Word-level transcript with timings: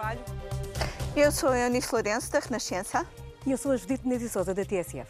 Carvalho. 0.00 0.20
Eu 1.14 1.30
sou 1.30 1.50
a 1.50 1.58
Eunice 1.58 1.92
Lourenço, 1.92 2.32
da 2.32 2.38
Renascença. 2.38 3.06
E 3.46 3.52
eu 3.52 3.58
sou 3.58 3.72
a 3.72 3.76
Judite 3.76 4.06
Menezes 4.06 4.32
Souza, 4.32 4.54
da 4.54 4.64
TSF. 4.64 5.06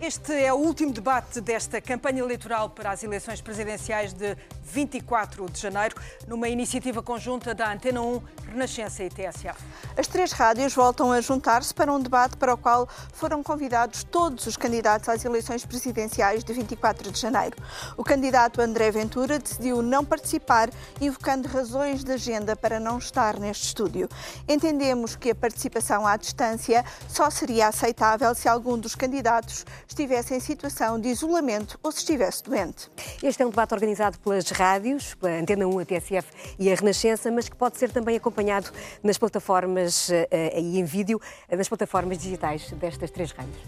Este 0.00 0.32
é 0.32 0.52
o 0.52 0.56
último 0.56 0.92
debate 0.92 1.40
desta 1.40 1.80
campanha 1.80 2.20
eleitoral 2.20 2.70
para 2.70 2.90
as 2.90 3.02
eleições 3.02 3.40
presidenciais 3.40 4.12
de 4.12 4.36
24 4.72 5.50
de 5.50 5.60
janeiro, 5.60 5.94
numa 6.26 6.48
iniciativa 6.48 7.02
conjunta 7.02 7.54
da 7.54 7.70
Antena 7.70 8.00
1, 8.00 8.22
Renascença 8.52 9.04
e 9.04 9.10
TSF. 9.10 9.62
As 9.96 10.06
três 10.06 10.32
rádios 10.32 10.74
voltam 10.74 11.12
a 11.12 11.20
juntar-se 11.20 11.74
para 11.74 11.92
um 11.92 12.00
debate 12.00 12.38
para 12.38 12.54
o 12.54 12.56
qual 12.56 12.88
foram 13.12 13.42
convidados 13.42 14.02
todos 14.04 14.46
os 14.46 14.56
candidatos 14.56 15.10
às 15.10 15.24
eleições 15.24 15.66
presidenciais 15.66 16.42
de 16.42 16.52
24 16.52 17.12
de 17.12 17.20
janeiro. 17.20 17.56
O 17.96 18.02
candidato 18.02 18.62
André 18.62 18.90
Ventura 18.90 19.38
decidiu 19.38 19.82
não 19.82 20.04
participar, 20.04 20.70
invocando 21.00 21.48
razões 21.48 22.02
de 22.02 22.12
agenda 22.12 22.56
para 22.56 22.80
não 22.80 22.96
estar 22.96 23.38
neste 23.38 23.66
estúdio. 23.66 24.08
Entendemos 24.48 25.16
que 25.16 25.30
a 25.30 25.34
participação 25.34 26.06
à 26.06 26.16
distância 26.16 26.82
só 27.08 27.28
seria 27.28 27.68
aceitável 27.68 28.34
se 28.34 28.48
algum 28.48 28.78
dos 28.78 28.94
candidatos 28.94 29.66
estivesse 29.86 30.34
em 30.34 30.40
situação 30.40 30.98
de 30.98 31.08
isolamento 31.08 31.78
ou 31.82 31.92
se 31.92 31.98
estivesse 31.98 32.42
doente. 32.42 32.90
Este 33.22 33.42
é 33.42 33.46
um 33.46 33.50
debate 33.50 33.74
organizado 33.74 34.18
pelas 34.18 34.44
rádios, 34.62 35.16
Antena 35.40 35.66
1, 35.66 35.78
a 35.80 35.84
TSF 35.84 36.28
e 36.56 36.70
a 36.70 36.74
Renascença, 36.76 37.32
mas 37.32 37.48
que 37.48 37.56
pode 37.56 37.76
ser 37.78 37.90
também 37.90 38.16
acompanhado 38.16 38.70
nas 39.02 39.18
plataformas 39.18 40.08
e 40.08 40.78
em 40.78 40.84
vídeo, 40.84 41.20
uh, 41.50 41.56
nas 41.56 41.68
plataformas 41.68 42.18
digitais 42.18 42.70
destas 42.72 43.10
três 43.10 43.32
rádios. 43.32 43.58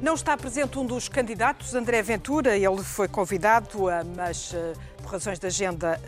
Não 0.00 0.14
está 0.14 0.34
presente 0.34 0.78
um 0.78 0.86
dos 0.86 1.10
candidatos, 1.10 1.74
André 1.74 2.00
Ventura, 2.00 2.56
ele 2.56 2.82
foi 2.82 3.06
convidado, 3.06 3.80
mas 4.16 4.54
por 5.02 5.12
razões 5.12 5.38
de 5.38 5.46
agenda 5.46 6.00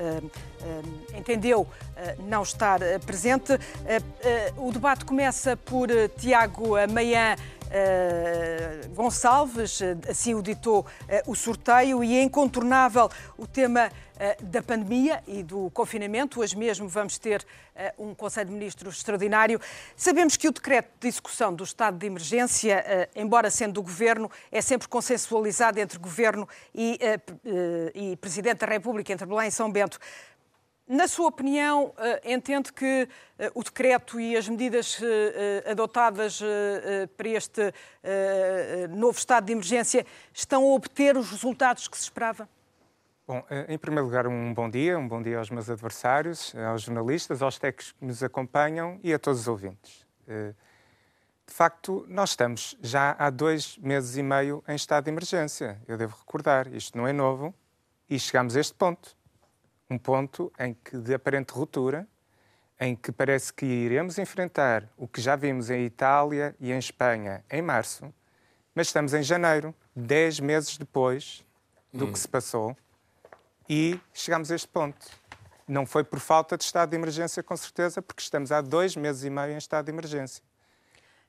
entendeu 1.15 1.69
não 2.21 2.43
estar 2.43 2.81
presente. 3.05 3.53
O 4.57 4.73
debate 4.73 5.05
começa 5.05 5.59
por 5.59 5.89
Tiago 6.17 6.71
Maian 6.91 7.37
Uh, 7.73 8.95
Gonçalves, 8.95 9.81
assim 10.07 10.35
o 10.35 10.43
ditou 10.43 10.81
uh, 10.81 10.87
o 11.31 11.35
sorteio, 11.35 12.05
e 12.05 12.19
é 12.19 12.23
incontornável 12.23 13.09
o 13.39 13.47
tema 13.47 13.91
da 14.41 14.63
pandemia 14.63 15.21
e 15.27 15.43
do 15.43 15.69
confinamento. 15.71 16.39
Hoje 16.41 16.57
mesmo 16.57 16.87
vamos 16.87 17.19
ter 17.19 17.45
um 17.99 18.15
Conselho 18.15 18.51
de 18.51 18.55
Ministros 18.55 18.99
extraordinário. 18.99 19.61
Sabemos 19.97 20.37
que 20.37 20.47
o 20.47 20.53
decreto 20.53 20.91
de 21.01 21.09
execução 21.09 21.53
do 21.53 21.65
estado 21.65 21.99
de 21.99 22.07
emergência, 22.07 23.09
embora 23.17 23.51
sendo 23.51 23.73
do 23.73 23.83
Governo, 23.83 24.31
é 24.53 24.61
sempre 24.61 24.87
consensualizado 24.87 25.81
entre 25.81 25.99
Governo 25.99 26.49
e, 26.73 27.01
e 27.97 28.17
Presidente 28.19 28.59
da 28.59 28.67
República, 28.67 29.13
entre 29.13 29.27
Belém 29.27 29.49
e 29.49 29.51
São 29.51 29.73
Bento. 29.73 29.99
Na 30.93 31.09
sua 31.09 31.29
opinião, 31.29 31.95
eh, 31.97 32.35
entende 32.35 32.71
que 32.71 33.09
eh, 33.39 33.51
o 33.55 33.65
decreto 33.65 34.21
e 34.21 34.37
as 34.37 34.47
medidas 34.47 35.01
eh, 35.03 35.71
adotadas 35.71 36.39
para 37.17 37.29
este 37.31 37.73
novo 38.91 39.17
estado 39.17 39.47
de 39.47 39.53
emergência 39.53 40.05
estão 40.35 40.63
a 40.65 40.75
obter 40.75 41.17
os 41.17 41.31
resultados 41.31 41.89
que 41.89 41.97
se 41.97 42.03
esperava? 42.03 42.47
Bom, 43.27 43.43
em 43.69 43.79
primeiro 43.79 44.05
lugar, 44.05 44.27
um 44.27 44.53
bom 44.53 44.69
dia, 44.69 44.99
um 44.99 45.09
bom 45.09 45.23
dia 45.23 45.39
aos 45.39 45.49
meus 45.49 45.71
adversários, 45.71 46.55
aos 46.71 46.83
jornalistas, 46.83 47.41
aos 47.41 47.59
técnicos 47.59 47.93
que 47.93 48.05
nos 48.05 48.23
acompanham 48.23 49.01
e 49.03 49.15
a 49.15 49.19
todos 49.19 49.41
os 49.41 49.49
ouvintes. 49.49 50.07
De 50.27 51.55
facto, 51.55 52.05
nós 52.07 52.31
estamos 52.31 52.77
já 52.83 53.17
há 53.19 53.31
dois 53.31 53.79
meses 53.79 54.19
e 54.19 54.23
meio 54.23 54.63
em 54.69 54.75
estado 54.75 55.05
de 55.05 55.11
emergência. 55.11 55.81
Eu 55.89 55.97
devo 55.97 56.15
recordar, 56.19 56.67
isto 56.75 56.99
não 56.99 57.09
é 57.09 57.15
novo 57.15 57.55
e 58.11 58.19
chegamos 58.19 58.57
a 58.57 58.61
este 58.61 58.75
ponto 58.75 59.17
um 59.93 59.99
ponto 59.99 60.51
em 60.59 60.75
que 60.75 60.97
de 60.97 61.13
aparente 61.13 61.53
ruptura, 61.53 62.09
em 62.81 62.97
que 62.97 63.13
parece 63.13 63.53
que 63.53 63.67
iremos 63.67 64.19
enfrentar 64.19 64.89
o 64.97 65.07
que 65.07 65.21
já 65.21 65.37
vimos 65.37 65.71
em 65.71 65.85
Itália 65.85 66.57
e 66.59 66.73
em 66.73 66.79
Espanha 66.79 67.45
em 67.51 67.61
março, 67.61 68.13
mas 68.75 68.87
estamos 68.87 69.13
em 69.13 69.23
janeiro, 69.23 69.75
dez 69.95 70.41
meses 70.41 70.79
depois 70.79 71.45
do 71.93 72.07
hum. 72.07 72.13
que 72.13 72.19
se 72.19 72.27
passou, 72.27 72.75
e 73.69 74.01
chegamos 74.13 74.51
a 74.51 74.55
este 74.55 74.67
ponto. 74.67 75.07
Não 75.69 75.87
foi 75.87 76.03
por 76.03 76.19
falta 76.19 76.57
de 76.57 76.65
estado 76.65 76.91
de 76.91 76.97
emergência, 76.97 77.43
com 77.43 77.57
certeza, 77.57 78.03
porque 78.03 78.23
estamos 78.23 78.51
há 78.51 78.61
dois 78.61 78.97
meses 78.97 79.25
e 79.25 79.31
meio 79.31 79.53
em 79.53 79.59
estado 79.59 79.85
de 79.85 79.93
emergência. 79.93 80.43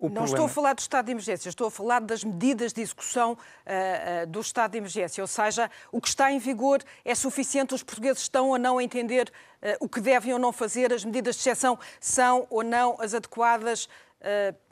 O 0.03 0.09
não 0.09 0.16
problema... 0.16 0.36
estou 0.36 0.46
a 0.47 0.50
falar 0.50 0.74
do 0.74 0.80
estado 0.80 1.06
de 1.06 1.12
emergência, 1.14 1.47
estou 1.47 1.68
a 1.68 1.72
falar 1.72 2.02
das 2.02 2.25
medidas 2.25 2.74
de 2.74 2.81
execução 2.81 3.31
uh, 3.31 3.36
uh, 3.36 4.28
do 4.28 4.41
estado 4.41 4.72
de 4.72 4.78
emergência. 4.78 5.24
Ou 5.24 5.28
seja, 5.28 5.72
o 5.94 6.02
que 6.02 6.09
está 6.09 6.30
em 6.30 6.40
vigor 6.40 6.84
é 7.06 7.16
suficiente, 7.16 7.74
os 7.74 7.84
portugueses 7.84 8.24
estão 8.24 8.50
ou 8.50 8.59
não 8.59 8.80
a 8.80 8.84
entender 8.84 9.31
uh, 9.62 9.78
o 9.80 9.88
que 9.88 10.02
devem 10.02 10.34
ou 10.34 10.40
não 10.40 10.52
fazer, 10.52 10.92
as 10.92 11.06
medidas 11.06 11.36
de 11.36 11.42
exceção 11.42 11.80
são 12.02 12.46
ou 12.50 12.66
não 12.66 13.00
as 13.00 13.13
adequadas. 13.13 13.88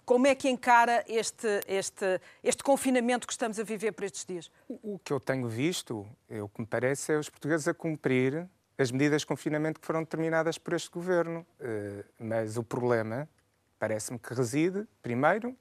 como 0.05 0.27
é 0.27 0.35
que 0.35 0.49
encara 0.49 1.05
este, 1.07 1.47
este, 1.65 2.19
este 2.43 2.61
confinamento 2.61 3.25
que 3.25 3.31
estamos 3.31 3.57
a 3.57 3.63
viver 3.63 3.93
por 3.93 4.03
estes 4.03 4.25
dias? 4.25 4.51
O, 4.67 4.99
que 4.99 5.13
eu 5.13 5.19
tenho 5.19 5.47
visto, 5.47 6.05
o 6.29 6.49
que 6.49 6.59
me 6.59 6.67
parece, 6.67 7.13
é 7.13 7.17
os 7.17 7.29
portugueses 7.29 7.69
a 7.69 7.73
cumprir 7.73 8.49
as 8.77 8.91
medidas 8.91 9.21
de 9.21 9.27
confinamento 9.27 9.79
que 9.79 9.87
foram 9.87 10.01
determinadas 10.01 10.57
por 10.57 10.73
este 10.73 10.89
governo. 10.89 11.45
mas 12.19 12.57
o 12.57 12.63
problema 12.63 13.29
parece-me 13.81 14.19
que 14.19 14.31
reside, 14.31 14.87
primeiro, 15.01 15.57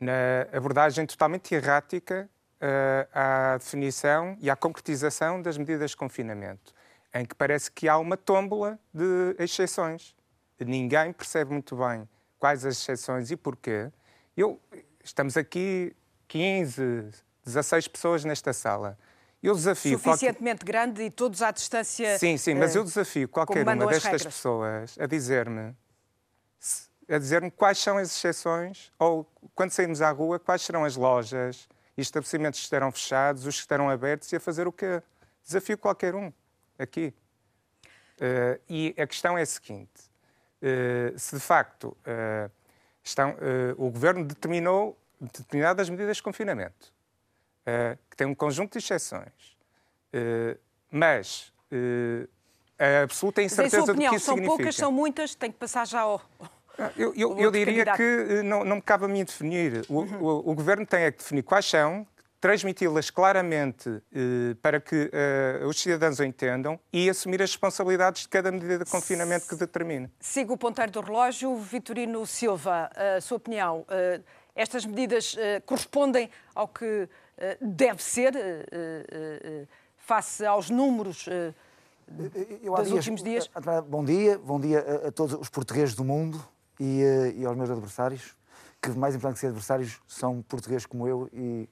na 0.00 0.48
abordagem 0.52 1.06
totalmente 1.06 1.54
errática 1.54 2.28
uh, 2.60 3.08
à 3.14 3.56
definição 3.56 4.36
e 4.40 4.50
à 4.50 4.56
concretização 4.56 5.40
das 5.40 5.56
medidas 5.56 5.92
de 5.92 5.96
confinamento, 5.96 6.74
em 7.14 7.24
que 7.24 7.36
parece 7.36 7.70
que 7.70 7.88
há 7.88 7.98
uma 7.98 8.16
tómbola 8.16 8.76
de 8.92 9.36
exceções. 9.38 10.12
Ninguém 10.58 11.12
percebe 11.12 11.52
muito 11.52 11.76
bem 11.76 12.08
quais 12.36 12.66
as 12.66 12.78
exceções 12.78 13.30
e 13.30 13.36
porquê. 13.36 13.92
Eu, 14.36 14.60
estamos 15.04 15.36
aqui 15.36 15.94
15, 16.26 17.12
16 17.44 17.86
pessoas 17.86 18.24
nesta 18.24 18.52
sala. 18.52 18.98
Eu 19.40 19.54
desafio 19.54 20.00
Suficientemente 20.00 20.64
qualquer... 20.64 20.72
grande 20.72 21.02
e 21.04 21.10
todos 21.12 21.42
à 21.42 21.52
distância. 21.52 22.18
Sim, 22.18 22.36
sim, 22.38 22.54
mas 22.54 22.74
eu 22.74 22.82
eh, 22.82 22.86
desafio 22.86 23.28
qualquer 23.28 23.62
uma 23.62 23.86
destas 23.86 24.02
regras. 24.02 24.24
pessoas 24.24 24.98
a 24.98 25.06
dizer-me 25.06 25.76
a 27.08 27.18
dizer-me 27.18 27.50
quais 27.50 27.78
são 27.78 27.98
as 27.98 28.08
exceções, 28.08 28.92
ou 28.98 29.26
quando 29.54 29.70
saímos 29.70 30.02
à 30.02 30.10
rua, 30.10 30.38
quais 30.38 30.62
serão 30.62 30.84
as 30.84 30.96
lojas 30.96 31.68
e 31.96 32.00
estabelecimentos 32.00 32.60
que 32.60 32.64
estarão 32.64 32.90
fechados, 32.90 33.46
os 33.46 33.54
que 33.54 33.60
estarão 33.60 33.88
abertos 33.88 34.30
e 34.32 34.36
a 34.36 34.40
fazer 34.40 34.66
o 34.66 34.72
quê? 34.72 35.02
Desafio 35.44 35.78
qualquer 35.78 36.14
um 36.14 36.32
aqui. 36.78 37.14
Uh, 38.16 38.60
e 38.68 38.94
a 38.98 39.06
questão 39.06 39.36
é 39.38 39.42
a 39.42 39.46
seguinte: 39.46 40.10
uh, 40.62 41.18
se 41.18 41.36
de 41.36 41.40
facto 41.40 41.96
uh, 42.06 42.50
estão, 43.04 43.36
o 43.76 43.90
governo 43.90 44.24
determinou 44.24 44.98
determinadas 45.20 45.88
medidas 45.88 46.16
de 46.16 46.22
confinamento, 46.22 46.92
que 48.10 48.16
tem 48.16 48.26
um 48.26 48.34
conjunto 48.34 48.72
de 48.72 48.78
exceções, 48.78 49.56
mas 50.90 51.52
a 52.76 53.02
absoluta 53.04 53.40
incerteza 53.42 53.92
opinião, 53.92 54.10
do 54.10 54.10
que 54.10 54.16
isso 54.16 54.26
são 54.26 54.34
significa. 54.34 54.50
São 54.50 54.56
poucas, 54.56 54.76
são 54.76 54.92
muitas, 54.92 55.34
tem 55.36 55.52
que 55.52 55.56
passar 55.56 55.86
já 55.86 56.00
ao, 56.00 56.20
eu, 56.96 57.14
eu, 57.14 57.38
eu 57.38 57.50
diria 57.50 57.84
candidato. 57.84 57.96
que 57.96 58.02
eh, 58.02 58.42
não, 58.42 58.64
não 58.64 58.76
me 58.76 58.82
cabe 58.82 59.04
a 59.04 59.08
mim 59.08 59.24
definir. 59.24 59.84
O, 59.88 60.00
uhum. 60.00 60.22
o, 60.22 60.50
o 60.50 60.54
Governo 60.54 60.86
tem 60.86 61.04
é 61.04 61.10
que 61.10 61.18
definir 61.18 61.42
quais 61.42 61.66
são, 61.66 62.06
transmiti-las 62.40 63.10
claramente 63.10 64.02
eh, 64.14 64.54
para 64.60 64.80
que 64.80 65.10
eh, 65.12 65.62
os 65.66 65.80
cidadãos 65.80 66.18
o 66.18 66.24
entendam 66.24 66.78
e 66.92 67.08
assumir 67.08 67.42
as 67.42 67.50
responsabilidades 67.50 68.22
de 68.22 68.28
cada 68.28 68.52
medida 68.52 68.84
de 68.84 68.90
confinamento 68.90 69.48
que 69.48 69.56
determine. 69.56 70.10
Siga 70.20 70.52
o 70.52 70.56
ponteiro 70.56 70.92
do 70.92 71.00
relógio. 71.00 71.56
Vitorino 71.56 72.26
Silva, 72.26 72.90
a 72.94 73.20
sua 73.20 73.38
opinião, 73.38 73.80
uh, 73.80 74.22
estas 74.54 74.84
medidas 74.84 75.34
uh, 75.34 75.62
correspondem 75.64 76.30
ao 76.54 76.68
que 76.68 76.84
uh, 76.84 77.08
deve 77.60 78.02
ser 78.02 78.32
face 79.96 80.44
aos 80.44 80.70
números 80.70 81.26
eu, 82.62 82.74
dos 82.76 82.86
dias, 82.86 82.92
últimos 82.92 83.22
dias? 83.22 83.50
Bom 83.88 84.04
dia, 84.04 84.38
bom 84.38 84.60
dia 84.60 85.02
a, 85.04 85.08
a 85.08 85.12
todos 85.12 85.34
os 85.34 85.48
portugueses 85.48 85.94
do 85.94 86.04
mundo 86.04 86.40
e, 86.78 87.02
eh, 87.02 87.34
e 87.36 87.44
aos 87.44 87.56
meus 87.56 87.70
adversários, 87.70 88.36
que 88.80 88.90
mais 88.90 89.14
importante 89.14 89.34
que 89.34 89.40
ser 89.40 89.48
adversários 89.48 90.00
são 90.06 90.42
portugueses 90.42 90.86
como 90.86 91.08
eu 91.08 91.28
e 91.32 91.68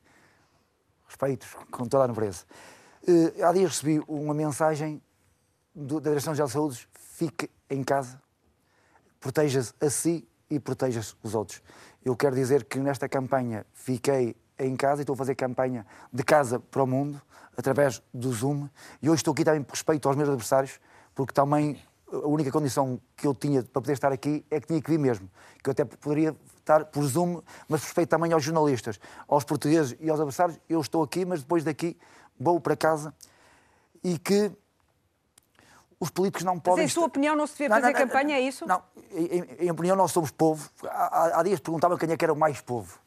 respeitos 1.07 1.55
com 1.71 1.87
toda 1.87 2.05
a 2.05 2.09
nobreza. 2.09 2.45
Uh, 3.07 3.45
há 3.45 3.53
dias 3.53 3.73
recebi 3.73 4.03
uma 4.09 4.33
mensagem 4.33 5.01
do, 5.75 6.01
da 6.01 6.11
Direção-Geral 6.11 6.47
de 6.47 6.53
Saúde: 6.53 6.89
fique 6.95 7.51
em 7.69 7.85
casa, 7.85 8.21
proteja-se 9.21 9.75
a 9.81 9.91
si 9.91 10.27
e 10.51 10.59
proteja-se 10.59 11.15
os 11.23 11.35
outros. 11.35 11.63
Eu 12.05 12.17
quero 12.17 12.35
dizer 12.35 12.65
que 12.65 12.79
nesta 12.79 13.09
campanha 13.09 13.67
fiquei 13.73 14.35
em 14.59 14.77
casa 14.77 15.01
e 15.01 15.03
estou 15.03 15.15
a 15.15 15.17
fazer 15.17 15.35
campanha 15.35 15.87
de 16.13 16.23
casa 16.23 16.59
para 16.59 16.83
o 16.83 16.87
mundo, 16.87 17.21
através 17.57 18.03
do 18.13 18.33
Zoom, 18.33 18.69
e 19.03 19.09
hoje 19.09 19.21
estou 19.21 19.33
aqui 19.33 19.45
também 19.45 19.63
por 19.63 19.73
respeito 19.73 20.09
aos 20.09 20.17
meus 20.17 20.29
adversários, 20.29 20.81
porque 21.15 21.33
também 21.33 21.81
a 22.23 22.27
única 22.27 22.51
condição 22.51 23.01
que 23.17 23.27
eu 23.27 23.35
tinha 23.35 23.63
para 23.63 23.81
poder 23.81 23.93
estar 23.93 24.13
aqui 24.13 24.45
é 24.51 24.61
que 24.61 24.67
tinha 24.67 24.81
que 24.81 24.91
vir 24.91 24.99
mesmo. 24.99 25.29
Que 25.63 25.71
eu 25.71 25.73
até 25.73 25.85
poderia 25.85 26.37
estar 26.59 26.85
por 26.87 27.05
Zoom, 27.05 27.41
mas 27.69 27.83
respeito 27.83 28.09
também 28.09 28.33
aos 28.33 28.43
jornalistas, 28.43 28.99
aos 29.29 29.45
portugueses 29.45 29.97
e 30.01 30.09
aos 30.09 30.21
adversários. 30.21 30.59
Eu 30.69 30.81
estou 30.81 31.03
aqui, 31.03 31.25
mas 31.25 31.41
depois 31.43 31.65
daqui 31.65 31.97
vou 32.39 32.61
para 32.61 32.77
casa. 32.77 33.15
E 34.03 34.19
que 34.19 34.53
os 35.99 36.11
políticos 36.11 36.45
não 36.45 36.59
podem. 36.59 36.85
Mas, 36.85 36.93
em 36.93 36.95
sua 36.95 37.07
opinião, 37.07 37.35
não 37.35 37.47
se 37.47 37.55
devia 37.55 37.69
fazer 37.71 37.93
campanha, 37.95 38.37
é 38.37 38.41
isso? 38.41 38.67
Não, 38.67 38.83
em, 39.13 39.67
em, 39.67 39.71
opinião, 39.71 39.97
nós 39.97 40.13
somos 40.13 40.31
povo. 40.31 40.69
Há, 40.85 41.41
há 41.41 41.43
dias 41.43 41.61
perguntavam 41.61 41.97
quem 41.97 42.11
é 42.11 42.17
que 42.17 42.25
era 42.25 42.33
o 42.33 42.37
mais 42.37 42.61
povo. 42.61 42.99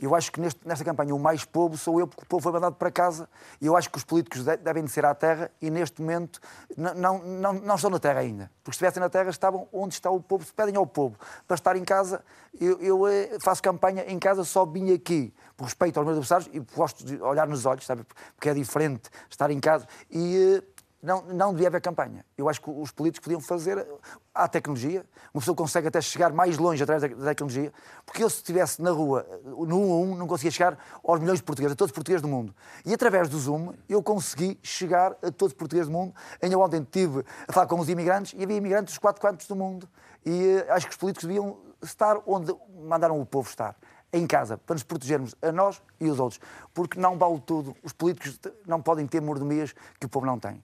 Eu 0.00 0.14
acho 0.14 0.32
que 0.32 0.40
neste, 0.40 0.66
nesta 0.66 0.84
campanha 0.84 1.14
o 1.14 1.18
mais 1.18 1.44
povo 1.44 1.76
sou 1.76 2.00
eu, 2.00 2.06
porque 2.06 2.24
o 2.24 2.26
povo 2.26 2.42
foi 2.42 2.52
mandado 2.52 2.74
para 2.74 2.90
casa. 2.90 3.28
E 3.60 3.66
eu 3.66 3.76
acho 3.76 3.88
que 3.88 3.96
os 3.96 4.04
políticos 4.04 4.44
devem 4.44 4.84
de 4.84 4.90
ser 4.90 5.04
à 5.04 5.14
terra 5.14 5.50
e 5.62 5.70
neste 5.70 6.02
momento 6.02 6.40
não, 6.76 6.94
não, 6.94 7.18
não, 7.18 7.52
não 7.54 7.74
estão 7.76 7.90
na 7.90 8.00
terra 8.00 8.20
ainda. 8.20 8.50
Porque 8.62 8.76
se 8.76 8.84
estivessem 8.84 9.00
na 9.00 9.08
terra 9.08 9.30
estavam 9.30 9.68
onde 9.72 9.94
está 9.94 10.10
o 10.10 10.20
povo. 10.20 10.44
Se 10.44 10.52
pedem 10.52 10.76
ao 10.76 10.86
povo 10.86 11.16
para 11.46 11.54
estar 11.54 11.76
em 11.76 11.84
casa, 11.84 12.24
eu, 12.60 12.80
eu 12.80 13.06
eh, 13.06 13.38
faço 13.40 13.62
campanha 13.62 14.04
em 14.08 14.18
casa, 14.18 14.42
só 14.42 14.64
vim 14.64 14.92
aqui 14.92 15.32
por 15.56 15.64
respeito 15.64 15.96
aos 15.98 16.06
meus 16.06 16.18
adversários 16.18 16.50
e 16.52 16.58
gosto 16.74 17.04
de 17.04 17.20
olhar 17.22 17.46
nos 17.46 17.64
olhos, 17.64 17.86
sabe? 17.86 18.04
Porque 18.34 18.48
é 18.48 18.54
diferente 18.54 19.08
estar 19.30 19.50
em 19.50 19.60
casa. 19.60 19.86
E 20.10 20.60
eh, 20.60 20.73
não, 21.04 21.22
não 21.22 21.52
devia 21.52 21.68
haver 21.68 21.82
campanha. 21.82 22.24
Eu 22.36 22.48
acho 22.48 22.60
que 22.60 22.70
os 22.70 22.90
políticos 22.90 23.24
podiam 23.24 23.40
fazer 23.40 23.86
a 24.34 24.48
tecnologia. 24.48 25.04
Uma 25.32 25.40
pessoa 25.40 25.54
consegue 25.54 25.86
até 25.86 26.00
chegar 26.00 26.32
mais 26.32 26.56
longe 26.56 26.82
através 26.82 27.14
da 27.14 27.26
tecnologia, 27.26 27.72
porque 28.06 28.24
eu, 28.24 28.30
se 28.30 28.36
estivesse 28.36 28.80
na 28.80 28.90
rua, 28.90 29.26
no 29.44 29.78
1 29.78 29.92
a 29.92 29.96
1, 29.96 30.16
não 30.16 30.26
conseguia 30.26 30.50
chegar 30.50 30.78
aos 31.04 31.20
milhões 31.20 31.40
de 31.40 31.44
portugueses, 31.44 31.74
a 31.74 31.76
todos 31.76 31.90
os 31.90 31.94
portugueses 31.94 32.22
do 32.22 32.28
mundo. 32.28 32.54
E 32.86 32.94
através 32.94 33.28
do 33.28 33.38
Zoom, 33.38 33.74
eu 33.86 34.02
consegui 34.02 34.58
chegar 34.62 35.12
a 35.22 35.30
todos 35.30 35.52
os 35.52 35.58
portugueses 35.58 35.88
do 35.88 35.92
mundo. 35.92 36.14
Ainda 36.40 36.58
ontem 36.58 36.80
estive 36.80 37.24
a 37.46 37.52
falar 37.52 37.66
com 37.66 37.78
os 37.78 37.88
imigrantes 37.88 38.32
e 38.38 38.42
havia 38.42 38.56
imigrantes 38.56 38.94
dos 38.94 38.98
quatro 38.98 39.20
cantos 39.20 39.46
do 39.46 39.54
mundo. 39.54 39.86
E 40.24 40.30
uh, 40.30 40.72
acho 40.72 40.86
que 40.86 40.92
os 40.92 40.98
políticos 40.98 41.28
deviam 41.28 41.58
estar 41.82 42.18
onde 42.26 42.54
mandaram 42.82 43.20
o 43.20 43.26
povo 43.26 43.48
estar 43.48 43.76
em 44.14 44.26
casa, 44.26 44.56
para 44.56 44.74
nos 44.74 44.84
protegermos 44.84 45.34
a 45.42 45.50
nós 45.50 45.82
e 46.00 46.08
os 46.08 46.20
outros. 46.20 46.40
Porque 46.72 46.98
não 46.98 47.18
vale 47.18 47.40
tudo. 47.44 47.76
Os 47.82 47.92
políticos 47.92 48.38
não 48.66 48.80
podem 48.80 49.06
ter 49.06 49.20
mordomias 49.20 49.74
que 49.98 50.06
o 50.06 50.08
povo 50.08 50.24
não 50.24 50.38
tem. 50.38 50.62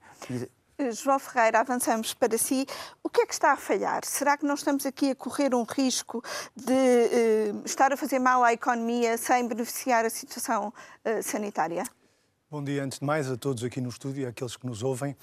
Eh, 0.78 0.92
João 0.92 1.18
Ferreira, 1.18 1.60
avançamos 1.60 2.14
para 2.14 2.38
si. 2.38 2.64
O 3.02 3.10
que 3.10 3.22
é 3.22 3.26
que 3.26 3.34
está 3.34 3.52
a 3.52 3.56
falhar? 3.56 4.04
Será 4.04 4.38
que 4.38 4.46
não 4.46 4.54
estamos 4.54 4.86
aqui 4.86 5.10
a 5.10 5.14
correr 5.14 5.54
um 5.54 5.64
risco 5.64 6.22
de 6.56 6.72
uh, 6.72 7.62
estar 7.66 7.92
a 7.92 7.96
fazer 7.96 8.18
mal 8.18 8.42
à 8.42 8.52
economia 8.52 9.18
sem 9.18 9.46
beneficiar 9.46 10.04
a 10.04 10.10
situação 10.10 10.72
uh, 11.04 11.22
sanitária? 11.22 11.84
Bom 12.52 12.64
dia, 12.64 12.82
antes 12.82 12.98
de 12.98 13.04
mais, 13.04 13.30
a 13.30 13.36
todos 13.36 13.62
aqui 13.62 13.80
no 13.80 13.90
estúdio 13.90 14.24
e 14.24 14.26
àqueles 14.26 14.56
que 14.56 14.66
nos 14.66 14.82
ouvem. 14.82 15.14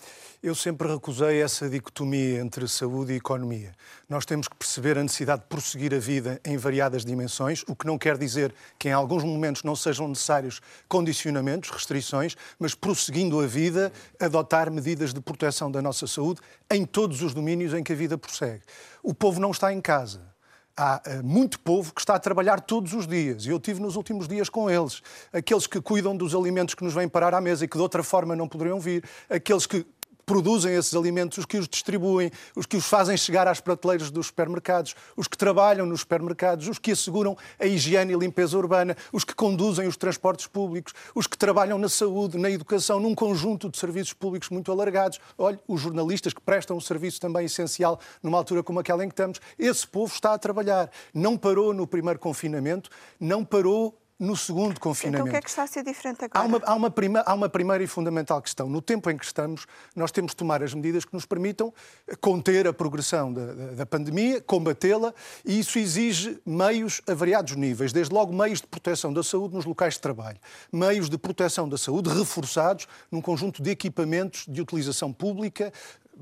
Eu 0.41 0.55
sempre 0.55 0.87
recusei 0.87 1.41
essa 1.41 1.69
dicotomia 1.69 2.39
entre 2.39 2.65
saúde 2.69 3.11
e 3.11 3.17
economia. 3.17 3.73
Nós 4.07 4.25
temos 4.25 4.47
que 4.47 4.55
perceber 4.55 4.97
a 4.97 5.03
necessidade 5.03 5.41
de 5.41 5.47
prosseguir 5.47 5.93
a 5.93 5.99
vida 5.99 6.39
em 6.45 6.55
variadas 6.55 7.03
dimensões, 7.03 7.65
o 7.67 7.75
que 7.75 7.85
não 7.85 7.97
quer 7.97 8.17
dizer 8.17 8.55
que 8.79 8.87
em 8.87 8.93
alguns 8.93 9.25
momentos 9.25 9.63
não 9.63 9.75
sejam 9.75 10.07
necessários 10.07 10.61
condicionamentos, 10.87 11.69
restrições, 11.69 12.37
mas 12.57 12.73
prosseguindo 12.73 13.41
a 13.41 13.45
vida, 13.45 13.91
adotar 14.21 14.71
medidas 14.71 15.13
de 15.13 15.19
proteção 15.19 15.69
da 15.69 15.81
nossa 15.81 16.07
saúde 16.07 16.39
em 16.71 16.85
todos 16.85 17.21
os 17.21 17.33
domínios 17.33 17.73
em 17.73 17.83
que 17.83 17.91
a 17.91 17.95
vida 17.97 18.17
prossegue. 18.17 18.63
O 19.03 19.13
povo 19.13 19.37
não 19.41 19.51
está 19.51 19.73
em 19.73 19.81
casa 19.81 20.36
há 20.77 21.01
eh, 21.05 21.21
muito 21.23 21.59
povo 21.59 21.91
que 21.93 21.99
está 21.99 22.13
a 22.13 22.19
trabalhar 22.19 22.61
todos 22.61 22.93
os 22.93 23.07
dias 23.07 23.45
e 23.45 23.49
eu 23.49 23.59
tive 23.59 23.81
nos 23.81 23.95
últimos 23.95 24.27
dias 24.27 24.47
com 24.47 24.69
eles. 24.69 25.01
Aqueles 25.33 25.65
que 25.65 25.81
cuidam 25.81 26.15
dos 26.15 26.35
alimentos 26.35 26.75
que 26.75 26.83
nos 26.83 26.93
vêm 26.93 27.09
parar 27.09 27.33
à 27.33 27.41
mesa 27.41 27.65
e 27.65 27.67
que 27.67 27.75
de 27.75 27.81
outra 27.81 28.03
forma 28.03 28.35
não 28.35 28.47
poderiam 28.47 28.79
vir, 28.79 29.03
aqueles 29.27 29.65
que 29.65 29.85
produzem 30.27 30.75
esses 30.75 30.93
alimentos, 30.93 31.37
os 31.37 31.45
que 31.45 31.57
os 31.57 31.69
distribuem, 31.69 32.29
os 32.53 32.65
que 32.65 32.75
os 32.75 32.85
fazem 32.85 33.15
chegar 33.15 33.47
às 33.47 33.61
prateleiras 33.61 34.11
dos 34.11 34.27
supermercados, 34.27 34.93
os 35.15 35.25
que 35.25 35.37
trabalham 35.37 35.85
nos 35.85 36.01
supermercados, 36.01 36.67
os 36.67 36.77
que 36.77 36.91
asseguram 36.91 37.37
a 37.57 37.65
higiene 37.65 38.13
e 38.13 38.17
limpeza 38.17 38.57
urbana, 38.57 38.95
os 39.13 39.23
que 39.23 39.33
conduzem 39.33 39.87
os 39.87 39.95
transportes 39.95 40.45
públicos, 40.45 40.93
os 41.15 41.27
que 41.27 41.37
trabalham 41.37 41.77
na 41.77 41.87
saúde, 41.87 42.37
na 42.37 42.51
educação, 42.51 42.99
num 42.99 43.15
conjunto 43.15 43.69
de 43.69 43.77
serviços 43.77 44.11
públicos 44.11 44.49
muito 44.49 44.69
alargados. 44.69 45.17
Olhe, 45.37 45.57
os 45.65 45.79
jornalistas 45.79 46.33
que 46.33 46.41
prestam 46.41 46.75
um 46.75 46.81
serviço 46.81 47.21
também 47.21 47.45
essencial 47.45 47.97
numa 48.21 48.37
altura 48.37 48.61
como 48.61 48.81
aquela 48.81 49.05
em 49.05 49.07
que 49.07 49.13
estamos. 49.13 49.39
Esse 49.57 49.87
povo 49.87 50.13
está 50.13 50.33
a 50.33 50.37
trabalhar. 50.37 50.91
Não 51.13 51.37
parou 51.37 51.73
no 51.73 51.87
primeiro 51.87 52.19
confinamento, 52.19 52.89
não 53.17 53.45
parou 53.45 53.97
no 54.19 54.35
segundo 54.35 54.79
confinamento. 54.79 55.27
Então 55.27 55.27
o 55.27 55.31
que 55.31 55.37
é 55.37 55.41
que 55.41 55.49
está 55.49 55.63
a 55.63 55.67
ser 55.67 55.83
diferente 55.83 56.25
agora? 56.25 56.39
Há 56.39 56.47
uma, 56.47 56.61
há, 56.65 56.75
uma 56.75 56.89
prima, 56.89 57.23
há 57.25 57.33
uma 57.33 57.47
primeira 57.47 57.83
e 57.83 57.87
fundamental 57.87 58.41
questão. 58.41 58.67
No 58.67 58.81
tempo 58.81 59.09
em 59.09 59.17
que 59.17 59.25
estamos, 59.25 59.67
nós 59.95 60.11
temos 60.11 60.31
de 60.31 60.37
tomar 60.37 60.63
as 60.63 60.73
medidas 60.73 61.05
que 61.05 61.13
nos 61.13 61.25
permitam 61.25 61.73
conter 62.19 62.67
a 62.67 62.73
progressão 62.73 63.31
da, 63.31 63.45
da, 63.53 63.65
da 63.73 63.85
pandemia, 63.85 64.41
combatê-la, 64.41 65.13
e 65.45 65.59
isso 65.59 65.77
exige 65.77 66.39
meios 66.45 67.01
a 67.07 67.13
variados 67.13 67.55
níveis, 67.55 67.93
desde 67.93 68.13
logo 68.13 68.33
meios 68.33 68.61
de 68.61 68.67
proteção 68.67 69.13
da 69.13 69.21
saúde 69.21 69.55
nos 69.55 69.65
locais 69.65 69.93
de 69.93 70.01
trabalho, 70.01 70.39
meios 70.71 71.09
de 71.09 71.17
proteção 71.17 71.69
da 71.69 71.77
saúde 71.77 72.09
reforçados 72.09 72.87
num 73.11 73.21
conjunto 73.21 73.61
de 73.61 73.69
equipamentos 73.69 74.45
de 74.47 74.61
utilização 74.61 75.13
pública, 75.13 75.71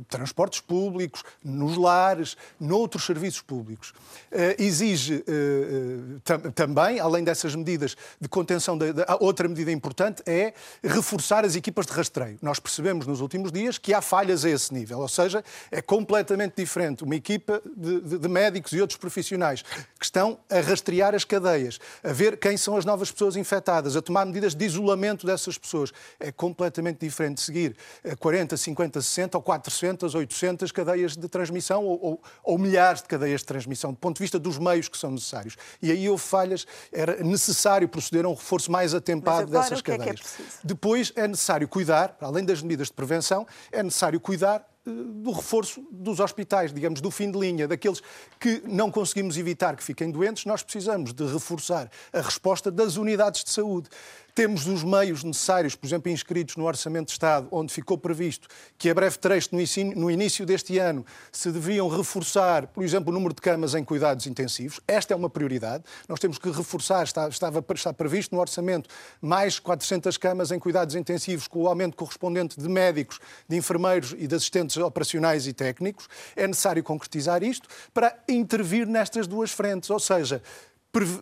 transportes 0.07 0.61
públicos, 0.61 1.23
nos 1.43 1.77
lares, 1.77 2.35
noutros 2.59 3.05
serviços 3.05 3.41
públicos. 3.41 3.93
Uh, 4.31 4.61
exige 4.61 5.15
uh, 5.15 6.19
tam 6.23 6.39
também, 6.51 6.99
além 6.99 7.23
dessas 7.23 7.55
medidas 7.55 7.95
de 8.19 8.27
contenção, 8.27 8.77
outra 9.19 9.47
medida 9.47 9.71
importante 9.71 10.21
é 10.25 10.53
reforçar 10.83 11.45
as 11.45 11.55
equipas 11.55 11.85
de 11.85 11.93
rastreio. 11.93 12.37
Nós 12.41 12.59
percebemos 12.59 13.07
nos 13.07 13.21
últimos 13.21 13.51
dias 13.51 13.77
que 13.77 13.93
há 13.93 14.01
falhas 14.01 14.45
a 14.45 14.49
esse 14.49 14.73
nível, 14.73 14.99
ou 14.99 15.07
seja, 15.07 15.43
é 15.71 15.81
completamente 15.81 16.53
diferente 16.57 17.03
uma 17.03 17.15
equipa 17.15 17.61
de, 17.75 18.19
de 18.19 18.27
médicos 18.27 18.73
e 18.73 18.81
outros 18.81 18.97
profissionais 18.97 19.61
que 19.99 20.05
estão 20.05 20.37
a 20.49 20.59
rastrear 20.59 21.13
as 21.15 21.23
cadeias, 21.23 21.79
a 22.03 22.11
ver 22.11 22.37
quem 22.37 22.57
são 22.57 22.77
as 22.77 22.85
novas 22.85 23.11
pessoas 23.11 23.35
infectadas, 23.35 23.95
a 23.95 24.01
tomar 24.01 24.25
medidas 24.25 24.55
de 24.55 24.65
isolamento 24.65 25.25
dessas 25.25 25.57
pessoas. 25.57 25.91
É 26.19 26.31
completamente 26.31 26.99
diferente 26.99 27.41
seguir 27.41 27.75
40, 28.19 28.57
50, 28.57 29.01
60 29.01 29.37
ou 29.37 29.41
400 29.41 29.84
700, 29.85 30.15
800 30.15 30.71
cadeias 30.71 31.15
de 31.15 31.27
transmissão 31.27 31.85
ou, 31.85 31.99
ou, 32.01 32.21
ou, 32.43 32.57
milhares 32.57 33.01
de 33.01 33.07
cadeias 33.07 33.41
de 33.41 33.47
transmissão, 33.47 33.91
do 33.91 33.97
ponto 33.97 34.17
de 34.17 34.23
vista 34.23 34.39
dos 34.39 34.57
meios 34.57 34.89
que 34.89 34.97
são 34.97 35.11
necessários. 35.11 35.55
E 35.81 35.91
aí 35.91 36.09
houve 36.09 36.23
falhas, 36.23 36.65
era 36.91 37.23
necessário 37.23 37.87
proceder 37.87 38.25
a 38.25 38.29
um 38.29 38.33
reforço 38.33 38.71
mais 38.71 38.93
atempado 38.93 39.51
dessas 39.51 39.81
cadeias. 39.81 40.09
É 40.09 40.13
que 40.13 40.41
é 40.41 40.45
Depois 40.63 41.13
é 41.15 41.27
necessário 41.27 41.67
cuidar, 41.67 42.17
além 42.19 42.43
das 42.43 42.61
medidas 42.61 42.87
de 42.87 42.93
prevenção, 42.93 43.45
é 43.71 43.83
necessário 43.83 44.19
cuidar 44.19 44.65
do 44.85 45.31
reforço 45.31 45.83
dos 45.91 46.19
hospitais, 46.19 46.71
digamos, 46.71 47.01
do 47.01 47.09
fim 47.09 47.31
de 47.31 47.39
linha, 47.39 47.67
daqueles 47.67 48.01
que 48.39 48.61
não 48.65 48.91
conseguimos 48.91 49.37
evitar 49.37 49.75
que 49.75 49.83
fiquem 49.83 50.11
doentes, 50.11 50.45
nós 50.45 50.61
precisamos 50.61 51.13
de 51.13 51.25
reforçar 51.25 51.89
a 52.13 52.21
resposta 52.21 52.69
das 52.69 52.95
unidades 52.95 53.43
de 53.43 53.49
saúde. 53.49 53.89
Temos 54.35 54.67
os 54.67 54.83
meios 54.83 55.23
necessários, 55.23 55.75
por 55.75 55.87
exemplo, 55.87 56.11
inscritos 56.11 56.57
no 56.57 56.65
Orçamento 56.65 57.05
de 57.05 57.13
Estado, 57.13 57.47
onde 57.51 57.73
ficou 57.73 57.97
previsto 57.97 58.49
que 58.77 58.89
a 58.89 58.93
breve 58.93 59.17
trecho 59.17 59.51
no 59.95 60.11
início 60.11 60.45
deste 60.45 60.77
ano 60.77 61.05
se 61.31 61.49
deviam 61.53 61.87
reforçar, 61.87 62.67
por 62.67 62.83
exemplo, 62.83 63.11
o 63.11 63.13
número 63.13 63.33
de 63.33 63.41
camas 63.41 63.73
em 63.75 63.83
cuidados 63.83 64.27
intensivos. 64.27 64.81
Esta 64.85 65.13
é 65.13 65.15
uma 65.15 65.29
prioridade. 65.29 65.85
Nós 66.09 66.19
temos 66.19 66.37
que 66.37 66.51
reforçar, 66.51 67.03
está, 67.05 67.29
estava, 67.29 67.63
está 67.73 67.93
previsto 67.93 68.35
no 68.35 68.41
Orçamento 68.41 68.89
mais 69.21 69.57
400 69.57 70.17
camas 70.17 70.51
em 70.51 70.59
cuidados 70.59 70.95
intensivos, 70.95 71.47
com 71.47 71.61
o 71.61 71.67
aumento 71.69 71.95
correspondente 71.95 72.59
de 72.59 72.67
médicos, 72.67 73.21
de 73.47 73.55
enfermeiros 73.55 74.13
e 74.17 74.27
de 74.27 74.35
assistentes 74.35 74.74
operacionais 74.77 75.47
e 75.47 75.53
técnicos. 75.53 76.07
É 76.35 76.47
necessário 76.47 76.83
concretizar 76.83 77.43
isto 77.43 77.67
para 77.93 78.17
intervir 78.27 78.87
nestas 78.87 79.27
duas 79.27 79.51
frentes, 79.51 79.89
ou 79.89 79.99
seja, 79.99 80.41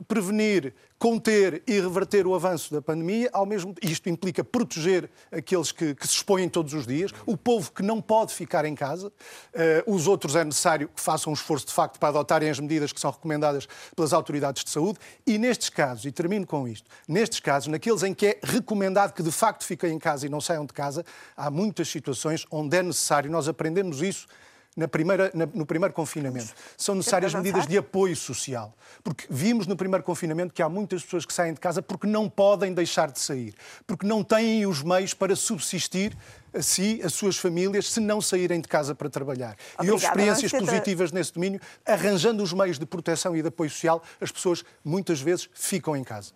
prevenir, 0.08 0.74
conter 1.00 1.64
e 1.68 1.80
reverter 1.80 2.28
o 2.28 2.36
avanço 2.36 2.72
da 2.72 2.82
pandemia, 2.82 3.30
ao 3.34 3.46
mesmo 3.46 3.74
isto 3.82 4.08
implica 4.10 4.44
proteger 4.44 5.10
aqueles 5.32 5.72
que, 5.72 5.96
que, 5.96 6.08
se 6.08 6.16
expõem 6.16 6.48
todos 6.48 6.74
os 6.74 6.88
dias, 6.88 7.12
o 7.26 7.36
povo 7.36 7.72
que 7.72 7.82
não 7.82 8.02
pode 8.02 8.34
ficar 8.34 8.66
em 8.66 8.76
casa, 8.76 9.08
uh, 9.08 9.94
os 9.94 10.08
outros 10.08 10.36
é 10.36 10.44
necessário 10.44 10.88
que 10.88 11.02
façam 11.02 11.32
um 11.32 11.34
esforço 11.34 11.66
de 11.66 11.74
facto 11.74 12.00
para 12.00 12.10
adotarem 12.10 12.50
as 12.50 12.60
medidas 12.60 12.94
que 12.94 13.00
são 13.00 13.12
recomendadas 13.12 13.68
pelas 13.96 14.14
autoridades 14.14 14.64
de 14.64 14.70
saúde. 14.70 15.00
E 15.26 15.38
nestes 15.38 15.70
casos, 15.70 16.06
e 16.06 16.12
termino 16.12 16.46
com 16.46 16.68
isto, 16.68 16.90
nestes 17.08 17.40
casos, 17.40 17.68
naqueles 17.68 18.04
em 18.04 18.14
que 18.14 18.28
é 18.28 18.40
recomendado 18.44 19.14
que 19.14 19.24
de 19.24 19.32
facto 19.32 19.66
fiquem 19.66 19.92
em 19.92 20.00
casa 20.00 20.26
e 20.26 20.30
não 20.30 20.40
saiam 20.40 20.66
de 20.66 20.74
casa, 20.74 21.04
há 21.36 21.50
muitas 21.50 21.90
situações 21.90 22.46
onde 22.50 22.78
é 22.78 22.84
necessário, 22.84 23.30
nós 23.30 23.48
aprendemos 23.48 24.02
isso 24.02 24.28
na 24.76 24.88
primeira, 24.88 25.32
na, 25.34 25.46
no 25.46 25.66
primeiro 25.66 25.94
confinamento. 25.94 26.54
São 26.78 26.96
necessárias 26.96 27.34
medidas 27.34 27.68
de 27.68 27.78
apoio 27.78 28.16
social. 28.16 28.76
Porque 29.04 29.26
vimos 29.30 29.68
no 29.68 29.76
primeiro 29.76 30.04
confinamento 30.04 30.54
que 30.54 30.62
há 30.62 30.70
muitas 30.70 31.04
pessoas 31.04 31.26
que 31.26 31.34
saem 31.34 31.54
de 31.54 31.60
casa 31.60 31.82
porque 31.82 32.08
não 32.08 32.30
podem 32.30 32.74
deixar 32.74 33.12
de 33.12 33.20
sair, 33.20 33.54
porque 33.86 34.06
não 34.06 34.24
têm 34.24 34.66
os 34.66 34.82
meios 34.82 35.14
para 35.14 35.36
subsistir 35.36 36.18
a 36.54 36.62
si, 36.62 37.02
as 37.04 37.14
suas 37.14 37.38
famílias, 37.38 37.90
se 37.90 38.00
não 38.00 38.22
saírem 38.22 38.62
de 38.62 38.68
casa 38.68 38.94
para 38.94 39.10
trabalhar. 39.10 39.56
Obrigada, 39.74 39.86
e 39.86 39.92
houve 39.92 40.06
experiências 40.06 40.52
positivas 40.52 41.12
nesse 41.12 41.34
domínio, 41.34 41.60
arranjando 41.86 42.44
os 42.44 42.54
meios 42.54 42.78
de 42.78 42.86
proteção 42.86 43.36
e 43.36 43.42
de 43.42 43.48
apoio 43.48 43.70
social, 43.70 44.04
as 44.22 44.32
pessoas 44.32 44.64
muitas 44.84 45.20
vezes 45.20 45.50
ficam 45.54 45.96
em 45.96 46.04
casa. 46.04 46.32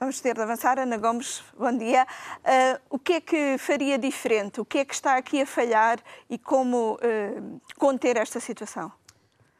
Vamos 0.00 0.20
ter 0.20 0.36
de 0.36 0.40
avançar. 0.40 0.78
Ana 0.78 0.96
Gomes, 0.96 1.42
bom 1.58 1.76
dia. 1.76 2.06
Uh, 2.38 2.80
o 2.88 2.98
que 3.00 3.14
é 3.14 3.20
que 3.20 3.58
faria 3.58 3.98
diferente? 3.98 4.60
O 4.60 4.64
que 4.64 4.78
é 4.78 4.84
que 4.84 4.94
está 4.94 5.16
aqui 5.16 5.42
a 5.42 5.46
falhar 5.46 5.98
e 6.30 6.38
como 6.38 6.94
uh, 6.94 7.60
conter 7.76 8.16
esta 8.16 8.38
situação? 8.38 8.92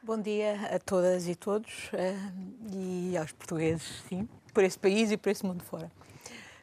Bom 0.01 0.17
dia 0.21 0.55
a 0.73 0.79
todas 0.79 1.27
e 1.27 1.35
todos 1.35 1.91
uh, 1.93 2.71
e 2.73 3.17
aos 3.17 3.33
portugueses, 3.33 4.05
sim, 4.09 4.29
por 4.55 4.63
esse 4.63 4.79
país 4.79 5.11
e 5.11 5.17
por 5.17 5.29
esse 5.29 5.45
mundo 5.45 5.65
fora. 5.65 5.91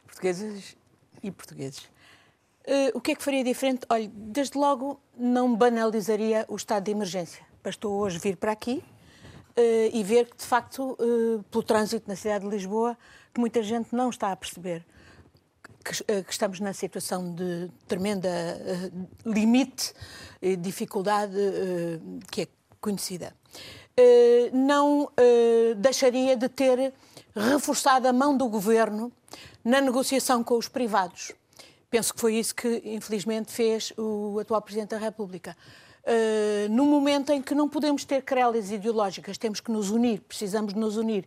Portuguesas 0.05 0.77
e 1.21 1.29
portugueses. 1.29 1.89
o 2.93 3.01
que 3.01 3.11
é 3.11 3.15
que 3.15 3.23
faria 3.23 3.43
diferente? 3.43 3.85
Olha, 3.89 4.09
desde 4.13 4.57
logo 4.57 5.01
não 5.17 5.53
banalizaria 5.53 6.45
o 6.47 6.55
estado 6.55 6.85
de 6.85 6.91
emergência. 6.91 7.45
Bastou 7.61 7.99
hoje 7.99 8.19
vir 8.19 8.37
para 8.37 8.53
aqui 8.53 8.81
e 9.91 10.03
ver 10.03 10.29
que, 10.29 10.37
de 10.37 10.45
facto, 10.45 10.97
pelo 11.49 11.63
trânsito 11.63 12.07
na 12.07 12.15
cidade 12.15 12.45
de 12.45 12.51
Lisboa, 12.51 12.97
que 13.35 13.39
muita 13.41 13.61
gente 13.61 13.93
não 13.93 14.09
está 14.09 14.31
a 14.31 14.35
perceber 14.35 14.85
que, 15.83 16.23
que 16.23 16.31
estamos 16.31 16.61
na 16.61 16.73
situação 16.73 17.35
de 17.35 17.69
tremenda 17.85 18.31
limite 19.25 19.93
e 20.41 20.55
dificuldade 20.55 21.35
que 22.31 22.43
é 22.43 22.47
conhecida. 22.79 23.35
não 24.53 25.11
deixaria 25.77 26.37
de 26.37 26.47
ter 26.47 26.93
reforçado 27.35 28.07
a 28.07 28.13
mão 28.13 28.37
do 28.37 28.47
governo 28.47 29.11
na 29.63 29.81
negociação 29.81 30.43
com 30.43 30.57
os 30.57 30.69
privados. 30.69 31.33
Penso 31.89 32.13
que 32.13 32.21
foi 32.21 32.35
isso 32.35 32.55
que, 32.55 32.81
infelizmente, 32.85 33.51
fez 33.51 33.91
o 33.97 34.39
atual 34.39 34.61
Presidente 34.61 34.91
da 34.91 34.97
República. 34.97 35.57
Uh, 36.05 36.69
no 36.69 36.85
momento 36.85 37.31
em 37.31 37.41
que 37.41 37.55
não 37.55 37.67
podemos 37.67 38.05
ter 38.05 38.21
querelas 38.21 38.71
ideológicas, 38.71 39.37
temos 39.37 39.59
que 39.59 39.71
nos 39.71 39.89
unir, 39.89 40.21
precisamos 40.21 40.73
nos 40.73 40.97
unir. 40.97 41.25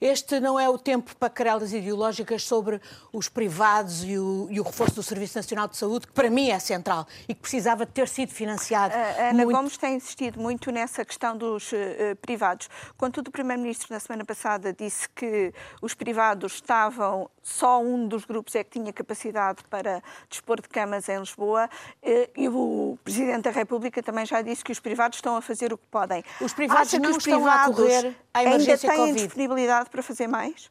Este 0.00 0.38
não 0.40 0.58
é 0.58 0.68
o 0.68 0.78
tempo 0.78 1.14
para 1.16 1.28
querelas 1.28 1.72
ideológicas 1.72 2.42
sobre 2.44 2.80
os 3.12 3.28
privados 3.28 4.04
e 4.04 4.18
o, 4.18 4.46
e 4.50 4.60
o, 4.60 4.62
reforço 4.62 4.96
do 4.96 5.02
Serviço 5.02 5.36
Nacional 5.36 5.68
de 5.68 5.76
Saúde, 5.76 6.06
que 6.06 6.12
para 6.12 6.30
mim 6.30 6.50
é 6.50 6.58
central 6.58 7.06
e 7.28 7.34
que 7.34 7.40
precisava 7.40 7.84
ter 7.84 8.08
sido 8.08 8.32
financiado. 8.32 8.94
A 8.94 9.30
Ana 9.30 9.44
muito... 9.44 9.56
Gomes 9.56 9.76
tem 9.76 9.96
insistido 9.96 10.40
muito 10.40 10.70
nessa 10.70 11.04
questão 11.04 11.36
dos 11.36 11.72
uh, 11.72 11.76
privados. 12.20 12.68
Contudo, 12.96 13.28
o 13.28 13.30
Primeiro-Ministro, 13.30 13.88
na 13.92 14.00
semana 14.00 14.24
passada, 14.24 14.72
disse 14.72 15.08
que 15.08 15.52
os 15.82 15.94
privados 15.94 16.54
estavam, 16.54 17.28
só 17.42 17.80
um 17.80 18.06
dos 18.06 18.24
grupos 18.24 18.54
é 18.54 18.62
que 18.62 18.78
tinha 18.78 18.92
capacidade 18.92 19.64
para 19.68 20.02
dispor 20.28 20.60
de 20.60 20.68
camas 20.68 21.08
em 21.08 21.18
Lisboa, 21.18 21.68
uh, 22.02 22.08
e 22.36 22.48
o 22.48 22.98
Presidente 23.02 23.42
da 23.42 23.50
República 23.50 24.02
também 24.02 24.24
já 24.26 24.42
disse 24.42 24.62
que 24.62 24.72
os 24.72 24.80
privados 24.80 25.18
estão 25.18 25.36
a 25.36 25.42
fazer 25.42 25.72
o 25.72 25.78
que 25.78 25.86
podem. 25.90 26.22
Os 26.40 26.52
privados 26.52 26.88
Acha 26.88 26.98
não 26.98 27.10
que 27.10 27.18
os 27.18 27.26
estão 27.26 27.42
privados 27.42 27.78
a 27.78 27.82
correr 27.82 28.16
à 28.32 28.42
emergência 28.44 28.90
ainda 28.90 29.02
têm 29.02 29.06
COVID. 29.06 29.26
disponibilidade 29.26 29.87
para 29.88 30.02
fazer 30.02 30.26
mais? 30.26 30.70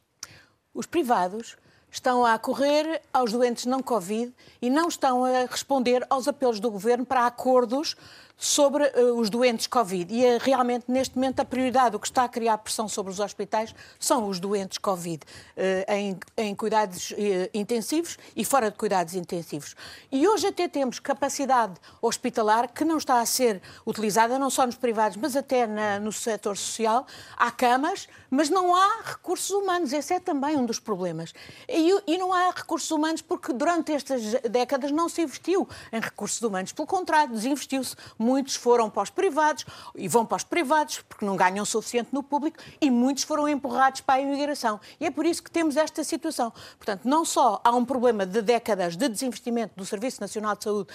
Os 0.72 0.86
privados 0.86 1.56
estão 1.90 2.24
a 2.24 2.38
correr 2.38 3.02
aos 3.12 3.32
doentes 3.32 3.66
não 3.66 3.82
Covid 3.82 4.32
e 4.60 4.70
não 4.70 4.88
estão 4.88 5.24
a 5.24 5.46
responder 5.46 6.06
aos 6.10 6.28
apelos 6.28 6.60
do 6.60 6.70
governo 6.70 7.04
para 7.04 7.26
acordos 7.26 7.96
sobre 8.38 8.84
uh, 8.84 9.18
os 9.18 9.28
doentes 9.28 9.66
Covid. 9.66 10.14
E 10.14 10.24
é 10.24 10.38
realmente, 10.38 10.84
neste 10.86 11.16
momento, 11.16 11.40
a 11.40 11.44
prioridade, 11.44 11.96
o 11.96 11.98
que 11.98 12.06
está 12.06 12.22
a 12.22 12.28
criar 12.28 12.56
pressão 12.58 12.88
sobre 12.88 13.12
os 13.12 13.18
hospitais, 13.18 13.74
são 13.98 14.28
os 14.28 14.38
doentes 14.38 14.78
Covid, 14.78 15.24
uh, 15.24 15.92
em, 15.92 16.16
em, 16.36 16.54
cuidados 16.54 17.10
uh, 17.10 17.14
intensivos 17.52 18.16
e 18.36 18.44
fora 18.44 18.70
de 18.70 18.76
cuidados 18.76 19.14
intensivos. 19.14 19.74
E 20.12 20.26
hoje 20.28 20.46
até 20.46 20.68
temos 20.68 21.00
capacidade 21.00 21.74
hospitalar 22.00 22.72
que 22.72 22.84
não 22.84 22.98
está 22.98 23.20
a 23.20 23.26
ser 23.26 23.60
utilizada, 23.84 24.38
não 24.38 24.50
só 24.50 24.64
nos 24.64 24.76
privados, 24.76 25.16
mas 25.16 25.34
até 25.34 25.66
na, 25.66 25.98
no 25.98 26.12
setor 26.12 26.56
social. 26.56 27.06
Há 27.36 27.50
camas, 27.50 28.08
mas 28.30 28.48
não 28.48 28.74
há 28.74 29.02
recursos 29.04 29.50
humanos. 29.50 29.92
Esse 29.92 30.14
é 30.14 30.20
também 30.20 30.56
um 30.56 30.64
dos 30.64 30.78
problemas. 30.78 31.32
E, 31.68 31.90
e 32.06 32.16
não 32.16 32.32
há 32.32 32.50
recursos 32.50 32.90
humanos 32.92 33.20
porque 33.20 33.52
durante 33.52 33.92
estas 33.92 34.22
décadas 34.42 34.92
não 34.92 35.08
se 35.08 35.22
investiu 35.22 35.68
em 35.92 36.00
recursos 36.00 36.40
humanos. 36.40 36.72
Pelo 36.72 36.86
contrário, 36.86 37.34
desinvestiu-se 37.34 37.96
muitos 38.28 38.56
foram 38.56 38.90
para 38.90 39.04
os 39.04 39.10
privados 39.10 39.64
e 39.94 40.06
vão 40.06 40.26
para 40.26 40.36
os 40.36 40.44
privados 40.44 41.00
porque 41.08 41.24
não 41.24 41.34
ganham 41.34 41.62
o 41.62 41.66
suficiente 41.66 42.10
no 42.12 42.22
público 42.22 42.58
e 42.78 42.90
muitos 42.90 43.24
foram 43.24 43.48
empurrados 43.48 44.02
para 44.02 44.16
a 44.16 44.20
imigração. 44.20 44.78
E 45.00 45.06
é 45.06 45.10
por 45.10 45.24
isso 45.24 45.42
que 45.42 45.50
temos 45.50 45.78
esta 45.78 46.04
situação. 46.04 46.52
Portanto, 46.76 47.06
não 47.06 47.24
só 47.24 47.58
há 47.64 47.74
um 47.74 47.86
problema 47.86 48.26
de 48.26 48.42
décadas 48.42 48.96
de 48.96 49.08
desinvestimento 49.08 49.72
do 49.76 49.86
Serviço 49.86 50.20
Nacional 50.20 50.54
de 50.54 50.64
Saúde, 50.64 50.88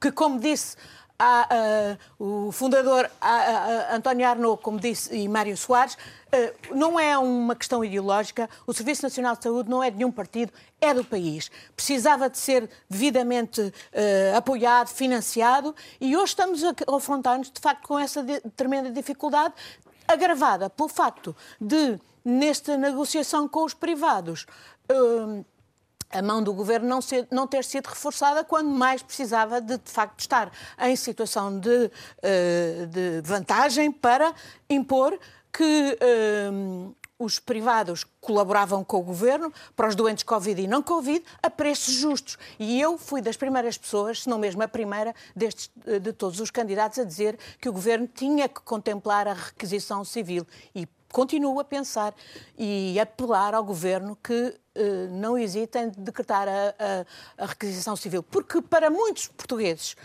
que, 0.00 0.12
como 0.12 0.38
disse 0.38 0.76
o 2.18 2.52
fundador 2.52 3.10
António 3.90 4.26
Arnaud, 4.26 4.62
como 4.62 4.78
disse, 4.78 5.14
e 5.16 5.28
Mário 5.28 5.56
Soares, 5.56 5.94
uh, 5.94 6.74
não 6.74 6.98
é 6.98 7.16
uma 7.16 7.54
questão 7.56 7.84
ideológica. 7.84 8.48
O 8.66 8.72
Serviço 8.72 9.02
Nacional 9.02 9.36
de 9.36 9.44
Saúde 9.44 9.68
não 9.68 9.82
é 9.82 9.90
de 9.90 9.96
nenhum 9.96 10.12
partido, 10.12 10.52
é 10.80 10.92
do 10.92 11.04
país. 11.04 11.50
Precisava 11.74 12.28
de 12.28 12.38
ser 12.38 12.68
devidamente 12.88 13.60
uh, 13.60 14.36
apoiado, 14.36 14.88
financiado, 14.88 15.74
e 16.00 16.16
hoje 16.16 16.30
estamos 16.30 16.62
a 16.64 16.74
confrontar-nos, 16.74 17.50
de 17.50 17.60
facto, 17.60 17.86
com 17.86 17.98
essa 17.98 18.22
de, 18.22 18.40
tremenda 18.56 18.90
dificuldade, 18.90 19.54
agravada 20.06 20.70
pelo 20.70 20.88
facto 20.88 21.34
de, 21.60 21.98
nesta 22.24 22.76
negociação 22.76 23.48
com 23.48 23.64
os 23.64 23.74
privados, 23.74 24.46
uh, 24.90 25.44
a 26.10 26.22
mão 26.22 26.42
do 26.42 26.52
governo 26.52 26.88
não, 26.88 27.00
ser, 27.00 27.26
não, 27.30 27.46
ter 27.46 27.64
sido 27.64 27.86
reforçada 27.86 28.44
quando 28.44 28.68
mais 28.68 29.02
precisava 29.02 29.60
de, 29.60 29.78
de 29.78 29.90
facto, 29.90 30.20
estar 30.20 30.50
em 30.80 30.96
situação 30.96 31.58
de, 31.58 31.68
uh, 31.68 32.86
de 32.86 33.20
vantagem 33.22 33.90
para 33.90 34.34
impor 34.68 35.18
que 35.52 35.98
uh, 36.00 36.94
os 37.18 37.38
privados 37.38 38.04
colaboravam 38.20 38.84
com 38.84 38.98
o 38.98 39.02
governo 39.02 39.52
para 39.74 39.88
os 39.88 39.94
doentes 39.94 40.22
Covid 40.24 40.60
e 40.60 40.66
não 40.66 40.82
Covid 40.82 41.24
a 41.42 41.48
preços 41.48 41.94
justos. 41.94 42.36
E 42.58 42.80
eu 42.80 42.98
fui 42.98 43.22
das 43.22 43.36
primeiras 43.36 43.78
pessoas, 43.78 44.22
se 44.22 44.28
não 44.28 44.38
mesmo 44.38 44.62
a 44.62 44.68
primeira, 44.68 45.14
destes, 45.34 45.70
eh, 45.86 45.98
de 45.98 46.12
todos 46.12 46.40
os 46.40 46.50
candidatos, 46.50 46.98
a 46.98 47.04
dizer 47.04 47.38
que 47.60 47.68
o 47.68 47.72
governo 47.72 48.06
tinha 48.06 48.48
que 48.48 48.60
contemplar 48.60 49.26
a 49.26 49.32
requisição 49.32 50.04
civil. 50.04 50.46
E 50.74 50.86
continuo 51.10 51.58
a 51.58 51.64
pensar 51.64 52.14
e 52.58 52.98
apelar 53.00 53.54
ao 53.54 53.64
governo 53.64 54.16
que 54.22 54.32
eh, 54.32 54.54
não 55.10 55.38
hesite 55.38 55.78
em 55.78 55.90
decretar 55.90 56.48
a, 56.48 56.74
a, 57.38 57.44
a 57.44 57.46
requisição 57.46 57.96
civil. 57.96 58.22
Porque 58.22 58.60
para 58.60 58.90
muitos 58.90 59.28
portugueses 59.28 59.96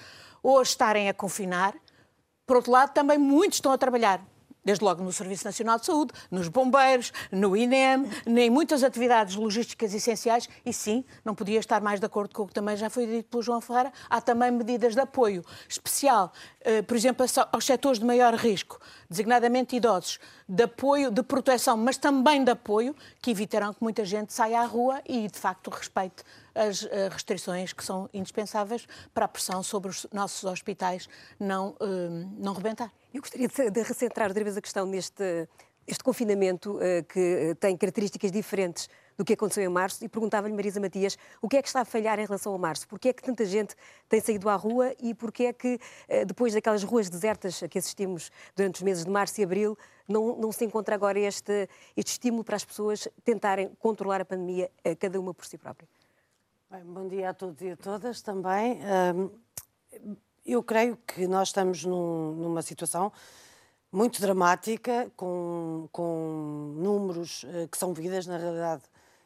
hoje 0.42 0.72
estarem 0.72 1.10
a 1.10 1.14
confinar, 1.14 1.76
por 2.46 2.58
outro 2.58 2.72
lado, 2.72 2.94
também 2.94 3.18
muitos 3.18 3.58
estão 3.58 3.72
a 3.72 3.78
trabalhar 3.78 4.22
desde 4.64 4.84
logo 4.84 5.04
no 5.04 5.12
Serviço 5.12 5.46
Nacional 5.46 5.80
de 5.80 5.86
Saúde, 5.86 6.14
nos 6.30 6.48
bombeiros, 6.48 7.12
no 7.32 7.56
INEM, 7.56 8.10
em 8.26 8.50
muitas 8.50 8.84
atividades 8.84 9.36
logísticas 9.36 9.94
essenciais, 9.94 10.48
e 10.66 10.72
sim, 10.72 11.04
não 11.26 11.34
podia 11.34 11.60
estar 11.60 11.82
mais 11.82 12.00
de 12.00 12.06
acordo 12.06 12.34
com 12.34 12.44
o 12.44 12.48
que 12.48 12.54
também 12.54 12.76
já 12.78 12.90
foi 12.90 13.08
dito 13.08 13.30
pelo 13.30 13.42
João 13.42 13.62
Ferreira, 13.62 13.92
há 14.10 14.22
também 14.22 14.52
medidas 14.52 14.94
de 14.94 15.02
apoio 15.02 15.44
especial, 15.68 16.32
eh, 16.62 16.82
por 16.82 16.96
exemplo, 16.96 17.26
aos 17.52 17.66
setores 17.66 18.00
de 18.00 18.06
maior 18.06 18.34
risco, 18.36 18.80
designadamente 19.10 19.76
idosos, 19.76 20.20
de 20.48 20.64
apoio, 20.64 21.12
de 21.12 21.24
proteção, 21.24 21.78
mas 21.78 21.98
também 21.98 22.44
de 22.44 22.52
apoio, 22.52 22.96
que 23.22 23.32
evitarão 23.32 23.74
que 23.74 23.82
muita 23.82 24.06
gente 24.06 24.34
saia 24.34 24.62
à 24.62 24.66
rua 24.66 25.02
e, 25.08 25.28
de 25.28 25.40
facto, 25.40 25.70
respeite 25.70 26.24
as 26.54 26.84
eh, 26.84 27.10
restrições 27.10 27.74
que 27.74 27.84
são 27.84 28.10
indispensáveis 28.14 28.88
para 29.14 29.26
a 29.26 29.28
pressão 29.28 29.64
sobre 29.64 29.90
os 29.90 30.06
nossos 30.12 30.44
hospitais 30.44 31.08
não, 31.40 31.76
eh, 31.80 32.26
não 32.38 32.54
rebentar. 32.54 32.92
Eu 33.14 33.22
gostaria 33.22 33.48
de 33.48 33.82
recentrar 33.82 34.30
outra 34.30 34.44
vez 34.44 34.58
a 34.58 34.62
questão 34.62 34.86
neste 34.86 35.48
este 35.88 36.04
confinamento 36.04 36.78
uh, 36.78 37.04
que 37.10 37.56
tem 37.60 37.76
características 37.76 38.32
diferentes 38.32 38.88
do 39.18 39.26
que 39.26 39.34
aconteceu 39.34 39.64
em 39.64 39.68
março 39.68 40.04
e 40.06 40.08
perguntava-lhe, 40.08 40.54
Marisa 40.54 40.80
Matias, 40.80 41.18
o 41.42 41.50
que 41.50 41.58
é 41.58 41.62
que 41.62 41.68
está 41.68 41.82
a 41.82 41.86
falhar 41.86 42.18
em 42.18 42.26
relação 42.26 42.54
a 42.56 42.58
março? 42.58 42.88
Porquê 42.88 43.10
é 43.10 43.14
que 43.14 43.22
tanta 43.22 43.46
gente 43.46 43.76
tem 44.08 44.22
saído 44.22 44.48
à 44.48 44.56
rua 44.56 44.96
e 45.00 45.14
porquê 45.14 45.46
é 45.46 45.54
que, 45.54 45.80
depois 46.26 46.54
daquelas 46.54 46.84
ruas 46.84 47.10
desertas 47.10 47.62
que 47.70 47.78
assistimos 47.78 48.32
durante 48.56 48.76
os 48.76 48.82
meses 48.82 49.04
de 49.04 49.12
março 49.12 49.40
e 49.42 49.44
abril, 49.44 49.78
não, 50.08 50.38
não 50.38 50.52
se 50.52 50.64
encontra 50.64 50.96
agora 50.96 51.20
este, 51.20 51.68
este 51.96 52.14
estímulo 52.14 52.44
para 52.44 52.56
as 52.56 52.64
pessoas 52.64 53.08
tentarem 53.24 53.70
controlar 53.80 54.22
a 54.22 54.26
pandemia, 54.26 54.72
cada 54.98 55.20
uma 55.20 55.34
por 55.34 55.46
si 55.46 55.58
própria? 55.58 55.88
Bem, 56.72 56.86
bom 56.86 57.06
dia 57.06 57.32
a 57.32 57.34
todos 57.34 57.62
e 57.62 57.72
a 57.72 57.76
todas 57.76 58.22
também. 58.22 58.80
Eu 60.46 60.64
creio 60.64 60.96
que 60.96 61.28
nós 61.28 61.50
estamos 61.50 61.84
num, 61.84 62.32
numa 62.32 62.62
situação 62.62 63.12
muito 63.92 64.22
dramática, 64.22 65.12
com, 65.18 65.90
com 65.92 66.74
números 66.78 67.44
uh, 67.44 67.68
que 67.68 67.78
são 67.78 67.94
vidas, 67.94 68.26
na 68.26 68.38
realidade, 68.38 68.84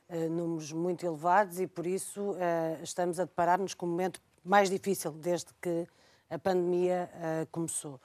uh, 0.09 0.27
números 0.27 0.71
muito 0.71 1.05
elevados, 1.05 1.59
e 1.59 1.67
por 1.67 1.85
isso 1.85 2.31
uh, 2.31 2.81
estamos 2.81 3.19
a 3.19 3.25
deparar-nos 3.25 3.75
com 3.75 3.85
o 3.85 3.89
momento 3.89 4.19
mais 4.43 4.67
difícil 4.67 5.11
desde 5.11 5.53
que 5.61 5.87
a 6.27 6.39
pandemia 6.39 7.07
começou. 7.51 8.01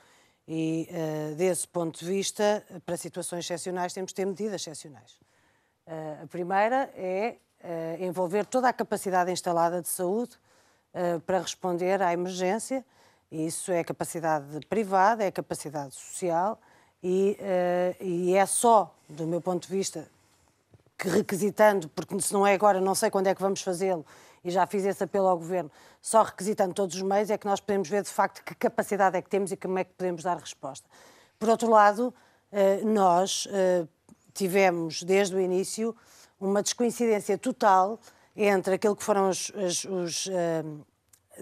E, 0.47 0.87
desse 1.37 1.66
ponto 1.66 1.99
de 1.99 2.04
vista, 2.04 2.62
para 2.85 2.99
situações 2.99 3.47
excepcionais, 3.47 3.94
temos 3.94 4.11
de 4.11 4.16
ter 4.16 4.26
medidas 4.26 4.61
excepcionais. 4.61 5.18
a 6.23 6.26
primeira 6.26 6.90
é 6.94 7.38
envolver 7.99 8.47
toda 8.47 8.69
a 8.69 8.73
capacidade 8.73 9.31
instalada 9.31 9.83
de 9.83 9.88
saúde 9.88 10.33
para 11.26 11.40
responder 11.40 12.00
à 12.02 12.12
emergência 12.12 12.85
isso 13.31 13.71
é 13.71 13.85
capacidade 13.85 14.67
privada, 14.67 15.23
é 15.23 15.31
capacidade 15.31 15.95
social 15.95 16.61
e, 17.00 17.38
uh, 17.40 18.05
e 18.05 18.35
é 18.35 18.45
só, 18.45 18.93
do 19.09 19.25
meu 19.25 19.40
ponto 19.40 19.69
de 19.69 19.73
vista, 19.73 20.09
que 20.99 21.09
requisitando, 21.09 21.88
porque 21.90 22.21
se 22.21 22.33
não 22.33 22.45
é 22.45 22.55
agora, 22.55 22.81
não 22.81 22.95
sei 22.95 23.09
quando 23.09 23.29
é 23.29 23.35
que 23.35 23.40
vamos 23.40 23.62
fazê-lo, 23.62 24.05
e 24.45 24.50
já 24.50 24.67
fiz 24.67 24.85
esse 24.85 25.05
apelo 25.05 25.29
ao 25.29 25.38
Governo, 25.38 25.71
só 26.02 26.25
requisitando 26.25 26.75
todos 26.75 26.97
os 26.97 27.02
meios 27.02 27.31
é 27.31 27.38
que 27.38 27.47
nós 27.47 27.61
podemos 27.61 27.88
ver 27.88 28.02
de 28.02 28.09
facto 28.09 28.43
que 28.43 28.55
capacidade 28.55 29.17
é 29.17 29.23
que 29.23 29.29
temos 29.29 29.52
e 29.52 29.57
como 29.57 29.79
é 29.79 29.85
que 29.85 29.93
podemos 29.93 30.25
dar 30.25 30.37
resposta. 30.37 30.88
Por 31.38 31.49
outro 31.49 31.71
lado, 31.71 32.12
nós 32.85 33.47
tivemos 34.33 35.02
desde 35.02 35.37
o 35.37 35.40
início 35.40 35.95
uma 36.40 36.62
descoincidência 36.62 37.37
total 37.37 38.00
entre 38.35 38.75
aquilo 38.75 38.97
que 38.97 39.04
foram 39.04 39.28
os, 39.28 39.50
os, 39.50 39.85
os 39.85 40.30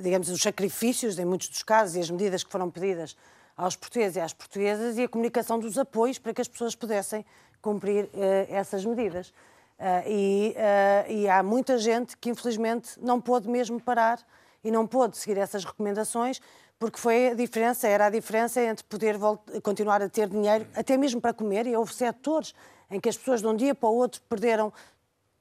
digamos, 0.02 0.28
os 0.28 0.40
sacrifícios, 0.40 1.18
em 1.18 1.24
muitos 1.24 1.48
dos 1.48 1.62
casos, 1.62 1.96
e 1.96 2.00
as 2.00 2.10
medidas 2.10 2.42
que 2.42 2.50
foram 2.50 2.70
pedidas 2.70 3.16
aos 3.56 3.76
portugueses 3.76 4.16
e 4.16 4.20
às 4.20 4.32
portuguesas, 4.32 4.96
e 4.96 5.02
a 5.02 5.08
comunicação 5.08 5.58
dos 5.58 5.76
apoios 5.78 6.18
para 6.18 6.32
que 6.32 6.40
as 6.40 6.48
pessoas 6.48 6.74
pudessem 6.74 7.24
cumprir 7.60 8.04
uh, 8.04 8.10
essas 8.48 8.84
medidas. 8.84 9.28
Uh, 9.28 10.08
e, 10.08 10.54
uh, 10.56 11.12
e, 11.12 11.28
há 11.28 11.42
muita 11.42 11.78
gente 11.78 12.16
que, 12.16 12.30
infelizmente, 12.30 12.90
não 13.00 13.20
pôde 13.20 13.48
mesmo 13.48 13.80
parar 13.80 14.18
e 14.62 14.70
não 14.70 14.86
pôde 14.86 15.16
seguir 15.16 15.38
essas 15.38 15.64
recomendações, 15.64 16.40
porque 16.78 16.98
foi 16.98 17.30
a 17.30 17.34
diferença, 17.34 17.88
era 17.88 18.06
a 18.06 18.10
diferença 18.10 18.60
entre 18.62 18.84
poder 18.84 19.16
continuar 19.62 20.02
a 20.02 20.08
ter 20.08 20.28
dinheiro, 20.28 20.66
até 20.74 20.96
mesmo 20.96 21.20
para 21.20 21.32
comer, 21.32 21.66
e 21.66 21.76
houve 21.76 21.92
setores 21.92 22.54
em 22.90 23.00
que 23.00 23.08
as 23.08 23.16
pessoas 23.16 23.40
de 23.40 23.46
um 23.46 23.56
dia 23.56 23.74
para 23.74 23.88
o 23.88 23.94
outro 23.94 24.20
perderam 24.28 24.72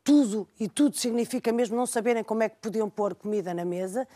tudo, 0.04 0.48
e 0.60 0.70
tudo 0.70 0.98
significa 0.98 1.52
mesmo 1.52 1.76
não 1.76 1.86
saberem 1.86 2.24
como 2.24 2.44
é 2.44 2.50
que 2.50 2.56
podiam 2.62 2.90
pôr 2.90 3.14
comida 3.14 3.54
na 3.54 3.66
mesa, 3.66 4.08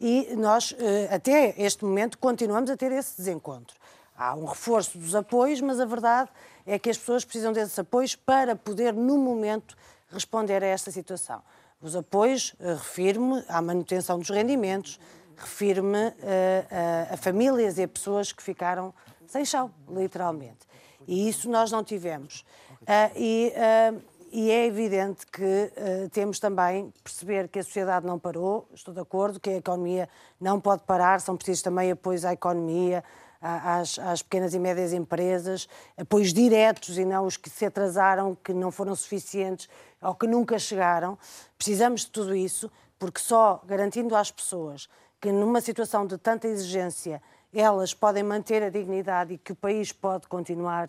e 0.00 0.36
nós, 0.36 0.74
eh, 0.78 1.08
até 1.10 1.54
este 1.58 1.84
momento, 1.84 2.18
continuamos 2.18 2.70
a 2.70 2.76
ter 2.76 2.92
esse 2.92 3.16
desencontro. 3.16 3.76
Há 4.16 4.34
um 4.34 4.44
reforço 4.44 4.98
dos 4.98 5.14
apoios, 5.14 5.60
mas 5.60 5.80
a 5.80 5.84
verdade 5.84 6.30
é 6.66 6.78
que 6.78 6.90
as 6.90 6.98
pessoas 6.98 7.24
precisam 7.24 7.52
desses 7.52 7.78
apoios 7.78 8.14
para 8.14 8.54
poder, 8.54 8.92
no 8.92 9.16
momento, 9.16 9.76
responder 10.10 10.62
a 10.62 10.66
esta 10.66 10.90
situação. 10.90 11.42
Os 11.80 11.96
apoios, 11.96 12.54
eh, 12.60 12.74
refiro-me 12.74 13.42
à 13.48 13.62
manutenção 13.62 14.18
dos 14.18 14.28
rendimentos, 14.28 15.00
refiro-me 15.36 16.12
eh, 16.22 16.66
a, 17.10 17.14
a, 17.14 17.16
famílias 17.16 17.78
e 17.78 17.84
a 17.84 17.88
pessoas 17.88 18.32
que 18.32 18.42
ficaram 18.42 18.92
sem 19.26 19.44
chão, 19.44 19.72
literalmente. 19.88 20.66
E 21.06 21.28
isso 21.28 21.48
nós 21.48 21.70
não 21.70 21.82
tivemos. 21.82 22.44
Uh, 22.88 23.12
e, 23.16 23.52
uh, 23.54 24.02
e, 24.32 24.50
é 24.50 24.64
evidente 24.64 25.26
que 25.26 25.42
uh, 25.44 26.08
temos 26.08 26.40
também 26.40 26.90
perceber 27.04 27.46
que 27.48 27.58
a 27.58 27.62
sociedade 27.62 28.06
não 28.06 28.18
parou, 28.18 28.66
estou 28.72 28.94
de 28.94 29.00
acordo, 29.00 29.38
que 29.38 29.50
a 29.50 29.56
economia 29.58 30.08
não 30.40 30.58
pode 30.58 30.84
parar, 30.84 31.20
são 31.20 31.36
precisos 31.36 31.60
também 31.60 31.90
apoios 31.90 32.24
à 32.24 32.32
economia, 32.32 33.04
às, 33.42 33.98
às, 33.98 34.22
pequenas 34.22 34.54
e 34.54 34.58
médias 34.58 34.94
empresas, 34.94 35.68
apoios 35.98 36.32
diretos 36.32 36.96
e 36.96 37.04
não 37.04 37.26
os 37.26 37.36
que 37.36 37.50
se 37.50 37.66
atrasaram, 37.66 38.34
que 38.34 38.54
não 38.54 38.70
foram 38.70 38.96
suficientes 38.96 39.68
ou 40.00 40.14
que 40.14 40.26
nunca 40.26 40.58
chegaram. 40.58 41.18
Precisamos 41.58 42.06
de 42.06 42.10
tudo 42.10 42.34
isso, 42.34 42.70
porque 42.98 43.20
só 43.20 43.62
garantindo 43.66 44.16
às 44.16 44.30
pessoas 44.30 44.88
que 45.20 45.30
numa 45.30 45.60
situação 45.60 46.06
de 46.06 46.16
tanta 46.16 46.48
exigência 46.48 47.20
elas 47.52 47.92
podem 47.92 48.22
manter 48.22 48.62
a 48.62 48.70
dignidade 48.70 49.34
e 49.34 49.38
que 49.38 49.52
o 49.52 49.56
país 49.56 49.92
pode 49.92 50.26
continuar 50.26 50.88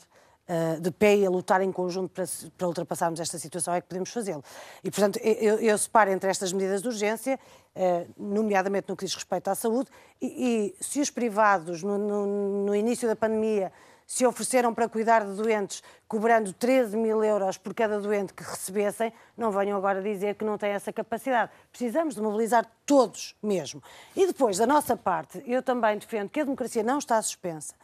de 0.81 0.89
pé 0.89 1.15
e 1.15 1.25
a 1.25 1.29
lutar 1.29 1.61
em 1.61 1.71
conjunto 1.71 2.09
para, 2.09 2.25
para, 2.57 2.67
ultrapassarmos 2.67 3.19
esta 3.19 3.37
situação 3.37 3.73
é 3.73 3.81
que 3.81 3.87
podemos 3.87 4.09
fazê-lo. 4.09 4.43
E, 4.83 4.89
portanto, 4.89 5.19
eu, 5.19 5.59
eu 5.59 5.77
separo 5.77 6.09
entre 6.09 6.29
estas 6.29 6.51
medidas 6.51 6.81
de 6.81 6.87
urgência, 6.87 7.39
uh, 7.75 8.13
nomeadamente 8.17 8.89
no 8.89 8.97
que 8.97 9.05
diz 9.05 9.13
respeito 9.13 9.47
à 9.47 9.53
saúde, 9.53 9.89
e, 10.19 10.73
e 10.79 10.83
se 10.83 10.99
os 10.99 11.11
privados, 11.11 11.83
no, 11.83 11.97
no, 11.99 12.65
no 12.65 12.75
início 12.75 13.07
da 13.07 13.15
pandemia, 13.15 13.71
se 14.09 14.25
ofereceram 14.25 14.73
para 14.73 14.89
cuidar 14.89 15.23
de 15.23 15.33
doentes 15.33 15.83
cobrando 16.07 16.51
13 16.51 16.97
mil 16.97 17.23
euros 17.23 17.59
por 17.59 17.75
cada 17.75 17.99
doente 17.99 18.33
que 18.33 18.41
recebessem, 18.41 19.13
não 19.37 19.51
venham 19.51 19.77
agora 19.77 20.01
dizer 20.01 20.33
que 20.33 20.43
não 20.43 20.57
têm 20.57 20.71
essa 20.71 20.91
capacidade. 20.91 21.51
Precisamos 21.71 22.15
de 22.15 22.21
mobilizar 22.21 22.65
todos 22.87 23.35
mesmo. 23.41 23.83
E 24.15 24.25
depois, 24.25 24.57
da 24.57 24.65
nossa 24.65 24.97
parte, 24.97 25.43
eu 25.45 25.61
também 25.61 25.95
defendo 25.95 26.27
que 26.27 26.39
a 26.39 26.43
democracia 26.43 26.81
não 26.81 26.97
está 26.97 27.21
suspensa. 27.21 27.75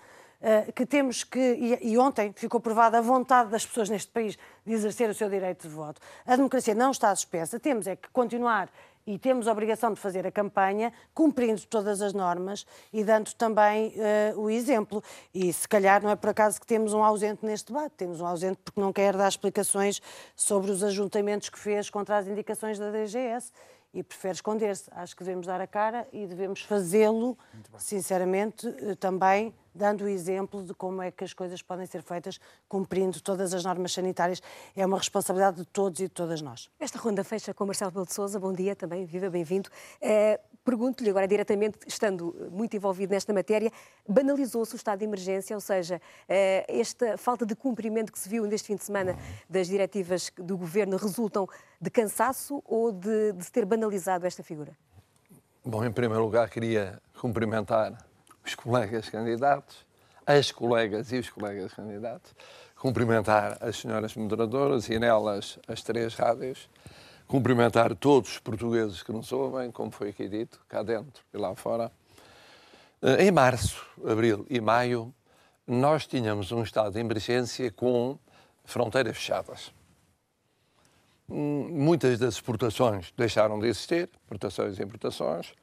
Uh, 0.42 0.72
que 0.74 0.86
temos 0.86 1.24
que, 1.24 1.40
e, 1.40 1.94
e, 1.94 1.98
ontem 1.98 2.32
ficou 2.36 2.60
provada 2.60 2.98
a 2.98 3.02
vontade 3.02 3.50
das 3.50 3.66
pessoas 3.66 3.90
neste 3.90 4.12
país 4.12 4.38
de 4.66 4.74
exercer 4.74 5.10
o 5.10 5.14
seu 5.14 5.30
direito 5.30 5.68
de 5.68 5.74
voto. 5.74 6.00
A 6.26 6.36
democracia 6.36 6.76
não 6.76 6.92
está 6.92 7.16
suspensa, 7.16 7.60
temos 7.60 7.88
é 7.88 7.96
que 7.96 8.10
continuar 8.10 8.70
e 9.08 9.20
temos 9.20 9.48
a 9.48 9.52
obrigação 9.52 9.94
de 9.94 10.00
fazer 10.00 10.26
a 10.26 10.32
campanha 10.32 10.92
cumprindo 11.14 11.62
todas 11.68 12.02
as 12.02 12.14
normas 12.14 12.66
e 12.92 13.04
dando 13.04 13.34
também 13.34 13.94
uh, 14.36 14.40
o 14.40 14.50
exemplo. 14.50 15.04
E 15.34 15.54
se 15.54 15.68
calhar 15.68 16.02
não 16.02 16.10
é 16.10 16.16
por 16.16 16.30
acaso 16.30 16.60
que 16.60 16.66
temos 16.66 16.94
um 16.94 17.04
ausente 17.04 17.46
neste 17.46 17.72
debate, 17.72 17.94
temos 17.96 18.20
um 18.20 18.26
ausente 18.26 18.60
porque 18.64 18.80
não 18.80 18.92
quer 18.92 19.16
dar 19.16 19.28
explicações 19.28 20.02
sobre 20.36 20.72
os 20.72 20.84
ajuntamentos 20.84 21.50
que 21.50 21.60
fez 21.60 21.90
contra 21.90 22.18
as 22.18 22.28
indicações 22.28 22.80
da 22.80 22.90
DGS 22.90 23.52
e 23.94 24.04
prefere 24.04 24.34
esconder-se. 24.34 24.90
Acho 24.92 25.16
que 25.16 25.24
devemos 25.24 25.46
dar 25.46 25.62
a 25.62 25.68
cara 25.68 26.08
e 26.12 26.26
devemos 26.26 26.62
fazê-lo, 26.62 27.38
sinceramente, 27.78 28.68
eh, 28.68 28.96
também 28.96 29.54
dando 29.76 30.06
o 30.06 30.08
exemplo 30.08 30.64
de 30.64 30.74
como 30.74 31.02
é 31.02 31.12
que 31.12 31.24
as 31.24 31.34
coisas 31.34 31.62
podem 31.62 31.86
ser 31.86 32.02
feitas 32.02 32.40
cumprindo 32.68 33.22
todas 33.22 33.54
as 33.54 33.64
normas 33.64 33.92
sanitárias. 33.92 34.42
É 34.76 34.86
uma 34.86 34.98
responsabilidade 34.98 35.58
de 35.58 35.66
todos 35.66 36.00
e 36.00 36.04
de 36.04 36.10
todas 36.10 36.42
nós. 36.42 36.70
Esta 36.80 36.98
ronda 36.98 37.24
fecha 37.24 37.54
com 37.54 37.66
Marcelo 37.66 37.92
Belo 37.92 38.06
de 38.06 38.14
Souza. 38.14 38.40
Bom 38.40 38.54
dia 38.54 38.76
também, 38.76 39.06
viva, 39.06 39.30
bem-vindo. 39.30 39.70
É, 40.02 40.40
Pergunto-lhe 40.66 41.12
agora 41.12 41.28
diretamente, 41.28 41.78
estando 41.86 42.50
muito 42.52 42.76
envolvido 42.76 43.14
nesta 43.14 43.32
matéria, 43.32 43.72
banalizou-se 44.10 44.74
o 44.74 44.78
estado 44.78 44.98
de 44.98 45.06
emergência, 45.06 45.56
ou 45.56 45.62
seja, 45.62 46.02
é, 46.28 46.66
esta 46.68 47.20
falta 47.20 47.46
de 47.46 47.56
cumprimento 47.56 48.12
que 48.12 48.18
se 48.18 48.28
viu 48.28 48.48
neste 48.48 48.70
fim 48.70 48.76
de 48.76 48.84
semana 48.84 49.16
das 49.48 49.68
diretivas 49.68 50.32
do 50.36 50.58
governo 50.58 50.98
resultam 50.98 51.48
de 51.80 51.92
cansaço 51.92 52.64
ou 52.66 52.92
de, 52.92 53.34
de 53.34 53.52
ter 53.52 53.64
banalizado 53.64 54.26
esta 54.26 54.42
figura? 54.42 54.76
Bom, 55.64 55.86
em 55.86 55.92
primeiro 55.92 56.24
lugar, 56.24 56.50
queria 56.50 57.00
cumprimentar 57.22 57.96
os 58.46 58.56
colegas 58.56 59.10
candidatos, 59.10 59.86
as 60.26 60.52
colegas 60.52 61.12
e 61.12 61.18
os 61.18 61.30
colegas 61.30 61.74
candidatos, 61.74 62.34
cumprimentar 62.76 63.58
as 63.62 63.78
senhoras 63.78 64.16
moderadoras 64.16 64.90
e 64.90 65.00
nelas 65.00 65.58
as 65.68 65.82
três 65.82 66.14
rádios, 66.16 66.70
cumprimentar 67.28 67.96
todos 67.96 68.32
os 68.32 68.40
portugueses 68.40 69.02
que 69.02 69.12
nos 69.12 69.32
ouvem, 69.32 69.72
como 69.72 69.92
foi 69.92 70.10
aqui 70.10 70.28
dito, 70.28 70.60
cá 70.68 70.84
dentro 70.84 71.24
e 71.34 71.38
lá 71.38 71.56
fora. 71.56 71.92
Eh, 73.02 73.26
em 73.26 73.32
março, 73.32 73.84
abril 74.06 74.46
e 74.50 74.62
maio, 74.62 75.14
nós 75.68 76.06
tínhamos 76.06 76.52
um 76.52 76.62
estado 76.62 76.94
de 76.94 77.00
emergência 77.00 77.72
com 77.72 78.20
fronteiras 78.64 79.18
fechadas. 79.18 79.74
Hum, 81.28 81.68
muitas 81.72 82.20
das 82.20 82.36
exportações 82.36 83.12
deixaram 83.18 83.60
de 83.60 83.68
existir, 83.68 84.10
exportações 84.22 84.78
e 84.78 84.84
importações. 84.84 85.54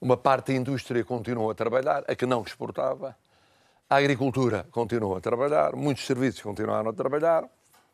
Uma 0.00 0.16
parte 0.16 0.52
da 0.52 0.58
indústria 0.58 1.04
continuou 1.04 1.50
a 1.50 1.54
trabalhar, 1.54 2.04
a 2.06 2.14
que 2.14 2.24
não 2.24 2.42
exportava. 2.42 3.16
A 3.90 3.96
agricultura 3.96 4.66
continuou 4.70 5.16
a 5.16 5.20
trabalhar, 5.20 5.74
muitos 5.74 6.06
serviços 6.06 6.40
continuaram 6.40 6.90
a 6.90 6.92
trabalhar, 6.92 7.48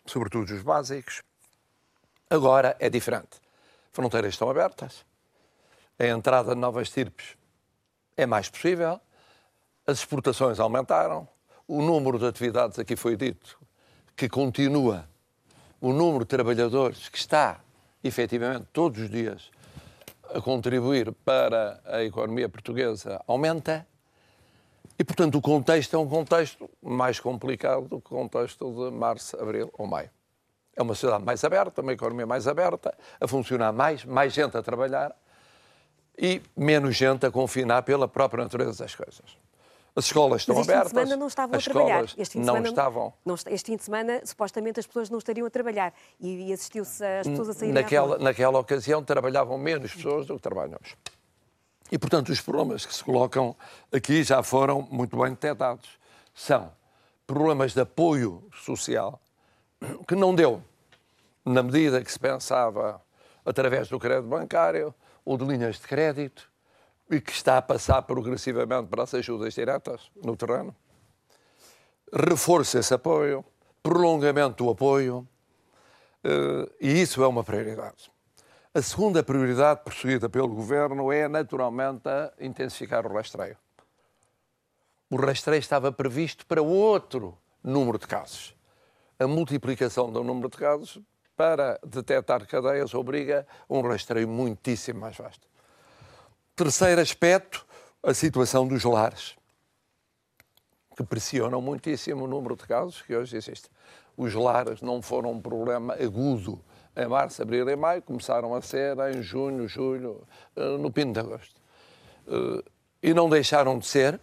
sobretudo 0.05 0.53
os 0.53 0.63
básicos. 0.63 1.23
Agora 2.29 2.77
é 2.79 2.91
diferente. 2.91 3.41
Fronteiras 3.93 4.35
estão 4.35 4.51
abertas, 4.51 5.05
a 5.99 6.07
entrada 6.07 6.55
de 6.55 6.61
novas 6.61 6.91
tirpes 6.91 7.37
é 8.17 8.27
mais 8.27 8.49
possível, 8.49 9.01
as 9.87 9.99
exportações 9.99 10.59
aumentaram, 10.59 11.29
o 11.67 11.81
número 11.81 12.19
de 12.19 12.27
atividades, 12.27 12.79
aqui 12.79 12.97
foi 12.97 13.17
dito, 13.17 13.59
que 14.17 14.29
continua, 14.29 15.09
o 15.81 15.93
número 15.93 16.25
de 16.25 16.29
trabalhadores 16.29 17.09
que 17.09 17.19
está, 17.19 17.61
efetivamente, 18.03 18.67
todos 18.73 19.01
os 19.01 19.11
dias 19.11 19.51
a 20.35 20.41
contribuir 20.41 21.13
para 21.25 21.81
a 21.85 22.03
economia 22.03 22.49
portuguesa 22.49 23.23
aumenta 23.27 23.87
e, 24.99 25.05
portanto, 25.05 25.39
o 25.39 25.41
contexto 25.41 25.95
é 25.95 25.99
um 25.99 26.09
contexto 26.09 26.69
mais 26.83 27.21
complicado 27.21 27.89
do 27.89 28.01
que 28.01 28.13
o 28.13 28.17
contexto 28.17 28.73
de 28.73 28.97
março, 28.97 29.41
abril 29.41 29.73
ou 29.79 29.87
maio. 29.87 30.11
É 30.77 30.83
uma 30.83 30.95
sociedade 30.95 31.25
mais 31.25 31.43
aberta, 31.45 31.83
uma 31.83 31.93
economia 31.93 32.27
mais 32.27 32.49
aberta, 32.49 32.97
a 33.21 33.29
funcionar 33.29 33.73
mais, 33.73 34.05
mais 34.05 34.33
gente 34.33 34.57
a 34.57 34.63
trabalhar 34.63 35.15
e 36.19 36.43
menos 36.57 36.97
gente 36.97 37.27
a 37.27 37.31
confinar 37.31 37.83
pela 37.83 38.09
própria 38.09 38.43
natureza 38.43 38.85
das 38.85 38.95
coisas. 38.95 39.44
As 39.97 40.07
escolas 40.07 40.43
estão 40.43 40.57
Mas 40.57 40.63
este 40.63 40.73
abertas. 40.73 40.91
Fim 40.91 40.97
de 40.97 41.03
semana 41.05 41.21
não 41.21 41.27
estavam 41.29 41.59
a 41.59 41.63
trabalhar. 41.63 42.05
Este 42.05 42.33
fim 42.33 42.41
de 42.41 42.47
não 42.47 42.55
semana, 42.55 42.69
estavam. 42.69 43.13
Não, 43.25 43.35
este 43.35 43.67
fim 43.71 43.77
de 43.77 43.85
semana, 43.85 44.21
supostamente, 44.25 44.81
as 44.81 44.87
pessoas 44.87 45.09
não 45.09 45.19
estariam 45.19 45.47
a 45.47 45.51
trabalhar 45.51 45.95
e, 46.19 46.49
e 46.49 46.53
assistiu-se 46.53 47.05
as 47.05 47.29
pessoas 47.29 47.51
a 47.51 47.53
saírem 47.55 47.75
naquela, 47.75 48.19
naquela 48.19 48.59
ocasião, 48.59 49.05
trabalhavam 49.05 49.57
menos 49.57 49.95
pessoas 49.95 50.27
do 50.27 50.35
que 50.35 50.43
trabalham 50.43 50.79
hoje. 50.83 50.97
E, 51.93 51.99
portanto, 51.99 52.31
os 52.31 52.41
problemas 52.41 52.85
que 52.85 52.93
se 52.93 53.05
colocam 53.05 53.55
aqui 53.93 54.25
já 54.25 54.43
foram 54.43 54.83
muito 54.91 55.17
bem 55.17 55.31
detectados. 55.31 55.89
São 56.35 56.73
problemas 57.25 57.73
de 57.73 57.81
apoio 57.81 58.43
social 58.53 59.21
que 60.09 60.17
não 60.17 60.35
deu 60.35 60.61
na 61.45 61.63
medida 61.63 62.03
que 62.03 62.11
se 62.11 62.19
pensava 62.19 63.01
através 63.45 63.89
do 63.89 64.01
crédito 64.01 64.29
bancário 64.29 64.93
ou 65.25 65.37
de 65.37 65.45
linhas 65.45 65.77
de 65.77 65.87
crédito 65.87 66.51
e 67.11 67.21
que 67.21 67.33
está 67.33 67.59
a 67.59 67.63
passar 67.63 68.03
progressivamente 68.03 68.89
para 68.89 69.03
as 69.03 69.15
ajudas 69.15 69.55
diretas 69.55 70.11
no 70.23 70.37
terreno. 70.37 70.75
Reforça 72.13 72.79
esse 72.79 72.95
apoio, 72.95 73.45
prolongamento 73.83 74.65
do 74.65 74.71
apoio, 74.71 75.27
eh, 76.23 76.71
e 76.81 77.03
isso 77.03 77.23
é 77.23 77.27
uma 77.27 77.45
prioridade. 77.45 78.11
A 78.73 78.83
segunda 78.83 79.23
prioridade 79.23 79.83
perseguida 79.85 80.29
pelo 80.29 80.49
Governo 80.49 81.13
é, 81.13 81.29
naturalmente, 81.29 82.09
a 82.09 82.33
intensificar 82.41 83.07
o 83.07 83.15
rastreio. 83.15 83.57
O 85.11 85.17
rastreio 85.17 85.61
estava 85.61 85.93
previsto 85.93 86.45
para 86.47 86.61
outro 86.61 87.39
número 87.63 87.99
de 87.99 88.07
casos. 88.07 88.55
A 89.19 89.29
multiplicação 89.29 90.11
do 90.11 90.25
número 90.25 90.49
de 90.49 90.57
casos 90.57 91.01
para 91.37 91.79
detectar 91.87 92.47
cadeias 92.49 92.95
obriga 92.95 93.47
a 93.69 93.75
um 93.75 93.81
rastreio 93.81 94.27
muitíssimo 94.27 95.01
mais 95.01 95.17
vasto. 95.17 95.47
Terceiro 96.57 97.01
aspecto, 97.01 97.67
a 98.01 98.15
situação 98.15 98.65
dos 98.69 98.85
lares, 98.85 99.35
que 100.97 101.03
pressionam 101.03 101.61
muitíssimo 101.61 102.27
o 102.27 102.29
número 102.29 102.55
de 102.55 102.65
casos 102.65 103.03
que 103.03 103.13
hoje 103.13 103.37
existe. 103.37 103.69
Os 104.17 104.33
lares 104.35 104.81
não 104.81 105.03
foram 105.03 105.33
um 105.33 105.41
problema 105.41 105.95
agudo 105.95 106.65
em 106.95 107.09
março, 107.09 107.43
abril 107.43 107.69
e 107.69 107.75
maio, 107.75 108.01
começaram 108.03 108.55
a 108.55 108.63
ser 108.63 108.97
em 109.13 109.21
junho, 109.21 109.67
julho, 109.67 110.25
eh, 110.55 110.77
no 110.79 110.93
pino 110.93 111.13
de 111.13 111.19
agosto. 111.19 111.61
Eh, 112.29 112.63
e 113.03 113.13
não 113.13 113.29
deixaram 113.29 113.77
de 113.77 113.87
ser, 113.87 114.21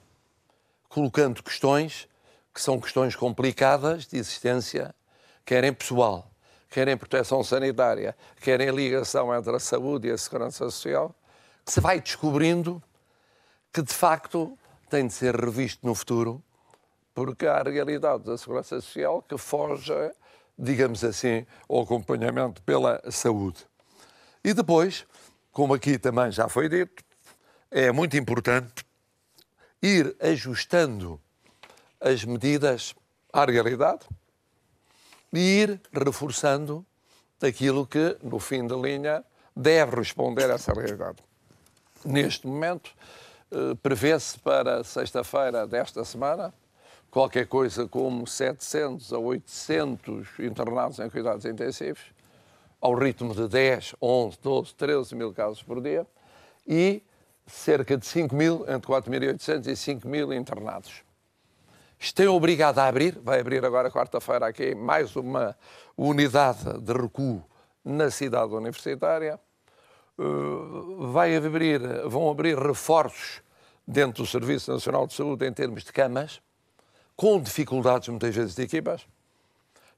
colocando 0.88 1.44
questões 1.44 2.08
que 2.54 2.62
são 2.62 2.80
questões 2.80 3.14
complicadas 3.14 4.08
de 4.08 4.18
existência, 4.18 4.96
querem 5.46 5.74
pessoal, 5.74 6.32
querem 6.70 6.96
proteção 6.96 7.44
sanitária, 7.44 8.16
querem 8.40 8.70
ligação 8.70 9.36
entre 9.36 9.54
a 9.54 9.60
saúde 9.60 10.08
e 10.08 10.12
a 10.12 10.18
segurança 10.18 10.64
social, 10.64 11.14
se 11.66 11.80
vai 11.80 12.00
descobrindo 12.00 12.82
que 13.72 13.82
de 13.82 13.94
facto 13.94 14.58
tem 14.90 15.08
de 15.08 15.14
ser 15.14 15.36
revisto 15.36 15.86
no 15.86 15.96
futuro, 15.96 16.44
porque 17.14 17.46
há 17.46 17.62
realidades 17.62 18.26
da 18.26 18.38
segurança 18.38 18.82
social 18.82 19.22
que 19.22 19.38
foge, 19.38 19.94
digamos 20.58 21.04
assim, 21.04 21.46
ao 21.70 21.82
acompanhamento 21.82 22.62
pela 22.64 23.02
saúde. 23.10 23.66
E 24.44 24.54
depois, 24.54 25.06
como 25.52 25.74
aqui 25.74 25.98
também 25.98 26.32
já 26.32 26.50
foi 26.50 26.68
dito, 26.68 27.04
é 27.70 27.92
muito 27.92 28.18
importante 28.18 28.86
ir 29.82 30.16
ajustando 30.20 31.20
as 32.00 32.24
medidas 32.26 32.94
à 33.32 33.46
realidade 33.46 34.06
e 35.32 35.40
ir 35.40 35.82
reforçando 35.94 36.86
aquilo 37.42 37.88
que, 37.88 38.18
no 38.22 38.40
fim 38.40 38.68
da 38.68 38.76
linha, 38.76 39.24
deve 39.56 39.96
responder 39.96 40.50
a 40.52 40.56
essa 40.56 40.74
realidade. 40.74 41.24
Neste 42.04 42.48
momento, 42.48 42.92
eh, 43.52 43.76
prevê-se 43.82 44.40
para 44.40 44.84
sexta-feira 44.84 45.68
desta 45.68 46.04
semana 46.04 46.54
qualquer 47.12 47.46
coisa 47.46 47.88
como 47.88 48.26
700 48.26 49.14
a 49.14 49.20
800 49.20 50.40
internados 50.40 51.00
em 51.00 51.10
cuidados 51.10 51.46
intensivos, 51.46 52.02
ao 52.80 52.96
ritmo 52.96 53.36
de 53.36 53.48
10, 53.48 53.96
11, 54.02 54.40
12, 54.42 54.76
13 54.76 55.16
mil 55.16 55.34
casos 55.34 55.62
por 55.62 55.82
dia, 55.82 56.08
e 56.66 57.04
cerca 57.46 57.98
de 57.98 58.06
5 58.06 58.34
mil, 58.34 58.66
entre 58.68 58.90
4.800 58.90 59.68
e 59.68 59.76
5 59.76 60.08
mil 60.08 60.34
internados. 60.34 61.04
Estão 62.00 62.36
obrigado 62.36 62.80
a 62.80 62.88
abrir, 62.88 63.20
vai 63.20 63.42
abrir 63.42 63.64
agora 63.64 63.92
quarta-feira 63.92 64.48
aqui 64.48 64.74
mais 64.74 65.16
uma 65.16 65.56
unidade 65.96 66.80
de 66.80 66.94
recuo 66.94 67.44
na 67.86 68.10
cidade 68.10 68.54
universitária. 68.56 69.40
Uh, 70.24 71.08
vai 71.08 71.36
abrir, 71.36 71.82
vão 72.08 72.30
abrir 72.30 72.56
reforços 72.56 73.42
dentro 73.88 74.24
do 74.24 74.30
Serviço 74.30 74.72
Nacional 74.72 75.08
de 75.08 75.16
Saúde 75.16 75.48
em 75.48 75.52
termos 75.52 75.84
de 75.84 75.92
camas, 75.92 76.40
com 77.16 77.42
dificuldades 77.42 78.08
muitas 78.10 78.36
vezes 78.36 78.54
de 78.54 78.62
equipas. 78.62 79.08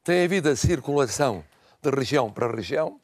Tem 0.01 0.23
havido 0.23 0.49
a 0.49 0.55
circulação 0.55 1.43
de 1.81 1.89
região 1.89 2.31
para 2.31 2.47
região, 2.47 3.01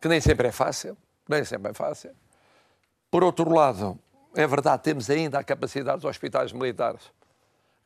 que 0.00 0.08
nem 0.08 0.20
sempre 0.20 0.48
é 0.48 0.52
fácil, 0.52 0.98
nem 1.26 1.44
sempre 1.44 1.70
é 1.70 1.74
fácil. 1.74 2.10
Por 3.10 3.24
outro 3.24 3.50
lado, 3.50 3.98
é 4.34 4.46
verdade, 4.46 4.82
temos 4.82 5.08
ainda 5.08 5.38
a 5.38 5.44
capacidade 5.44 6.02
dos 6.02 6.10
hospitais 6.10 6.52
militares 6.52 7.10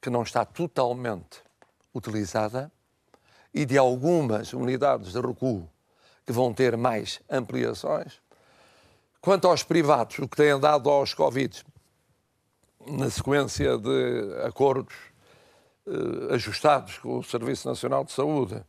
que 0.01 0.11
não 0.11 0.23
está 0.23 0.45
totalmente 0.45 1.41
utilizada 1.95 2.73
e 3.55 3.65
de 3.65 3.79
algumas 3.79 4.53
unidades 4.53 5.13
de 5.13 5.21
recuo 5.21 5.69
que 6.27 6.33
vão 6.33 6.53
ter 6.53 6.77
mais 6.77 7.21
ampliações. 7.31 8.22
Quanto 9.23 9.47
aos 9.47 9.63
privados, 9.63 10.19
o 10.19 10.27
que 10.27 10.37
tem 10.37 10.51
andado 10.51 10.91
aos 10.91 11.15
Covid, 11.15 11.65
na 12.85 13.09
sequência 13.09 13.79
de 13.79 14.43
acordos 14.45 14.97
eh, 15.87 16.35
ajustados 16.35 16.99
com 16.99 17.19
o 17.19 17.23
Serviço 17.23 17.69
Nacional 17.69 18.03
de 18.03 18.11
Saúde, 18.11 18.61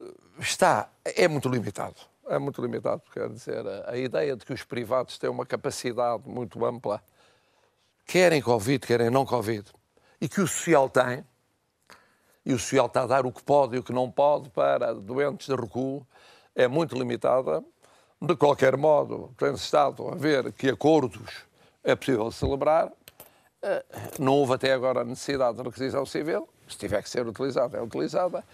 eh, 0.00 0.04
está, 0.38 0.88
é 1.04 1.26
muito 1.26 1.48
limitado. 1.48 1.96
É 2.28 2.38
muito 2.38 2.62
limitado, 2.62 3.02
quer 3.12 3.28
dizer, 3.28 3.66
a, 3.66 3.90
a 3.90 3.98
ideia 3.98 4.36
de 4.36 4.46
que 4.46 4.52
os 4.52 4.62
privados 4.62 5.18
têm 5.18 5.28
uma 5.28 5.44
capacidade 5.44 6.28
muito 6.28 6.64
ampla, 6.64 7.02
querem 8.06 8.40
Covid, 8.40 8.86
querem 8.86 9.10
não 9.10 9.26
Covid, 9.26 9.68
e 10.20 10.28
que 10.28 10.40
o 10.40 10.46
social 10.46 10.88
tem, 10.88 11.26
e 12.46 12.52
o 12.54 12.58
social 12.58 12.86
está 12.86 13.02
a 13.02 13.06
dar 13.08 13.26
o 13.26 13.32
que 13.32 13.42
pode 13.42 13.74
e 13.74 13.80
o 13.80 13.82
que 13.82 13.92
não 13.92 14.08
pode 14.08 14.48
para 14.50 14.94
doentes 14.94 15.48
de 15.48 15.56
recuo, 15.56 16.06
é 16.54 16.68
muito 16.68 16.96
limitada. 16.96 17.64
De 18.22 18.36
qualquer 18.36 18.76
modo, 18.76 19.30
tem-se 19.36 19.64
estado 19.64 20.08
a 20.08 20.14
ver 20.14 20.52
que 20.52 20.68
acordos 20.68 21.44
é 21.82 21.96
possível 21.96 22.30
celebrar. 22.30 22.92
Eh, 23.60 23.84
não 24.20 24.34
houve 24.34 24.54
até 24.54 24.72
agora 24.72 25.00
a 25.00 25.04
necessidade 25.04 25.56
de 25.56 25.62
requisição 25.64 26.06
civil. 26.06 26.48
Se 26.68 26.78
tiver 26.78 27.02
que 27.02 27.10
ser 27.10 27.26
utilizada, 27.26 27.78
é 27.78 27.82
utilizada. 27.82 28.44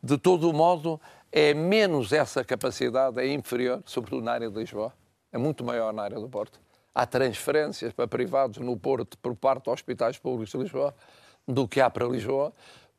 De 0.00 0.16
todo 0.16 0.52
modo, 0.52 1.00
é 1.32 1.52
menos 1.52 2.12
essa 2.12 2.44
capacidade, 2.44 3.18
é 3.20 3.26
inferior, 3.26 3.82
sobretudo 3.84 4.22
na 4.22 4.32
área 4.32 4.48
de 4.48 4.56
Lisboa. 4.56 4.92
É 5.32 5.38
muito 5.38 5.64
maior 5.64 5.92
na 5.92 6.04
área 6.04 6.20
do 6.20 6.28
Porto 6.28 6.60
há 6.96 7.04
transferências 7.04 7.92
para 7.92 8.08
privados 8.08 8.56
no 8.56 8.74
Porto 8.74 9.18
por 9.18 9.36
parte 9.36 9.64
dos 9.64 9.74
hospitais 9.74 10.16
públicos 10.16 10.50
de 10.50 10.56
Lisboa 10.56 10.94
do 11.46 11.68
que 11.68 11.78
há 11.78 11.90
para 11.90 12.06
Lisboa, 12.06 12.54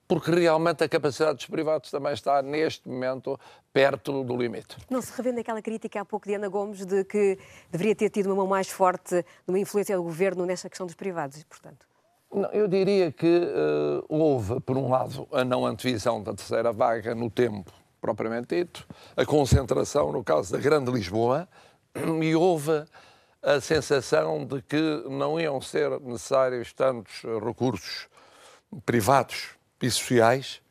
porque 0.07 0.31
realmente 0.31 0.83
a 0.83 0.89
capacidade 0.89 1.37
dos 1.37 1.47
privados 1.47 1.91
também 1.91 2.13
está, 2.13 2.41
neste 2.41 2.87
momento, 2.87 3.37
perto 3.73 4.23
do 4.23 4.37
limite. 4.37 4.77
Não 4.89 5.01
se 5.01 5.11
revende 5.11 5.41
aquela 5.41 5.61
crítica 5.61 5.99
há 5.99 6.05
pouco 6.05 6.27
de 6.27 6.35
Ana 6.35 6.47
Gomes 6.47 6.85
de 6.85 7.03
que 7.03 7.37
deveria 7.69 7.95
ter 7.95 8.09
tido 8.09 8.27
uma 8.27 8.35
mão 8.35 8.47
mais 8.47 8.69
forte 8.69 9.25
numa 9.45 9.59
influência 9.59 9.97
do 9.97 10.03
governo 10.03 10.45
nesta 10.45 10.69
questão 10.69 10.85
dos 10.85 10.95
privados, 10.95 11.43
portanto? 11.43 11.85
Não, 12.33 12.49
eu 12.51 12.67
diria 12.67 13.11
que 13.11 13.25
uh, 13.25 14.05
houve, 14.07 14.59
por 14.61 14.77
um 14.77 14.89
lado, 14.89 15.27
a 15.31 15.43
não 15.43 15.65
antevisão 15.65 16.23
da 16.23 16.33
terceira 16.33 16.71
vaga 16.71 17.13
no 17.13 17.29
tempo, 17.29 17.71
propriamente 17.99 18.55
dito, 18.55 18.87
a 19.15 19.25
concentração, 19.25 20.11
no 20.11 20.23
caso 20.23 20.53
da 20.53 20.57
Grande 20.57 20.89
Lisboa, 20.91 21.47
e 22.21 22.35
houve 22.35 22.85
a 23.41 23.59
sensação 23.59 24.45
de 24.45 24.61
que 24.61 25.03
não 25.09 25.39
iam 25.39 25.61
ser 25.61 25.99
necessários 26.01 26.73
tantos 26.73 27.23
recursos 27.43 28.07
privados 28.85 29.56
e 29.81 29.89
sociais 29.89 30.61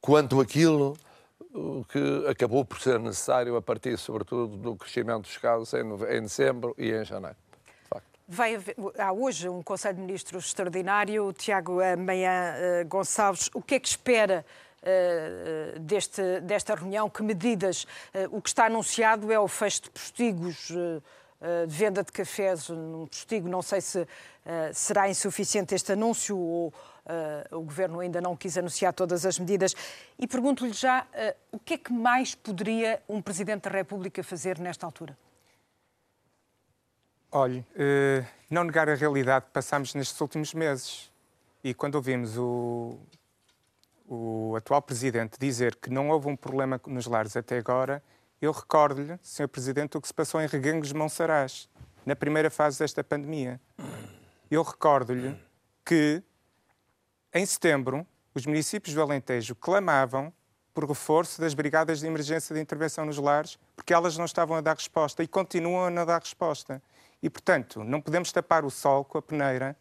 quanto 0.00 0.40
aquilo 0.40 0.96
que 1.88 2.26
acabou 2.28 2.64
por 2.64 2.80
ser 2.80 3.00
necessário 3.00 3.56
a 3.56 3.62
partir, 3.62 3.96
sobretudo, 3.96 4.56
do 4.56 4.76
crescimento 4.76 5.22
dos 5.22 5.38
casos 5.38 5.72
em, 5.72 5.80
em 6.16 6.22
dezembro 6.22 6.74
e 6.76 6.92
em 6.92 7.04
janeiro. 7.04 7.36
Vai 8.28 8.56
haver, 8.56 8.76
há 8.98 9.12
hoje 9.12 9.48
um 9.48 9.62
Conselho 9.62 9.94
de 9.94 10.00
Ministros 10.00 10.46
extraordinário. 10.46 11.32
Tiago 11.32 11.78
Meia 11.96 12.82
uh, 12.82 12.88
Gonçalves, 12.88 13.48
o 13.54 13.62
que 13.62 13.76
é 13.76 13.80
que 13.80 13.88
espera 13.88 14.44
uh, 14.82 15.78
deste, 15.78 16.40
desta 16.40 16.74
reunião? 16.74 17.08
Que 17.08 17.22
medidas? 17.22 17.84
Uh, 17.84 18.36
o 18.36 18.42
que 18.42 18.48
está 18.48 18.66
anunciado 18.66 19.32
é 19.32 19.38
o 19.38 19.46
fecho 19.46 19.82
de 19.82 19.90
postigos 19.90 20.72
eh, 21.38 21.66
de 21.66 21.74
venda 21.74 22.02
de 22.02 22.10
cafés 22.10 22.70
num 22.70 23.06
postigo. 23.06 23.46
Não 23.46 23.60
sei 23.60 23.82
se 23.82 24.00
uh, 24.00 24.06
será 24.72 25.08
insuficiente 25.08 25.74
este 25.74 25.92
anúncio 25.92 26.36
ou 26.36 26.68
uh, 26.68 26.72
o 27.50 27.60
Governo 27.62 28.00
ainda 28.00 28.20
não 28.20 28.36
quis 28.36 28.56
anunciar 28.58 28.92
todas 28.92 29.24
as 29.24 29.38
medidas. 29.38 29.74
E 30.18 30.26
pergunto-lhe 30.26 30.72
já 30.72 31.02
uh, 31.02 31.36
o 31.52 31.58
que 31.58 31.74
é 31.74 31.78
que 31.78 31.92
mais 31.92 32.34
poderia 32.34 33.02
um 33.08 33.22
Presidente 33.22 33.64
da 33.64 33.70
República 33.70 34.22
fazer 34.22 34.58
nesta 34.58 34.86
altura? 34.86 35.16
Olhe, 37.30 37.66
não 38.48 38.64
negar 38.64 38.88
a 38.88 38.94
realidade 38.94 39.46
que 39.46 39.50
passámos 39.50 39.94
nestes 39.94 40.18
últimos 40.20 40.54
meses. 40.54 41.10
E 41.62 41.74
quando 41.74 41.96
ouvimos 41.96 42.38
o, 42.38 42.98
o 44.08 44.54
atual 44.56 44.80
Presidente 44.80 45.38
dizer 45.38 45.76
que 45.76 45.90
não 45.90 46.08
houve 46.08 46.28
um 46.28 46.36
problema 46.36 46.80
nos 46.86 47.06
lares 47.06 47.36
até 47.36 47.58
agora, 47.58 48.02
eu 48.40 48.52
recordo-lhe, 48.52 49.18
Sr. 49.22 49.48
Presidente, 49.48 49.96
o 49.96 50.00
que 50.00 50.06
se 50.06 50.14
passou 50.14 50.40
em 50.40 50.46
Reguengos 50.46 50.88
de 50.88 50.94
Monsaraz, 50.94 51.68
na 52.04 52.14
primeira 52.14 52.50
fase 52.50 52.78
desta 52.78 53.02
pandemia. 53.02 53.60
Eu 54.50 54.62
recordo-lhe 54.62 55.36
que, 55.84 56.22
em 57.38 57.44
setembro, 57.44 58.06
os 58.34 58.46
municípios 58.46 58.94
do 58.94 59.02
Alentejo 59.02 59.54
clamavam 59.54 60.32
por 60.72 60.88
reforço 60.88 61.40
das 61.40 61.54
brigadas 61.54 62.00
de 62.00 62.06
emergência 62.06 62.54
de 62.54 62.60
intervenção 62.60 63.04
nos 63.04 63.18
lares, 63.18 63.58
porque 63.74 63.92
elas 63.92 64.16
não 64.16 64.24
estavam 64.24 64.56
a 64.56 64.60
dar 64.60 64.74
resposta 64.74 65.22
e 65.22 65.28
continuam 65.28 65.86
a 65.86 65.90
não 65.90 66.06
dar 66.06 66.20
resposta. 66.20 66.82
E, 67.22 67.28
portanto, 67.28 67.82
não 67.84 68.00
podemos 68.00 68.32
tapar 68.32 68.64
o 68.64 68.70
sol 68.70 69.04
com 69.04 69.18
a 69.18 69.22
peneira 69.22 69.76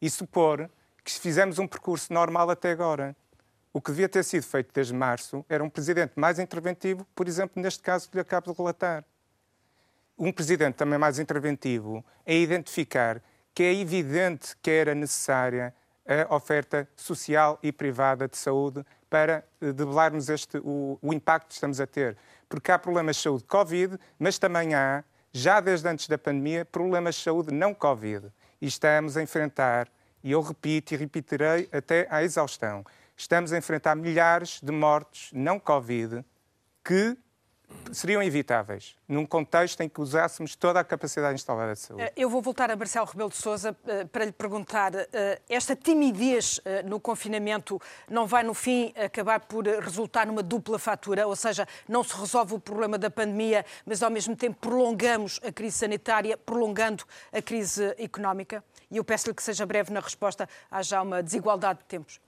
e 0.00 0.10
supor 0.10 0.70
que 1.04 1.12
fizemos 1.12 1.58
um 1.58 1.66
percurso 1.66 2.12
normal 2.12 2.50
até 2.50 2.70
agora. 2.70 3.16
O 3.72 3.80
que 3.80 3.90
devia 3.90 4.08
ter 4.08 4.24
sido 4.24 4.44
feito 4.44 4.72
desde 4.72 4.92
março 4.92 5.44
era 5.48 5.62
um 5.62 5.70
presidente 5.70 6.12
mais 6.16 6.38
interventivo, 6.38 7.06
por 7.14 7.26
exemplo, 7.26 7.60
neste 7.60 7.82
caso 7.82 8.08
que 8.08 8.16
lhe 8.16 8.20
acabo 8.20 8.52
de 8.52 8.56
relatar. 8.56 9.04
Um 10.18 10.32
presidente 10.32 10.74
também 10.74 10.98
mais 10.98 11.18
interventivo 11.18 12.04
é 12.24 12.36
identificar 12.36 13.22
que 13.54 13.62
é 13.62 13.74
evidente 13.74 14.56
que 14.62 14.70
era 14.70 14.94
necessária 14.94 15.74
a 16.06 16.34
oferta 16.34 16.88
social 16.96 17.58
e 17.62 17.70
privada 17.70 18.26
de 18.28 18.36
saúde 18.36 18.84
para 19.08 19.44
eh, 19.60 19.72
debelarmos 19.72 20.28
este, 20.28 20.58
o, 20.58 20.98
o 21.00 21.12
impacto 21.12 21.48
que 21.48 21.54
estamos 21.54 21.80
a 21.80 21.86
ter. 21.86 22.16
Porque 22.48 22.72
há 22.72 22.78
problemas 22.78 23.16
de 23.16 23.22
saúde 23.22 23.44
Covid, 23.44 23.98
mas 24.18 24.38
também 24.38 24.74
há 24.74 25.04
já 25.32 25.60
desde 25.60 25.88
antes 25.88 26.08
da 26.08 26.18
pandemia, 26.18 26.64
problemas 26.64 27.14
de 27.14 27.22
saúde 27.22 27.52
não 27.52 27.72
Covid. 27.72 28.30
E 28.60 28.66
estamos 28.66 29.16
a 29.16 29.22
enfrentar, 29.22 29.88
e 30.22 30.32
eu 30.32 30.40
repito 30.40 30.94
e 30.94 30.96
repetirei 30.96 31.68
até 31.72 32.06
à 32.10 32.22
exaustão, 32.22 32.84
estamos 33.16 33.52
a 33.52 33.58
enfrentar 33.58 33.94
milhares 33.96 34.60
de 34.62 34.70
mortes 34.70 35.30
não 35.32 35.58
Covid 35.58 36.24
que 36.84 37.16
seriam 37.92 38.22
evitáveis 38.22 38.96
num 39.06 39.26
contexto 39.26 39.80
em 39.82 39.88
que 39.88 40.00
usássemos 40.00 40.56
toda 40.56 40.80
a 40.80 40.84
capacidade 40.84 41.34
instalada 41.34 41.74
de 41.74 41.80
saúde. 41.80 42.02
Eh, 42.02 42.12
eu 42.16 42.28
vou 42.30 42.40
voltar 42.40 42.70
a 42.70 42.76
Marcelo 42.76 43.06
Rebelo 43.06 43.30
de 43.30 43.36
Sousa 43.36 43.76
eh, 43.86 44.04
para 44.04 44.24
lhe 44.24 44.32
perguntar, 44.32 44.92
eh, 44.94 45.40
esta 45.48 45.76
timidez 45.76 46.60
no 46.84 46.98
confinamento 46.98 47.80
não 48.08 48.26
vai 48.26 48.42
no 48.42 48.54
fim 48.54 48.92
acabar 48.96 49.40
por 49.40 49.66
resultar 49.66 50.26
numa 50.26 50.42
dupla 50.42 50.78
fatura, 50.78 51.26
ou 51.26 51.36
seja, 51.36 51.66
não 51.88 52.02
se 52.02 52.14
resolve 52.16 52.54
o 52.54 52.58
problema 52.58 52.96
da 52.96 53.10
pandemia, 53.10 53.64
mas 53.84 54.02
ao 54.02 54.10
mesmo 54.10 54.34
tempo 54.34 54.58
prolongamos 54.60 55.40
a 55.42 55.52
crise 55.52 55.78
sanitária, 55.78 56.36
prolongando 56.36 57.04
a 57.32 57.42
crise 57.42 57.94
económica? 57.98 58.64
E 58.90 58.96
eu 58.96 59.04
peço-lhe 59.04 59.34
que 59.34 59.42
seja 59.42 59.66
breve 59.66 59.92
na 59.92 60.00
resposta, 60.00 60.48
há 60.70 60.82
já 60.82 61.02
uma 61.02 61.22
desigualdade 61.22 61.80
de 61.80 61.84
tempos. 61.86 62.20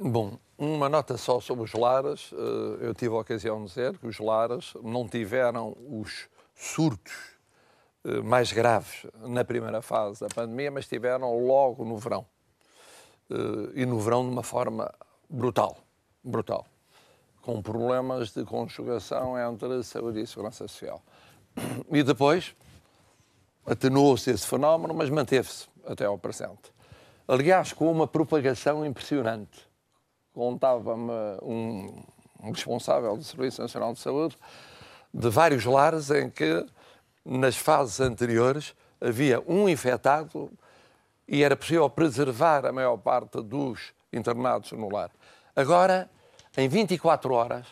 Bom, 0.00 0.38
uma 0.64 0.88
nota 0.88 1.16
só 1.16 1.40
sobre 1.40 1.64
os 1.64 1.72
lares. 1.72 2.30
Eh, 2.32 2.86
eu 2.86 2.94
tive 2.94 3.14
a 3.14 3.18
ocasião 3.18 3.60
de 3.62 3.68
dizer 3.68 3.98
que 3.98 4.06
os 4.06 4.18
lares 4.18 4.74
não 4.82 5.08
tiveram 5.08 5.76
os 5.88 6.28
surtos 6.54 7.12
eh, 8.04 8.20
mais 8.20 8.52
graves 8.52 9.06
na 9.26 9.44
primeira 9.44 9.82
fase 9.82 10.20
da 10.20 10.28
pandemia, 10.28 10.70
mas 10.70 10.86
tiveram 10.86 11.36
logo 11.44 11.84
no 11.84 11.96
verão. 11.96 12.24
Eh, 13.28 13.82
e 13.82 13.86
no 13.86 13.98
verão 13.98 14.24
de 14.24 14.30
uma 14.30 14.44
forma 14.44 14.92
brutal. 15.28 15.78
Brutal. 16.22 16.64
Com 17.40 17.60
problemas 17.60 18.30
de 18.30 18.44
conjugação 18.44 19.36
entre 19.36 19.82
saúde 19.82 20.20
e 20.20 20.26
segurança 20.26 20.68
social. 20.68 21.02
E 21.90 22.04
depois 22.04 22.54
atenuou-se 23.66 24.30
esse 24.30 24.46
fenómeno, 24.46 24.94
mas 24.94 25.10
manteve-se 25.10 25.66
até 25.84 26.04
ao 26.04 26.16
presente. 26.16 26.72
Aliás, 27.26 27.72
com 27.72 27.90
uma 27.90 28.06
propagação 28.06 28.86
impressionante 28.86 29.71
contava-me 30.32 31.12
um, 31.42 32.02
um 32.42 32.50
responsável 32.50 33.16
do 33.16 33.24
Serviço 33.24 33.60
Nacional 33.62 33.92
de 33.92 34.00
Saúde 34.00 34.36
de 35.12 35.28
vários 35.28 35.64
lares 35.64 36.10
em 36.10 36.30
que, 36.30 36.66
nas 37.24 37.56
fases 37.56 38.00
anteriores, 38.00 38.74
havia 39.00 39.42
um 39.46 39.68
infectado 39.68 40.50
e 41.28 41.42
era 41.42 41.56
possível 41.56 41.88
preservar 41.90 42.66
a 42.66 42.72
maior 42.72 42.96
parte 42.96 43.40
dos 43.42 43.92
internados 44.12 44.72
no 44.72 44.90
lar. 44.90 45.10
Agora, 45.54 46.10
em 46.56 46.68
24 46.68 47.32
horas, 47.32 47.66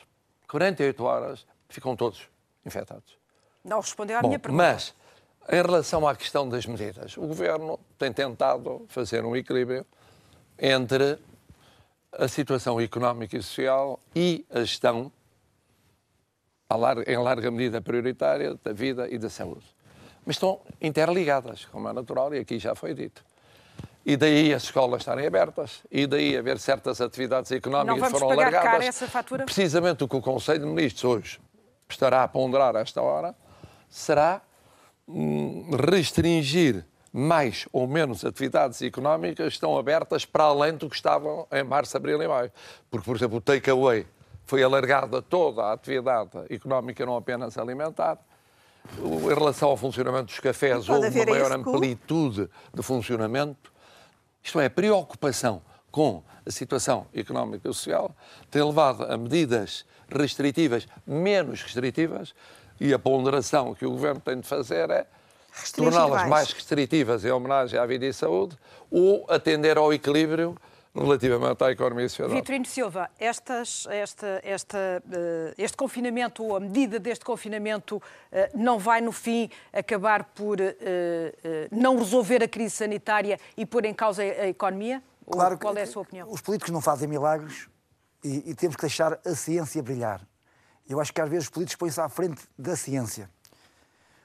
48 0.48 1.04
horas, 1.04 1.46
ficam 1.68 1.96
todos 1.96 2.28
infectados. 2.64 3.18
Não 3.64 3.80
respondeu 3.80 4.18
à 4.18 4.22
Bom, 4.22 4.28
minha 4.28 4.38
pergunta. 4.38 4.62
Mas, 4.62 4.94
em 5.50 5.62
relação 5.62 6.06
à 6.06 6.14
questão 6.14 6.48
das 6.48 6.66
medidas, 6.66 7.16
o 7.16 7.22
Governo 7.22 7.78
tem 7.98 8.12
tentado 8.12 8.84
fazer 8.88 9.24
um 9.24 9.34
equilíbrio 9.34 9.84
entre 10.58 11.18
a 12.12 12.28
situação 12.28 12.80
económica 12.80 13.36
e 13.36 13.42
social 13.42 14.00
e 14.14 14.44
a 14.50 14.60
gestão, 14.60 15.12
em 17.06 17.16
larga 17.16 17.50
medida 17.50 17.80
prioritária, 17.80 18.58
da 18.62 18.72
vida 18.72 19.08
e 19.08 19.18
da 19.18 19.28
saúde. 19.28 19.66
Mas 20.24 20.36
estão 20.36 20.60
interligadas, 20.80 21.64
como 21.66 21.88
é 21.88 21.92
natural, 21.92 22.34
e 22.34 22.38
aqui 22.38 22.58
já 22.58 22.74
foi 22.74 22.94
dito. 22.94 23.24
E 24.04 24.16
daí 24.16 24.54
as 24.54 24.64
escolas 24.64 25.02
estarem 25.02 25.26
abertas, 25.26 25.82
e 25.90 26.06
daí 26.06 26.36
haver 26.36 26.58
certas 26.58 27.00
atividades 27.00 27.50
económicas 27.52 28.02
que 28.02 28.10
foram 28.10 28.30
alargadas. 28.30 28.70
Cara 28.70 28.84
essa 28.84 29.06
fatura? 29.08 29.44
Precisamente 29.44 30.04
o 30.04 30.08
que 30.08 30.16
o 30.16 30.22
Conselho 30.22 30.60
de 30.60 30.66
Ministros 30.66 31.04
hoje 31.04 31.40
estará 31.88 32.22
a 32.22 32.28
ponderar 32.28 32.76
a 32.76 32.80
esta 32.80 33.02
hora 33.02 33.34
será 33.88 34.40
hum, 35.06 35.68
restringir 35.90 36.84
mais 37.12 37.66
ou 37.72 37.86
menos 37.86 38.24
atividades 38.24 38.80
económicas 38.82 39.54
estão 39.54 39.76
abertas 39.76 40.24
para 40.24 40.44
além 40.44 40.74
do 40.76 40.88
que 40.88 40.96
estavam 40.96 41.46
em 41.50 41.64
março, 41.64 41.96
abril 41.96 42.22
e 42.22 42.28
maio. 42.28 42.52
Porque, 42.90 43.04
por 43.04 43.16
exemplo, 43.16 43.38
o 43.38 43.40
takeaway 43.40 44.06
foi 44.44 44.62
alargado 44.62 45.16
a 45.16 45.22
toda 45.22 45.62
a 45.62 45.72
atividade 45.72 46.30
económica, 46.48 47.04
não 47.04 47.16
apenas 47.16 47.58
alimentar. 47.58 48.18
Em 48.98 49.34
relação 49.34 49.68
ao 49.68 49.76
funcionamento 49.76 50.26
dos 50.26 50.40
cafés, 50.40 50.88
houve 50.88 51.08
uma 51.08 51.26
maior 51.26 51.52
amplitude 51.52 52.48
de 52.72 52.82
funcionamento. 52.82 53.72
Isto 54.42 54.60
é, 54.60 54.66
a 54.66 54.70
preocupação 54.70 55.62
com 55.90 56.22
a 56.46 56.50
situação 56.50 57.06
económica 57.14 57.68
e 57.68 57.74
social 57.74 58.14
tem 58.50 58.62
levado 58.62 59.04
a 59.04 59.16
medidas 59.16 59.84
restritivas 60.08 60.88
menos 61.06 61.62
restritivas 61.62 62.34
e 62.80 62.94
a 62.94 62.98
ponderação 62.98 63.74
que 63.74 63.84
o 63.84 63.90
Governo 63.90 64.20
tem 64.20 64.40
de 64.40 64.46
fazer 64.46 64.90
é 64.90 65.06
torná-las 65.74 66.28
mais 66.28 66.52
restritivas 66.52 67.24
em 67.24 67.30
homenagem 67.30 67.78
à 67.78 67.86
vida 67.86 68.06
e 68.06 68.12
saúde 68.12 68.56
ou 68.90 69.24
atender 69.28 69.78
ao 69.78 69.92
equilíbrio 69.92 70.56
relativamente 70.94 71.62
à 71.62 71.70
economia 71.70 72.08
social. 72.08 72.28
Vitorino 72.28 72.64
Silva, 72.66 73.08
estas, 73.18 73.86
esta, 73.90 74.40
esta, 74.42 74.78
uh, 75.06 75.54
este 75.56 75.76
confinamento 75.76 76.42
ou 76.42 76.56
a 76.56 76.60
medida 76.60 76.98
deste 76.98 77.24
confinamento 77.24 77.96
uh, 77.96 78.02
não 78.54 78.78
vai, 78.78 79.00
no 79.00 79.12
fim, 79.12 79.48
acabar 79.72 80.24
por 80.24 80.60
uh, 80.60 80.64
não 81.70 81.96
resolver 81.98 82.42
a 82.42 82.48
crise 82.48 82.76
sanitária 82.76 83.38
e 83.56 83.64
pôr 83.64 83.84
em 83.84 83.94
causa 83.94 84.22
a, 84.22 84.48
economia? 84.48 85.02
Claro 85.30 85.56
qual 85.58 85.76
é 85.76 85.82
a 85.82 85.86
sua 85.86 86.02
opinião? 86.02 86.28
Os 86.28 86.40
políticos 86.40 86.72
não 86.72 86.80
fazem 86.80 87.08
milagres 87.08 87.68
e, 88.24 88.50
e 88.50 88.54
temos 88.54 88.74
que 88.74 88.82
deixar 88.82 89.18
a 89.24 89.34
ciência 89.34 89.80
brilhar. 89.80 90.20
Eu 90.88 91.00
acho 91.00 91.12
que 91.12 91.20
às 91.20 91.30
vezes 91.30 91.44
os 91.44 91.50
políticos 91.50 91.76
põem-se 91.76 92.00
à 92.00 92.08
frente 92.08 92.42
da 92.58 92.74
ciência. 92.74 93.30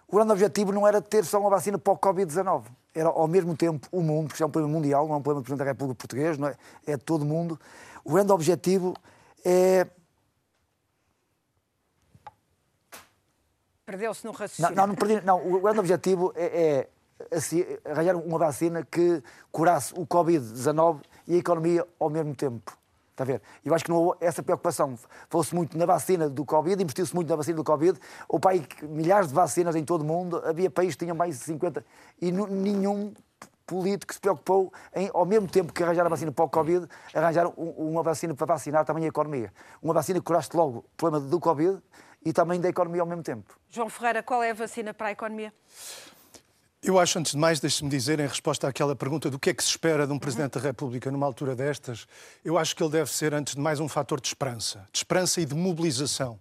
O 0.07 0.15
grande 0.15 0.31
objetivo 0.31 0.71
não 0.71 0.87
era 0.87 1.01
ter 1.01 1.25
só 1.25 1.39
uma 1.39 1.49
vacina 1.49 1.77
para 1.77 1.93
o 1.93 1.97
Covid-19. 1.97 2.65
Era, 2.93 3.09
ao 3.09 3.27
mesmo 3.27 3.55
tempo, 3.55 3.87
o 3.91 4.01
mundo, 4.01 4.27
porque 4.27 4.43
é 4.43 4.45
um 4.45 4.49
problema 4.49 4.73
mundial, 4.73 5.07
não 5.07 5.15
é 5.15 5.17
um 5.17 5.21
problema 5.21 5.41
do 5.41 5.43
Presidente 5.43 5.65
da 5.65 5.71
República 5.71 5.97
Portuguesa, 5.97 6.39
não 6.39 6.47
é? 6.47 6.55
é 6.85 6.95
de 6.95 7.03
todo 7.03 7.23
o 7.23 7.25
mundo. 7.25 7.59
O 8.03 8.13
grande 8.13 8.31
objetivo 8.31 8.93
é. 9.43 9.87
Perdeu-se 13.85 14.25
no 14.25 14.31
raciocínio. 14.31 14.75
Não, 14.75 14.75
não, 14.75 14.87
não, 14.87 14.95
perdi, 14.95 15.25
não, 15.25 15.55
o 15.55 15.61
grande 15.61 15.79
objetivo 15.79 16.31
é, 16.35 16.87
é 17.29 17.35
assim, 17.35 17.65
arranjar 17.83 18.15
uma 18.15 18.37
vacina 18.37 18.85
que 18.85 19.21
curasse 19.51 19.93
o 19.95 20.05
Covid-19 20.05 21.01
e 21.27 21.35
a 21.35 21.37
economia 21.37 21.87
ao 21.99 22.09
mesmo 22.09 22.35
tempo. 22.35 22.77
Está 23.15 23.23
a 23.23 23.27
ver? 23.27 23.41
Eu 23.63 23.73
acho 23.73 23.85
que 23.85 23.89
não 23.89 24.13
essa 24.19 24.43
preocupação. 24.43 24.99
Falou-se 25.29 25.55
muito 25.55 25.77
na 25.77 25.85
vacina 25.85 26.29
do 26.29 26.43
Covid, 26.43 26.83
investiu-se 26.83 27.15
muito 27.15 27.29
na 27.29 27.37
vacina 27.37 27.55
do 27.55 27.63
Covid. 27.63 27.97
O 28.27 28.41
país, 28.41 28.67
milhares 28.83 29.29
de 29.29 29.33
vacinas 29.33 29.73
em 29.73 29.85
todo 29.85 30.01
o 30.01 30.03
mundo. 30.03 30.43
Havia 30.45 30.69
países 30.69 30.95
que 30.95 31.05
tinham 31.05 31.15
mais 31.15 31.39
de 31.39 31.45
50. 31.45 31.85
E 32.21 32.29
nenhum 32.29 33.13
político 33.65 34.13
se 34.13 34.19
preocupou 34.19 34.71
em, 34.93 35.09
ao 35.13 35.25
mesmo 35.25 35.47
tempo 35.47 35.71
que 35.71 35.81
arranjar 35.81 36.05
a 36.05 36.09
vacina 36.09 36.29
para 36.29 36.43
o 36.43 36.49
Covid, 36.49 36.87
arranjar 37.13 37.47
uma 37.57 38.03
vacina 38.03 38.35
para 38.35 38.47
vacinar 38.47 38.83
também 38.83 39.05
a 39.05 39.07
economia. 39.07 39.49
Uma 39.81 39.93
vacina 39.93 40.19
que 40.19 40.25
curaste 40.25 40.55
logo 40.55 40.79
o 40.79 40.97
problema 40.97 41.25
do 41.25 41.39
Covid 41.39 41.81
e 42.25 42.33
também 42.33 42.59
da 42.59 42.67
economia 42.67 43.01
ao 43.01 43.07
mesmo 43.07 43.23
tempo. 43.23 43.57
João 43.69 43.87
Ferreira, 43.87 44.21
qual 44.21 44.43
é 44.43 44.51
a 44.51 44.53
vacina 44.53 44.93
para 44.93 45.07
a 45.07 45.11
economia? 45.11 45.53
Eu 46.87 46.99
acho, 46.99 47.17
antes 47.17 47.31
de 47.31 47.37
mais, 47.39 47.59
deixe-me 47.59 47.89
dizer, 47.89 48.19
em 48.19 48.27
resposta 48.27 48.67
àquela 48.67 48.95
pergunta 48.95 49.27
do 49.27 49.39
que 49.39 49.49
é 49.49 49.53
que 49.55 49.63
se 49.63 49.71
espera 49.71 50.05
de 50.05 50.13
um 50.13 50.19
Presidente 50.19 50.59
da 50.59 50.59
República 50.59 51.09
numa 51.09 51.25
altura 51.25 51.55
destas, 51.55 52.05
eu 52.43 52.59
acho 52.59 52.75
que 52.75 52.83
ele 52.83 52.91
deve 52.91 53.11
ser, 53.11 53.33
antes 53.33 53.55
de 53.55 53.59
mais, 53.59 53.79
um 53.79 53.87
fator 53.87 54.21
de 54.21 54.27
esperança. 54.27 54.87
De 54.91 54.99
esperança 54.99 55.41
e 55.41 55.45
de 55.45 55.55
mobilização. 55.55 56.39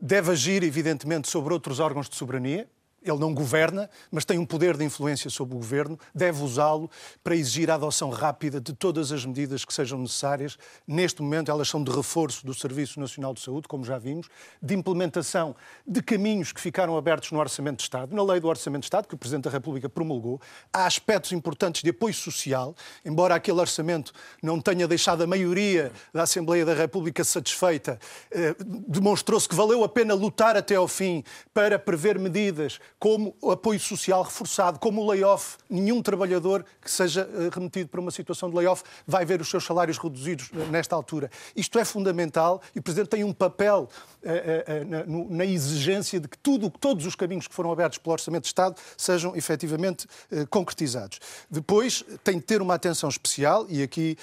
Deve 0.00 0.30
agir, 0.30 0.62
evidentemente, 0.62 1.28
sobre 1.28 1.52
outros 1.52 1.78
órgãos 1.78 2.08
de 2.08 2.16
soberania, 2.16 2.66
ele 3.10 3.18
não 3.18 3.34
governa, 3.34 3.88
mas 4.10 4.24
tem 4.24 4.38
um 4.38 4.46
poder 4.46 4.76
de 4.76 4.84
influência 4.84 5.30
sobre 5.30 5.54
o 5.54 5.58
governo, 5.58 5.98
deve 6.14 6.42
usá-lo 6.42 6.90
para 7.22 7.34
exigir 7.34 7.70
a 7.70 7.74
adoção 7.74 8.10
rápida 8.10 8.60
de 8.60 8.72
todas 8.72 9.12
as 9.12 9.24
medidas 9.24 9.64
que 9.64 9.72
sejam 9.72 9.98
necessárias. 9.98 10.58
Neste 10.86 11.22
momento, 11.22 11.50
elas 11.50 11.68
são 11.68 11.82
de 11.82 11.90
reforço 11.90 12.44
do 12.44 12.54
Serviço 12.54 13.00
Nacional 13.00 13.34
de 13.34 13.40
Saúde, 13.40 13.68
como 13.68 13.84
já 13.84 13.98
vimos, 13.98 14.28
de 14.62 14.74
implementação 14.74 15.54
de 15.86 16.02
caminhos 16.02 16.52
que 16.52 16.60
ficaram 16.60 16.96
abertos 16.96 17.30
no 17.32 17.38
Orçamento 17.38 17.78
de 17.78 17.82
Estado. 17.82 18.14
Na 18.14 18.22
lei 18.22 18.40
do 18.40 18.48
Orçamento 18.48 18.82
de 18.82 18.86
Estado, 18.86 19.08
que 19.08 19.14
o 19.14 19.18
Presidente 19.18 19.44
da 19.44 19.50
República 19.50 19.88
promulgou, 19.88 20.40
há 20.72 20.86
aspectos 20.86 21.32
importantes 21.32 21.82
de 21.82 21.90
apoio 21.90 22.14
social, 22.14 22.74
embora 23.04 23.34
aquele 23.34 23.60
orçamento 23.60 24.12
não 24.42 24.60
tenha 24.60 24.86
deixado 24.88 25.22
a 25.22 25.26
maioria 25.26 25.92
da 26.12 26.22
Assembleia 26.22 26.64
da 26.64 26.74
República 26.74 27.24
satisfeita, 27.24 27.98
eh, 28.30 28.54
demonstrou-se 28.88 29.48
que 29.48 29.54
valeu 29.54 29.84
a 29.84 29.88
pena 29.88 30.14
lutar 30.14 30.56
até 30.56 30.74
ao 30.74 30.88
fim 30.88 31.22
para 31.52 31.78
prever 31.78 32.18
medidas 32.18 32.78
como 32.98 33.36
apoio 33.50 33.78
social 33.78 34.22
reforçado, 34.22 34.78
como 34.78 35.02
o 35.02 35.06
layoff. 35.10 35.58
Nenhum 35.68 36.02
trabalhador 36.02 36.64
que 36.80 36.90
seja 36.90 37.28
eh, 37.32 37.50
remetido 37.52 37.88
para 37.88 38.00
uma 38.00 38.10
situação 38.10 38.48
de 38.48 38.56
layoff 38.56 38.82
vai 39.06 39.24
ver 39.24 39.40
os 39.40 39.48
seus 39.48 39.64
salários 39.64 39.98
reduzidos 39.98 40.50
eh, 40.54 40.64
nesta 40.70 40.96
altura. 40.96 41.30
Isto 41.54 41.78
é 41.78 41.84
fundamental 41.84 42.62
e 42.74 42.78
o 42.78 42.82
Presidente 42.82 43.08
tem 43.10 43.24
um 43.24 43.32
papel 43.32 43.88
uh, 44.22 45.28
na, 45.28 45.44
exigência 45.44 46.18
de 46.18 46.28
que 46.28 46.38
tudo, 46.38 46.70
todos 46.70 47.04
os 47.04 47.14
caminhos 47.14 47.46
que 47.46 47.54
foram 47.54 47.70
abertos 47.70 47.98
pelo 47.98 48.12
Orçamento 48.12 48.42
de 48.42 48.48
Estado 48.48 48.76
sejam 48.96 49.36
efetivamente 49.36 50.06
concretizados. 50.50 51.20
Depois 51.50 52.04
tem 52.24 52.38
de 52.38 52.44
ter 52.44 52.62
uma 52.62 52.74
atenção 52.74 53.08
especial, 53.08 53.66
e 53.68 53.82
aqui 53.82 54.16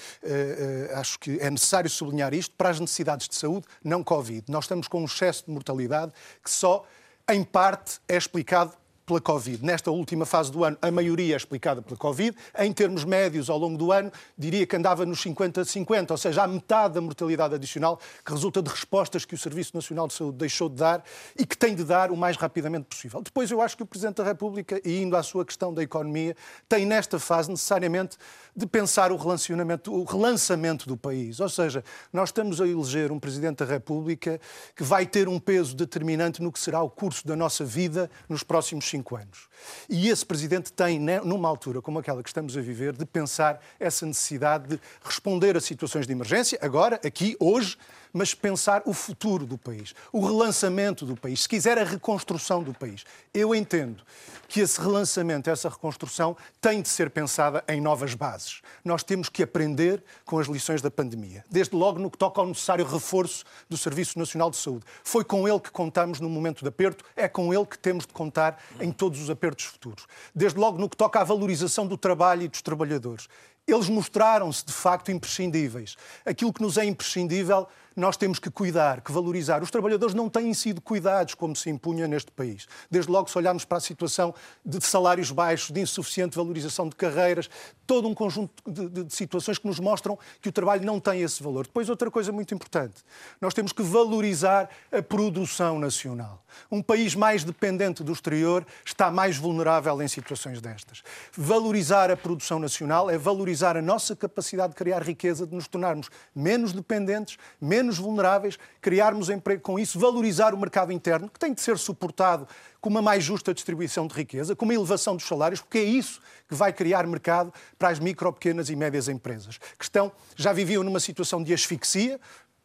acho 0.94 1.18
que 1.18 1.38
é 1.40 1.50
necessário 1.50 1.88
sublinhar 1.88 2.34
isto, 2.34 2.54
para 2.56 2.70
as 2.70 2.80
necessidades 2.80 3.28
de 3.28 3.34
saúde 3.34 3.66
não 3.82 4.02
Covid. 4.02 4.44
Nós 4.48 4.64
estamos 4.64 4.88
com 4.88 5.02
um 5.02 5.04
excesso 5.04 5.44
de 5.46 5.52
mortalidade 5.52 6.12
que 6.42 6.50
só 6.50 6.84
em 7.28 7.42
parte 7.42 8.00
é 8.06 8.16
explicado 8.16 8.72
pela 9.06 9.20
Covid. 9.20 9.64
Nesta 9.64 9.90
última 9.90 10.24
fase 10.24 10.50
do 10.50 10.64
ano, 10.64 10.78
a 10.80 10.90
maioria 10.90 11.34
é 11.34 11.36
explicada 11.36 11.82
pela 11.82 11.96
Covid. 11.96 12.36
Em 12.58 12.72
termos 12.72 13.04
médios, 13.04 13.50
ao 13.50 13.58
longo 13.58 13.76
do 13.76 13.92
ano, 13.92 14.10
diria 14.36 14.66
que 14.66 14.74
andava 14.76 15.04
nos 15.04 15.22
50-50, 15.22 16.10
ou 16.10 16.16
seja, 16.16 16.42
a 16.42 16.46
metade 16.46 16.94
da 16.94 17.00
mortalidade 17.00 17.54
adicional 17.54 17.98
que 18.24 18.32
resulta 18.32 18.62
de 18.62 18.70
respostas 18.70 19.24
que 19.24 19.34
o 19.34 19.38
Serviço 19.38 19.72
Nacional 19.74 20.08
de 20.08 20.14
Saúde 20.14 20.38
deixou 20.38 20.68
de 20.68 20.76
dar 20.76 21.04
e 21.38 21.44
que 21.44 21.56
tem 21.56 21.74
de 21.74 21.84
dar 21.84 22.10
o 22.10 22.16
mais 22.16 22.36
rapidamente 22.36 22.86
possível. 22.86 23.20
Depois, 23.22 23.50
eu 23.50 23.60
acho 23.60 23.76
que 23.76 23.82
o 23.82 23.86
Presidente 23.86 24.16
da 24.16 24.24
República, 24.24 24.80
e 24.84 25.02
indo 25.02 25.16
à 25.16 25.22
sua 25.22 25.44
questão 25.44 25.72
da 25.72 25.82
economia, 25.82 26.34
tem 26.68 26.86
nesta 26.86 27.18
fase 27.18 27.50
necessariamente 27.50 28.16
de 28.56 28.66
pensar 28.66 29.10
o, 29.10 29.16
relacionamento, 29.16 29.92
o 29.92 30.04
relançamento 30.04 30.86
do 30.86 30.96
país. 30.96 31.40
Ou 31.40 31.48
seja, 31.48 31.82
nós 32.12 32.28
estamos 32.28 32.60
a 32.60 32.66
eleger 32.66 33.10
um 33.10 33.18
Presidente 33.18 33.58
da 33.58 33.64
República 33.64 34.40
que 34.76 34.82
vai 34.82 35.06
ter 35.06 35.28
um 35.28 35.40
peso 35.40 35.74
determinante 35.74 36.42
no 36.42 36.52
que 36.52 36.60
será 36.60 36.82
o 36.82 36.90
curso 36.90 37.26
da 37.26 37.34
nossa 37.34 37.64
vida 37.64 38.10
nos 38.28 38.42
próximos 38.42 38.84
cinco 38.84 39.16
anos. 39.16 39.48
E 39.88 40.08
esse 40.08 40.24
Presidente 40.24 40.72
tem, 40.72 41.00
né, 41.00 41.20
numa 41.20 41.48
altura 41.48 41.82
como 41.82 41.98
aquela 41.98 42.22
que 42.22 42.28
estamos 42.28 42.56
a 42.56 42.60
viver, 42.60 42.96
de 42.96 43.04
pensar 43.04 43.60
essa 43.80 44.06
necessidade 44.06 44.68
de 44.68 44.80
responder 45.02 45.56
a 45.56 45.60
situações 45.60 46.06
de 46.06 46.12
emergência, 46.12 46.58
agora, 46.62 47.00
aqui, 47.04 47.36
hoje, 47.40 47.76
mas 48.14 48.32
pensar 48.32 48.82
o 48.86 48.94
futuro 48.94 49.44
do 49.44 49.58
país, 49.58 49.92
o 50.12 50.24
relançamento 50.24 51.04
do 51.04 51.16
país, 51.16 51.42
se 51.42 51.48
quiser 51.48 51.76
a 51.76 51.84
reconstrução 51.84 52.62
do 52.62 52.72
país. 52.72 53.04
Eu 53.34 53.52
entendo 53.52 54.04
que 54.48 54.60
esse 54.60 54.80
relançamento, 54.80 55.50
essa 55.50 55.68
reconstrução, 55.68 56.36
tem 56.60 56.80
de 56.80 56.88
ser 56.88 57.10
pensada 57.10 57.64
em 57.66 57.80
novas 57.80 58.14
bases. 58.14 58.62
Nós 58.84 59.02
temos 59.02 59.28
que 59.28 59.42
aprender 59.42 60.00
com 60.24 60.38
as 60.38 60.46
lições 60.46 60.80
da 60.80 60.92
pandemia, 60.92 61.44
desde 61.50 61.74
logo 61.74 61.98
no 61.98 62.08
que 62.08 62.16
toca 62.16 62.40
ao 62.40 62.46
necessário 62.46 62.84
reforço 62.84 63.44
do 63.68 63.76
Serviço 63.76 64.16
Nacional 64.16 64.50
de 64.50 64.56
Saúde. 64.56 64.84
Foi 65.02 65.24
com 65.24 65.48
ele 65.48 65.58
que 65.58 65.72
contamos 65.72 66.20
no 66.20 66.30
momento 66.30 66.62
de 66.62 66.68
aperto, 66.68 67.04
é 67.16 67.26
com 67.26 67.52
ele 67.52 67.66
que 67.66 67.76
temos 67.76 68.06
de 68.06 68.12
contar 68.12 68.62
em 68.80 68.92
todos 68.92 69.20
os 69.20 69.28
apertos 69.28 69.64
futuros. 69.64 70.06
Desde 70.32 70.56
logo 70.56 70.78
no 70.78 70.88
que 70.88 70.96
toca 70.96 71.20
à 71.20 71.24
valorização 71.24 71.84
do 71.84 71.98
trabalho 71.98 72.42
e 72.42 72.48
dos 72.48 72.62
trabalhadores. 72.62 73.28
Eles 73.66 73.88
mostraram-se 73.88 74.64
de 74.64 74.72
facto 74.72 75.10
imprescindíveis. 75.10 75.96
Aquilo 76.24 76.52
que 76.52 76.62
nos 76.62 76.76
é 76.76 76.84
imprescindível 76.84 77.66
nós 77.96 78.16
temos 78.16 78.38
que 78.38 78.50
cuidar, 78.50 79.00
que 79.00 79.12
valorizar. 79.12 79.62
Os 79.62 79.70
trabalhadores 79.70 80.14
não 80.14 80.28
têm 80.28 80.52
sido 80.52 80.80
cuidados 80.80 81.34
como 81.34 81.54
se 81.54 81.70
impunha 81.70 82.08
neste 82.08 82.30
país. 82.32 82.66
Desde 82.90 83.10
logo, 83.10 83.30
se 83.30 83.38
olharmos 83.38 83.64
para 83.64 83.78
a 83.78 83.80
situação 83.80 84.34
de 84.64 84.84
salários 84.84 85.30
baixos, 85.30 85.70
de 85.70 85.80
insuficiente 85.80 86.36
valorização 86.36 86.88
de 86.88 86.96
carreiras, 86.96 87.48
todo 87.86 88.08
um 88.08 88.14
conjunto 88.14 88.52
de, 88.66 88.88
de, 88.88 89.04
de, 89.04 89.14
situações 89.14 89.58
que 89.58 89.66
nos 89.66 89.78
mostram 89.78 90.18
que 90.40 90.48
o 90.48 90.52
trabalho 90.52 90.84
não 90.84 90.98
tem 90.98 91.22
esse 91.22 91.42
valor. 91.42 91.66
Depois, 91.66 91.88
outra 91.88 92.10
coisa 92.10 92.32
muito 92.32 92.54
importante: 92.54 93.04
nós 93.40 93.54
temos 93.54 93.72
que 93.72 93.82
valorizar 93.82 94.68
a 94.90 95.02
produção 95.02 95.78
nacional. 95.78 96.42
Um 96.70 96.82
país 96.82 97.14
mais 97.14 97.44
dependente 97.44 98.02
do 98.02 98.12
exterior 98.12 98.66
está 98.84 99.10
mais 99.10 99.36
vulnerável 99.36 100.00
em 100.02 100.08
situações 100.08 100.60
destas. 100.60 101.02
Valorizar 101.36 102.10
a 102.10 102.16
produção 102.16 102.58
nacional 102.58 103.08
é 103.10 103.18
valorizar 103.18 103.53
a 103.62 103.82
nossa 103.82 104.16
capacidade 104.16 104.70
de 104.70 104.76
criar 104.76 105.02
riqueza, 105.02 105.46
de 105.46 105.54
nos 105.54 105.68
tornarmos 105.68 106.10
menos 106.34 106.72
dependentes, 106.72 107.36
menos 107.60 107.98
vulneráveis, 107.98 108.58
criarmos 108.80 109.30
emprego 109.30 109.62
com 109.62 109.78
isso, 109.78 109.98
valorizar 109.98 110.54
o 110.54 110.58
mercado 110.58 110.92
interno, 110.92 111.28
que 111.28 111.38
tem 111.38 111.52
de 111.52 111.60
ser 111.60 111.78
suportado 111.78 112.48
com 112.80 112.90
uma 112.90 113.00
mais 113.00 113.24
justa 113.24 113.54
distribuição 113.54 114.06
de 114.06 114.14
riqueza, 114.14 114.54
com 114.54 114.64
uma 114.64 114.74
elevação 114.74 115.16
dos 115.16 115.26
salários, 115.26 115.60
porque 115.60 115.78
é 115.78 115.84
isso 115.84 116.20
que 116.48 116.54
vai 116.54 116.72
criar 116.72 117.06
mercado 117.06 117.52
para 117.78 117.88
as 117.88 117.98
micro, 117.98 118.32
pequenas 118.32 118.68
e 118.68 118.76
médias 118.76 119.08
empresas, 119.08 119.58
que 119.78 119.84
estão, 119.84 120.12
já 120.36 120.52
viviam 120.52 120.82
numa 120.82 121.00
situação 121.00 121.42
de 121.42 121.54
asfixia, 121.54 122.20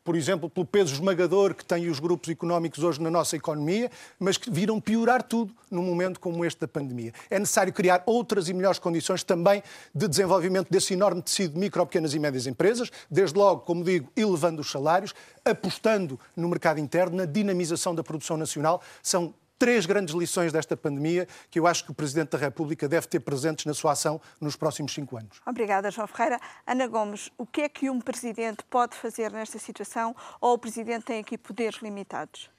por 0.10 0.15
exemplo, 0.15 0.50
pelo 0.50 0.65
peso 0.65 0.95
esmagador 0.95 1.54
que 1.54 1.63
têm 1.63 1.88
os 1.88 2.00
grupos 2.00 2.30
económicos 2.30 2.84
hoje 2.84 3.00
na 3.00 3.12
nossa 3.12 3.36
economia, 3.36 3.91
mas 4.17 4.38
que 4.38 4.50
viram 4.50 4.82
piorar 4.82 5.22
tudo 5.22 5.54
num 5.69 5.84
momento 5.84 6.19
como 6.19 6.43
este 6.43 6.62
da 6.62 6.67
pandemia. 6.67 7.13
É 7.30 7.38
necessário 7.38 7.72
criar 7.72 8.02
outras 8.08 8.50
e 8.50 8.54
melhores 8.56 8.80
condições 8.80 9.24
também 9.24 9.62
de 9.93 10.08
desenvolvimento 10.08 10.67
desse 10.67 10.95
enorme 10.95 11.22
tecido 11.22 11.54
de 11.54 11.60
micro, 11.60 11.86
pequenas 11.86 12.15
e 12.15 12.17
médias 12.17 12.48
empresas, 12.48 12.91
desde 13.08 13.38
logo, 13.38 13.62
como 13.62 13.84
digo, 13.84 14.10
elevando 14.15 14.62
os 14.62 14.72
salários, 14.72 15.13
apostando 15.45 16.19
no 16.36 16.50
mercado 16.50 16.80
interno, 16.80 17.15
na 17.15 17.26
dinamização 17.26 17.93
da 17.93 18.04
produção 18.04 18.36
nacional. 18.36 18.82
São 19.04 19.32
três 19.60 19.86
grandes 19.86 20.15
lições 20.15 20.54
desta 20.54 20.78
pandemia 20.78 21.28
que 21.52 21.60
eu 21.60 21.67
acho 21.67 21.84
que 21.84 21.91
o 21.91 21.93
Presidente 21.93 22.30
da 22.30 22.38
República 22.38 22.88
deve 22.88 23.08
ter 23.08 23.19
presentes 23.19 23.65
na 23.65 23.74
sua 23.74 23.91
ação 23.91 24.19
nos 24.39 24.56
próximos 24.56 24.93
cinco 24.93 25.17
anos. 25.17 25.41
Obrigada, 25.45 25.91
João 25.91 26.08
Ferreira. 26.08 26.39
Ana 26.65 26.88
Gomes, 26.88 27.30
o 27.38 27.45
que 27.45 27.62
é 27.62 27.69
que 27.69 27.89
um 27.89 28.00
Presidente 28.00 28.63
pode 28.69 28.95
fazer 28.95 29.32
nesta 29.32 29.60
situação 29.60 30.15
ou 30.39 30.54
o 30.54 30.58
Presidente 30.58 31.04
tem 31.04 31.19
aqui 31.19 31.38
poderes 31.38 31.82
limitados? 31.82 32.50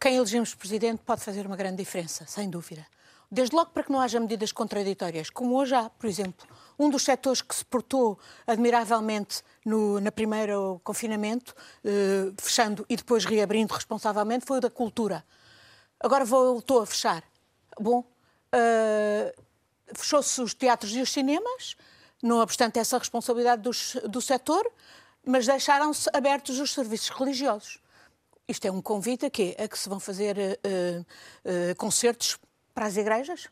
Quem 0.00 0.16
elegemos 0.16 0.54
Presidente 0.54 1.02
pode 1.04 1.22
fazer 1.22 1.46
uma 1.46 1.56
grande 1.56 1.76
diferença, 1.76 2.24
sem 2.26 2.48
dúvida. 2.48 2.86
Desde 3.30 3.54
logo 3.54 3.70
para 3.70 3.82
que 3.82 3.92
não 3.92 4.00
haja 4.00 4.18
medidas 4.18 4.52
contraditórias, 4.52 5.28
como 5.28 5.56
hoje 5.56 5.74
há, 5.74 5.90
por 5.90 6.06
exemplo. 6.06 6.46
Um 6.78 6.90
dos 6.90 7.04
setores 7.04 7.40
que 7.40 7.54
se 7.54 7.64
portou 7.64 8.18
admiravelmente 8.46 9.42
no 9.64 10.00
na 10.00 10.12
primeiro 10.12 10.80
confinamento, 10.84 11.54
eh, 11.84 12.32
fechando 12.38 12.84
e 12.88 12.96
depois 12.96 13.24
reabrindo 13.24 13.72
responsavelmente, 13.72 14.44
foi 14.44 14.58
o 14.58 14.60
da 14.60 14.70
cultura. 14.70 15.24
Agora 16.00 16.24
voltou 16.24 16.82
a 16.82 16.86
fechar. 16.86 17.22
Bom, 17.78 18.04
eh, 18.52 19.34
fechou-se 19.94 20.40
os 20.40 20.54
teatros 20.54 20.94
e 20.94 21.00
os 21.00 21.10
cinemas, 21.10 21.76
não 22.22 22.40
obstante 22.40 22.78
essa 22.78 22.98
responsabilidade 22.98 23.62
dos, 23.62 23.96
do 24.08 24.20
setor, 24.20 24.70
mas 25.24 25.46
deixaram-se 25.46 26.08
abertos 26.12 26.58
os 26.58 26.72
serviços 26.72 27.08
religiosos. 27.10 27.78
Isto 28.46 28.66
é 28.66 28.70
um 28.70 28.82
convite 28.82 29.24
a 29.24 29.30
quê? 29.30 29.56
A 29.58 29.66
que 29.66 29.78
se 29.78 29.88
vão 29.88 29.98
fazer 29.98 30.36
uh, 30.36 31.00
uh, 31.00 31.74
concertos 31.76 32.38
para 32.74 32.86
as 32.86 32.96
igrejas? 32.96 33.48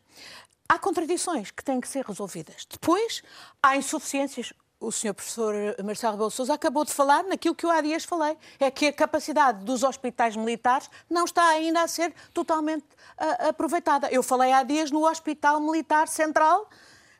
Há 0.67 0.79
contradições 0.79 1.51
que 1.51 1.63
têm 1.63 1.79
que 1.79 1.87
ser 1.87 2.05
resolvidas. 2.05 2.65
Depois, 2.69 3.21
há 3.61 3.75
insuficiências. 3.77 4.53
O 4.79 4.91
Sr. 4.91 5.13
Professor 5.13 5.53
Marcelo 5.81 6.13
Rebelo 6.13 6.29
Sousa 6.29 6.53
acabou 6.55 6.83
de 6.83 6.91
falar 6.91 7.23
naquilo 7.23 7.55
que 7.55 7.65
eu 7.65 7.71
há 7.71 7.79
dias 7.79 8.03
falei, 8.03 8.37
é 8.59 8.69
que 8.69 8.87
a 8.87 8.91
capacidade 8.91 9.63
dos 9.63 9.81
hospitais 9.81 10.35
militares 10.35 10.89
não 11.09 11.23
está 11.23 11.47
ainda 11.47 11.81
a 11.83 11.87
ser 11.87 12.13
totalmente 12.33 12.83
uh, 12.83 13.47
aproveitada. 13.47 14.09
Eu 14.11 14.21
falei 14.21 14.51
há 14.51 14.61
dias 14.61 14.91
no 14.91 15.07
Hospital 15.07 15.61
Militar 15.61 16.09
Central, 16.09 16.69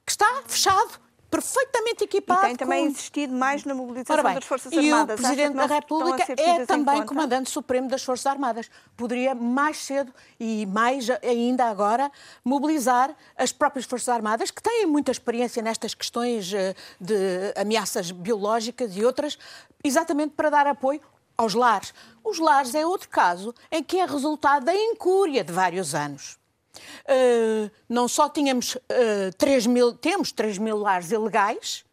que 0.05 0.11
está 0.11 0.43
fechado 0.45 0.99
perfeitamente 1.33 2.03
equipado. 2.03 2.45
E 2.45 2.47
tem 2.49 2.55
também 2.55 2.85
com... 2.85 2.91
insistido 2.91 3.33
mais 3.33 3.65
na 3.65 3.73
mobilização 3.73 4.23
bem, 4.23 4.35
das 4.35 4.45
Forças 4.45 4.71
Armadas. 4.71 5.19
E 5.19 5.21
o 5.21 5.23
Presidente 5.23 5.55
da 5.55 5.65
República 5.65 6.33
é 6.37 6.65
também 6.65 7.05
Comandante 7.05 7.49
Supremo 7.49 7.87
das 7.87 8.03
Forças 8.03 8.27
Armadas. 8.27 8.69
Poderia 8.95 9.33
mais 9.33 9.77
cedo 9.77 10.13
e 10.39 10.65
mais 10.67 11.09
ainda 11.23 11.65
agora 11.65 12.11
mobilizar 12.45 13.15
as 13.35 13.51
próprias 13.51 13.85
Forças 13.85 14.09
Armadas, 14.09 14.51
que 14.51 14.61
têm 14.61 14.85
muita 14.85 15.11
experiência 15.11 15.61
nestas 15.63 15.95
questões 15.95 16.53
eh, 16.53 16.75
de 17.01 17.15
ameaças 17.55 18.11
biológicas 18.11 18.95
e 18.95 19.03
outras, 19.03 19.37
exatamente 19.83 20.35
para 20.35 20.51
dar 20.51 20.67
apoio 20.67 21.01
aos 21.35 21.55
lares. 21.55 21.93
Os 22.23 22.37
lares 22.37 22.75
é 22.75 22.85
outro 22.85 23.09
caso 23.09 23.53
em 23.71 23.83
que 23.83 23.99
é 23.99 24.05
resultado 24.05 24.65
da 24.65 24.75
incúria 24.75 25.43
de 25.43 25.51
vários 25.51 25.95
anos. 25.95 26.37
Uh, 26.75 27.69
não 27.87 28.07
só 28.07 28.29
tínhamos 28.29 28.75
uh, 28.75 28.81
eh, 28.89 29.31
3 29.37 29.67
mil, 29.67 29.93
temos 29.93 30.31
3 30.31 30.57
mil 30.57 30.77
lares 30.77 31.11
ilegais, 31.11 31.85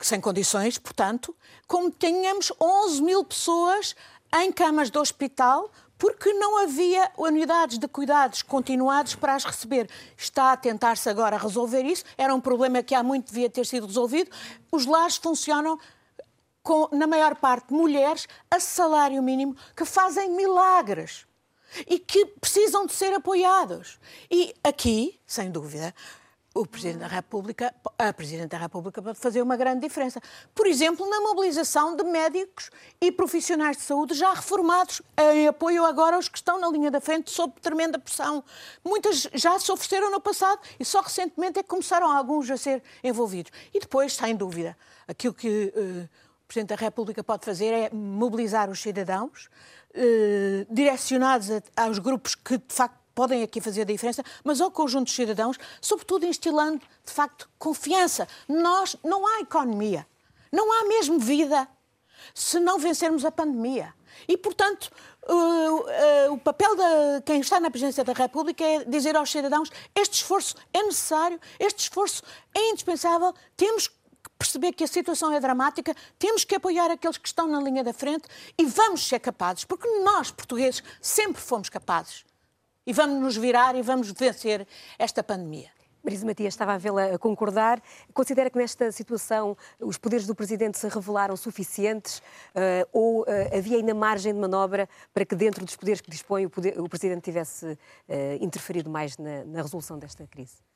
sem 0.00 0.20
condições, 0.20 0.78
portanto, 0.78 1.34
como 1.66 1.90
tínhamos 1.90 2.52
11 2.60 3.02
mil 3.02 3.24
pessoas 3.24 3.94
em 4.42 4.52
camas 4.52 4.90
de 4.90 4.98
hospital 4.98 5.70
porque 6.00 6.32
não 6.32 6.56
havia 6.56 7.10
unidades 7.18 7.78
de 7.78 7.86
cuidados 7.86 8.40
continuados 8.40 9.14
para 9.14 9.34
as 9.34 9.44
receber. 9.44 9.88
Está 10.16 10.52
a 10.52 10.56
tentar-se 10.56 11.06
agora 11.10 11.36
resolver 11.36 11.82
isso. 11.82 12.04
Era 12.16 12.34
um 12.34 12.40
problema 12.40 12.82
que 12.82 12.94
há 12.94 13.02
muito 13.02 13.26
devia 13.26 13.50
ter 13.50 13.66
sido 13.66 13.86
resolvido. 13.86 14.30
Os 14.72 14.86
lares 14.86 15.16
funcionam 15.18 15.78
com, 16.62 16.88
na 16.90 17.06
maior 17.06 17.36
parte, 17.36 17.74
mulheres 17.74 18.26
a 18.50 18.58
salário 18.58 19.22
mínimo 19.22 19.54
que 19.76 19.84
fazem 19.84 20.30
milagres 20.30 21.26
e 21.86 21.98
que 21.98 22.26
precisam 22.26 22.86
de 22.86 22.92
ser 22.92 23.12
apoiados. 23.14 23.98
E 24.30 24.54
aqui, 24.62 25.18
sem 25.26 25.50
dúvida, 25.50 25.94
o 26.54 26.66
Presidente 26.66 26.98
da 26.98 27.06
República, 27.06 27.72
a 27.96 28.12
Presidente 28.12 28.50
da 28.50 28.58
República 28.58 29.00
pode 29.00 29.18
fazer 29.18 29.40
uma 29.40 29.56
grande 29.56 29.80
diferença. 29.80 30.20
Por 30.54 30.66
exemplo, 30.66 31.08
na 31.08 31.20
mobilização 31.20 31.94
de 31.94 32.02
médicos 32.02 32.70
e 33.00 33.12
profissionais 33.12 33.76
de 33.76 33.84
saúde 33.84 34.14
já 34.14 34.32
reformados, 34.34 35.00
em 35.32 35.46
apoio 35.46 35.84
agora 35.84 36.16
aos 36.16 36.28
que 36.28 36.38
estão 36.38 36.58
na 36.58 36.68
linha 36.68 36.90
da 36.90 37.00
frente 37.00 37.30
sob 37.30 37.54
tremenda 37.60 37.98
pressão. 37.98 38.42
Muitas 38.84 39.28
já 39.32 39.58
se 39.58 39.70
ofereceram 39.70 40.10
no 40.10 40.20
passado 40.20 40.60
e 40.78 40.84
só 40.84 41.00
recentemente 41.00 41.60
é 41.60 41.62
que 41.62 41.68
começaram 41.68 42.10
alguns 42.10 42.50
a 42.50 42.56
ser 42.56 42.82
envolvidos. 43.02 43.52
E 43.72 43.78
depois, 43.78 44.14
sem 44.14 44.34
dúvida, 44.34 44.76
aquilo 45.06 45.32
que 45.32 45.72
uh, 45.76 46.08
o 46.42 46.46
Presidente 46.48 46.70
da 46.70 46.76
República 46.76 47.22
pode 47.22 47.44
fazer 47.44 47.72
é 47.72 47.90
mobilizar 47.92 48.68
os 48.68 48.80
cidadãos, 48.80 49.48
eh, 49.94 50.66
direcionados 50.70 51.50
a, 51.50 51.84
aos 51.84 51.98
grupos 51.98 52.34
que, 52.34 52.58
de 52.58 52.74
facto, 52.74 52.98
podem 53.14 53.42
aqui 53.42 53.60
fazer 53.60 53.82
a 53.82 53.84
diferença, 53.84 54.24
mas 54.44 54.60
ao 54.60 54.70
conjunto 54.70 55.04
dos 55.04 55.14
cidadãos, 55.14 55.58
sobretudo 55.80 56.26
instilando, 56.26 56.80
de 57.04 57.12
facto, 57.12 57.50
confiança. 57.58 58.26
Nós, 58.48 58.96
não 59.04 59.26
há 59.26 59.40
economia, 59.40 60.06
não 60.52 60.72
há 60.72 60.88
mesmo 60.88 61.18
vida 61.18 61.68
se 62.34 62.60
não 62.60 62.78
vencermos 62.78 63.24
a 63.24 63.30
pandemia. 63.30 63.92
E, 64.28 64.36
portanto, 64.36 64.90
uh, 65.28 66.28
uh, 66.28 66.32
o 66.32 66.38
papel 66.38 66.76
de 66.76 67.22
quem 67.24 67.40
está 67.40 67.58
na 67.58 67.70
presidência 67.70 68.04
da 68.04 68.12
República 68.12 68.64
é 68.64 68.84
dizer 68.84 69.16
aos 69.16 69.30
cidadãos 69.30 69.70
este 69.94 70.14
esforço 70.14 70.54
é 70.72 70.82
necessário, 70.82 71.40
este 71.58 71.80
esforço 71.80 72.22
é 72.54 72.70
indispensável, 72.70 73.34
temos 73.56 73.88
que 73.88 73.99
perceber 74.40 74.72
que 74.72 74.82
a 74.82 74.88
situação 74.88 75.30
é 75.30 75.38
dramática, 75.38 75.94
temos 76.18 76.44
que 76.44 76.54
apoiar 76.54 76.90
aqueles 76.90 77.18
que 77.18 77.28
estão 77.28 77.46
na 77.46 77.60
linha 77.60 77.84
da 77.84 77.92
frente 77.92 78.26
e 78.56 78.64
vamos 78.64 79.06
ser 79.06 79.20
capazes, 79.20 79.64
porque 79.64 79.86
nós, 80.02 80.30
portugueses, 80.30 80.82
sempre 81.00 81.42
fomos 81.42 81.68
capazes. 81.68 82.24
E 82.86 82.92
vamos 82.94 83.20
nos 83.20 83.36
virar 83.36 83.76
e 83.76 83.82
vamos 83.82 84.10
vencer 84.10 84.66
esta 84.98 85.22
pandemia. 85.22 85.70
Marisa 86.02 86.24
Matias 86.24 86.54
estava 86.54 86.72
a 86.72 86.78
vê-la 86.78 87.18
concordar. 87.18 87.82
Considera 88.14 88.48
que 88.48 88.56
nesta 88.56 88.90
situação 88.90 89.54
os 89.78 89.98
poderes 89.98 90.26
do 90.26 90.34
Presidente 90.34 90.78
se 90.78 90.88
revelaram 90.88 91.36
suficientes 91.36 92.18
uh, 92.18 92.88
ou 92.90 93.20
uh, 93.20 93.26
havia 93.54 93.76
ainda 93.76 93.92
margem 93.92 94.32
de 94.32 94.40
manobra 94.40 94.88
para 95.12 95.26
que 95.26 95.34
dentro 95.34 95.62
dos 95.62 95.76
poderes 95.76 96.00
que 96.00 96.10
dispõe 96.10 96.46
o, 96.46 96.50
poder, 96.50 96.80
o 96.80 96.88
Presidente 96.88 97.24
tivesse 97.24 97.66
uh, 97.66 97.76
interferido 98.40 98.88
mais 98.88 99.18
na, 99.18 99.44
na, 99.44 99.60
resolução 99.60 99.98
desta 99.98 100.26
crise? 100.26 100.69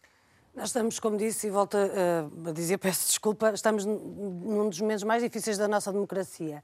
Nós 0.55 0.67
estamos, 0.69 1.01
como 1.01 1.17
disse, 1.17 1.49
e 1.49 1.51
volto 1.51 1.77
a 1.77 2.53
dizer, 2.53 2.79
peço 2.79 3.09
desculpa, 3.09 3.51
estamos 3.51 3.85
num 3.85 4.69
dos 4.69 4.81
momentos 4.81 5.03
mais 5.03 5.23
difíceis 5.23 5.59
da 5.59 5.67
nossa 5.67 5.93
democracia. 5.93 6.63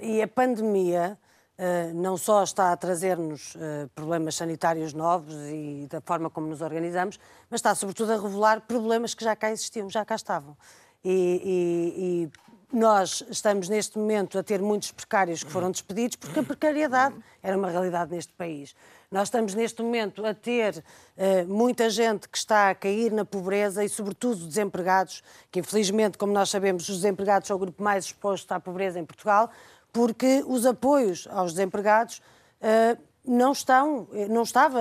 e 0.00 0.22
a 0.22 0.28
pandemia 0.28 1.18
eh, 1.58 1.92
não 1.94 2.16
só 2.16 2.42
está 2.42 2.72
a 2.72 2.76
trazer-nos 2.76 3.54
eh, 3.56 3.88
problemas 3.94 4.36
sanitários 4.36 4.92
novos 4.92 5.34
e 5.34 5.86
da 5.90 6.00
forma 6.00 6.30
como 6.30 6.46
nos 6.46 6.60
organizamos, 6.60 7.18
mas 7.50 7.58
está 7.58 7.74
sobretudo 7.74 8.12
a 8.12 8.16
revelar 8.16 8.62
problemas 8.62 9.14
que 9.14 9.22
já 9.22 9.36
cá 9.36 9.50
existiam, 9.50 9.90
já 9.90 10.04
cá 10.04 10.14
estavam. 10.14 10.56
E, 11.04 11.10
e, 11.12 12.22
e, 12.24 12.76
nós 12.76 13.22
estamos 13.28 13.68
neste 13.68 13.98
momento 13.98 14.38
a 14.38 14.42
ter 14.42 14.62
muitos 14.62 14.92
precários 14.92 15.44
que 15.44 15.50
foram 15.50 15.70
despedidos 15.70 16.16
porque 16.16 16.40
a 16.40 16.42
precariedade 16.42 17.14
era 17.42 17.56
uma 17.58 17.68
realidade 17.68 18.10
neste 18.10 18.32
país. 18.32 18.74
Nós 19.12 19.28
estamos 19.28 19.54
neste 19.54 19.82
momento 19.82 20.24
a 20.24 20.32
ter 20.32 20.78
uh, 20.78 21.46
muita 21.46 21.90
gente 21.90 22.26
que 22.26 22.38
está 22.38 22.70
a 22.70 22.74
cair 22.74 23.12
na 23.12 23.26
pobreza 23.26 23.84
e, 23.84 23.88
sobretudo, 23.88 24.46
desempregados, 24.46 25.22
que 25.50 25.60
infelizmente, 25.60 26.16
como 26.16 26.32
nós 26.32 26.48
sabemos, 26.48 26.88
os 26.88 26.96
desempregados 26.96 27.46
são 27.46 27.56
o 27.56 27.60
grupo 27.60 27.82
mais 27.82 28.06
exposto 28.06 28.50
à 28.52 28.58
pobreza 28.58 28.98
em 28.98 29.04
Portugal 29.04 29.50
porque 29.92 30.42
os 30.46 30.64
apoios 30.64 31.28
aos 31.30 31.52
desempregados 31.52 32.22
uh, 32.62 32.98
não 33.22 33.52
estão, 33.52 34.08
não 34.30 34.42
estava 34.42 34.80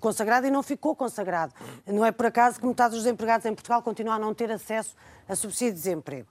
consagrado 0.00 0.46
e 0.46 0.50
não 0.50 0.62
ficou 0.62 0.96
consagrado. 0.96 1.54
Não 1.86 2.04
é 2.04 2.10
por 2.10 2.26
acaso 2.26 2.58
que 2.60 2.66
metade 2.66 2.90
dos 2.90 3.04
desempregados 3.04 3.46
em 3.46 3.54
Portugal 3.54 3.80
continuam 3.80 4.16
a 4.16 4.18
não 4.18 4.34
ter 4.34 4.50
acesso 4.50 4.94
a 5.28 5.34
subsídio 5.34 5.74
de 5.74 5.78
desemprego. 5.78 6.28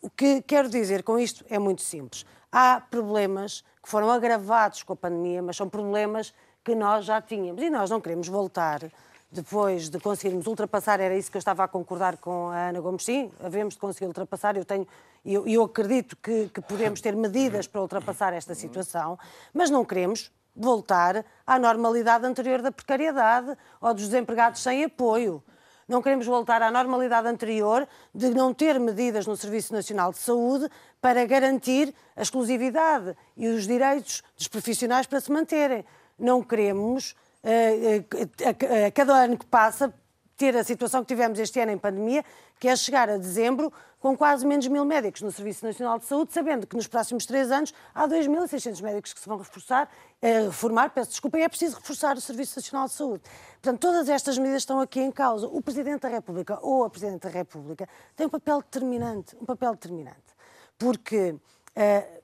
O 0.00 0.10
que 0.10 0.42
quero 0.42 0.68
dizer 0.68 1.02
com 1.04 1.18
isto 1.18 1.44
é 1.48 1.58
muito 1.58 1.82
simples. 1.82 2.24
Há 2.50 2.80
problemas 2.80 3.64
que 3.82 3.88
foram 3.88 4.10
agravados 4.10 4.82
com 4.82 4.92
a 4.92 4.96
pandemia, 4.96 5.42
mas 5.42 5.56
são 5.56 5.68
problemas 5.68 6.32
que 6.64 6.74
nós 6.74 7.04
já 7.04 7.20
tínhamos. 7.20 7.62
E 7.62 7.70
nós 7.70 7.90
não 7.90 8.00
queremos 8.00 8.28
voltar 8.28 8.80
depois 9.30 9.90
de 9.90 10.00
conseguirmos 10.00 10.46
ultrapassar, 10.46 11.00
era 11.00 11.14
isso 11.16 11.30
que 11.30 11.36
eu 11.36 11.40
estava 11.40 11.62
a 11.64 11.68
concordar 11.68 12.16
com 12.16 12.48
a 12.48 12.68
Ana 12.68 12.80
Gomes, 12.80 13.04
sim, 13.04 13.30
havemos 13.42 13.74
de 13.74 13.80
conseguir 13.80 14.06
ultrapassar, 14.06 14.56
eu 14.56 14.64
tenho, 14.64 14.86
eu, 15.24 15.46
eu 15.46 15.64
acredito 15.64 16.16
que, 16.16 16.48
que 16.48 16.62
podemos 16.62 17.00
ter 17.00 17.14
medidas 17.14 17.66
para 17.66 17.82
ultrapassar 17.82 18.32
esta 18.32 18.54
situação, 18.54 19.18
mas 19.52 19.68
não 19.68 19.84
queremos 19.84 20.32
voltar 20.56 21.24
à 21.46 21.58
normalidade 21.58 22.24
anterior 22.24 22.62
da 22.62 22.72
precariedade 22.72 23.56
ou 23.80 23.92
dos 23.92 24.08
desempregados 24.08 24.62
sem 24.62 24.84
apoio. 24.84 25.42
Não 25.88 26.02
queremos 26.02 26.26
voltar 26.26 26.60
à 26.60 26.70
normalidade 26.70 27.26
anterior 27.26 27.88
de 28.14 28.28
não 28.30 28.52
ter 28.52 28.78
medidas 28.78 29.26
no 29.26 29.34
Serviço 29.34 29.72
Nacional 29.72 30.12
de 30.12 30.18
Saúde 30.18 30.68
para 31.00 31.24
garantir 31.24 31.94
a 32.14 32.20
exclusividade 32.20 33.16
e 33.34 33.48
os 33.48 33.66
direitos 33.66 34.22
dos 34.36 34.48
profissionais 34.48 35.06
para 35.06 35.18
se 35.18 35.32
manterem. 35.32 35.84
Não 36.18 36.42
queremos 36.42 37.16
a, 37.42 38.86
a, 38.86 38.90
cada 38.90 39.14
ano 39.14 39.38
que 39.38 39.46
passa, 39.46 39.92
ter 40.36 40.54
a 40.56 40.62
situação 40.62 41.00
que 41.00 41.08
tivemos 41.08 41.38
este 41.38 41.58
ano 41.58 41.72
em 41.72 41.78
pandemia, 41.78 42.22
que 42.60 42.68
é 42.68 42.76
chegar 42.76 43.08
a 43.08 43.16
dezembro 43.16 43.72
com 44.00 44.16
quase 44.16 44.46
menos 44.46 44.66
mil 44.68 44.84
médicos 44.84 45.22
no 45.22 45.32
Serviço 45.32 45.64
Nacional 45.64 45.98
de 45.98 46.04
Saúde, 46.04 46.32
sabendo 46.32 46.66
que 46.66 46.76
nos 46.76 46.86
próximos 46.86 47.26
três 47.26 47.50
anos 47.50 47.74
há 47.94 48.06
2.600 48.06 48.80
médicos 48.82 49.12
que 49.12 49.20
se 49.20 49.28
vão 49.28 49.38
reforçar, 49.38 49.90
eh, 50.22 50.42
reformar, 50.42 50.90
peço 50.90 51.10
desculpa, 51.10 51.38
e 51.38 51.42
é 51.42 51.48
preciso 51.48 51.76
reforçar 51.76 52.16
o 52.16 52.20
Serviço 52.20 52.58
Nacional 52.58 52.86
de 52.86 52.94
Saúde. 52.94 53.22
Portanto, 53.60 53.80
todas 53.80 54.08
estas 54.08 54.38
medidas 54.38 54.62
estão 54.62 54.80
aqui 54.80 55.00
em 55.00 55.10
causa. 55.10 55.48
O 55.48 55.60
Presidente 55.60 56.02
da 56.02 56.08
República 56.08 56.58
ou 56.62 56.84
a 56.84 56.90
Presidente 56.90 57.22
da 57.22 57.28
República 57.28 57.88
tem 58.14 58.26
um 58.26 58.30
papel 58.30 58.58
determinante, 58.58 59.36
um 59.40 59.44
papel 59.44 59.72
determinante. 59.72 60.36
Porque 60.78 61.34
eh, 61.74 62.22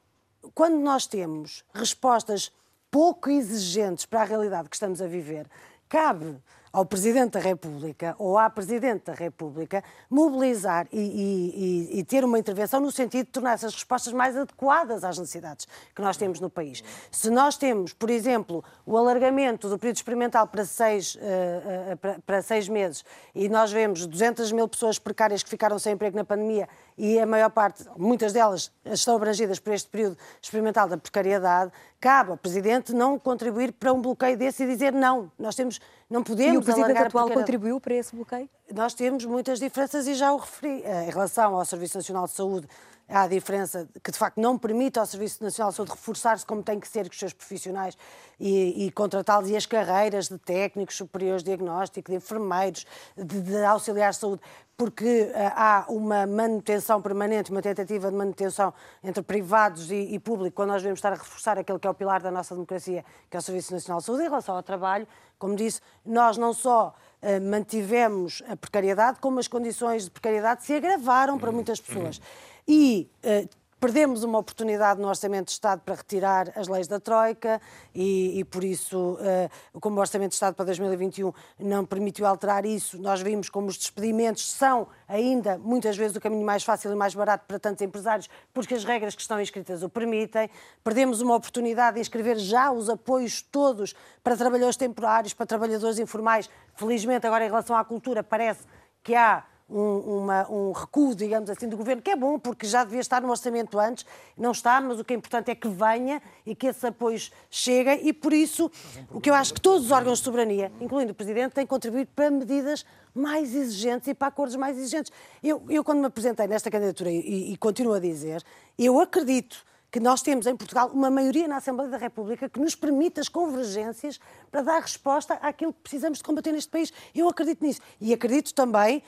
quando 0.54 0.76
nós 0.76 1.06
temos 1.06 1.64
respostas 1.72 2.52
pouco 2.88 3.28
exigentes 3.28 4.06
para 4.06 4.20
a 4.20 4.24
realidade 4.24 4.68
que 4.68 4.76
estamos 4.76 5.02
a 5.02 5.06
viver, 5.08 5.48
cabe 5.88 6.36
ao 6.74 6.84
Presidente 6.84 7.34
da 7.34 7.38
República 7.38 8.16
ou 8.18 8.36
à 8.36 8.50
Presidente 8.50 9.04
da 9.04 9.14
República 9.14 9.84
mobilizar 10.10 10.88
e, 10.92 10.98
e, 10.98 12.00
e, 12.00 12.04
ter 12.04 12.24
uma 12.24 12.36
intervenção 12.36 12.80
no 12.80 12.90
sentido 12.90 13.26
de 13.26 13.30
tornar 13.30 13.52
essas 13.52 13.72
respostas 13.72 14.12
mais 14.12 14.36
adequadas 14.36 15.04
às 15.04 15.16
necessidades 15.16 15.68
que 15.94 16.02
nós 16.02 16.16
temos 16.16 16.40
no 16.40 16.50
país. 16.50 16.82
Se 17.12 17.30
nós 17.30 17.56
temos, 17.56 17.92
por 17.92 18.10
exemplo, 18.10 18.64
o 18.84 18.98
alargamento 18.98 19.68
do 19.68 19.78
período 19.78 19.98
experimental 19.98 20.48
para 20.48 20.64
seis, 20.64 21.14
uh, 21.14 21.92
uh, 21.92 21.96
para, 21.96 22.18
para 22.26 22.42
seis 22.42 22.68
meses 22.68 23.04
e 23.32 23.48
nós 23.48 23.70
vemos 23.70 24.04
200 24.04 24.50
mil 24.50 24.66
pessoas 24.66 24.98
precárias 24.98 25.44
que 25.44 25.50
ficaram 25.50 25.78
sem 25.78 25.92
emprego 25.92 26.16
na 26.16 26.24
pandemia 26.24 26.68
e 26.96 27.18
a 27.18 27.26
maior 27.26 27.50
parte, 27.50 27.84
muitas 27.96 28.32
delas, 28.32 28.70
estão 28.84 29.16
abrangidas 29.16 29.58
por 29.58 29.72
este 29.72 29.88
período 29.88 30.16
experimental 30.40 30.88
da 30.88 30.96
precariedade, 30.96 31.72
cabe 32.00 32.30
ao 32.30 32.36
Presidente 32.36 32.92
não 32.92 33.18
contribuir 33.18 33.72
para 33.72 33.92
um 33.92 34.00
bloqueio 34.00 34.36
desse 34.36 34.62
e 34.62 34.66
dizer 34.66 34.92
não, 34.92 35.30
nós 35.38 35.54
temos, 35.54 35.80
não 36.08 36.22
podemos 36.22 36.54
E 36.54 36.58
o 36.58 36.62
Presidente 36.62 36.98
atual 36.98 37.30
contribuiu 37.30 37.80
para 37.80 37.94
esse 37.94 38.14
bloqueio? 38.14 38.48
Nós 38.72 38.94
temos 38.94 39.24
muitas 39.24 39.58
diferenças 39.58 40.06
e 40.06 40.14
já 40.14 40.32
o 40.32 40.36
referi. 40.36 40.82
Eh, 40.84 41.06
em 41.06 41.10
relação 41.10 41.54
ao 41.54 41.64
Serviço 41.64 41.98
Nacional 41.98 42.26
de 42.26 42.32
Saúde, 42.32 42.68
há 43.08 43.22
a 43.22 43.28
diferença 43.28 43.88
que, 44.02 44.10
de 44.10 44.18
facto, 44.18 44.40
não 44.40 44.58
permite 44.58 44.98
ao 44.98 45.06
Serviço 45.06 45.42
Nacional 45.42 45.70
de 45.70 45.76
Saúde 45.76 45.92
reforçar-se 45.92 46.44
como 46.46 46.62
tem 46.62 46.80
que 46.80 46.88
ser 46.88 47.04
com 47.04 47.12
os 47.12 47.18
seus 47.18 47.32
profissionais 47.32 47.96
e, 48.38 48.86
e 48.86 48.90
contratá-los 48.90 49.50
e 49.50 49.56
as 49.56 49.66
carreiras 49.66 50.28
de 50.28 50.38
técnicos 50.38 50.96
superiores 50.96 51.42
de 51.42 51.50
diagnóstico, 51.50 52.10
de 52.10 52.16
enfermeiros, 52.16 52.86
de, 53.16 53.40
de 53.40 53.64
auxiliares 53.64 54.16
de 54.16 54.20
saúde, 54.20 54.42
porque 54.76 55.30
uh, 55.30 55.52
há 55.54 55.84
uma 55.88 56.26
manutenção 56.26 57.00
permanente, 57.00 57.50
uma 57.50 57.62
tentativa 57.62 58.10
de 58.10 58.16
manutenção 58.16 58.72
entre 59.02 59.22
privados 59.22 59.90
e, 59.90 60.14
e 60.14 60.18
público, 60.18 60.56
quando 60.56 60.70
nós 60.70 60.82
devemos 60.82 60.98
estar 60.98 61.12
a 61.12 61.16
reforçar 61.16 61.58
aquele 61.58 61.78
que 61.78 61.86
é 61.86 61.90
o 61.90 61.94
pilar 61.94 62.20
da 62.20 62.30
nossa 62.30 62.54
democracia, 62.54 63.04
que 63.30 63.36
é 63.36 63.38
o 63.38 63.42
Serviço 63.42 63.72
Nacional 63.72 64.00
de 64.00 64.06
Saúde, 64.06 64.22
em 64.22 64.28
relação 64.28 64.56
ao 64.56 64.62
trabalho, 64.62 65.06
como 65.38 65.54
disse, 65.54 65.80
nós 66.04 66.36
não 66.36 66.52
só 66.52 66.94
uh, 67.22 67.50
mantivemos 67.50 68.42
a 68.48 68.56
precariedade, 68.56 69.18
como 69.20 69.38
as 69.38 69.46
condições 69.46 70.04
de 70.04 70.10
precariedade 70.10 70.64
se 70.64 70.74
agravaram 70.74 71.38
para 71.38 71.52
muitas 71.52 71.80
pessoas. 71.80 72.20
E 72.66 73.10
uh, 73.24 73.48
Perdemos 73.84 74.24
uma 74.24 74.38
oportunidade 74.38 74.98
no 74.98 75.08
Orçamento 75.08 75.48
de 75.48 75.52
Estado 75.52 75.82
para 75.82 75.94
retirar 75.96 76.50
as 76.56 76.68
leis 76.68 76.88
da 76.88 76.98
Troika 76.98 77.60
e, 77.94 78.40
e 78.40 78.42
por 78.42 78.64
isso, 78.64 79.18
uh, 79.20 79.78
como 79.78 79.98
o 79.98 80.00
Orçamento 80.00 80.30
de 80.30 80.36
Estado 80.36 80.54
para 80.54 80.64
2021 80.64 81.30
não 81.58 81.84
permitiu 81.84 82.24
alterar 82.24 82.64
isso, 82.64 82.98
nós 82.98 83.20
vimos 83.20 83.50
como 83.50 83.66
os 83.66 83.76
despedimentos 83.76 84.50
são 84.50 84.88
ainda 85.06 85.58
muitas 85.58 85.98
vezes 85.98 86.16
o 86.16 86.20
caminho 86.22 86.46
mais 86.46 86.64
fácil 86.64 86.90
e 86.92 86.94
mais 86.94 87.14
barato 87.14 87.44
para 87.46 87.58
tantos 87.58 87.82
empresários, 87.82 88.26
porque 88.54 88.72
as 88.72 88.84
regras 88.84 89.14
que 89.14 89.20
estão 89.20 89.38
inscritas 89.38 89.82
o 89.82 89.90
permitem. 89.90 90.48
Perdemos 90.82 91.20
uma 91.20 91.34
oportunidade 91.34 91.96
de 91.96 92.00
inscrever 92.00 92.38
já 92.38 92.72
os 92.72 92.88
apoios 92.88 93.42
todos 93.42 93.94
para 94.22 94.34
trabalhadores 94.34 94.78
temporários, 94.78 95.34
para 95.34 95.44
trabalhadores 95.44 95.98
informais. 95.98 96.48
Felizmente, 96.74 97.26
agora 97.26 97.44
em 97.44 97.48
relação 97.48 97.76
à 97.76 97.84
cultura, 97.84 98.22
parece 98.22 98.64
que 99.02 99.14
há 99.14 99.44
um, 99.68 100.18
uma, 100.18 100.50
um 100.50 100.72
recuo, 100.72 101.14
digamos 101.14 101.48
assim, 101.48 101.68
do 101.68 101.76
governo, 101.76 102.02
que 102.02 102.10
é 102.10 102.16
bom, 102.16 102.38
porque 102.38 102.66
já 102.66 102.84
devia 102.84 103.00
estar 103.00 103.22
no 103.22 103.30
orçamento 103.30 103.78
antes, 103.78 104.04
não 104.36 104.52
está, 104.52 104.80
mas 104.80 105.00
o 105.00 105.04
que 105.04 105.14
é 105.14 105.16
importante 105.16 105.50
é 105.50 105.54
que 105.54 105.68
venha 105.68 106.20
e 106.44 106.54
que 106.54 106.66
esses 106.66 106.84
apoios 106.84 107.32
cheguem, 107.50 108.06
e 108.06 108.12
por 108.12 108.32
isso 108.32 108.70
o 109.10 109.20
que 109.20 109.30
eu 109.30 109.34
acho 109.34 109.54
que 109.54 109.60
todos 109.60 109.86
os 109.86 109.90
órgãos 109.90 110.18
de 110.18 110.24
soberania, 110.24 110.70
incluindo 110.80 111.12
o 111.12 111.14
Presidente, 111.14 111.52
têm 111.52 111.66
contribuído 111.66 112.10
para 112.14 112.30
medidas 112.30 112.84
mais 113.14 113.54
exigentes 113.54 114.08
e 114.08 114.14
para 114.14 114.28
acordos 114.28 114.56
mais 114.56 114.76
exigentes. 114.76 115.12
Eu, 115.42 115.62
eu 115.68 115.84
quando 115.84 116.00
me 116.00 116.06
apresentei 116.06 116.46
nesta 116.46 116.70
candidatura, 116.70 117.10
e, 117.10 117.52
e 117.52 117.56
continuo 117.56 117.94
a 117.94 118.00
dizer, 118.00 118.44
eu 118.78 119.00
acredito 119.00 119.64
que 119.94 120.00
nós 120.00 120.22
temos 120.22 120.44
em 120.48 120.56
Portugal 120.56 120.90
uma 120.92 121.08
maioria 121.08 121.46
na 121.46 121.58
Assembleia 121.58 121.88
da 121.88 121.96
República 121.96 122.48
que 122.48 122.58
nos 122.58 122.74
permite 122.74 123.20
as 123.20 123.28
convergências 123.28 124.18
para 124.50 124.60
dar 124.60 124.80
resposta 124.80 125.34
àquilo 125.34 125.72
que 125.72 125.82
precisamos 125.82 126.18
de 126.18 126.24
combater 126.24 126.50
neste 126.50 126.68
país. 126.68 126.92
Eu 127.14 127.28
acredito 127.28 127.64
nisso. 127.64 127.80
E 128.00 128.12
acredito 128.12 128.52
também 128.52 129.04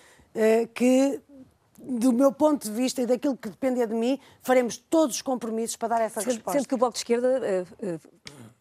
que 0.74 1.20
do 1.86 2.12
meu 2.12 2.32
ponto 2.32 2.64
de 2.64 2.72
vista 2.72 3.00
e 3.02 3.06
daquilo 3.06 3.36
que 3.36 3.48
dependia 3.48 3.86
de 3.86 3.94
mim, 3.94 4.18
faremos 4.42 4.76
todos 4.76 5.16
os 5.16 5.22
compromissos 5.22 5.76
para 5.76 5.88
dar 5.88 6.00
essa 6.00 6.20
sendo, 6.20 6.32
resposta. 6.32 6.58
Sendo 6.58 6.68
que 6.68 6.74
o 6.74 6.78
Bloco 6.78 6.92
de 6.94 6.98
Esquerda 6.98 7.40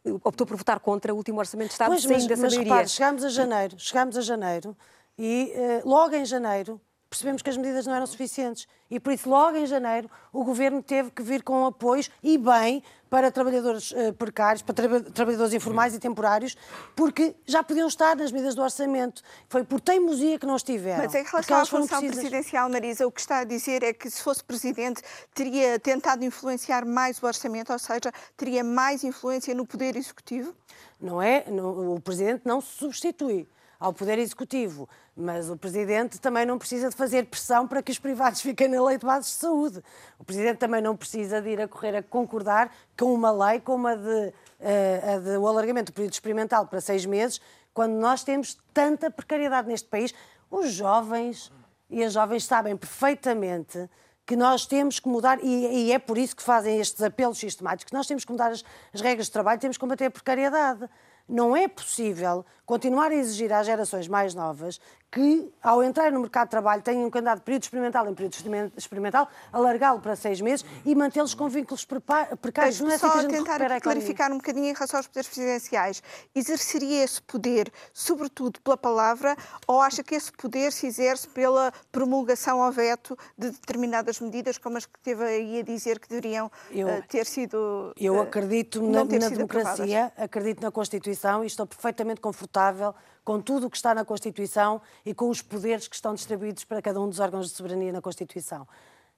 uh, 0.06 0.12
uh, 0.12 0.22
optou 0.24 0.46
por 0.46 0.56
votar 0.58 0.80
contra 0.80 1.14
o 1.14 1.18
último 1.18 1.40
Orçamento 1.40 1.70
de 1.70 1.74
Estado 1.74 1.90
pois, 1.90 2.04
sem 2.04 2.28
dessa 2.28 2.44
mas, 2.44 2.54
maioria. 2.54 2.74
Repare, 2.74 2.88
chegámos 2.88 3.24
a 3.24 3.30
janeiro, 3.30 3.76
chegámos 3.80 4.18
a 4.18 4.22
janeiro 4.22 4.78
e 5.18 5.54
uh, 5.84 5.90
logo 5.90 6.16
em 6.16 6.26
janeiro 6.26 6.80
percebemos 7.10 7.42
que 7.42 7.50
as 7.50 7.58
medidas 7.58 7.86
não 7.86 7.94
eram 7.94 8.06
suficientes. 8.06 8.68
E 8.90 9.00
por 9.00 9.14
isso, 9.14 9.30
logo 9.30 9.58
em 9.58 9.66
janeiro, 9.66 10.10
o 10.32 10.44
governo 10.44 10.82
teve 10.82 11.10
que 11.10 11.24
vir 11.24 11.44
com 11.44 11.66
apoios 11.66 12.10
e 12.22 12.38
bem 12.38 12.84
para 13.10 13.32
trabalhadores 13.32 13.92
uh, 13.92 14.14
precários, 14.14 14.62
para 14.62 14.76
tra 14.76 15.02
trabalhadores 15.02 15.54
informais 15.54 15.96
e 15.96 16.00
temporários, 16.00 16.56
porque 16.96 17.36
já 17.46 17.64
podiam 17.64 17.88
estar 17.88 18.16
nas 18.16 18.32
medidas 18.32 18.54
do 18.54 18.62
orçamento. 18.62 19.22
Foi 19.48 19.64
por 19.64 19.80
teimosia 19.80 20.38
que 20.38 20.46
não 20.46 20.56
estiveram. 20.56 21.04
Mas 21.04 21.16
em 21.16 21.24
relação 21.24 21.58
à 21.58 21.66
função 21.66 22.02
presidencial, 22.02 22.70
Marisa, 22.70 23.08
o 23.08 23.12
que 23.12 23.22
está 23.22 23.40
a 23.40 23.44
dizer 23.44 23.84
é 23.84 23.94
que 23.94 24.10
se 24.10 24.22
fosse 24.22 24.44
presidente 24.44 25.02
teria 25.34 25.80
tentado 25.80 26.24
influenciar 26.26 26.86
mais 26.86 27.22
o 27.22 27.26
orçamento, 27.26 27.72
ou 27.72 27.80
seja, 27.80 28.12
teria 28.36 28.64
mais 28.64 29.04
influência 29.04 29.56
no 29.56 29.66
poder 29.66 29.96
executivo? 29.96 30.54
Não 31.00 31.22
é, 31.22 31.46
o 31.48 32.00
presidente 32.00 32.44
não 32.46 32.62
se 32.62 32.78
substitui 32.78 33.48
ao 33.80 33.94
Poder 33.94 34.18
Executivo. 34.18 34.88
Mas 35.16 35.50
o 35.50 35.56
Presidente 35.56 36.20
também 36.20 36.46
não 36.46 36.58
precisa 36.58 36.90
de 36.90 36.96
fazer 36.96 37.26
pressão 37.28 37.66
para 37.66 37.82
que 37.82 37.92
os 37.92 37.98
privados 37.98 38.42
fiquem 38.44 38.68
na 38.68 38.84
lei 38.84 38.98
de 38.98 39.06
bases 39.06 39.32
de 39.32 39.38
saúde. 39.38 39.82
O 40.20 40.26
Presidente 40.26 40.58
também 40.58 40.82
não 40.82 40.96
precisa 40.96 41.42
de 41.42 41.50
ir 41.50 41.62
a 41.62 41.68
correr 41.68 41.96
a 41.96 42.04
concordar 42.04 42.70
com 42.98 43.14
uma 43.14 43.32
lei 43.32 43.62
como 43.62 43.88
a 43.88 43.96
de, 43.96 44.28
uh, 44.28 45.16
a 45.16 45.20
de 45.20 45.38
o 45.38 45.48
alargamento 45.48 45.92
do 45.92 45.96
período 45.96 46.14
experimental 46.14 46.68
para 46.68 46.82
seis 46.82 47.06
meses, 47.06 47.40
quando 47.74 47.94
nós 47.94 48.24
temos 48.24 48.58
tanta 48.74 49.10
precariedade 49.10 49.68
neste 49.68 49.88
país. 49.88 50.14
Os 50.52 50.72
jovens 50.72 51.52
e 51.90 52.04
as 52.04 52.14
jovens 52.14 52.44
sabem 52.44 52.76
perfeitamente 52.76 53.90
que 54.26 54.36
nós 54.36 54.66
temos 54.66 55.00
que 55.00 55.08
mudar, 55.08 55.40
e, 55.44 55.86
e, 55.88 55.92
é 55.92 56.00
por 56.00 56.18
isso 56.18 56.36
que 56.36 56.42
fazem 56.42 56.80
estes 56.80 57.02
apelos 57.04 57.38
sistemáticos, 57.38 57.92
que 57.92 57.94
nós 57.94 58.08
temos 58.08 58.26
que 58.26 58.32
mudar 58.32 58.52
as, 58.52 58.64
as 58.92 59.00
regras 59.00 59.28
de 59.28 59.32
trabalho, 59.32 59.60
temos 59.60 59.78
que 59.78 59.82
combater 59.82 60.06
a 60.06 60.12
precariedade. 60.12 60.90
Não 61.30 61.56
é 61.56 61.68
possível 61.68 62.46
continuar 62.66 63.12
a 63.12 63.16
exigir 63.16 63.54
às 63.54 63.66
gerações 63.66 64.08
mais 64.08 64.34
novas 64.34 64.80
que, 65.16 65.50
ao 65.64 65.82
entrar 65.82 66.12
no 66.12 66.20
mercado 66.20 66.48
de 66.48 66.52
trabalho, 66.52 66.82
tenham 66.82 67.10
que 67.10 67.18
andar 67.18 67.38
de 67.38 67.42
período 67.42 67.64
experimental 67.64 68.06
em 68.06 68.14
período 68.14 68.36
experimental, 68.76 69.30
alargá-lo 69.50 70.02
para 70.02 70.14
seis 70.14 70.42
meses 70.42 70.66
e 70.84 70.94
mantê-los 70.94 71.34
com 71.34 71.48
vínculos 71.48 71.86
precários. 71.86 72.82
Não 72.82 72.92
é 72.92 72.98
só 72.98 73.08
assim 73.14 73.30
tentar 73.30 73.80
clarificar 73.80 74.30
um 74.34 74.38
bocadinho 74.40 74.66
em 74.66 74.74
relação 74.74 74.98
aos 74.98 75.08
poderes 75.08 75.30
presidenciais. 75.30 76.04
Exerceria 76.36 77.02
esse 77.02 77.22
poder, 77.22 77.72
sobretudo 77.94 78.60
pela 78.60 78.76
palavra, 78.76 79.38
ou 79.66 79.80
acha 79.80 80.04
que 80.04 80.16
esse 80.16 80.34
poder 80.34 80.74
se 80.74 80.86
exerce 80.86 81.30
pela 81.30 81.72
promulgação 81.94 82.62
ao 82.62 82.74
veto 82.74 83.18
de 83.38 83.52
determinadas 83.52 84.20
medidas, 84.20 84.58
como 84.58 84.76
as 84.76 84.86
que 84.86 85.00
teve 85.00 85.24
aí 85.24 85.60
a 85.60 85.64
dizer 85.64 85.98
que 85.98 86.10
deveriam 86.10 86.52
eu, 86.70 86.90
uh, 86.90 87.04
ter 87.08 87.26
sido. 87.26 87.94
Eu 87.98 88.16
uh, 88.16 88.22
acredito 88.22 88.82
na, 88.82 89.06
na 89.06 89.30
democracia, 89.30 90.08
aprovadas. 90.08 90.26
acredito 90.26 90.62
na 90.62 90.72
Constituição 90.72 91.42
e 91.42 91.48
estou 91.48 91.66
perfeitamente 91.66 92.20
confortável 92.20 92.94
com 93.26 93.42
tudo 93.42 93.66
o 93.66 93.70
que 93.70 93.76
está 93.76 93.96
na 93.96 94.06
Constituição 94.06 94.80
e 95.04 95.14
com 95.14 95.30
os 95.30 95.42
poderes 95.42 95.88
que 95.88 95.96
estão 95.96 96.14
distribuídos 96.14 96.64
para 96.64 96.80
cada 96.82 97.02
um 97.02 97.10
dos 97.10 97.20
órgãos 97.20 97.50
de 97.50 97.56
soberania 97.56 97.92
na 97.92 98.00
Constituição. 98.00 98.68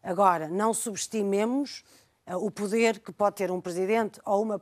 Agora, 0.01 0.47
não 0.47 0.74
subestimemos 0.74 1.84
eh, 2.26 2.36
o 2.36 2.49
poder 2.49 2.99
que 2.99 3.12
pode 3.12 3.36
ter 3.36 3.51
um 3.51 3.60
presidente 3.60 4.22
ou 4.26 4.41
uma, 4.41 4.62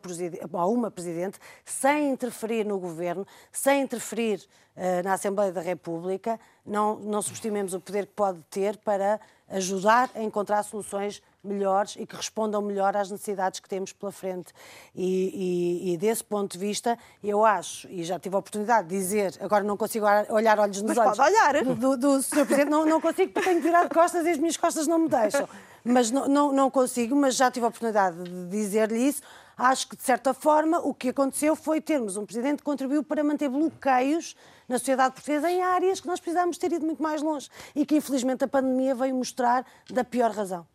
ou 0.54 0.74
uma 0.74 0.90
presidente 0.90 1.38
sem 1.64 2.10
interferir 2.10 2.66
no 2.66 2.80
governo, 2.80 3.26
sem 3.52 3.84
interferir 3.84 4.40
uh, 4.76 5.04
na 5.04 5.14
Assembleia 5.14 5.52
da 5.52 5.62
República, 5.62 6.40
não, 6.66 6.96
não 6.98 7.22
subestimemos 7.22 7.76
o 7.76 7.80
poder 7.80 8.08
que 8.08 8.14
pode 8.14 8.42
ter 8.50 8.78
para 8.78 9.20
ajudar 9.50 10.10
a 10.16 10.24
encontrar 10.24 10.64
soluções 10.64 11.22
melhores 11.46 11.96
e 11.98 12.06
que 12.06 12.16
respondam 12.16 12.62
melhor 12.62 12.96
às 12.96 13.10
necessidades 13.10 13.60
que 13.60 13.70
temos 13.70 13.94
pela 13.94 14.12
frente. 14.12 14.54
E, 14.94 15.86
e, 15.86 15.94
e, 15.94 15.98
desse 15.98 16.24
ponto 16.24 16.54
de 16.54 16.58
vista, 16.58 16.98
eu 17.24 17.46
acho, 17.46 17.88
e 17.90 18.04
já 18.04 18.20
tive 18.20 18.36
a 18.36 18.40
oportunidade 18.40 18.88
de 18.88 18.98
dizer, 18.98 19.36
agora 19.40 19.64
não 19.64 19.78
consigo 19.78 20.06
olhar 20.30 20.60
olhos 20.60 20.82
nos 20.82 20.96
mas 20.96 20.98
olhos 20.98 21.18
pode 21.18 21.32
olhar. 21.32 21.64
Do, 21.64 21.98
do 21.98 22.22
Sr. 22.22 22.46
Presidente, 22.46 22.70
não, 22.70 22.86
não 22.86 23.02
consigo 23.02 23.32
porque 23.34 23.50
tenho 23.50 23.62
de 23.62 23.90
costas 23.90 24.26
e 24.26 24.30
as 24.30 24.38
minhas 24.38 24.58
costas 24.58 24.88
não 24.88 25.00
me 25.00 25.10
deixam. 25.10 25.48
Mas 25.84 26.10
não, 26.10 26.28
não, 26.28 26.52
não 26.52 26.72
consigo, 26.72 27.16
mas 27.16 27.36
já 27.36 27.52
tive 27.52 27.66
a 27.66 27.70
oportunidade 27.70 28.18
de 28.24 28.48
dizer-lhe 28.48 29.08
isso. 29.08 29.22
Acho 29.58 29.88
que, 29.88 29.96
de 29.96 30.04
certa 30.04 30.34
forma, 30.34 30.80
o 30.80 30.94
que 30.94 31.10
aconteceu 31.10 31.56
foi 31.56 31.80
termos 31.80 32.18
um 32.18 32.26
Presidente 32.26 32.58
que 32.58 32.64
contribuiu 32.64 33.04
para 33.04 33.24
manter 33.24 33.48
bloqueios 33.48 34.36
na 34.68 34.78
sociedade 34.78 35.14
portuguesa 35.14 35.50
em 35.50 35.62
áreas 35.62 36.02
que 36.02 36.08
nós 36.08 36.20
precisávamos 36.20 36.58
ter 36.58 36.74
ido 36.74 36.86
muito 36.86 37.02
mais 37.02 37.22
longe 37.22 37.50
e 37.74 37.86
que, 37.86 37.96
infelizmente, 37.96 38.44
a 38.44 38.48
pandemia 38.48 38.94
veio 38.94 39.16
mostrar 39.16 39.66
da 39.90 40.04
pior 40.04 40.32
razão. 40.32 40.68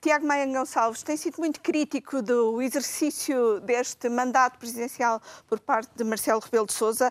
Tiago 0.00 0.26
Maia 0.26 0.46
Gonçalves 0.46 1.02
tem 1.02 1.16
sido 1.16 1.36
muito 1.38 1.60
crítico 1.60 2.22
do 2.22 2.62
exercício 2.62 3.60
deste 3.60 4.08
mandato 4.08 4.58
presidencial 4.58 5.20
por 5.46 5.60
parte 5.60 5.90
de 5.94 6.04
Marcelo 6.04 6.40
Rebelo 6.40 6.66
de 6.66 6.72
Sousa. 6.72 7.10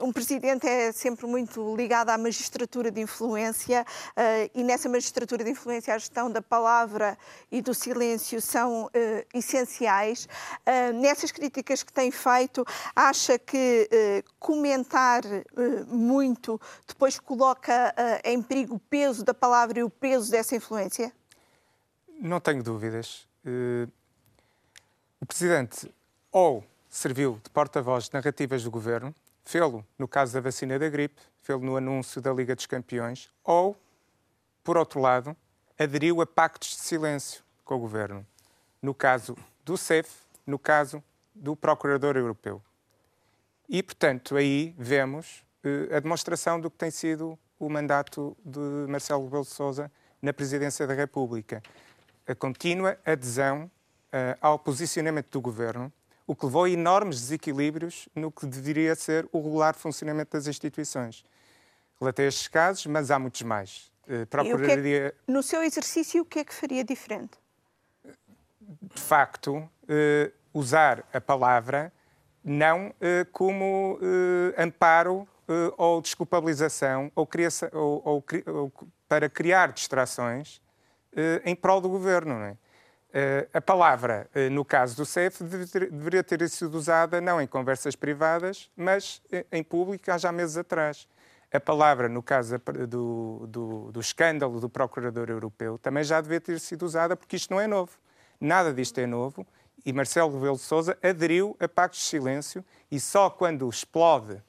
Um, 0.00 0.12
presidente 0.12 0.66
é 0.66 0.92
sempre 0.92 1.26
muito 1.26 1.76
ligado 1.76 2.08
à 2.08 2.16
magistratura 2.16 2.90
de 2.90 3.00
influência 3.00 3.84
uh, 4.10 4.50
e 4.54 4.62
nessa 4.62 4.88
magistratura 4.88 5.44
de 5.44 5.50
influência 5.50 5.94
a 5.94 5.98
gestão 5.98 6.30
da 6.30 6.40
palavra 6.40 7.18
e 7.50 7.60
do 7.60 7.74
silêncio 7.74 8.40
são 8.40 8.84
uh, 8.84 8.90
essenciais. 9.34 10.26
Uh, 10.66 10.94
nessas 10.94 11.30
críticas 11.30 11.82
que 11.82 11.92
tem 11.92 12.10
feito, 12.10 12.64
acha 12.94 13.38
que 13.38 13.88
comentar 14.38 15.22
muito 15.88 16.60
depois 16.86 17.18
coloca 17.18 17.94
em 18.24 18.40
perigo 18.40 18.76
o 18.76 18.78
peso 18.78 19.24
da 19.24 19.34
palavra 19.34 19.80
e 19.80 19.82
o 19.82 19.90
peso 19.90 20.30
dessa 20.30 20.54
influência? 20.56 21.12
Não 22.20 22.40
tenho 22.40 22.62
dúvidas. 22.62 23.26
Uh, 23.44 23.90
o 25.20 25.26
Presidente 25.26 25.90
ou 26.30 26.64
serviu 26.88 27.40
de 27.42 27.50
porta-voz 27.50 28.04
de 28.04 28.14
narrativas 28.14 28.62
do 28.62 28.70
Governo, 28.70 29.14
fê-lo 29.44 29.84
no 29.98 30.06
caso 30.06 30.32
da 30.32 30.40
vacina 30.40 30.78
da 30.78 30.88
gripe, 30.88 31.20
fê-lo 31.42 31.60
no 31.60 31.76
anúncio 31.76 32.20
da 32.20 32.32
Liga 32.32 32.54
dos 32.54 32.66
Campeões, 32.66 33.30
ou, 33.42 33.76
por 34.62 34.76
outro 34.76 35.00
lado, 35.00 35.36
aderiu 35.78 36.20
a 36.20 36.26
pactos 36.26 36.70
de 36.70 36.76
silêncio 36.76 37.42
com 37.64 37.74
o 37.74 37.78
Governo, 37.78 38.26
no 38.80 38.94
caso 38.94 39.36
do 39.64 39.76
CEF, 39.76 40.10
no 40.46 40.58
caso 40.58 41.02
do 41.34 41.56
Procurador 41.56 42.16
Europeu. 42.16 42.62
E, 43.68 43.82
portanto, 43.82 44.36
aí 44.36 44.74
vemos 44.78 45.44
uh, 45.64 45.96
a 45.96 46.00
demonstração 46.00 46.60
do 46.60 46.70
que 46.70 46.76
tem 46.76 46.90
sido 46.90 47.38
o 47.58 47.68
mandato 47.68 48.36
de 48.44 48.58
Marcelo 48.88 49.24
Rebelo 49.24 49.44
Sousa 49.44 49.90
na 50.20 50.32
Presidência 50.32 50.86
da 50.86 50.94
República 50.94 51.62
a 52.26 52.34
contínua 52.34 52.98
adesão 53.04 53.64
uh, 53.64 54.38
ao 54.40 54.58
posicionamento 54.58 55.30
do 55.30 55.40
governo, 55.40 55.92
o 56.26 56.34
que 56.34 56.46
levou 56.46 56.64
a 56.64 56.70
enormes 56.70 57.20
desequilíbrios 57.20 58.08
no 58.14 58.32
que 58.32 58.46
deveria 58.46 58.94
ser 58.94 59.28
o 59.30 59.42
regular 59.42 59.74
funcionamento 59.74 60.32
das 60.32 60.46
instituições. 60.46 61.22
Relatei 62.00 62.26
estes 62.26 62.48
casos, 62.48 62.86
mas 62.86 63.10
há 63.10 63.18
muitos 63.18 63.42
mais. 63.42 63.92
Uh, 64.08 64.26
procuraria... 64.26 65.08
É, 65.08 65.32
no 65.32 65.42
seu 65.42 65.62
exercício, 65.62 66.22
o 66.22 66.24
que 66.24 66.38
é 66.38 66.44
que 66.44 66.54
faria 66.54 66.82
diferente? 66.82 67.38
De 68.60 69.00
facto, 69.00 69.56
uh, 69.56 70.32
usar 70.52 71.04
a 71.12 71.20
palavra 71.20 71.92
não 72.42 72.94
como 73.32 73.98
amparo 74.58 75.26
ou 75.78 76.02
desculpabilização 76.02 77.10
ou, 77.14 77.26
criação, 77.26 77.70
ou, 77.72 78.02
ou, 78.04 78.24
ou 78.46 78.72
para 79.08 79.30
criar 79.30 79.72
distrações 79.72 80.60
eh, 80.60 80.63
em 81.44 81.54
prol 81.54 81.80
do 81.80 81.88
governo. 81.88 82.34
Não 82.34 82.46
é? 82.46 82.56
Eh, 83.12 83.48
a 83.54 83.60
palavra, 83.60 84.28
eh, 84.34 84.48
no 84.48 84.64
caso 84.64 84.96
do 84.96 85.06
CEF, 85.06 85.44
deveria 85.44 86.24
ter 86.24 86.48
sido 86.48 86.74
usada 86.74 87.20
não 87.20 87.40
em 87.40 87.46
conversas 87.46 87.94
privadas, 87.94 88.68
mas 88.76 89.22
em 89.52 89.62
público 89.62 90.10
há 90.10 90.18
já 90.18 90.32
meses 90.32 90.56
atrás. 90.56 91.06
A 91.52 91.60
palavra, 91.60 92.08
no 92.08 92.20
caso 92.20 92.60
do, 92.88 93.46
do, 93.46 93.92
do 93.92 94.00
escândalo 94.00 94.58
do 94.58 94.68
Procurador 94.68 95.30
Europeu, 95.30 95.78
também 95.78 96.02
já 96.02 96.20
devia 96.20 96.40
ter 96.40 96.58
sido 96.58 96.82
usada, 96.84 97.14
porque 97.14 97.36
isto 97.36 97.54
não 97.54 97.60
é 97.60 97.68
novo. 97.68 97.92
Nada 98.40 98.74
disto 98.74 98.98
é 98.98 99.06
novo 99.06 99.46
e 99.84 99.92
Marcelo 99.92 100.32
Rebelo 100.32 100.56
de 100.56 100.62
Sousa 100.62 100.98
aderiu 101.02 101.56
a 101.60 101.68
pactos 101.68 102.00
de 102.00 102.06
silêncio 102.06 102.64
e 102.90 102.98
só 102.98 103.28
quando 103.28 103.68
explode 103.68 104.34
uh, 104.34 104.42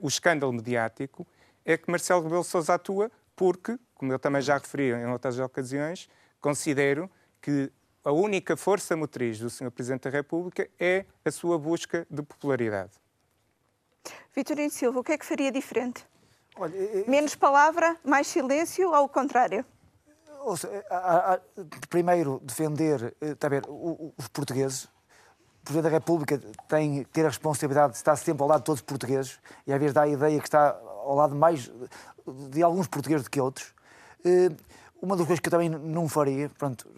o 0.00 0.08
escândalo 0.08 0.52
mediático 0.52 1.26
é 1.64 1.76
que 1.76 1.90
Marcelo 1.90 2.22
Rebelo 2.22 2.42
de 2.42 2.48
Sousa 2.48 2.74
atua 2.74 3.10
porque 3.36 3.78
como 3.96 4.12
eu 4.12 4.18
também 4.18 4.42
já 4.42 4.56
referi 4.56 4.92
em 4.92 5.06
outras 5.06 5.38
ocasiões, 5.38 6.08
considero 6.40 7.10
que 7.40 7.72
a 8.04 8.12
única 8.12 8.56
força 8.56 8.96
motriz 8.96 9.38
do 9.38 9.50
Sr. 9.50 9.70
Presidente 9.70 10.02
da 10.02 10.10
República 10.10 10.68
é 10.78 11.04
a 11.24 11.30
sua 11.30 11.58
busca 11.58 12.06
de 12.08 12.22
popularidade. 12.22 12.92
Vitorino 14.34 14.70
Silva, 14.70 15.00
o 15.00 15.04
que 15.04 15.12
é 15.12 15.18
que 15.18 15.26
faria 15.26 15.50
diferente? 15.50 16.06
Olha, 16.56 16.76
eu... 16.76 17.08
Menos 17.08 17.34
palavra, 17.34 17.96
mais 18.04 18.26
silêncio 18.26 18.88
ou 18.88 18.94
ao 18.94 19.08
contrário? 19.08 19.64
primeiro, 21.88 22.40
defender 22.44 23.16
está 23.20 23.48
a 23.48 23.50
ver, 23.50 23.64
os 23.68 24.28
portugueses. 24.28 24.84
O 24.84 25.64
Presidente 25.64 25.90
da 25.90 25.98
República 25.98 26.40
tem 26.68 27.02
que 27.02 27.10
ter 27.10 27.22
a 27.22 27.28
responsabilidade 27.28 27.94
de 27.94 27.96
estar 27.96 28.14
sempre 28.14 28.42
ao 28.42 28.48
lado 28.48 28.60
de 28.60 28.66
todos 28.66 28.80
os 28.80 28.86
portugueses 28.86 29.40
e 29.66 29.72
às 29.72 29.80
vezes 29.80 29.92
dá 29.92 30.02
a 30.02 30.08
ideia 30.08 30.38
que 30.38 30.46
está 30.46 30.80
ao 31.06 31.14
lado 31.14 31.34
mais 31.34 31.70
de 32.50 32.62
alguns 32.62 32.86
portugueses 32.86 33.24
do 33.24 33.30
que 33.30 33.40
outros. 33.40 33.72
Eh, 34.24 34.50
uma 35.00 35.16
das 35.16 35.26
coisas 35.26 35.40
que 35.40 35.48
eu 35.48 35.50
também 35.50 35.68
não 35.68 36.08
faria, 36.08 36.50
pronto, 36.58 36.88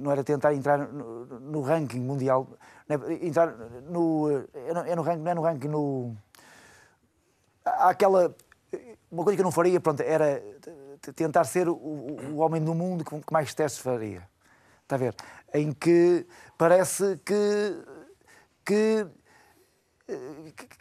não 0.00 0.12
era 0.12 0.22
tentar 0.22 0.54
entrar 0.54 0.78
no, 0.78 1.62
ranking 1.62 2.00
mundial, 2.00 2.46
é 2.88 3.26
entrar 3.26 3.54
no, 3.88 4.28
é 4.54 4.94
no 4.94 5.02
ranking, 5.02 5.22
não 5.22 5.30
é 5.30 5.34
no 5.34 5.42
ranking, 5.42 5.68
no... 5.68 6.16
Há 7.64 7.90
aquela 7.90 8.34
uma 9.10 9.24
coisa 9.24 9.36
que 9.36 9.40
eu 9.40 9.44
não 9.44 9.52
faria, 9.52 9.80
pronto, 9.80 10.02
era 10.02 10.42
tentar 11.14 11.44
ser 11.44 11.68
o, 11.68 11.74
o 11.74 12.36
homem 12.36 12.62
do 12.62 12.74
mundo 12.74 13.04
que 13.04 13.32
mais 13.32 13.54
testes 13.54 13.80
faria. 13.80 14.28
Está 14.82 14.96
a 14.96 14.98
ver? 14.98 15.14
Em 15.52 15.72
que 15.72 16.26
parece 16.56 17.18
que, 17.24 17.82
que 18.64 19.06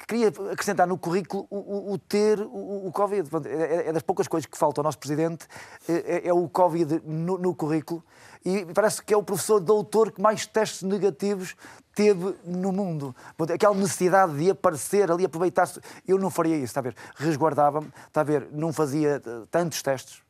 queria 0.07 0.29
acrescentar 0.51 0.87
no 0.87 0.97
currículo 0.97 1.45
o, 1.49 1.93
o 1.93 1.97
ter 1.97 2.39
o, 2.39 2.87
o 2.87 2.91
Covid. 2.91 3.29
É, 3.45 3.89
é, 3.89 3.93
das 3.93 4.01
poucas 4.01 4.27
coisas 4.27 4.45
que 4.45 4.57
falta 4.57 4.79
ao 4.79 4.83
nosso 4.83 4.97
Presidente, 4.97 5.47
é, 5.87 5.93
é, 5.93 6.27
é 6.29 6.33
o 6.33 6.47
Covid 6.47 7.01
no, 7.03 7.37
no, 7.37 7.53
currículo. 7.53 8.03
E 8.45 8.65
parece 8.73 9.01
que 9.03 9.13
é 9.13 9.17
o 9.17 9.23
professor 9.23 9.59
doutor 9.59 10.11
que 10.11 10.21
mais 10.21 10.45
testes 10.45 10.83
negativos 10.83 11.55
teve 11.93 12.35
no 12.45 12.71
mundo. 12.71 13.13
Aquela 13.53 13.75
necessidade 13.75 14.37
de 14.37 14.51
aparecer 14.51 15.11
ali, 15.11 15.25
aproveitar-se. 15.25 15.81
Eu 16.07 16.17
não 16.17 16.29
faria 16.29 16.55
isso, 16.55 16.65
está 16.65 16.79
a 16.79 16.83
ver? 16.83 16.95
Resguardava-me, 17.15 17.91
está 18.07 18.21
a 18.21 18.23
ver? 18.23 18.47
Não 18.51 18.71
fazia 18.71 19.21
eh, 19.25 19.47
tantos 19.51 19.81
testes. 19.81 20.26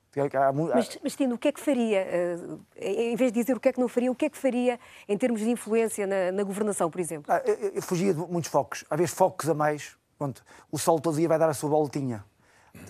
Mas, 0.76 0.98
mas 1.04 1.16
Tino, 1.16 1.36
o 1.36 1.38
que 1.38 1.48
é 1.48 1.52
que 1.52 1.60
faria, 1.60 2.06
uh, 2.50 2.60
em 2.80 3.16
vez 3.16 3.32
de 3.32 3.42
dizer 3.42 3.56
o 3.56 3.60
que 3.60 3.70
é 3.70 3.74
que 3.74 3.80
não 3.80 3.88
faria, 3.88 4.12
o 4.12 4.16
que 4.16 4.26
é 4.26 4.30
que 4.30 4.38
faria 4.38 4.80
em 5.08 5.18
termos 5.18 5.42
de 5.42 5.50
influência 5.50 6.08
na, 6.08 6.32
na 6.32 6.44
governação, 6.44 6.90
por 6.90 7.00
exemplo? 7.00 7.32
Ah, 7.32 7.42
eu, 7.46 7.72
eu, 7.76 7.82
fugia 7.82 8.14
de 8.14 8.20
muitos 8.20 8.50
focos. 8.50 8.84
Há 8.90 8.96
vezes 8.96 9.14
focos 9.14 9.50
a 9.50 9.54
mais. 9.54 9.96
Pronto, 10.18 10.44
o 10.72 10.80
sol 10.80 11.00
todo 11.00 11.18
dia 11.18 11.28
vai 11.28 11.38
dar 11.38 11.50
a 11.50 11.54
sua 11.54 11.70
voltinha. 11.70 12.24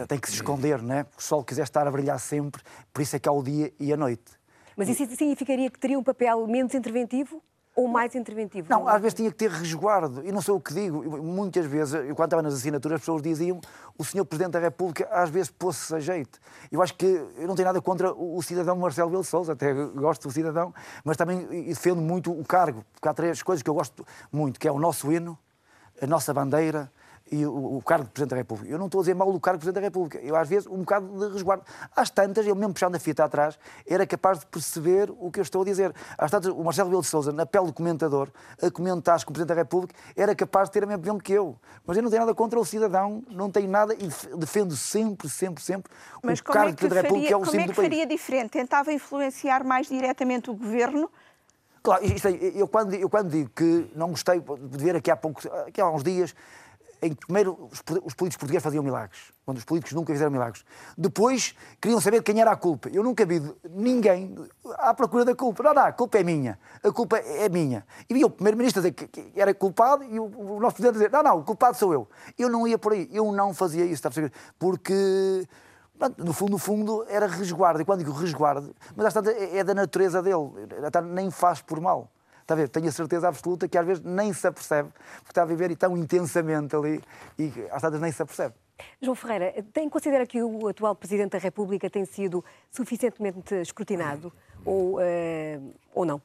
Tem 0.07 0.19
que 0.19 0.27
se 0.27 0.35
esconder, 0.35 0.81
não 0.81 0.95
é? 0.95 1.03
Porque 1.03 1.19
o 1.19 1.23
sol 1.23 1.43
quiser 1.43 1.63
estar 1.63 1.87
a 1.87 1.91
brilhar 1.91 2.19
sempre, 2.19 2.61
por 2.93 3.01
isso 3.01 3.15
é 3.15 3.19
que 3.19 3.27
há 3.27 3.31
o 3.31 3.41
dia 3.41 3.73
e 3.79 3.93
a 3.93 3.97
noite. 3.97 4.37
Mas 4.75 4.89
isso 4.89 5.05
significaria 5.15 5.69
que 5.71 5.79
teria 5.79 5.97
um 5.97 6.03
papel 6.03 6.45
menos 6.45 6.75
interventivo? 6.75 7.41
Ou 7.77 7.87
mais 7.87 8.15
interventivo? 8.15 8.67
Não, 8.71 8.87
às 8.87 8.99
vezes 8.99 9.13
tinha 9.13 9.29
que 9.29 9.37
ter 9.37 9.51
resguardo. 9.51 10.25
E 10.25 10.31
não 10.31 10.41
sei 10.41 10.51
o 10.51 10.59
que 10.59 10.73
digo. 10.73 11.03
Muitas 11.21 11.67
vezes, 11.67 11.93
eu, 11.93 12.15
quando 12.15 12.29
estava 12.29 12.41
nas 12.41 12.55
assinaturas, 12.55 12.95
as 12.95 13.01
pessoas 13.01 13.21
diziam 13.21 13.61
o 13.95 14.03
senhor 14.03 14.25
Presidente 14.25 14.53
da 14.53 14.59
República 14.59 15.07
às 15.11 15.29
vezes 15.29 15.51
pôs-se 15.51 15.93
a 15.93 15.99
jeito. 15.99 16.39
Eu 16.71 16.81
acho 16.81 16.95
que 16.95 17.05
eu 17.05 17.47
não 17.47 17.53
tenho 17.53 17.67
nada 17.67 17.79
contra 17.79 18.11
o 18.11 18.41
cidadão 18.41 18.75
Marcelo 18.75 19.11
Belo 19.11 19.23
Souza, 19.23 19.53
até 19.53 19.71
gosto 19.73 20.27
do 20.27 20.33
cidadão, 20.33 20.73
mas 21.05 21.15
também 21.15 21.45
defendo 21.67 22.01
muito 22.01 22.31
o 22.31 22.43
cargo, 22.43 22.83
porque 22.93 23.07
há 23.07 23.13
três 23.13 23.43
coisas 23.43 23.61
que 23.61 23.69
eu 23.69 23.75
gosto 23.75 24.03
muito, 24.31 24.59
que 24.59 24.67
é 24.67 24.71
o 24.71 24.79
nosso 24.79 25.11
hino, 25.11 25.37
a 26.01 26.07
nossa 26.07 26.33
bandeira 26.33 26.91
e 27.31 27.45
o, 27.45 27.77
o, 27.77 27.81
cargo 27.81 28.05
de 28.05 28.11
Presidente 28.11 28.31
da 28.31 28.35
República. 28.37 28.71
Eu 28.71 28.77
não 28.77 28.85
estou 28.85 28.99
a 28.99 29.03
dizer 29.03 29.15
mal 29.15 29.31
do 29.31 29.39
cargo 29.39 29.57
de 29.57 29.65
Presidente 29.65 29.81
da 29.81 29.87
República. 29.87 30.17
Eu, 30.19 30.35
às 30.35 30.47
vezes, 30.47 30.67
um 30.67 30.79
bocado 30.79 31.07
de 31.07 31.33
resguardo. 31.33 31.63
Às 31.95 32.09
tantas, 32.09 32.45
ele 32.45 32.55
mesmo 32.55 32.73
puxando 32.73 32.95
a 32.95 32.99
fita 32.99 33.23
atrás, 33.23 33.57
era 33.85 34.05
capaz 34.05 34.39
de 34.39 34.45
perceber 34.45 35.11
o 35.19 35.31
que 35.31 35.39
eu 35.39 35.43
estou 35.43 35.61
a 35.61 35.65
dizer. 35.65 35.93
Às 36.17 36.31
tantas, 36.31 36.51
o 36.51 36.63
Marcelo 36.63 36.87
Rebelo 36.87 37.01
de 37.01 37.07
Sousa, 37.07 37.31
na 37.31 37.45
pele 37.45 37.65
do 37.67 37.73
comentador, 37.73 38.29
a 38.61 38.71
comentar 38.71 39.23
com 39.23 39.31
o 39.31 39.33
Presidente 39.33 39.55
da 39.55 39.61
República, 39.61 39.95
era 40.15 40.35
capaz 40.35 40.69
de 40.69 40.73
ter 40.73 40.83
a 40.83 40.87
mesma 40.87 40.99
opinião 40.99 41.19
que 41.19 41.33
eu. 41.33 41.55
Mas 41.85 41.97
eu 41.97 42.03
não 42.03 42.09
tenho 42.09 42.21
nada 42.21 42.33
contra 42.33 42.59
o 42.59 42.65
cidadão, 42.65 43.23
não 43.29 43.51
tenho 43.51 43.69
nada 43.69 43.93
e 43.93 44.37
defendo 44.37 44.75
sempre, 44.75 45.29
sempre, 45.29 45.63
sempre 45.63 45.91
Mas 46.23 46.39
o 46.39 46.43
cargo 46.43 46.69
é 46.69 46.71
de 46.71 46.77
Presidente 46.77 46.95
da 46.95 47.01
República, 47.01 47.27
que 47.27 47.33
é 47.33 47.37
o 47.37 47.41
Como 47.41 47.61
é 47.61 47.67
que 47.67 47.73
faria 47.73 48.05
diferente? 48.05 48.51
Tentava 48.51 48.91
influenciar 48.91 49.63
mais 49.63 49.87
diretamente 49.87 50.49
o 50.49 50.53
Governo? 50.53 51.09
Claro, 51.87 52.03
isto 52.03 52.27
é, 52.27 52.31
eu, 52.53 52.67
quando, 52.67 52.93
eu 52.95 53.09
quando 53.09 53.29
digo 53.29 53.49
que 53.55 53.89
não 53.95 54.09
gostei 54.09 54.41
de 54.41 54.83
ver 54.83 54.97
aqui 54.97 55.09
há, 55.09 55.15
pouco, 55.15 55.41
aqui 55.65 55.79
há 55.79 55.89
uns 55.89 56.03
dias 56.03 56.35
em 57.01 57.13
que 57.13 57.25
primeiro 57.25 57.69
os, 57.71 57.81
políticos 57.81 58.37
portugueses 58.37 58.63
faziam 58.63 58.83
milagres, 58.83 59.31
quando 59.45 59.57
os 59.57 59.63
políticos 59.63 59.93
nunca 59.93 60.11
fizeram 60.11 60.31
milagres. 60.31 60.65
Depois 60.97 61.55
queriam 61.79 62.01
saber 62.01 62.23
quem 62.23 62.41
era 62.41 62.51
a 62.51 62.55
culpa. 62.55 62.89
Eu 62.89 63.03
nunca 63.03 63.25
vi 63.25 63.41
ninguém 63.69 64.35
à 64.77 64.93
procura 64.93 65.23
da 65.23 65.35
culpa. 65.35 65.63
Não, 65.63 65.73
não, 65.73 65.83
a 65.83 65.91
culpa 65.91 66.17
é 66.17 66.23
minha. 66.23 66.59
A 66.83 66.91
culpa 66.91 67.17
é 67.17 67.47
minha. 67.49 67.85
E 68.09 68.13
vi 68.13 68.25
o 68.25 68.29
primeiro-ministro 68.29 68.81
dizer 68.81 68.93
que 68.93 69.31
era 69.35 69.53
culpado 69.53 70.03
e 70.03 70.19
o, 70.19 70.59
nosso 70.59 70.75
presidente 70.75 70.93
dizer: 70.93 71.11
não, 71.11 71.23
não, 71.23 71.39
o 71.39 71.43
culpado 71.43 71.77
sou 71.77 71.93
eu. 71.93 72.07
Eu 72.37 72.49
não 72.49 72.67
ia 72.67 72.77
por 72.77 72.93
aí. 72.93 73.07
Eu 73.11 73.31
não 73.31 73.53
fazia 73.53 73.83
isso, 73.83 73.95
está 73.95 74.09
a 74.09 74.11
perceber? 74.11 74.33
Porque. 74.57 75.47
No 76.17 76.31
fundo, 76.31 76.51
no 76.51 76.57
fundo, 76.59 77.05
era 77.09 77.25
resguardo. 77.25 77.81
E 77.81 77.85
quando 77.85 77.99
digo 77.99 78.11
resguardo, 78.11 78.75
mas 78.95 79.15
é, 79.15 79.57
é 79.57 79.63
da 79.63 79.73
natureza 79.73 80.21
dele. 80.21 80.51
Nem 81.11 81.31
faz 81.31 81.59
por 81.59 81.81
mal. 81.81 82.11
Está 82.47 82.53
a 82.53 82.57
ver? 82.57 82.69
Tenho 82.69 82.87
a 82.87 82.91
certeza 82.93 83.27
absoluta 83.27 83.67
que 83.67 83.77
às 83.77 83.85
vezes 83.85 84.01
nem 84.01 84.31
se 84.31 84.47
apercebe, 84.47 84.87
porque 85.17 85.31
está 85.31 85.41
a 85.41 85.45
viver 85.45 85.69
e 85.69 85.75
tão 85.75 85.97
intensamente 85.97 86.73
ali 86.77 87.03
e 87.37 87.51
às 87.69 87.81
vezes 87.81 87.99
nem 87.99 88.09
se 88.09 88.21
apercebe. 88.21 88.55
João 89.01 89.15
Ferreira, 89.15 89.53
tem 89.73 89.89
considera 89.89 90.25
que 90.25 90.41
o 90.41 90.65
atual 90.65 90.95
Presidente 90.95 91.31
da 91.31 91.39
República 91.39 91.89
tem 91.89 92.05
sido 92.05 92.45
suficientemente 92.71 93.53
escrutinado 93.55 94.31
ou, 94.63 94.95
uh, 94.95 95.73
ou 95.93 96.05
não? 96.05 96.21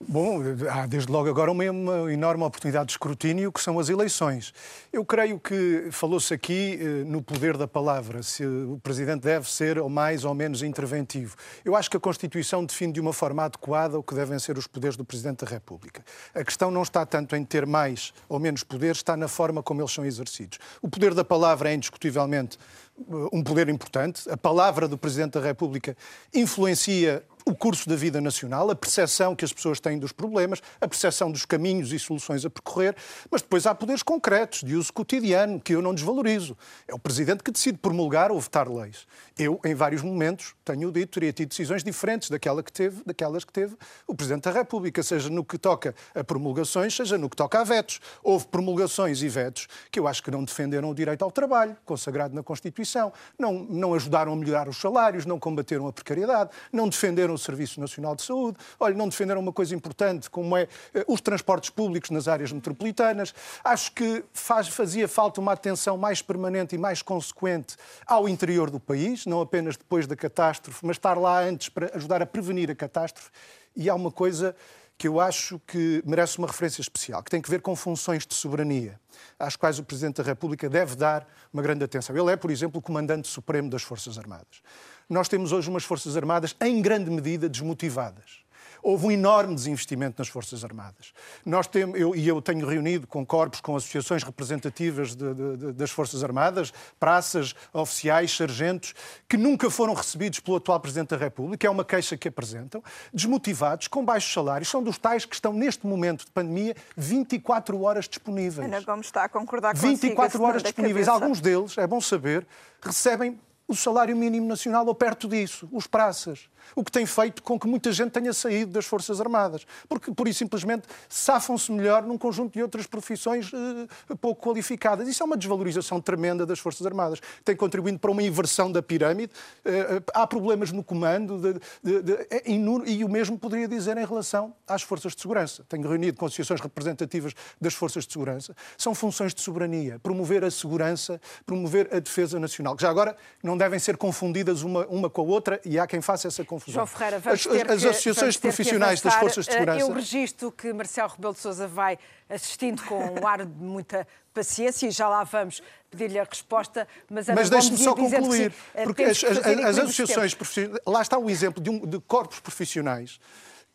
Bom, 0.00 0.40
há 0.70 0.86
desde 0.86 1.10
logo 1.10 1.28
agora 1.28 1.50
uma, 1.50 1.68
uma, 1.68 2.12
enorme 2.12 2.44
oportunidade 2.44 2.86
de 2.86 2.92
escrutínio, 2.92 3.50
que 3.50 3.60
são 3.60 3.80
as 3.80 3.88
eleições. 3.88 4.54
Eu 4.92 5.04
creio 5.04 5.40
que 5.40 5.88
falou-se 5.90 6.32
aqui 6.32 6.78
eh, 6.80 7.04
no 7.04 7.20
poder 7.20 7.56
da 7.56 7.66
palavra, 7.66 8.22
se 8.22 8.46
o 8.46 8.78
Presidente 8.80 9.22
deve 9.22 9.50
ser 9.50 9.76
ou 9.76 9.88
mais 9.88 10.24
ou 10.24 10.32
menos 10.34 10.62
interventivo. 10.62 11.34
Eu 11.64 11.74
acho 11.74 11.90
que 11.90 11.96
a 11.96 12.00
Constituição 12.00 12.64
define 12.64 12.92
de 12.92 13.00
uma 13.00 13.12
forma 13.12 13.42
adequada 13.42 13.98
o 13.98 14.02
que 14.02 14.14
devem 14.14 14.38
ser 14.38 14.56
os 14.56 14.68
poderes 14.68 14.96
do 14.96 15.04
Presidente 15.04 15.44
da 15.44 15.50
República. 15.50 16.04
A 16.32 16.44
questão 16.44 16.70
não 16.70 16.84
está 16.84 17.04
tanto 17.04 17.34
em 17.34 17.44
ter 17.44 17.66
mais 17.66 18.14
ou 18.28 18.38
menos 18.38 18.62
poderes, 18.62 18.98
está 18.98 19.16
na 19.16 19.26
forma 19.26 19.64
como 19.64 19.80
eles 19.80 19.92
são 19.92 20.06
exercidos. 20.06 20.60
O 20.80 20.88
poder 20.88 21.12
da 21.12 21.24
palavra 21.24 21.70
é 21.70 21.74
indiscutivelmente 21.74 22.56
eh, 23.00 23.02
um 23.32 23.42
poder 23.42 23.68
importante. 23.68 24.30
A 24.30 24.36
palavra 24.36 24.86
do 24.86 24.96
Presidente 24.96 25.32
da 25.32 25.40
República 25.40 25.96
influencia 26.32 27.24
o 27.48 27.54
curso 27.54 27.88
da 27.88 27.96
vida 27.96 28.20
nacional, 28.20 28.70
a 28.70 28.76
percepção 28.76 29.34
que 29.34 29.42
as 29.42 29.54
pessoas 29.54 29.80
têm 29.80 29.98
dos 29.98 30.12
problemas, 30.12 30.60
a 30.78 30.86
percepção 30.86 31.32
dos 31.32 31.46
caminhos 31.46 31.94
e 31.94 31.98
soluções 31.98 32.44
a 32.44 32.50
percorrer, 32.50 32.94
mas 33.30 33.40
depois 33.40 33.64
há 33.64 33.74
poderes 33.74 34.02
concretos, 34.02 34.62
de 34.62 34.76
uso 34.76 34.92
cotidiano, 34.92 35.58
que 35.58 35.74
eu 35.74 35.80
não 35.80 35.94
desvalorizo. 35.94 36.54
É 36.86 36.94
o 36.94 36.98
Presidente 36.98 37.42
que 37.42 37.50
decide 37.50 37.78
promulgar 37.78 38.30
ou 38.30 38.38
vetar 38.38 38.68
leis. 38.68 39.06
Eu, 39.38 39.58
em 39.64 39.74
vários 39.74 40.02
momentos, 40.02 40.54
tenho 40.62 40.92
dito, 40.92 41.12
teria 41.12 41.32
tido 41.32 41.48
decisões 41.48 41.82
diferentes 41.82 42.28
daquela 42.28 42.62
que 42.62 42.70
teve, 42.70 43.02
daquelas 43.06 43.44
que 43.46 43.52
teve 43.52 43.74
o 44.06 44.14
Presidente 44.14 44.42
da 44.42 44.50
República, 44.50 45.02
seja 45.02 45.30
no 45.30 45.42
que 45.42 45.56
toca 45.56 45.94
a 46.14 46.22
promulgações, 46.22 46.94
seja 46.94 47.16
no 47.16 47.30
que 47.30 47.36
toca 47.36 47.60
a 47.60 47.64
vetos. 47.64 47.98
Houve 48.22 48.46
promulgações 48.48 49.22
e 49.22 49.28
vetos 49.28 49.68
que 49.90 49.98
eu 49.98 50.06
acho 50.06 50.22
que 50.22 50.30
não 50.30 50.44
defenderam 50.44 50.90
o 50.90 50.94
direito 50.94 51.24
ao 51.24 51.30
trabalho, 51.30 51.74
consagrado 51.86 52.34
na 52.34 52.42
Constituição, 52.42 53.10
não, 53.38 53.54
não 53.54 53.94
ajudaram 53.94 54.34
a 54.34 54.36
melhorar 54.36 54.68
os 54.68 54.76
salários, 54.76 55.24
não 55.24 55.38
combateram 55.38 55.86
a 55.86 55.92
precariedade, 55.94 56.50
não 56.70 56.90
defenderam 56.90 57.37
o 57.38 57.44
Serviço 57.44 57.80
Nacional 57.80 58.14
de 58.14 58.22
Saúde, 58.22 58.58
olha, 58.78 58.94
não 58.94 59.08
defenderam 59.08 59.40
uma 59.40 59.52
coisa 59.52 59.74
importante 59.74 60.28
como 60.28 60.56
é 60.56 60.68
eh, 60.94 61.04
os 61.06 61.20
transportes 61.20 61.70
públicos 61.70 62.10
nas 62.10 62.28
áreas 62.28 62.52
metropolitanas. 62.52 63.34
Acho 63.64 63.92
que 63.92 64.24
faz, 64.32 64.68
fazia 64.68 65.08
falta 65.08 65.40
uma 65.40 65.52
atenção 65.52 65.96
mais 65.96 66.20
permanente 66.20 66.74
e 66.74 66.78
mais 66.78 67.02
consequente 67.02 67.76
ao 68.06 68.28
interior 68.28 68.70
do 68.70 68.80
país, 68.80 69.26
não 69.26 69.40
apenas 69.40 69.76
depois 69.76 70.06
da 70.06 70.16
catástrofe, 70.16 70.84
mas 70.84 70.96
estar 70.96 71.16
lá 71.16 71.40
antes 71.40 71.68
para 71.68 71.96
ajudar 71.96 72.22
a 72.22 72.26
prevenir 72.26 72.70
a 72.70 72.74
catástrofe. 72.74 73.30
E 73.74 73.88
há 73.88 73.94
uma 73.94 74.10
coisa 74.10 74.54
que 74.98 75.06
eu 75.06 75.20
acho 75.20 75.60
que 75.64 76.02
merece 76.04 76.38
uma 76.38 76.48
referência 76.48 76.80
especial, 76.80 77.22
que 77.22 77.30
tem 77.30 77.40
que 77.40 77.48
ver 77.48 77.62
com 77.62 77.76
funções 77.76 78.26
de 78.26 78.34
soberania, 78.34 79.00
às 79.38 79.54
quais 79.54 79.78
o 79.78 79.84
Presidente 79.84 80.16
da 80.16 80.24
República 80.24 80.68
deve 80.68 80.96
dar 80.96 81.24
uma 81.52 81.62
grande 81.62 81.84
atenção. 81.84 82.16
Ele 82.16 82.32
é, 82.32 82.36
por 82.36 82.50
exemplo, 82.50 82.80
o 82.80 82.82
Comandante 82.82 83.28
Supremo 83.28 83.70
das 83.70 83.82
Forças 83.82 84.18
Armadas. 84.18 84.60
Nós 85.08 85.28
temos 85.28 85.52
hoje 85.52 85.70
umas 85.70 85.84
Forças 85.84 86.16
Armadas, 86.16 86.54
em 86.60 86.82
grande 86.82 87.10
medida, 87.10 87.48
desmotivadas 87.48 88.48
houve 88.82 89.06
um 89.06 89.10
enorme 89.10 89.54
desinvestimento 89.54 90.16
nas 90.18 90.28
Forças 90.28 90.64
Armadas. 90.64 91.12
Nós 91.44 91.66
temos, 91.66 91.98
eu, 91.98 92.14
e 92.14 92.26
eu 92.26 92.40
tenho 92.40 92.66
reunido 92.66 93.06
com 93.06 93.24
corpos, 93.24 93.60
com 93.60 93.76
associações 93.76 94.22
representativas 94.22 95.14
de, 95.14 95.34
de, 95.34 95.72
das 95.72 95.90
Forças 95.90 96.22
Armadas, 96.22 96.72
praças, 96.98 97.54
oficiais, 97.72 98.34
sargentos, 98.34 98.94
que 99.28 99.36
nunca 99.36 99.70
foram 99.70 99.94
recebidos 99.94 100.40
pelo 100.40 100.56
atual 100.56 100.80
Presidente 100.80 101.10
da 101.10 101.16
República, 101.16 101.66
é 101.66 101.70
uma 101.70 101.84
queixa 101.84 102.16
que 102.16 102.28
apresentam, 102.28 102.82
desmotivados, 103.12 103.88
com 103.88 104.04
baixos 104.04 104.32
salários, 104.32 104.68
são 104.68 104.82
dos 104.82 104.98
tais 104.98 105.24
que 105.24 105.34
estão 105.34 105.52
neste 105.52 105.86
momento 105.86 106.24
de 106.24 106.30
pandemia 106.30 106.74
24 106.96 107.80
horas 107.82 108.08
disponíveis. 108.08 108.66
Ana 108.66 108.80
Gomes 108.80 109.06
está 109.06 109.24
a 109.24 109.28
concordar 109.28 109.74
com 109.74 109.80
24 109.80 110.42
horas 110.42 110.62
disponíveis. 110.62 111.08
Alguns 111.08 111.40
deles, 111.40 111.76
é 111.78 111.86
bom 111.86 112.00
saber, 112.00 112.46
recebem 112.80 113.38
o 113.68 113.76
salário 113.76 114.16
mínimo 114.16 114.48
nacional 114.48 114.86
ou 114.86 114.94
perto 114.94 115.28
disso, 115.28 115.68
os 115.70 115.86
praças 115.86 116.48
o 116.74 116.84
que 116.84 116.92
tem 116.92 117.06
feito 117.06 117.42
com 117.42 117.58
que 117.58 117.66
muita 117.66 117.92
gente 117.92 118.10
tenha 118.10 118.32
saído 118.32 118.72
das 118.72 118.86
Forças 118.86 119.20
Armadas, 119.20 119.66
porque, 119.88 120.12
por 120.12 120.28
isso, 120.28 120.38
simplesmente, 120.38 120.86
safam-se 121.08 121.70
melhor 121.72 122.02
num 122.02 122.18
conjunto 122.18 122.52
de 122.52 122.62
outras 122.62 122.86
profissões 122.86 123.50
uh, 123.52 124.16
pouco 124.20 124.42
qualificadas. 124.42 125.08
Isso 125.08 125.22
é 125.22 125.26
uma 125.26 125.36
desvalorização 125.36 126.00
tremenda 126.00 126.44
das 126.46 126.58
Forças 126.58 126.86
Armadas. 126.86 127.20
Tem 127.44 127.56
contribuído 127.56 127.98
para 127.98 128.10
uma 128.10 128.22
inversão 128.22 128.70
da 128.70 128.82
pirâmide. 128.82 129.32
Uh, 129.64 130.02
há 130.14 130.26
problemas 130.26 130.72
no 130.72 130.82
comando 130.84 131.38
de, 131.38 131.60
de, 131.82 132.02
de, 132.02 132.26
e, 132.46 132.98
e 132.98 133.04
o 133.04 133.08
mesmo 133.08 133.38
poderia 133.38 133.68
dizer 133.68 133.96
em 133.96 134.04
relação 134.06 134.54
às 134.66 134.82
Forças 134.82 135.14
de 135.14 135.20
Segurança. 135.20 135.64
Tenho 135.68 135.88
reunido 135.88 136.18
com 136.18 136.26
associações 136.26 136.60
representativas 136.60 137.34
das 137.60 137.74
Forças 137.74 138.06
de 138.06 138.12
Segurança. 138.12 138.54
São 138.76 138.94
funções 138.94 139.34
de 139.34 139.40
soberania, 139.40 139.98
promover 139.98 140.44
a 140.44 140.50
segurança, 140.50 141.20
promover 141.44 141.88
a 141.92 141.98
defesa 141.98 142.38
nacional. 142.38 142.76
Já 142.78 142.90
agora, 142.90 143.16
não 143.42 143.56
devem 143.56 143.78
ser 143.78 143.96
confundidas 143.96 144.62
uma, 144.62 144.86
uma 144.86 145.10
com 145.10 145.22
a 145.22 145.24
outra 145.24 145.60
e 145.64 145.78
há 145.78 145.86
quem 145.86 146.00
faça 146.00 146.28
essa 146.28 146.44
confusão. 146.44 146.57
João 146.66 146.86
Ferreira, 146.86 147.18
vamos 147.18 147.46
as, 147.46 147.52
ter 147.52 147.70
as 147.70 147.82
que, 147.82 147.88
associações 147.88 148.36
profissionais 148.36 149.00
das 149.00 149.14
forças 149.14 149.46
de 149.46 149.52
segurança. 149.52 149.80
Eu 149.80 149.92
registro 149.92 150.52
que 150.52 150.72
Marcelo 150.72 151.08
Rebelo 151.08 151.34
de 151.34 151.40
Sousa 151.40 151.66
vai 151.66 151.98
assistindo 152.28 152.82
com 152.84 153.20
um 153.20 153.26
ar 153.26 153.44
de 153.44 153.64
muita 153.64 154.06
paciência 154.32 154.86
e 154.86 154.90
já 154.90 155.08
lá 155.08 155.24
vamos 155.24 155.62
pedir-lhe 155.90 156.18
a 156.18 156.24
resposta. 156.24 156.86
Mas, 157.10 157.28
mas 157.28 157.50
deixe-me 157.50 157.78
só 157.78 157.94
concluir, 157.94 158.52
porque 158.84 159.04
as, 159.04 159.24
as, 159.24 159.38
as 159.38 159.78
associações 159.78 160.34
profissionais. 160.34 160.80
Lá 160.86 161.02
está 161.02 161.18
o 161.18 161.28
exemplo 161.30 161.62
de, 161.62 161.70
um, 161.70 161.86
de 161.86 162.00
corpos 162.00 162.40
profissionais 162.40 163.18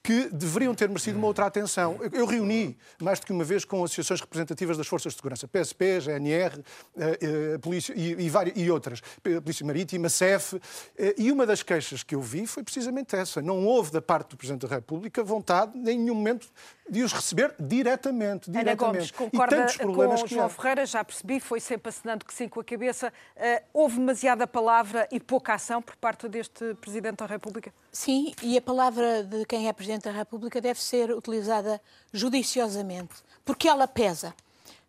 que 0.04 0.28
deveriam 0.34 0.76
ter 0.76 0.90
merecido 0.90 1.18
uma 1.18 1.28
outra 1.28 1.46
atenção. 1.46 1.98
Eu 2.12 2.26
reuni 2.26 2.78
mais 3.02 3.22
do 3.22 3.26
que 3.26 3.32
uma 3.32 3.46
vez 3.46 3.64
com 3.64 3.82
associações 3.86 4.20
representativas 4.20 4.78
das 4.78 4.86
Forças 4.86 5.14
de 5.14 5.18
Segurança, 5.18 5.48
PSP, 5.48 6.02
GNR 6.02 6.62
eh, 6.98 7.20
eh, 7.22 7.58
polícia, 7.60 7.94
e, 7.96 8.14
e, 8.14 8.64
e, 8.64 8.70
outras, 8.70 9.02
Polícia 9.22 9.66
Marítima, 9.66 10.10
CEF, 10.10 10.60
eh, 10.98 11.16
e 11.18 11.32
uma 11.32 11.46
das 11.46 11.64
queixas 11.64 12.04
que 12.04 12.16
eu 12.16 12.22
vi 12.22 12.46
foi 12.46 12.64
precisamente 12.64 13.16
essa. 13.16 13.42
Não 13.42 13.66
houve 13.66 13.92
da 13.92 14.02
parte 14.02 14.32
do 14.32 14.38
Presidente 14.38 14.68
da 14.68 14.76
República 14.76 15.24
vontade, 15.24 15.78
em 15.78 15.98
nenhum 15.98 16.16
momento, 16.16 16.50
de 16.90 17.02
os 17.02 17.14
receber 17.14 17.56
diretamente. 17.58 18.52
diretamente. 18.52 18.60
Ana 18.60 18.76
Gomes, 18.76 19.12
concorda 19.12 19.68
com 19.82 20.24
o 20.24 20.28
João 20.28 20.50
Ferreira, 20.50 20.86
já 20.86 21.02
percebi, 21.02 21.40
foi 21.40 21.62
sempre 21.62 21.88
assinando 21.88 22.26
que 22.26 22.34
sim 22.34 22.50
com 22.50 22.60
a 22.60 22.64
cabeça. 22.64 23.14
houve 23.74 24.00
demasiada 24.00 24.46
palavra 24.46 25.08
e 25.10 25.18
pouca 25.18 25.54
ação 25.54 25.82
por 25.82 25.96
parte 25.96 26.28
deste 26.28 26.74
Presidente 26.76 27.18
da 27.18 27.26
República? 27.26 27.74
Sim, 27.90 28.34
e 28.42 28.58
a 28.58 28.62
palavra 28.62 29.24
de 29.24 29.46
quem 29.46 29.70
é 29.70 29.74
Presidente 29.74 29.93
Presidente 29.94 30.06
da 30.06 30.12
República 30.12 30.60
deve 30.60 30.82
ser 30.82 31.12
utilizada 31.12 31.82
judiciosamente, 32.12 33.14
porque 33.46 33.68
ela 33.68 33.88
pesa. 33.88 34.34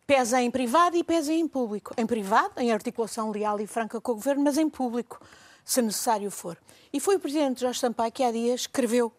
Pesa 0.07 0.41
em 0.41 0.51
privado 0.51 0.97
e 0.97 1.05
pesa 1.05 1.33
em 1.33 1.47
público. 1.47 1.95
Em 1.97 2.07
privado, 2.07 2.53
em 2.59 2.73
articulação 2.73 3.31
leal 3.31 3.61
e 3.61 3.67
franca 3.67 4.01
com 4.01 4.13
o 4.13 4.15
Governo, 4.15 4.45
mas 4.45 4.57
em 4.57 4.69
público, 4.69 5.21
se 5.65 5.83
necessário 5.83 6.31
for. 6.31 6.57
E 6.93 7.01
foi 7.01 7.17
o 7.17 7.21
Presidente 7.21 7.61
Jorge 7.61 7.81
Sampaio 7.81 8.13
que 8.13 8.23
há 8.23 8.31
dias 8.31 8.63
escreveu 8.63 9.13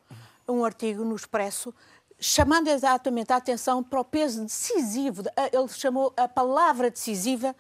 um 0.48 0.64
artigo 0.64 1.04
no 1.04 1.16
Expresso 1.16 1.74
chamando 2.20 2.70
exatamente 2.70 3.34
a 3.34 3.36
atenção 3.36 3.84
para 3.84 4.00
o 4.00 4.06
peso 4.06 4.44
decisivo, 4.44 5.24
ele 5.52 5.68
chamou 5.68 6.14
a 6.16 6.28
palavra 6.28 6.90
decisiva 6.90 7.54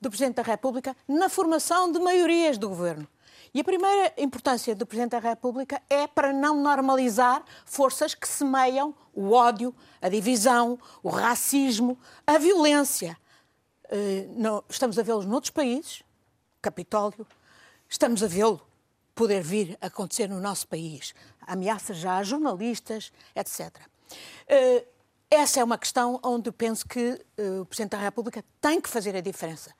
do 0.00 0.10
Presidente 0.10 0.36
da 0.36 0.42
República 0.42 0.96
na 1.06 1.28
formação 1.28 1.92
de 1.92 2.00
maiorias 2.00 2.58
do 2.58 2.68
Governo. 2.68 3.06
E 3.54 3.60
a 3.60 3.64
primeira 3.64 4.12
importância 4.18 4.74
do 4.74 4.84
Presidente 4.84 5.12
da 5.12 5.20
República 5.20 5.80
é 5.88 6.08
para 6.08 6.32
não 6.32 6.60
normalizar 6.60 7.44
forças 7.64 8.12
que 8.12 8.26
semeiam 8.26 8.92
o 9.14 9.30
ódio, 9.30 9.72
a 10.02 10.08
divisão, 10.08 10.76
o 11.04 11.08
racismo, 11.08 11.96
a 12.26 12.36
violência. 12.36 13.16
Eh, 13.88 14.26
estamos 14.68 14.98
a 14.98 15.04
vê-los 15.04 15.24
noutros 15.24 15.50
países, 15.50 16.02
Capitólio, 16.60 17.24
estamos 17.88 18.24
a 18.24 18.26
vê-lo 18.26 18.60
poder 19.14 19.40
vir 19.40 19.78
a 19.80 19.86
acontecer 19.86 20.28
no 20.28 20.40
nosso 20.40 20.66
país. 20.66 21.14
Ameaças 21.42 21.98
já 21.98 22.16
a 22.16 22.24
jornalistas, 22.24 23.12
etc. 23.36 23.70
Eh, 24.48 24.84
essa 25.30 25.60
é 25.60 25.64
uma 25.64 25.78
questão 25.78 26.18
onde 26.24 26.50
penso 26.50 26.84
que 26.88 27.24
eh, 27.38 27.60
o 27.60 27.64
Presidente 27.64 27.92
da 27.92 27.98
República 27.98 28.44
tem 28.60 28.80
que 28.80 28.88
fazer 28.88 29.14
a 29.14 29.20
diferença. 29.20 29.72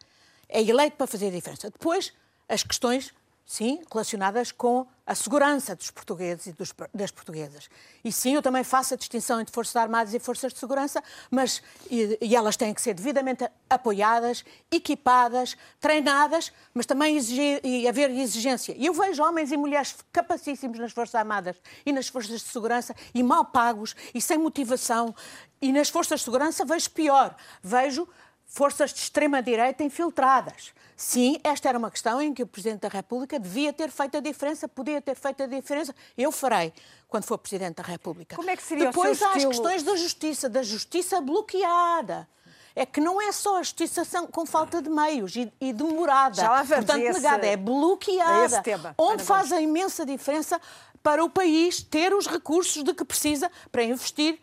É 0.48 0.62
eleito 0.62 0.96
para 0.96 1.08
fazer 1.08 1.26
a 1.26 1.32
diferença. 1.32 1.68
Depois, 1.70 2.12
as 2.48 2.62
questões 2.62 3.12
sim, 3.45 3.82
relacionadas 3.92 4.51
com 4.51 4.86
a 5.07 5.14
segurança 5.14 5.76
dos 5.76 5.90
portugueses 5.90 6.47
e 6.47 6.53
dos, 6.53 6.72
das 6.95 7.11
portuguesas. 7.11 7.68
E 8.03 8.11
sim, 8.11 8.34
eu 8.34 8.40
também 8.40 8.64
faço 8.64 8.95
a 8.95 8.97
distinção 8.97 9.38
entre 9.38 9.53
Forças 9.53 9.76
Armadas 9.76 10.14
e 10.14 10.18
Forças 10.18 10.53
de 10.53 10.59
Segurança, 10.59 11.03
mas 11.30 11.62
e, 11.90 12.18
e 12.22 12.34
elas 12.34 12.57
têm 12.57 12.72
que 12.72 12.80
ser 12.80 12.95
devidamente 12.95 13.47
apoiadas, 13.68 14.45
equipadas, 14.70 15.57
treinadas, 15.78 16.51
mas 16.72 16.86
também 16.86 17.16
exigir, 17.16 17.61
e 17.62 17.86
haver 17.86 18.11
exigência. 18.11 18.74
E 18.78 18.86
eu 18.86 18.95
vejo 18.95 19.22
homens 19.22 19.53
e 19.53 19.57
mulheres 19.59 19.95
capacíssimos 20.11 20.78
nas 20.78 20.92
Forças 20.92 21.14
Armadas 21.14 21.57
e 21.84 21.92
nas 21.92 22.09
Forças 22.09 22.40
de 22.40 22.49
Segurança 22.49 22.95
e 23.14 23.22
mal 23.22 23.45
pagos 23.45 23.95
e 24.14 24.22
sem 24.22 24.38
motivação. 24.38 25.14
E 25.61 25.70
nas 25.70 25.90
Forças 25.90 26.20
de 26.20 26.24
Segurança 26.24 26.64
vejo 26.64 26.90
pior. 26.90 27.36
Vejo 27.62 28.09
forças 28.47 28.92
de 28.92 29.01
extrema-direita 29.01 29.82
infiltradas. 29.82 30.72
Sim, 30.97 31.38
esta 31.42 31.68
era 31.68 31.78
uma 31.78 31.90
questão 31.90 32.22
em 32.22 32.32
que 32.32 32.42
o 32.42 32.47
Presidente 32.47 32.82
da 32.82 32.88
República 32.88 33.38
devia 33.38 33.72
ter 33.72 33.90
feito 33.90 34.16
a 34.16 34.20
diferença, 34.20 34.68
podia 34.68 35.01
ter 35.03 35.16
feito 35.16 35.42
a 35.42 35.47
diferença. 35.47 35.95
Eu 36.16 36.30
farei 36.30 36.72
quando 37.09 37.24
for 37.24 37.36
Presidente 37.38 37.76
da 37.76 37.82
República. 37.82 38.36
Como 38.36 38.49
é 38.49 38.57
que 38.57 38.62
seria 38.62 38.86
Depois 38.86 39.20
o 39.20 39.24
há 39.24 39.28
estilo... 39.28 39.51
as 39.51 39.57
questões 39.57 39.82
da 39.82 39.97
justiça, 39.97 40.49
da 40.49 40.62
justiça 40.62 41.20
bloqueada. 41.20 42.28
É 42.76 42.84
que 42.84 43.01
não 43.01 43.22
é 43.22 43.30
só 43.30 43.59
a 43.59 43.62
justiça 43.62 44.05
com 44.32 44.45
falta 44.45 44.82
de 44.82 44.90
meios 44.90 45.36
e, 45.36 45.53
e 45.61 45.72
demorada, 45.72 46.34
Já 46.42 46.51
lá 46.51 46.64
portanto 46.64 47.03
esse, 47.03 47.20
negada, 47.20 47.47
é 47.47 47.57
bloqueada, 47.57 48.62
tema, 48.62 48.95
onde 48.99 49.22
faz 49.22 49.53
a 49.53 49.61
imensa 49.61 50.05
diferença 50.05 50.61
para 51.01 51.24
o 51.24 51.30
país 51.30 51.82
ter 51.82 52.12
os 52.12 52.26
recursos 52.26 52.82
de 52.82 52.92
que 52.92 53.05
precisa 53.05 53.49
para 53.70 53.84
investir 53.84 54.40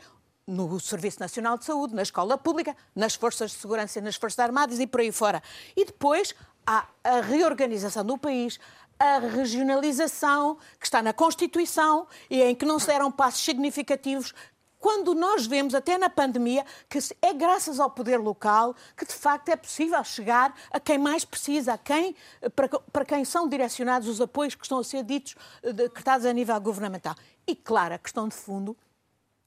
no 0.47 0.79
Serviço 0.79 1.19
Nacional 1.19 1.57
de 1.57 1.65
Saúde, 1.65 1.93
na 1.93 2.01
escola 2.01 2.37
pública, 2.37 2.75
nas 2.95 3.15
forças 3.15 3.51
de 3.51 3.57
segurança 3.57 3.99
e 3.99 4.01
nas 4.01 4.15
forças 4.15 4.39
armadas 4.39 4.79
e 4.79 4.87
por 4.87 5.01
aí 5.01 5.11
fora. 5.11 5.41
E 5.75 5.85
depois 5.85 6.33
há 6.65 6.87
a 7.03 7.21
reorganização 7.21 8.05
do 8.05 8.17
país, 8.17 8.59
a 8.99 9.19
regionalização 9.19 10.57
que 10.79 10.85
está 10.85 11.01
na 11.01 11.13
Constituição 11.13 12.07
e 12.29 12.41
em 12.41 12.53
que 12.55 12.65
não 12.65 12.79
se 12.79 12.87
deram 12.87 13.11
passos 13.11 13.43
significativos 13.43 14.33
quando 14.81 15.13
nós 15.13 15.45
vemos, 15.45 15.75
até 15.75 15.95
na 15.95 16.09
pandemia, 16.09 16.65
que 16.89 16.97
é 17.21 17.31
graças 17.33 17.79
ao 17.79 17.91
poder 17.91 18.17
local 18.17 18.75
que 18.97 19.05
de 19.05 19.13
facto 19.13 19.49
é 19.49 19.55
possível 19.55 20.03
chegar 20.03 20.55
a 20.71 20.79
quem 20.79 20.97
mais 20.97 21.23
precisa, 21.23 21.73
a 21.73 21.77
quem, 21.77 22.15
para, 22.55 22.67
para 22.67 23.05
quem 23.05 23.23
são 23.23 23.47
direcionados 23.47 24.07
os 24.07 24.19
apoios 24.19 24.55
que 24.55 24.65
estão 24.65 24.79
a 24.79 24.83
ser 24.83 25.03
ditos, 25.03 25.35
eh, 25.61 25.71
decretados 25.71 26.25
a 26.25 26.33
nível 26.33 26.59
governamental. 26.59 27.15
E, 27.45 27.55
claro, 27.55 27.93
a 27.93 27.99
questão 27.99 28.27
de 28.27 28.33
fundo 28.33 28.75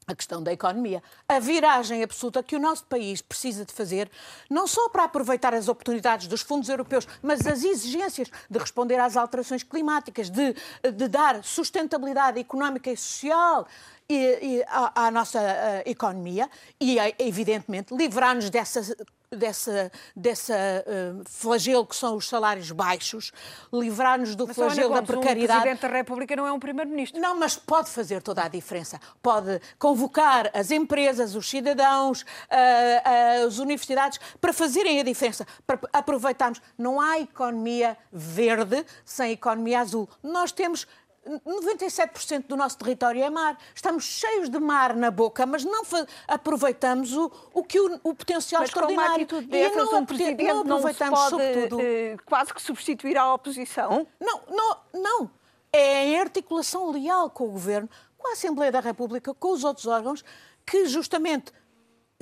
a 0.06 0.14
questão 0.14 0.42
da 0.42 0.52
economia. 0.52 1.02
A 1.28 1.38
viragem 1.38 2.02
absoluta 2.02 2.42
que 2.42 2.56
o 2.56 2.58
nosso 2.58 2.84
país 2.84 3.22
precisa 3.22 3.64
de 3.64 3.72
fazer, 3.72 4.10
não 4.50 4.66
só 4.66 4.88
para 4.88 5.04
aproveitar 5.04 5.54
as 5.54 5.68
oportunidades 5.68 6.26
dos 6.26 6.42
fundos 6.42 6.68
europeus, 6.68 7.06
mas 7.22 7.46
as 7.46 7.64
exigências 7.64 8.30
de 8.48 8.58
responder 8.58 8.98
às 8.98 9.16
alterações 9.16 9.62
climáticas, 9.62 10.28
de, 10.30 10.54
de 10.92 11.08
dar 11.08 11.42
sustentabilidade 11.42 12.38
económica 12.38 12.90
e 12.90 12.96
social 12.96 13.66
e, 14.08 14.16
e, 14.42 14.64
à, 14.68 15.06
à, 15.06 15.10
nossa 15.10 15.40
uh, 15.40 15.88
economia 15.88 16.48
e, 16.80 16.96
evidentemente, 17.18 17.94
livrar-nos 17.94 18.50
dessa 18.50 18.96
dessa, 19.34 19.90
dessa 20.14 20.54
uh, 20.54 21.22
flagelo 21.26 21.86
que 21.86 21.96
são 21.96 22.16
os 22.16 22.28
salários 22.28 22.70
baixos, 22.70 23.32
livrar-nos 23.72 24.34
do 24.34 24.46
mas, 24.46 24.56
flagelo 24.56 24.94
da 24.94 25.02
precariedade. 25.02 25.58
O 25.58 25.62
Presidente 25.62 25.90
da 25.90 25.96
República 25.96 26.36
não 26.36 26.46
é 26.46 26.52
um 26.52 26.58
Primeiro-Ministro. 26.58 27.20
Não, 27.20 27.38
mas 27.38 27.56
pode 27.56 27.90
fazer 27.90 28.22
toda 28.22 28.42
a 28.42 28.48
diferença. 28.48 29.00
Pode 29.22 29.60
convocar 29.78 30.50
as 30.54 30.70
empresas, 30.70 31.34
os 31.34 31.48
cidadãos, 31.48 32.22
uh, 32.22 32.24
uh, 32.24 33.46
as 33.46 33.58
universidades 33.58 34.18
para 34.40 34.52
fazerem 34.52 35.00
a 35.00 35.02
diferença, 35.02 35.46
para 35.66 35.78
aproveitarmos. 35.92 36.60
Não 36.78 37.00
há 37.00 37.18
economia 37.18 37.96
verde 38.12 38.84
sem 39.04 39.32
economia 39.32 39.80
azul. 39.80 40.08
Nós 40.22 40.52
temos 40.52 40.86
97% 41.24 42.46
do 42.46 42.56
nosso 42.56 42.78
território 42.78 43.22
é 43.22 43.30
mar. 43.30 43.58
Estamos 43.74 44.04
cheios 44.04 44.48
de 44.48 44.58
mar 44.58 44.94
na 44.94 45.10
boca, 45.10 45.46
mas 45.46 45.64
não 45.64 45.82
aproveitamos 46.28 47.12
o, 47.12 47.30
o, 47.52 47.62
que 47.64 47.80
o, 47.80 48.00
o 48.02 48.14
potencial 48.14 48.60
mas 48.60 48.70
extraordinário. 48.70 49.26
Com 49.26 49.36
uma 49.36 49.42
dessas, 49.42 49.90
não, 49.90 50.00
um 50.00 50.06
presidente 50.06 50.44
não, 50.44 50.64
não 50.64 50.92
se 50.92 50.94
pode 50.94 51.30
sobretudo... 51.30 51.78
uh, 51.78 52.22
quase 52.26 52.52
que 52.52 52.60
substituir 52.60 53.16
à 53.16 53.32
oposição? 53.32 54.06
Não, 54.20 54.40
não, 54.50 54.76
não. 54.92 55.30
É 55.72 56.06
em 56.06 56.20
articulação 56.20 56.90
leal 56.90 57.30
com 57.30 57.44
o 57.44 57.50
Governo, 57.50 57.88
com 58.16 58.28
a 58.28 58.32
Assembleia 58.32 58.70
da 58.70 58.80
República, 58.80 59.34
com 59.34 59.52
os 59.52 59.64
outros 59.64 59.86
órgãos, 59.86 60.24
que 60.64 60.86
justamente 60.86 61.52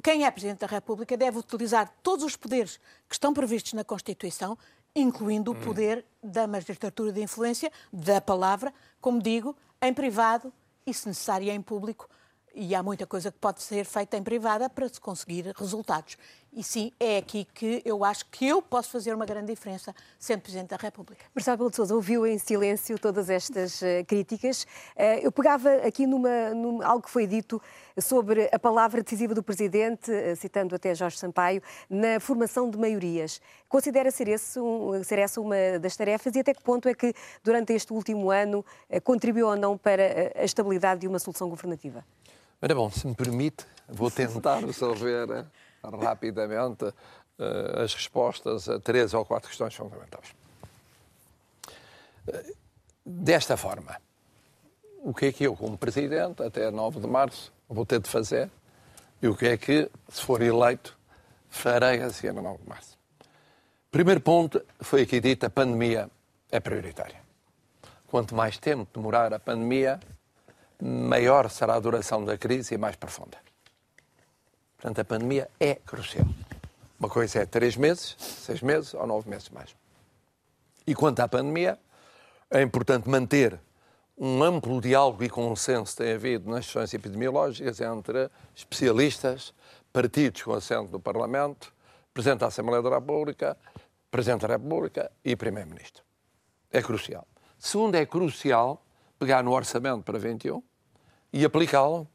quem 0.03 0.25
é 0.25 0.31
Presidente 0.31 0.61
da 0.61 0.67
República 0.67 1.17
deve 1.17 1.39
utilizar 1.39 1.93
todos 2.03 2.25
os 2.25 2.37
poderes 2.37 2.79
que 3.09 3.15
estão 3.15 3.33
previstos 3.33 3.73
na 3.75 3.85
Constituição 3.85 4.57
incluindo 4.95 5.53
o 5.53 5.55
poder 5.55 6.05
da 6.23 6.47
magistratura 6.47 7.13
de 7.13 7.23
influência, 7.23 7.71
da 7.93 8.21
palavra, 8.21 8.73
como 9.01 9.23
digo, 9.23 9.57
em 9.81 9.93
privado 9.93 10.53
e, 10.87 10.93
se 10.93 11.09
necessário, 11.09 11.51
em 11.51 11.61
público. 11.61 12.09
E 12.55 12.75
há 12.75 12.83
muita 12.83 13.07
coisa 13.07 13.33
que 13.33 13.39
pode 13.39 13.63
ser 13.63 13.85
feita 13.85 14.17
em 14.17 14.23
privada 14.23 14.69
para 14.69 14.89
se 14.89 15.01
conseguir 15.01 15.53
resultados. 15.57 16.17
E 16.55 16.63
sim, 16.63 16.93
é 17.01 17.17
aqui 17.17 17.47
que 17.55 17.81
eu 17.83 18.05
acho 18.05 18.27
que 18.27 18.47
eu 18.47 18.61
posso 18.61 18.91
fazer 18.91 19.15
uma 19.15 19.25
grande 19.25 19.47
diferença 19.47 19.95
sendo 20.19 20.43
Presidente 20.43 20.69
da 20.69 20.77
República. 20.77 21.25
Marcelo 21.35 21.71
de 21.71 21.75
Sousa 21.75 21.95
ouviu 21.95 22.27
em 22.27 22.37
silêncio 22.37 22.99
todas 22.99 23.31
estas 23.31 23.81
uh, 23.81 24.05
críticas. 24.07 24.65
Uh, 24.95 25.23
eu 25.23 25.33
pegava 25.33 25.71
aqui 25.77 26.07
numa, 26.07 26.51
numa, 26.51 26.85
algo 26.85 27.05
que 27.05 27.11
foi 27.11 27.27
dito 27.27 27.61
sobre 27.99 28.51
a 28.53 28.59
palavra 28.59 29.03
decisiva 29.03 29.35
do 29.35 29.43
Presidente, 29.43 30.11
uh, 30.11 30.37
citando 30.37 30.75
até 30.75 30.95
Jorge 30.95 31.17
Sampaio, 31.17 31.63
na 31.89 32.21
formação 32.21 32.69
de 32.69 32.77
maiorias. 32.77 33.41
Considera 33.67 34.11
ser, 34.11 34.29
esse 34.29 34.61
um, 34.61 35.03
ser 35.03 35.21
essa 35.21 35.41
uma 35.41 35.79
das 35.81 35.97
tarefas 35.97 36.37
e 36.37 36.41
até 36.41 36.53
que 36.53 36.63
ponto 36.63 36.87
é 36.87 36.93
que, 36.93 37.15
durante 37.43 37.73
este 37.73 37.95
último 37.95 38.31
ano, 38.31 38.63
contribuiu 39.05 39.47
ou 39.49 39.57
não 39.57 39.79
para 39.79 40.03
a 40.37 40.45
estabilidade 40.45 41.01
de 41.01 41.09
uma 41.09 41.19
solução 41.19 41.49
governativa? 41.49 42.05
Ora 42.61 42.75
bom, 42.75 42.91
se 42.91 43.07
me 43.07 43.15
permite, 43.15 43.65
vou 43.89 44.11
tentar 44.11 44.59
resolver 44.59 45.47
rapidamente 45.83 46.85
uh, 46.85 47.83
as 47.83 47.95
respostas 47.95 48.69
a 48.69 48.79
três 48.79 49.15
ou 49.15 49.25
quatro 49.25 49.49
questões 49.49 49.75
fundamentais. 49.75 50.35
desta 53.05 53.57
forma. 53.57 54.01
O 55.05 55.13
que 55.13 55.27
é 55.27 55.33
que 55.33 55.45
eu, 55.45 55.57
como 55.57 55.77
Presidente, 55.77 56.43
até 56.43 56.71
9 56.71 57.01
de 57.01 57.09
março, 57.09 57.53
vou 57.69 57.85
ter 57.85 57.99
de 58.01 58.09
fazer 58.09 58.49
e 59.21 59.27
o 59.27 59.37
que 59.37 59.47
é 59.47 59.57
que, 59.57 59.91
se 60.09 60.23
for 60.23 60.41
eleito, 60.41 60.97
farei 61.49 62.01
a 62.01 62.11
seguir 62.11 62.31
a 62.31 62.43
9 62.43 62.63
de 62.63 62.69
março. 62.69 62.99
Primeiro 63.91 64.21
ponto, 64.21 64.65
foi 64.81 65.03
aqui 65.03 65.21
dito, 65.21 65.45
a 65.45 65.51
pandemia 65.51 66.09
é 66.51 66.61
prioritária. 66.61 67.21
Quanto 68.07 68.35
mais 68.35 68.59
tempo 68.59 68.87
demorar 68.93 69.33
a 69.35 69.39
pandemia, 69.39 70.01
maior 70.81 71.49
será 71.51 71.75
a 71.75 71.81
duração 71.81 72.25
da 72.25 72.37
crise 72.37 72.75
e 72.75 72.79
mais 72.79 72.97
profunda. 72.97 73.39
Portanto, 74.83 74.99
a 74.99 75.05
pandemia 75.05 75.49
é 75.61 75.77
crucial. 75.77 76.27
Uma 76.99 77.09
coisa 77.09 77.39
é 77.39 77.47
três 77.47 77.77
meses, 77.77 78.17
seis 78.19 78.61
meses 78.61 78.93
ou 78.95 79.07
nove 79.07 79.31
meses 79.31 79.49
mais. 79.51 79.77
E 80.85 80.93
quanto 80.93 81.21
à 81.21 81.29
pandemia, 81.29 81.79
é 82.51 82.61
importante 82.61 83.09
manter 83.09 83.61
um 84.19 84.43
amplo 84.43 84.81
diálogo 84.81 85.23
e 85.23 85.31
consenso 85.31 85.97
tem 85.97 86.13
havido 86.13 86.51
nas 86.51 86.65
questões 86.65 86.93
epidemiológicas 86.93 87.81
entre 87.81 88.29
especialistas, 88.57 89.55
partidos 89.93 90.43
com 90.43 90.53
assento 90.53 90.91
do 90.91 90.99
Parlamento, 90.99 91.73
Presidente 92.13 92.41
da 92.41 92.49
Assembleia 92.49 92.83
da 92.83 92.91
República, 92.91 93.57
Presidente 94.11 94.41
da 94.41 94.55
República 94.55 95.13
e 95.25 95.37
Primeiro-Ministro. 95.37 96.03
É 96.73 96.83
crucial. 96.83 97.25
Segundo, 97.57 97.95
é 97.95 98.05
crucial 98.05 98.85
pegar 99.17 99.45
no 99.45 99.53
orçamento 99.53 100.03
para 100.03 100.19
21 100.19 100.61
e 101.33 101.45
aplicá-lo 101.45 102.09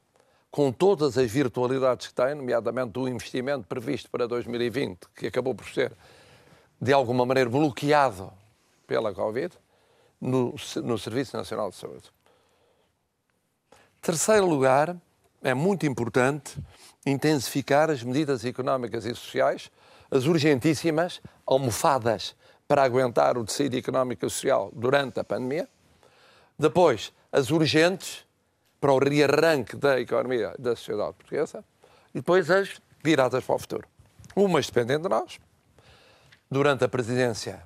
com 0.50 0.72
todas 0.72 1.18
as 1.18 1.30
virtualidades 1.30 2.08
que 2.08 2.14
tem, 2.14 2.36
nomeadamente 2.36 2.98
o 2.98 3.08
investimento 3.08 3.68
previsto 3.68 4.10
para 4.10 4.28
2020, 4.28 5.00
que 5.16 5.28
acabou 5.28 5.54
por 5.54 5.68
ser, 5.68 5.92
de 6.82 6.94
alguma 6.94 7.26
maneira, 7.26 7.50
bloqueado 7.50 8.32
pela 8.86 9.14
Covid, 9.14 9.54
no, 10.20 10.56
no 10.84 10.98
Serviço 10.98 11.38
Nacional 11.38 11.70
de 11.70 11.76
Saúde. 11.76 12.12
Terceiro 14.02 14.46
lugar, 14.46 14.96
é 15.44 15.54
muito 15.54 15.86
importante 15.86 16.58
intensificar 17.06 17.90
as 17.90 18.04
medidas 18.04 18.44
económicas 18.44 19.06
e 19.06 19.14
sociais, 19.14 19.72
as 20.10 20.26
urgentíssimas, 20.26 21.22
almofadas 21.46 22.36
para 22.68 22.84
aguentar 22.84 23.38
o 23.38 23.46
tecido 23.46 23.78
económico 23.78 24.26
e 24.26 24.30
social 24.30 24.72
durante 24.74 25.20
a 25.20 25.24
pandemia. 25.24 25.68
Depois, 26.58 27.14
as 27.32 27.52
urgentes 27.52 28.27
para 28.80 28.94
o 28.94 29.00
rearranque 29.00 29.76
da 29.76 30.00
economia 30.00 30.54
da 30.58 30.76
sociedade 30.76 31.14
portuguesa. 31.14 31.64
E 32.14 32.20
depois 32.20 32.50
as 32.50 32.82
viradas 33.04 33.44
para 33.44 33.56
o 33.56 33.60
futuro. 33.60 33.88
Umas 34.36 34.68
dependem 34.68 35.00
de 35.00 35.10
nós, 35.10 35.40
durante 36.50 36.84
a 36.84 36.88
presidência 36.88 37.64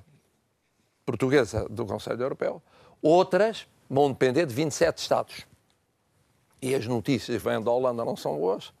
portuguesa 1.04 1.68
do 1.68 1.84
Conselho 1.84 2.22
Europeu, 2.22 2.62
outras 3.00 3.66
vão 3.88 4.10
depender 4.10 4.46
de 4.46 4.54
27 4.54 4.98
Estados. 4.98 5.46
E 6.60 6.74
as 6.74 6.86
notícias 6.86 7.42
vêm 7.42 7.60
da 7.60 7.70
Holanda 7.70 8.04
não 8.04 8.16
são 8.16 8.36
boas. 8.36 8.72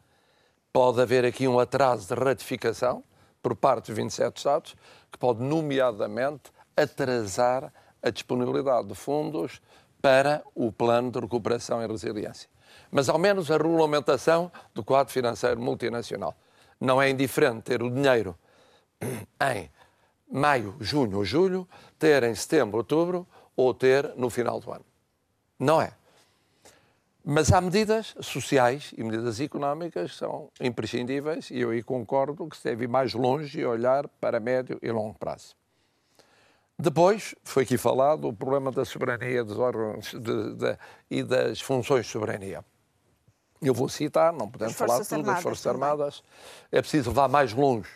Pode 0.72 1.00
haver 1.00 1.24
aqui 1.24 1.46
um 1.46 1.58
atraso 1.58 2.06
de 2.06 2.14
ratificação 2.14 3.04
por 3.42 3.56
parte 3.56 3.86
dos 3.86 3.96
27 3.96 4.36
Estados, 4.36 4.76
que 5.10 5.18
pode, 5.18 5.42
nomeadamente, 5.42 6.50
atrasar 6.76 7.72
a 8.02 8.10
disponibilidade 8.10 8.88
de 8.88 8.94
fundos 8.94 9.60
para 10.02 10.42
o 10.54 10.72
plano 10.72 11.10
de 11.12 11.20
recuperação 11.20 11.82
e 11.82 11.86
resiliência. 11.86 12.50
Mas, 12.90 13.08
ao 13.08 13.18
menos, 13.18 13.50
a 13.50 13.56
regulamentação 13.56 14.50
do 14.74 14.84
quadro 14.84 15.12
financeiro 15.12 15.60
multinacional. 15.60 16.34
Não 16.80 17.00
é 17.00 17.08
indiferente 17.08 17.62
ter 17.62 17.82
o 17.82 17.88
dinheiro 17.88 18.36
em 19.00 19.70
maio, 20.30 20.74
junho 20.80 21.18
ou 21.18 21.24
julho, 21.24 21.68
ter 21.98 22.24
em 22.24 22.34
setembro, 22.34 22.78
outubro 22.78 23.26
ou 23.54 23.72
ter 23.72 24.12
no 24.16 24.28
final 24.28 24.58
do 24.58 24.72
ano. 24.72 24.84
Não 25.58 25.80
é. 25.80 25.92
Mas 27.24 27.52
há 27.52 27.60
medidas 27.60 28.16
sociais 28.20 28.92
e 28.98 29.04
medidas 29.04 29.38
económicas 29.38 30.10
que 30.10 30.18
são 30.18 30.50
imprescindíveis 30.60 31.50
e 31.50 31.60
eu 31.60 31.70
aí 31.70 31.80
concordo 31.80 32.48
que 32.48 32.56
se 32.56 32.64
deve 32.64 32.84
ir 32.84 32.88
mais 32.88 33.14
longe 33.14 33.60
e 33.60 33.64
olhar 33.64 34.08
para 34.08 34.40
médio 34.40 34.76
e 34.82 34.90
longo 34.90 35.16
prazo. 35.16 35.54
Depois, 36.82 37.32
foi 37.44 37.62
aqui 37.62 37.78
falado 37.78 38.26
o 38.26 38.32
problema 38.32 38.72
da 38.72 38.84
soberania 38.84 39.44
dos 39.44 39.56
órgãos 39.56 40.10
de, 40.10 40.54
de, 40.54 40.78
e 41.08 41.22
das 41.22 41.60
funções 41.60 42.06
de 42.06 42.10
soberania. 42.10 42.64
Eu 43.62 43.72
vou 43.72 43.88
citar, 43.88 44.32
não 44.32 44.50
podemos 44.50 44.74
falar 44.74 45.00
de 45.00 45.08
tudo, 45.08 45.22
das 45.22 45.40
Forças 45.40 45.64
Armadas. 45.64 46.24
É 46.72 46.80
preciso 46.80 47.10
levar 47.10 47.28
mais 47.28 47.52
longe 47.52 47.88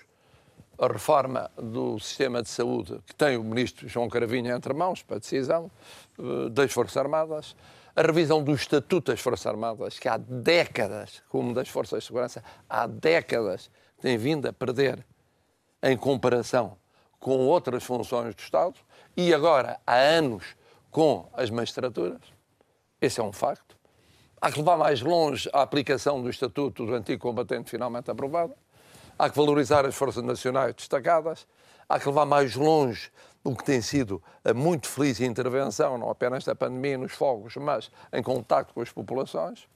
a 0.78 0.86
reforma 0.86 1.50
do 1.56 1.98
sistema 1.98 2.40
de 2.40 2.48
saúde 2.48 3.00
que 3.04 3.12
tem 3.12 3.36
o 3.36 3.42
ministro 3.42 3.88
João 3.88 4.08
Caravinha 4.08 4.54
entre 4.54 4.72
mãos 4.72 5.02
para 5.02 5.18
decisão 5.18 5.68
eh, 6.16 6.48
das 6.50 6.72
Forças 6.72 6.96
Armadas 6.96 7.56
a 7.96 8.02
revisão 8.02 8.44
do 8.44 8.54
Estatuto 8.54 9.10
das 9.10 9.20
Forças 9.20 9.46
Armadas, 9.46 9.98
que 9.98 10.06
há 10.06 10.16
décadas, 10.16 11.24
como 11.28 11.52
das 11.52 11.68
Forças 11.68 12.00
de 12.00 12.06
Segurança, 12.06 12.44
há 12.68 12.86
décadas 12.86 13.68
tem 14.00 14.16
vindo 14.16 14.46
a 14.46 14.52
perder 14.52 15.04
em 15.82 15.96
comparação 15.96 16.76
com 17.18 17.46
outras 17.46 17.82
funções 17.82 18.34
do 18.34 18.40
Estado 18.40 18.74
e 19.16 19.32
agora 19.32 19.80
há 19.86 19.94
anos 19.94 20.44
com 20.90 21.28
as 21.32 21.50
magistraturas. 21.50 22.20
Esse 23.00 23.20
é 23.20 23.22
um 23.22 23.32
facto. 23.32 23.76
Há 24.40 24.50
que 24.50 24.58
levar 24.58 24.76
mais 24.76 25.00
longe 25.00 25.48
a 25.52 25.62
aplicação 25.62 26.22
do 26.22 26.28
Estatuto 26.28 26.86
do 26.86 26.94
Antigo 26.94 27.22
Combatente 27.22 27.70
finalmente 27.70 28.10
aprovado. 28.10 28.54
Há 29.18 29.30
que 29.30 29.36
valorizar 29.36 29.86
as 29.86 29.94
forças 29.94 30.22
nacionais 30.22 30.74
destacadas. 30.74 31.46
Há 31.88 31.98
que 31.98 32.06
levar 32.06 32.26
mais 32.26 32.54
longe 32.54 33.10
o 33.42 33.54
que 33.54 33.64
tem 33.64 33.80
sido 33.80 34.22
a 34.44 34.52
muito 34.52 34.88
feliz 34.88 35.20
intervenção, 35.20 35.96
não 35.96 36.10
apenas 36.10 36.44
da 36.44 36.54
pandemia 36.54 36.98
nos 36.98 37.12
fogos, 37.12 37.56
mas 37.56 37.90
em 38.12 38.22
contacto 38.22 38.74
com 38.74 38.80
as 38.80 38.90
populações. 38.90 39.68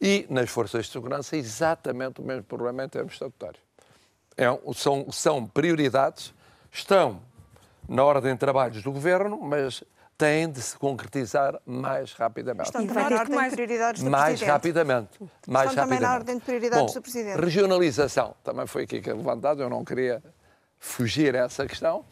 E 0.00 0.26
nas 0.30 0.48
forças 0.48 0.86
de 0.86 0.92
segurança, 0.92 1.36
exatamente 1.36 2.20
o 2.20 2.24
mesmo 2.24 2.44
problema 2.44 2.84
em 2.84 2.88
termos 2.88 3.14
estatutários. 3.14 3.62
É, 4.36 4.46
são, 4.74 5.10
são 5.10 5.44
prioridades, 5.46 6.32
estão 6.72 7.20
na 7.88 8.04
ordem 8.04 8.32
de 8.32 8.38
trabalhos 8.38 8.82
do 8.82 8.92
governo, 8.92 9.40
mas 9.40 9.82
têm 10.18 10.50
de 10.50 10.60
se 10.60 10.76
concretizar 10.76 11.60
mais 11.64 12.12
rapidamente. 12.12 12.66
Estão 12.66 12.86
também 12.86 13.08
na 13.08 13.18
ordem 13.20 13.48
de 13.48 13.54
prioridades 13.54 14.02
do 14.02 14.10
mais 14.10 14.24
Presidente. 14.24 14.50
rapidamente. 14.50 15.30
Mais 15.46 15.70
Estão 15.70 15.84
também 15.84 15.98
rapidamente. 15.98 16.02
na 16.02 16.14
ordem 16.14 16.38
de 16.38 16.44
prioridades 16.44 16.86
Bom, 16.86 16.92
do 16.92 17.02
Presidente. 17.02 17.40
Regionalização, 17.40 18.34
também 18.42 18.66
foi 18.66 18.82
aqui 18.82 19.00
que 19.00 19.08
é 19.08 19.14
levantado, 19.14 19.62
eu 19.62 19.70
não 19.70 19.84
queria 19.84 20.22
fugir 20.78 21.36
a 21.36 21.44
essa 21.44 21.66
questão. 21.66 22.04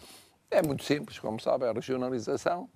É 0.49 0.63
muito 0.63 0.85
simples, 0.85 1.19
como 1.19 1.41
sabe, 1.41 1.67
a 1.67 1.73
regionalização. 1.73 2.69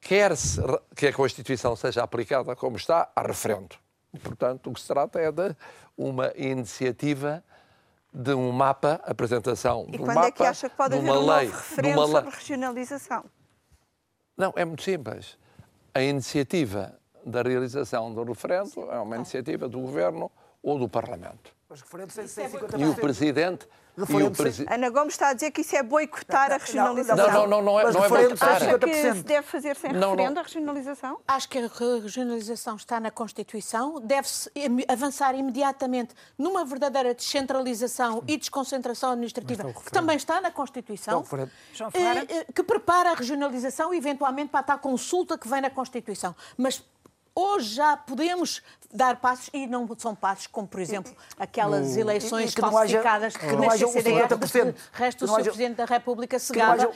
Quer-se 0.00 0.60
que 0.96 1.06
a 1.06 1.12
Constituição 1.12 1.76
seja 1.76 2.02
aplicada 2.02 2.56
como 2.56 2.76
está, 2.76 3.10
a 3.14 3.22
referendo. 3.22 3.76
Portanto, 4.22 4.70
o 4.70 4.72
que 4.72 4.80
se 4.80 4.86
trata 4.86 5.18
é 5.20 5.30
de 5.30 5.54
uma 5.96 6.32
iniciativa 6.36 7.44
de 8.14 8.32
um 8.32 8.52
mapa, 8.52 9.00
apresentação 9.04 9.86
E 9.88 9.92
de 9.92 10.02
um 10.02 10.04
quando 10.04 10.14
mapa, 10.14 10.28
é 10.28 10.30
que 10.30 10.44
acha 10.44 10.70
que 10.70 10.76
pode 10.76 10.90
de 10.94 11.00
haver 11.00 11.10
uma 11.10 11.18
um 11.18 11.26
lei, 11.26 11.46
novo 11.46 11.56
de 11.56 11.68
referendo 11.68 11.98
uma 11.98 12.06
lei. 12.06 12.14
sobre 12.14 12.30
regionalização? 12.30 13.24
Não, 14.36 14.52
é 14.56 14.64
muito 14.64 14.82
simples. 14.82 15.36
A 15.92 16.00
iniciativa 16.00 16.96
da 17.26 17.42
realização 17.42 18.12
do 18.14 18.20
referendo 18.20 18.88
é 18.90 18.98
uma 19.00 19.16
iniciativa 19.16 19.68
do 19.68 19.80
Governo 19.80 20.30
ou 20.62 20.78
do 20.78 20.88
Parlamento. 20.88 21.52
Os 21.74 21.80
referentes 21.80 22.14
têm 22.14 22.28
150 22.28 22.78
E 22.78 22.86
o 22.86 22.94
Presidente... 22.94 23.66
E 23.96 24.22
o 24.24 24.30
presi... 24.32 24.66
Ana 24.68 24.90
Gomes 24.90 25.14
está 25.14 25.28
a 25.28 25.34
dizer 25.34 25.52
que 25.52 25.60
isso 25.60 25.76
é 25.76 25.80
boicotar 25.80 26.50
a 26.50 26.56
regionalização. 26.56 27.30
Não, 27.30 27.46
não, 27.46 27.46
não, 27.46 27.62
não 27.62 27.80
é, 27.80 27.92
não 27.92 28.04
é 28.04 28.08
boicotar. 28.08 28.56
Acha 28.56 28.76
que 28.76 28.86
50%. 28.86 29.14
se 29.14 29.22
deve 29.22 29.46
fazer 29.46 29.76
sem 29.76 29.92
Não, 29.92 30.00
não. 30.00 30.10
referendo 30.10 30.40
a 30.40 30.42
regionalização? 30.42 31.20
Acho 31.28 31.48
que 31.48 31.58
a 31.58 31.68
regionalização 31.68 32.74
está 32.74 32.98
na 32.98 33.12
Constituição, 33.12 34.00
deve-se 34.00 34.50
avançar 34.88 35.36
imediatamente 35.36 36.12
numa 36.36 36.64
verdadeira 36.64 37.14
descentralização 37.14 38.24
e 38.26 38.36
desconcentração 38.36 39.12
administrativa, 39.12 39.72
que 39.72 39.92
também 39.92 40.16
está 40.16 40.40
na 40.40 40.50
Constituição, 40.50 41.24
eh, 41.94 42.26
eh, 42.28 42.46
que 42.52 42.64
prepara 42.64 43.12
a 43.12 43.14
regionalização 43.14 43.94
eventualmente 43.94 44.50
para 44.50 44.58
a 44.58 44.64
tal 44.64 44.78
consulta 44.80 45.38
que 45.38 45.46
vem 45.46 45.60
na 45.60 45.70
Constituição. 45.70 46.34
Mas 46.56 46.82
hoje 47.34 47.74
já 47.74 47.96
podemos 47.96 48.62
dar 48.92 49.16
passos, 49.16 49.50
e 49.52 49.66
não 49.66 49.88
são 49.98 50.14
passos 50.14 50.46
como, 50.46 50.68
por 50.68 50.78
exemplo, 50.80 51.12
aquelas 51.36 51.96
eleições 51.96 52.52
e 52.52 52.54
que 52.54 52.60
não 52.62 52.68
haja- 52.68 53.02
falsificadas 53.02 53.36
que 53.36 53.46
não 53.52 53.68
haja 53.70 53.86
o 53.86 53.92
que 53.92 54.02
50%, 54.02 54.72
o 54.72 54.96
resto 54.96 55.18
que 55.18 55.24
do 55.24 55.26
não 55.26 55.34
Sr. 55.34 55.42
Presidente 55.42 55.76
da 55.76 55.84
República 55.84 56.38
que 56.38 56.44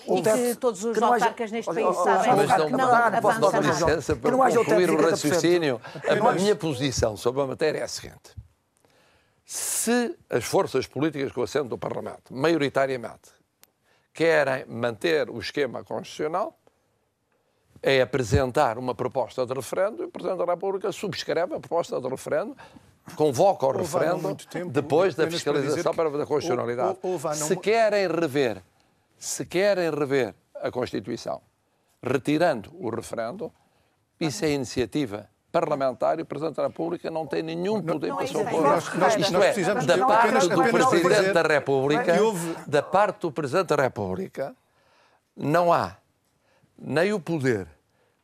o 0.06 0.18
e 0.18 0.22
que 0.22 0.54
todos 0.54 0.84
os 0.84 0.96
que 0.96 1.02
autarcas 1.02 1.50
neste 1.50 1.74
país 1.74 1.96
sabem 1.96 2.46
que 2.46 2.76
não, 2.76 2.94
avança 2.94 3.60
nada. 3.60 4.16
para 4.16 4.36
o 4.36 4.38
concluir 4.38 4.90
o 4.90 4.96
50%. 4.96 5.10
raciocínio. 5.10 5.80
A 6.08 6.32
minha 6.32 6.54
posição 6.54 7.16
sobre 7.16 7.42
a 7.42 7.46
matéria 7.46 7.80
é 7.80 7.82
a 7.82 7.88
seguinte. 7.88 8.36
Se 9.44 10.16
as 10.28 10.44
forças 10.44 10.86
políticas 10.86 11.32
com 11.32 11.42
assento 11.42 11.68
do 11.68 11.78
Parlamento, 11.78 12.32
maioritariamente, 12.32 13.30
querem 14.12 14.64
manter 14.66 15.30
o 15.30 15.38
esquema 15.38 15.82
constitucional, 15.82 16.57
é 17.82 18.00
apresentar 18.02 18.78
uma 18.78 18.94
proposta 18.94 19.46
de 19.46 19.54
referendo 19.54 20.02
e 20.02 20.06
o 20.06 20.10
Presidente 20.10 20.38
da 20.44 20.52
República 20.52 20.90
subscreve 20.92 21.54
a 21.54 21.60
proposta 21.60 22.00
de 22.00 22.08
referendo, 22.08 22.56
convoca 23.16 23.66
o 23.66 23.72
referendo 23.72 24.34
tempo, 24.34 24.70
depois 24.70 25.14
da 25.14 25.24
para 25.24 25.30
fiscalização 25.32 25.92
que 25.92 25.96
para 25.96 26.08
a 26.08 26.26
constitucionalidade. 26.26 26.98
houve 27.02 27.26
há 27.26 27.30
não 27.30 27.46
Se 27.46 27.56
querem 27.56 28.06
rever, 28.08 28.62
se 29.16 29.46
querem 29.46 29.90
rever 29.90 30.34
a 30.56 30.70
Constituição 30.70 31.40
retirando 32.02 32.70
o 32.78 32.90
referendo, 32.90 33.50
isso 34.20 34.44
é 34.44 34.50
iniciativa 34.50 35.28
parlamentar 35.50 36.18
e 36.18 36.22
o 36.22 36.26
Presidente 36.26 36.56
da 36.56 36.66
República 36.66 37.10
não 37.10 37.26
tem 37.26 37.42
nenhum 37.42 37.80
poder 37.80 38.14
para 38.14 38.26
se 38.26 38.36
opor. 38.36 38.62
Nós- 38.62 38.94
nós- 38.94 39.16
Isto 39.16 39.36
é, 39.38 39.52
precisamos 39.52 39.86
da 39.86 39.98
parte 40.06 40.48
do 40.48 40.62
Presidente 40.62 41.32
da 41.32 41.42
República, 41.42 42.14
da 42.66 42.82
parte 42.82 43.20
do 43.22 43.32
Presidente 43.32 43.68
da 43.74 43.82
República, 43.82 44.54
não 45.34 45.72
há 45.72 45.96
nem 46.78 47.12
o 47.12 47.20
poder, 47.20 47.66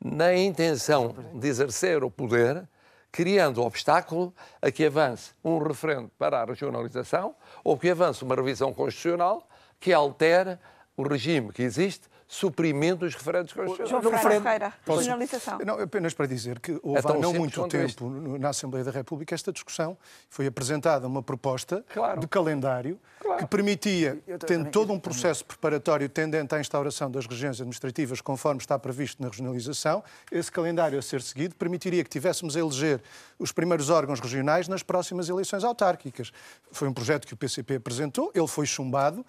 nem 0.03 0.27
a 0.27 0.45
intenção 0.45 1.15
de 1.35 1.49
exercer 1.49 2.05
o 2.05 2.11
poder, 2.11 2.69
criando 3.11 3.63
obstáculo 3.63 4.35
a 4.61 4.71
que 4.71 4.85
avance 4.85 5.33
um 5.45 5.59
referendo 5.59 6.11
para 6.19 6.43
a 6.43 6.45
regionalização 6.45 7.35
ou 7.63 7.79
que 7.79 7.91
avance 7.91 8.23
uma 8.23 8.35
revisão 8.35 8.73
constitucional 8.73 9.49
que 9.79 9.93
altere 9.93 10.59
o 10.97 11.03
regime 11.03 11.53
que 11.53 11.63
existe, 11.63 12.09
suprimindo 12.27 13.05
os 13.07 13.15
referendos 13.15 13.53
constitucionais. 13.53 14.03
João 14.03 14.03
No 14.03 14.19
Ferreira 14.19 14.73
Posso- 14.85 14.99
regionalização. 15.01 15.59
Não, 15.65 15.79
apenas 15.81 16.15
para 16.15 16.27
dizer 16.27 16.59
que 16.61 16.73
houve 16.83 16.99
É 16.99 17.01
há 17.01 17.15
não 17.15 17.33
simples 17.33 17.39
muito 17.39 17.69
tempo 17.69 18.09
na 18.39 18.49
Assembleia 18.49 18.85
da 18.85 18.91
República 18.91 19.35
esta 19.35 19.53
discussão. 19.53 19.97
Foi 20.29 20.47
apresentada 20.47 21.07
uma 21.07 21.23
proposta 21.23 21.85
Claro. 21.93 22.21
de 22.21 22.27
calendário 22.27 22.99
que 23.39 23.47
permitia, 23.47 24.19
tendo 24.47 24.71
todo 24.71 24.93
um 24.93 24.99
processo 24.99 25.45
preparatório 25.45 26.09
tendente 26.09 26.55
à 26.55 26.61
instauração 26.61 27.11
das 27.11 27.27
regiões 27.27 27.57
administrativas, 27.57 28.21
conforme 28.21 28.61
está 28.61 28.79
previsto 28.79 29.23
na 29.23 29.29
regionalização, 29.29 30.05
esse 30.31 30.53
calendário 30.53 30.99
a 30.99 31.03
ser 31.03 31.23
seguido 31.23 31.55
permitiria 31.55 32.05
que 32.05 32.11
tivéssemos 32.11 32.57
a 32.57 32.61
eleger 32.61 33.01
os 33.39 33.51
primeiros 33.53 33.89
órgãos 33.91 34.21
regionais 34.21 34.69
nas 34.69 34.83
próximas 34.83 35.29
eleições 35.29 35.65
autárquicas. 35.65 36.33
Foi 36.71 36.87
um 36.89 36.93
projeto 36.93 37.27
que 37.27 37.35
o 37.35 37.37
PCP 37.37 37.77
apresentou, 37.77 38.31
ele 38.35 38.47
foi 38.47 38.67
chumbado. 38.67 39.25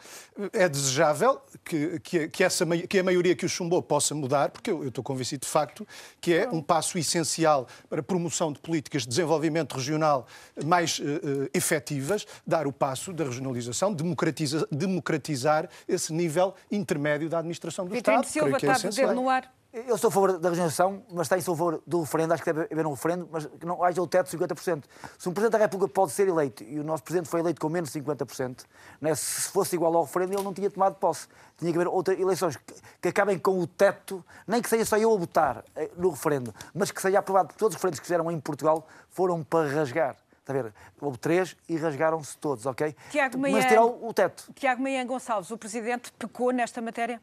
É 0.52 0.68
desejável 0.68 1.42
que, 1.64 2.00
que, 2.02 2.28
que 2.28 2.44
essa, 2.44 2.66
que 2.88 3.00
a 3.00 3.04
maioria 3.04 3.36
que 3.36 3.46
o 3.46 3.50
chumbou 3.50 3.82
possa 3.82 4.14
mudar, 4.16 4.50
porque 4.52 4.70
eu, 4.72 4.84
eu 4.84 4.90
estou 4.90 5.04
convencido 5.04 5.46
de 5.46 5.52
facto 5.52 5.88
que 6.22 6.34
é 6.34 6.50
um 6.50 6.62
passo 6.62 6.98
essencial 6.98 7.68
para 7.90 8.00
a 8.00 8.04
promoção 8.04 8.52
de 8.52 8.60
políticas 8.60 9.04
de 9.04 9.10
desenvolvimento 9.10 9.74
regional 9.76 10.28
mais 10.66 11.02
eh, 11.02 11.50
efetivas, 11.54 12.26
dar 12.46 12.68
o 12.68 12.72
passo 12.74 13.14
da 13.14 13.24
regionalização, 13.24 13.94
democratiza- 13.94 14.68
democratizar 14.72 15.70
esse 15.88 16.14
nível 16.14 16.54
intermédio 16.72 17.30
da 17.30 17.40
administração 17.40 17.86
do 17.86 17.94
Vitorino 17.94 18.24
Estado. 18.24 18.34
Silva 18.34 18.60
que 18.60 18.66
é 18.68 18.72
está 18.72 19.10
a 19.10 19.14
no 19.14 19.30
ar. 19.30 19.52
Eu 19.76 19.98
sou 19.98 20.08
a 20.08 20.12
favor 20.12 20.40
da 20.40 20.48
regionalização, 20.50 21.04
mas 21.12 21.26
está 21.26 21.38
em 21.38 21.42
favor 21.42 21.84
do 21.86 22.00
referendo. 22.02 22.34
Acho 22.34 22.42
que 22.42 22.54
deve 22.54 22.74
haver 22.74 22.88
um 22.88 22.92
referendo, 22.94 23.28
mas 23.30 23.46
que 23.46 23.66
não 23.66 23.84
haja 23.84 24.02
o 24.02 24.08
teto 24.08 24.30
de 24.30 24.38
50%. 24.38 24.86
Se 25.20 25.28
um 25.28 25.34
Presidente 25.34 25.52
da 25.52 25.58
República 25.58 25.92
pode 25.94 26.14
ser 26.14 26.30
eleito 26.30 26.64
e 26.64 26.80
o 26.80 26.84
nosso 26.84 27.04
Presidente 27.04 27.28
foi 27.28 27.42
eleito 27.42 27.60
com 27.60 27.68
menos 27.68 27.92
de 27.92 28.00
50%, 28.02 28.64
né, 29.02 29.14
se 29.14 29.50
fosse 29.50 29.76
igual 29.76 29.94
ao 29.98 30.04
referendo, 30.06 30.32
ele 30.34 30.44
não 30.44 30.54
tinha 30.54 30.70
tomado 30.70 30.96
posse. 30.96 31.28
Tinha 31.58 31.74
que 31.74 31.78
haver 31.78 31.90
outras 31.90 32.18
eleições 32.18 32.56
que, 32.56 32.74
que 33.02 33.08
acabem 33.10 33.38
com 33.38 33.60
o 33.60 33.68
teto, 33.68 34.24
nem 34.48 34.62
que 34.62 34.70
seja 34.70 34.86
só 34.86 34.98
eu 34.98 35.14
a 35.14 35.18
votar 35.18 35.62
eh, 35.76 35.92
no 35.98 36.10
referendo, 36.12 36.56
mas 36.74 36.90
que 36.90 37.02
seja 37.02 37.20
aprovado. 37.20 37.48
Porque 37.50 37.60
todos 37.60 37.74
os 37.74 37.76
referendos 37.76 38.00
que 38.00 38.06
fizeram 38.06 38.32
em 38.32 38.40
Portugal 38.40 38.88
foram 39.10 39.44
para 39.44 39.68
rasgar. 39.70 40.16
Está 40.40 40.54
a 40.54 40.62
ver? 40.62 40.74
Houve 41.02 41.18
três 41.18 41.58
e 41.68 41.76
rasgaram-se 41.76 42.38
todos, 42.38 42.66
ok? 42.66 42.96
Tiago 43.12 43.38
mas 43.38 43.52
Maia- 43.52 43.68
tirar 43.68 43.84
o 43.84 44.08
o 44.08 44.14
teto. 44.14 44.54
Tiago 44.56 44.82
Meian 44.82 45.06
Gonçalves, 45.06 45.52
o 45.52 45.58
Presidente 45.58 46.14
pecou 46.14 46.52
nesta 46.52 46.82
matéria? 46.82 47.20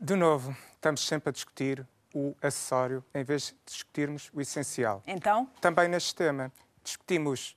De 0.00 0.14
novo, 0.16 0.54
estamos 0.86 1.04
sempre 1.04 1.30
a 1.30 1.32
discutir 1.32 1.84
o 2.14 2.32
acessório 2.40 3.04
em 3.12 3.24
vez 3.24 3.46
de 3.46 3.56
discutirmos 3.66 4.30
o 4.32 4.40
essencial. 4.40 5.02
Então, 5.04 5.50
Também 5.60 5.88
neste 5.88 6.14
tema, 6.14 6.52
discutimos 6.84 7.56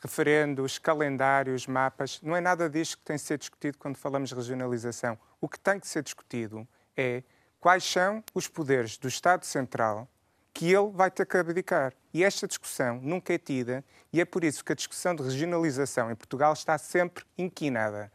referendos, 0.00 0.78
calendários, 0.78 1.66
mapas. 1.66 2.18
Não 2.22 2.34
é 2.34 2.40
nada 2.40 2.70
disto 2.70 2.96
que 2.96 3.04
tem 3.04 3.16
de 3.16 3.22
ser 3.22 3.36
discutido 3.36 3.76
quando 3.76 3.96
falamos 3.96 4.30
de 4.30 4.34
regionalização. 4.34 5.18
O 5.38 5.50
que 5.50 5.60
tem 5.60 5.78
que 5.78 5.86
ser 5.86 6.02
discutido 6.02 6.66
é 6.96 7.22
quais 7.60 7.84
são 7.84 8.24
os 8.32 8.48
poderes 8.48 8.96
do 8.96 9.06
Estado 9.06 9.44
Central 9.44 10.08
que 10.54 10.72
ele 10.72 10.90
vai 10.92 11.10
ter 11.10 11.26
que 11.26 11.36
abdicar. 11.36 11.92
E 12.14 12.24
esta 12.24 12.48
discussão 12.48 12.98
nunca 13.02 13.34
é 13.34 13.38
tida, 13.38 13.84
e 14.10 14.18
é 14.18 14.24
por 14.24 14.42
isso 14.42 14.64
que 14.64 14.72
a 14.72 14.74
discussão 14.74 15.14
de 15.14 15.22
regionalização 15.22 16.10
em 16.10 16.14
Portugal 16.14 16.54
está 16.54 16.78
sempre 16.78 17.22
inquinada. 17.36 18.10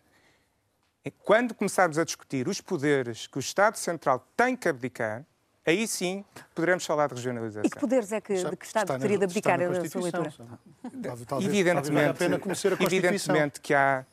Quando 1.24 1.54
começarmos 1.56 1.98
a 1.98 2.04
discutir 2.04 2.48
os 2.48 2.62
poderes 2.62 3.26
que 3.26 3.38
o 3.38 3.40
Estado 3.40 3.78
Central 3.78 4.28
tem 4.38 4.56
que 4.56 4.68
abdicar, 4.70 5.24
aí 5.66 5.88
sim 5.88 6.24
poderemos 6.54 6.86
falar 6.86 7.08
de 7.08 7.16
regionalização. 7.16 7.64
E 7.66 7.70
que 7.70 7.80
poderes 7.80 8.12
é 8.12 8.22
que, 8.22 8.34
de 8.36 8.56
que 8.56 8.66
Estado 8.66 9.00
teria 9.00 9.18
de 9.18 9.24
abdicar 9.24 9.58
na 9.60 9.90
sua 9.90 10.02
leitura? 10.02 10.34
Talvez- 11.02 11.26
talvez 11.26 11.50
evidentemente, 11.52 11.92
valha 11.92 12.12
a 12.12 12.14
pena 12.14 12.40
conhecer 12.40 12.74
a 12.74 12.84
evidentemente 12.84 13.60
que 13.60 13.74
há 13.74 14.06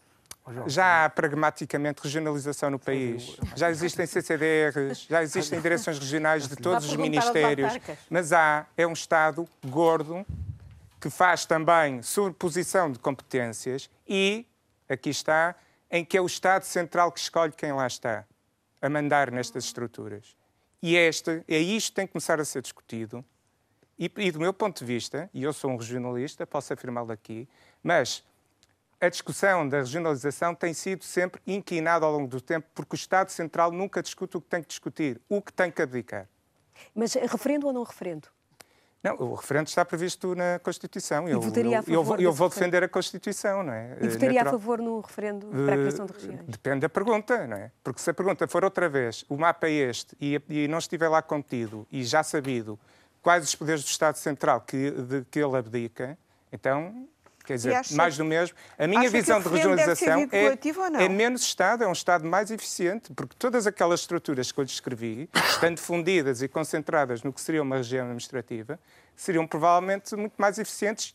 já 0.66 1.04
há 1.04 1.10
pragmaticamente 1.10 2.00
regionalização 2.02 2.70
no 2.70 2.78
país. 2.78 3.36
Já 3.54 3.70
existem 3.70 4.06
CCDRs, 4.06 5.06
já 5.08 5.22
existem 5.22 5.60
direções 5.60 5.98
regionais 5.98 6.48
de 6.48 6.56
todos 6.56 6.86
os 6.86 6.96
ministérios, 6.96 7.72
mas 8.08 8.32
há 8.32 8.64
é 8.74 8.86
um 8.86 8.94
Estado 8.94 9.46
gordo 9.66 10.24
que 10.98 11.10
faz 11.10 11.44
também 11.44 12.00
sobreposição 12.02 12.90
de 12.90 12.98
competências 12.98 13.90
e 14.08 14.46
aqui 14.88 15.10
está 15.10 15.54
em 15.90 16.04
que 16.04 16.16
é 16.16 16.20
o 16.20 16.26
Estado 16.26 16.64
Central 16.64 17.12
que 17.12 17.20
escolhe 17.20 17.52
quem 17.52 17.72
lá 17.72 17.86
está 17.86 18.24
a 18.80 18.88
mandar 18.88 19.30
nestas 19.30 19.64
estruturas. 19.64 20.36
E 20.82 20.96
este, 20.96 21.42
é 21.48 21.58
isto 21.58 21.90
que 21.90 21.96
tem 21.96 22.06
que 22.06 22.12
começar 22.12 22.40
a 22.40 22.44
ser 22.44 22.62
discutido. 22.62 23.24
E, 23.98 24.10
e 24.16 24.30
do 24.30 24.38
meu 24.38 24.52
ponto 24.52 24.78
de 24.78 24.84
vista, 24.84 25.28
e 25.34 25.42
eu 25.42 25.52
sou 25.52 25.70
um 25.70 25.76
regionalista, 25.76 26.46
posso 26.46 26.72
afirmá-lo 26.72 27.10
aqui, 27.10 27.48
mas 27.82 28.22
a 29.00 29.08
discussão 29.08 29.68
da 29.68 29.78
regionalização 29.78 30.54
tem 30.54 30.72
sido 30.72 31.04
sempre 31.04 31.40
inquinada 31.46 32.06
ao 32.06 32.12
longo 32.12 32.28
do 32.28 32.40
tempo, 32.40 32.68
porque 32.74 32.94
o 32.94 32.96
Estado 32.96 33.30
Central 33.30 33.72
nunca 33.72 34.02
discute 34.02 34.36
o 34.36 34.40
que 34.40 34.48
tem 34.48 34.62
que 34.62 34.68
discutir, 34.68 35.20
o 35.28 35.42
que 35.42 35.52
tem 35.52 35.70
que 35.70 35.82
abdicar. 35.82 36.28
Mas 36.94 37.16
eh, 37.16 37.26
referendo 37.26 37.66
ou 37.66 37.72
não 37.72 37.82
referendo? 37.82 38.28
Não, 39.02 39.14
o 39.16 39.34
referendo 39.34 39.68
está 39.68 39.84
previsto 39.84 40.34
na 40.34 40.58
Constituição. 40.58 41.28
Eu, 41.28 41.40
votaria 41.40 41.78
a 41.78 41.82
eu- 41.82 41.94
eu, 41.94 42.02
favor 42.02 42.04
vou- 42.04 42.16
eu 42.16 42.30
desse 42.30 42.38
vou 42.38 42.48
defender 42.48 42.82
a 42.82 42.88
Constituição, 42.88 43.62
não 43.62 43.72
é? 43.72 43.96
E 44.00 44.06
Eh, 44.06 44.08
votaria 44.08 44.40
a 44.40 44.44
natural- 44.44 44.60
favor 44.60 44.78
no 44.80 45.00
referendo 45.00 45.46
para 45.46 45.74
a 45.74 45.78
criação 45.78 46.06
de 46.06 46.12
Eh, 46.12 46.16
regiões? 46.16 46.40
Depende 46.48 46.80
da 46.80 46.88
pergunta, 46.88 47.46
não 47.46 47.56
é? 47.56 47.70
Porque 47.84 48.00
se 48.00 48.10
a 48.10 48.14
pergunta 48.14 48.48
for 48.48 48.64
outra 48.64 48.88
vez, 48.88 49.24
o 49.28 49.36
mapa 49.36 49.68
é 49.68 49.72
este, 49.72 50.16
e, 50.20 50.40
e 50.48 50.66
não 50.66 50.78
estiver 50.78 51.08
lá 51.08 51.22
contido 51.22 51.86
e 51.92 52.02
já 52.02 52.24
sabido 52.24 52.76
quais 53.22 53.44
os 53.44 53.54
poderes 53.54 53.84
do 53.84 53.86
Estado 53.88 54.16
Central 54.16 54.62
que, 54.62 54.90
de, 54.90 55.24
que 55.30 55.38
ele 55.38 55.56
abdica, 55.56 56.18
então, 56.52 57.06
quer 57.48 57.54
dizer, 57.54 57.74
acha- 57.74 57.94
mais 57.96 58.16
do 58.16 58.24
mesmo. 58.24 58.54
A 58.78 58.86
minha 58.86 59.08
visão 59.08 59.40
de 59.40 59.48
regionalização 59.48 60.28
é, 60.32 61.04
é 61.04 61.08
menos 61.08 61.40
Estado, 61.42 61.82
é 61.82 61.88
um 61.88 61.92
Estado 61.92 62.26
mais 62.26 62.50
eficiente, 62.50 63.10
porque 63.14 63.34
todas 63.38 63.66
aquelas 63.66 64.00
estruturas 64.00 64.52
que 64.52 64.60
eu 64.60 64.64
descrevi, 64.64 65.28
estando 65.48 65.78
fundidas 65.78 66.42
e 66.42 66.48
concentradas 66.48 67.22
no 67.22 67.32
que 67.32 67.40
seria 67.40 67.62
uma 67.62 67.76
região 67.78 68.04
administrativa, 68.04 68.78
seriam 69.16 69.46
provavelmente 69.46 70.14
muito 70.14 70.34
mais 70.36 70.58
eficientes 70.58 71.14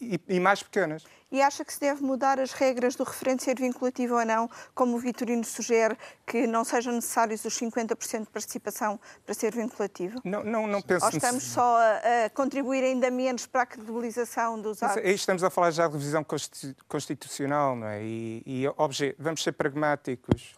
e, 0.00 0.20
e 0.28 0.38
mais 0.40 0.62
pequenas. 0.62 1.04
E 1.32 1.40
acha 1.40 1.64
que 1.64 1.72
se 1.72 1.80
deve 1.80 2.02
mudar 2.02 2.38
as 2.38 2.52
regras 2.52 2.94
do 2.94 3.04
referendo 3.04 3.42
ser 3.42 3.58
vinculativo 3.58 4.16
ou 4.16 4.24
não, 4.24 4.50
como 4.74 4.96
o 4.96 4.98
Vitorino 4.98 5.42
sugere, 5.44 5.96
que 6.26 6.46
não 6.46 6.62
sejam 6.62 6.92
necessários 6.92 7.42
os 7.46 7.58
50% 7.58 8.20
de 8.24 8.30
participação 8.30 9.00
para 9.24 9.34
ser 9.34 9.50
vinculativo? 9.54 10.20
Não, 10.24 10.44
não, 10.44 10.66
não 10.66 10.82
penso 10.82 11.06
Ou 11.06 11.10
estamos 11.10 11.42
só 11.44 11.78
a, 11.78 12.26
a 12.26 12.30
contribuir 12.30 12.84
ainda 12.84 13.10
menos 13.10 13.46
para 13.46 13.62
a 13.62 13.66
credibilização 13.66 14.60
dos 14.60 14.80
Mas 14.82 14.90
atos? 14.92 15.04
aí 15.04 15.14
estamos 15.14 15.42
a 15.42 15.48
falar 15.48 15.70
já 15.70 15.86
de 15.86 15.94
revisão 15.94 16.22
consti- 16.22 16.76
constitucional, 16.86 17.74
não 17.74 17.86
é? 17.86 18.02
E, 18.04 18.42
e 18.44 18.64
obje- 18.76 19.16
vamos 19.18 19.42
ser 19.42 19.52
pragmáticos. 19.52 20.54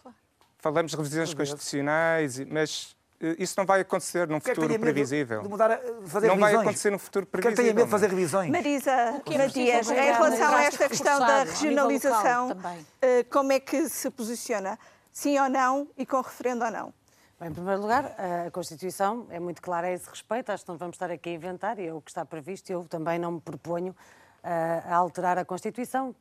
Falamos 0.57 0.91
de 0.91 0.97
revisões 0.97 1.33
constitucionais, 1.33 2.37
mas 2.39 2.95
isso 3.39 3.55
não 3.57 3.65
vai 3.65 3.81
acontecer 3.81 4.27
num 4.27 4.37
é 4.37 4.39
que 4.39 4.49
futuro 4.53 4.79
previsível. 4.79 5.41
De 5.41 5.47
mudar, 5.49 5.71
a- 5.71 5.75
de 5.75 6.09
fazer 6.09 6.27
Não 6.27 6.35
vai 6.37 6.51
revisões? 6.51 6.61
acontecer 6.67 6.89
num 6.91 6.99
futuro 6.99 7.25
Quem 7.25 7.31
é 7.31 7.41
que 7.41 7.41
previsível. 7.41 7.63
tenha 7.65 7.75
medo 7.75 7.85
de 7.85 7.91
fazer 7.91 8.05
é? 8.05 8.09
revisões? 8.09 8.51
Marisa 8.51 8.91
é 8.91 9.37
Matias, 9.37 9.89
em 9.89 9.93
relação 9.95 10.53
a 10.55 10.63
esta 10.63 10.89
questão 10.89 11.19
da 11.19 11.43
regionalização, 11.43 12.47
local 12.49 12.77
eh, 13.01 13.23
como 13.23 13.51
é 13.51 13.59
que 13.59 13.87
se 13.89 14.09
posiciona? 14.09 14.77
Sim 15.11 15.39
ou 15.39 15.49
não 15.49 15.87
e 15.97 16.05
com 16.05 16.19
referendo 16.21 16.65
ou 16.65 16.71
não? 16.71 16.93
Bem, 17.39 17.49
em 17.49 17.53
primeiro 17.53 17.81
lugar, 17.81 18.15
a 18.47 18.51
Constituição 18.51 19.27
é 19.29 19.39
muito 19.39 19.61
clara 19.61 19.87
a 19.87 19.91
esse 19.91 20.09
respeito, 20.09 20.51
acho 20.51 20.63
que 20.63 20.69
não 20.69 20.77
vamos 20.77 20.95
estar 20.95 21.11
aqui 21.11 21.29
a 21.29 21.33
inventar, 21.33 21.79
e 21.79 21.87
é 21.87 21.93
o 21.93 21.99
que 22.01 22.09
está 22.09 22.25
previsto, 22.25 22.69
eu 22.69 22.85
também 22.89 23.19
não 23.19 23.33
me 23.33 23.41
proponho 23.41 23.95
a 24.43 24.95
alterar 24.95 25.37
a 25.37 25.43
Constituição, 25.43 26.15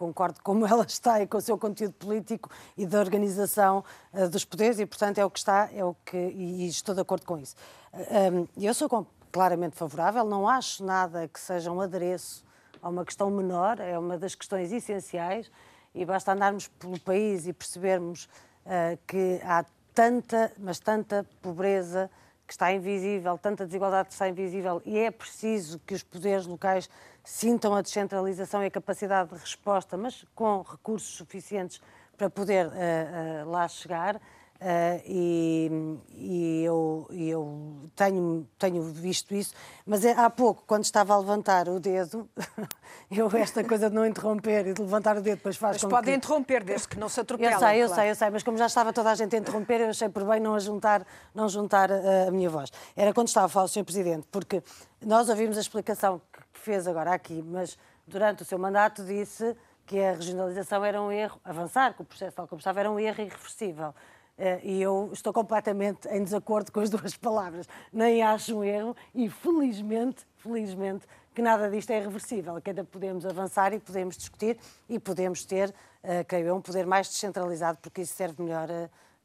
concordo 0.00 0.40
como 0.42 0.66
ela 0.66 0.84
está 0.84 1.20
e 1.20 1.26
com 1.26 1.36
o 1.36 1.40
seu 1.42 1.58
conteúdo 1.58 1.92
político 1.92 2.48
e 2.74 2.86
da 2.86 2.98
organização 2.98 3.84
ah, 4.14 4.26
dos 4.26 4.46
poderes, 4.46 4.78
e 4.78 4.86
portanto 4.86 5.18
é 5.18 5.24
o 5.24 5.30
que 5.30 5.38
está, 5.38 5.68
é 5.74 5.84
o 5.84 5.94
que, 6.06 6.16
e, 6.16 6.64
e 6.64 6.68
estou 6.68 6.94
de 6.94 7.02
acordo 7.02 7.26
com 7.26 7.36
isso. 7.36 7.54
Ah, 7.92 7.98
ah, 7.98 8.46
eu 8.56 8.72
sou 8.72 8.88
com- 8.88 9.04
claramente 9.30 9.76
favorável, 9.76 10.24
não 10.24 10.48
acho 10.48 10.82
nada 10.82 11.28
que 11.28 11.38
seja 11.38 11.70
um 11.70 11.82
adereço 11.82 12.42
a 12.82 12.88
uma 12.88 13.04
questão 13.04 13.30
menor, 13.30 13.78
é 13.78 13.98
uma 13.98 14.16
das 14.16 14.34
questões 14.34 14.72
essenciais, 14.72 15.50
e 15.94 16.04
basta 16.04 16.32
andarmos 16.32 16.66
pelo 16.66 16.98
país 16.98 17.46
e 17.46 17.52
percebermos 17.52 18.26
ah, 18.64 18.96
que 19.06 19.38
há 19.44 19.66
tanta, 19.94 20.50
mas 20.56 20.78
tanta 20.80 21.26
pobreza 21.42 22.10
que 22.50 22.54
está 22.54 22.72
invisível, 22.72 23.38
tanta 23.38 23.64
desigualdade 23.64 24.08
que 24.08 24.12
está 24.12 24.28
invisível, 24.28 24.82
e 24.84 24.98
é 24.98 25.08
preciso 25.08 25.78
que 25.86 25.94
os 25.94 26.02
poderes 26.02 26.46
locais 26.48 26.90
sintam 27.22 27.76
a 27.76 27.80
descentralização 27.80 28.60
e 28.64 28.66
a 28.66 28.70
capacidade 28.70 29.30
de 29.30 29.36
resposta, 29.36 29.96
mas 29.96 30.24
com 30.34 30.60
recursos 30.62 31.14
suficientes 31.14 31.80
para 32.18 32.28
poder 32.28 32.66
ah, 32.66 32.72
ah, 32.72 33.44
lá 33.44 33.68
chegar. 33.68 34.20
Uh, 34.60 35.00
e, 35.06 35.70
e, 36.16 36.64
eu, 36.64 37.08
eu 37.10 37.90
tenho, 37.96 38.46
tenho 38.58 38.82
visto 38.82 39.34
isso, 39.34 39.54
mas 39.86 40.04
é, 40.04 40.12
há 40.12 40.28
pouco, 40.28 40.64
quando 40.66 40.84
estava 40.84 41.14
a 41.14 41.18
levantar 41.18 41.66
o 41.66 41.80
dedo, 41.80 42.28
eu 43.10 43.30
esta 43.38 43.64
coisa 43.64 43.88
de 43.88 43.96
não 43.96 44.04
interromper 44.04 44.66
e 44.66 44.74
de 44.74 44.82
levantar 44.82 45.16
o 45.16 45.22
dedo 45.22 45.38
depois 45.38 45.56
faz 45.56 45.82
Mas 45.82 45.90
podem 45.90 46.12
que... 46.12 46.18
interromper, 46.18 46.62
desde 46.62 46.88
que 46.88 46.98
não 46.98 47.08
se 47.08 47.18
atropelem. 47.20 47.54
Eu 47.54 47.58
sei, 47.58 47.82
eu 47.82 47.86
claro. 47.86 48.02
sei, 48.02 48.10
eu 48.10 48.14
sei, 48.14 48.30
mas 48.30 48.42
como 48.42 48.58
já 48.58 48.66
estava 48.66 48.92
toda 48.92 49.10
a 49.10 49.14
gente 49.14 49.34
a 49.34 49.38
interromper, 49.38 49.80
eu 49.80 49.88
achei 49.88 50.10
por 50.10 50.24
bem 50.24 50.40
não 50.40 50.60
juntar, 50.60 51.06
não 51.34 51.48
juntar 51.48 51.90
uh, 51.90 52.28
a 52.28 52.30
minha 52.30 52.50
voz. 52.50 52.70
Era 52.94 53.14
quando 53.14 53.28
estava 53.28 53.46
a 53.46 53.48
falar 53.48 53.64
o 53.64 53.68
Sr. 53.68 53.84
Presidente, 53.84 54.26
porque 54.30 54.62
nós 55.00 55.30
ouvimos 55.30 55.56
a 55.56 55.62
explicação 55.62 56.20
que 56.30 56.60
fez 56.60 56.86
agora 56.86 57.14
aqui, 57.14 57.42
mas 57.42 57.78
durante 58.06 58.42
o 58.42 58.44
seu 58.44 58.58
mandato 58.58 59.02
disse 59.04 59.56
que 59.86 59.98
a 59.98 60.12
regionalização 60.12 60.84
era 60.84 61.00
um 61.00 61.10
erro, 61.10 61.40
avançar 61.42 61.94
com 61.94 62.02
o 62.02 62.06
processo 62.06 62.36
tal 62.36 62.46
como 62.46 62.58
estava 62.60 62.78
era 62.78 62.90
um 62.90 63.00
erro 63.00 63.22
irreversível. 63.22 63.94
Eh, 64.42 64.60
e 64.64 64.82
eu 64.82 65.10
estou 65.12 65.34
completamente 65.34 66.08
em 66.08 66.24
desacordo 66.24 66.72
com 66.72 66.80
as 66.80 66.88
duas 66.90 67.14
palavras. 67.14 67.68
Nem 67.92 68.22
acho 68.22 68.56
um 68.56 68.64
erro 68.64 68.96
e, 69.14 69.28
felizmente, 69.28 70.26
felizmente, 70.38 71.06
que 71.34 71.42
nada 71.42 71.68
disto 71.68 71.90
é 71.90 71.98
irreversível, 71.98 72.58
que 72.58 72.70
ainda 72.70 72.82
podemos 72.82 73.26
avançar 73.26 73.74
e 73.74 73.78
podemos 73.78 74.16
discutir 74.16 74.56
e 74.88 74.98
podemos 74.98 75.44
ter, 75.44 75.74
eh, 76.02 76.24
creio 76.24 76.46
eu, 76.46 76.56
um 76.56 76.62
poder 76.62 76.86
mais 76.86 77.06
descentralizado, 77.06 77.78
porque 77.82 78.00
isso 78.00 78.14
serve 78.14 78.42
melhor 78.42 78.68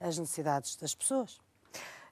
às 0.01 0.17
necessidades 0.19 0.75
das 0.75 0.93
pessoas. 0.93 1.44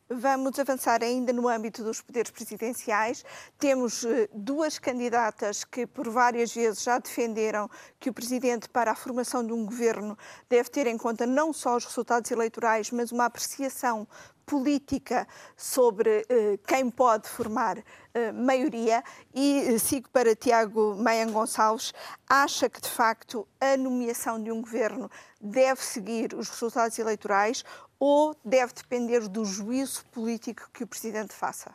Vamos 0.09 0.59
avançar 0.59 1.01
ainda 1.01 1.31
no 1.31 1.47
âmbito 1.47 1.81
dos 1.81 2.01
poderes 2.01 2.29
presidenciais. 2.29 3.23
Temos 3.57 4.03
eh, 4.03 4.29
duas 4.33 4.77
candidatas 4.77 5.63
que, 5.63 5.87
por 5.87 6.09
várias 6.09 6.53
vezes, 6.53 6.83
já 6.83 6.99
defenderam 6.99 7.69
que 7.99 8.09
o 8.09 8.13
presidente, 8.13 8.67
para 8.67 8.91
a 8.91 8.95
formação 8.95 9.45
de 9.45 9.53
um 9.53 9.65
governo, 9.65 10.17
deve 10.49 10.69
ter 10.69 10.87
em 10.87 10.97
conta 10.97 11.25
não 11.25 11.53
só 11.53 11.77
os 11.77 11.85
resultados 11.85 12.29
eleitorais, 12.31 12.91
mas 12.91 13.13
uma 13.13 13.25
apreciação 13.25 14.05
política 14.45 15.25
sobre 15.55 16.25
eh, 16.27 16.59
quem 16.67 16.89
pode 16.89 17.29
formar 17.29 17.77
eh, 18.13 18.31
maioria 18.33 19.01
e 19.33 19.79
sigo 19.79 20.09
para 20.09 20.35
Tiago 20.35 20.95
Meian 20.95 21.31
Gonçalves. 21.31 21.93
Acha 22.27 22.69
que, 22.69 22.81
de 22.81 22.89
facto, 22.89 23.47
a 23.59 23.77
nomeação 23.77 24.41
de 24.41 24.51
um 24.51 24.61
governo 24.61 25.09
deve 25.39 25.81
seguir 25.81 26.33
os 26.33 26.49
resultados 26.49 26.99
eleitorais 26.99 27.63
ou 28.05 28.35
deve 28.43 28.73
depender 28.73 29.29
do 29.29 29.45
juízo 29.45 30.03
político 30.07 30.69
que 30.73 30.83
o 30.83 30.87
Presidente 30.87 31.33
faça? 31.33 31.73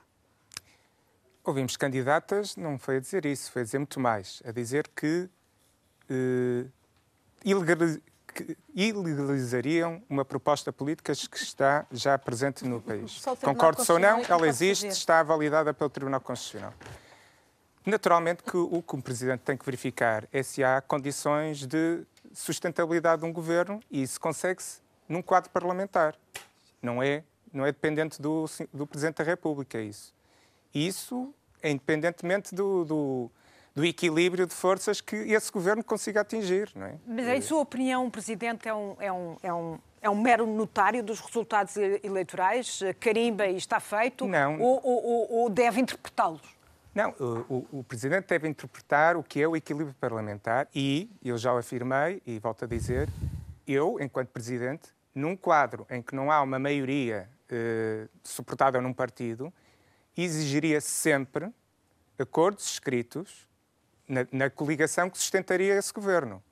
Ouvimos 1.42 1.74
candidatas, 1.74 2.54
não 2.54 2.78
foi 2.78 2.98
a 2.98 3.00
dizer 3.00 3.24
isso, 3.24 3.50
foi 3.50 3.62
a 3.62 3.64
dizer 3.64 3.78
muito 3.78 3.98
mais. 3.98 4.42
A 4.44 4.52
dizer 4.52 4.88
que, 4.88 5.26
eh, 6.10 6.66
que 8.34 8.58
ilegalizariam 8.74 10.02
uma 10.06 10.22
proposta 10.22 10.70
política 10.70 11.14
que 11.14 11.38
está 11.38 11.86
já 11.90 12.18
presente 12.18 12.62
no 12.66 12.82
país. 12.82 13.24
Concordo 13.42 13.82
ou 13.90 13.98
não, 13.98 14.22
ela 14.28 14.46
existe, 14.46 14.86
está 14.88 15.22
validada 15.22 15.72
pelo 15.72 15.88
Tribunal 15.88 16.20
Constitucional. 16.20 16.74
Naturalmente 17.86 18.42
que 18.42 18.58
o 18.58 18.82
que 18.82 18.96
o 18.96 19.02
Presidente 19.02 19.40
tem 19.40 19.56
que 19.56 19.64
verificar 19.64 20.28
é 20.30 20.42
se 20.42 20.62
há 20.62 20.82
condições 20.82 21.66
de 21.66 22.04
sustentabilidade 22.34 23.22
de 23.22 23.26
um 23.26 23.32
governo 23.32 23.80
e 23.90 24.02
isso 24.02 24.20
consegue-se 24.20 24.86
num 25.08 25.22
quadro 25.22 25.50
parlamentar. 25.50 26.14
Não 26.82 27.02
é, 27.02 27.24
não 27.52 27.64
é 27.64 27.72
dependente 27.72 28.20
do, 28.20 28.44
do 28.72 28.86
Presidente 28.86 29.16
da 29.16 29.24
República, 29.24 29.78
é 29.78 29.82
isso. 29.82 30.14
Isso 30.74 31.34
é 31.62 31.70
independentemente 31.70 32.54
do, 32.54 32.84
do, 32.84 33.30
do, 33.74 33.84
equilíbrio 33.84 34.46
de 34.46 34.54
forças 34.54 35.00
que 35.00 35.16
esse 35.16 35.50
governo 35.50 35.82
consiga 35.82 36.20
atingir. 36.20 36.70
Não 36.74 36.86
é? 36.86 36.94
Mas, 37.06 37.26
em 37.26 37.40
sua 37.40 37.60
opinião, 37.60 38.06
o 38.06 38.10
Presidente 38.10 38.68
é 38.68 38.74
um, 38.74 38.96
é 39.00 39.12
um, 39.12 39.36
é 39.42 39.52
um, 39.52 39.78
é 40.02 40.10
um 40.10 40.20
mero 40.20 40.46
notário 40.46 41.02
dos 41.02 41.20
resultados 41.20 41.76
eleitorais? 41.76 42.80
Carimba 43.00 43.46
e 43.46 43.56
está 43.56 43.80
feito? 43.80 44.26
Não. 44.26 44.60
Ou, 44.60 44.80
ou, 44.84 45.32
ou 45.32 45.50
deve 45.50 45.80
interpretá-los? 45.80 46.58
Não, 46.94 47.10
o, 47.48 47.66
o, 47.78 47.84
Presidente 47.84 48.26
deve 48.26 48.48
interpretar 48.48 49.16
o 49.16 49.22
que 49.22 49.40
é 49.40 49.46
o 49.46 49.54
equilíbrio 49.54 49.94
parlamentar 50.00 50.66
e, 50.74 51.08
eu 51.24 51.38
já 51.38 51.52
o 51.52 51.56
afirmei 51.56 52.20
e 52.26 52.40
volto 52.40 52.64
a 52.64 52.66
dizer, 52.66 53.08
eu, 53.66 53.98
enquanto 54.00 54.30
Presidente, 54.30 54.88
num 55.14 55.36
quadro 55.36 55.86
em 55.90 56.02
que 56.02 56.14
não 56.14 56.30
há 56.30 56.40
uma 56.42 56.58
maioria 56.58 57.28
eh, 57.50 58.08
suportada 58.22 58.80
num 58.80 58.92
partido, 58.92 59.52
exigiria 60.16 60.80
sempre 60.80 61.52
acordos 62.18 62.72
escritos 62.72 63.46
na, 64.06 64.26
na 64.30 64.50
coligação 64.50 65.08
que 65.08 65.18
sustentaria 65.18 65.74
esse 65.74 65.92
governo. 65.92 66.42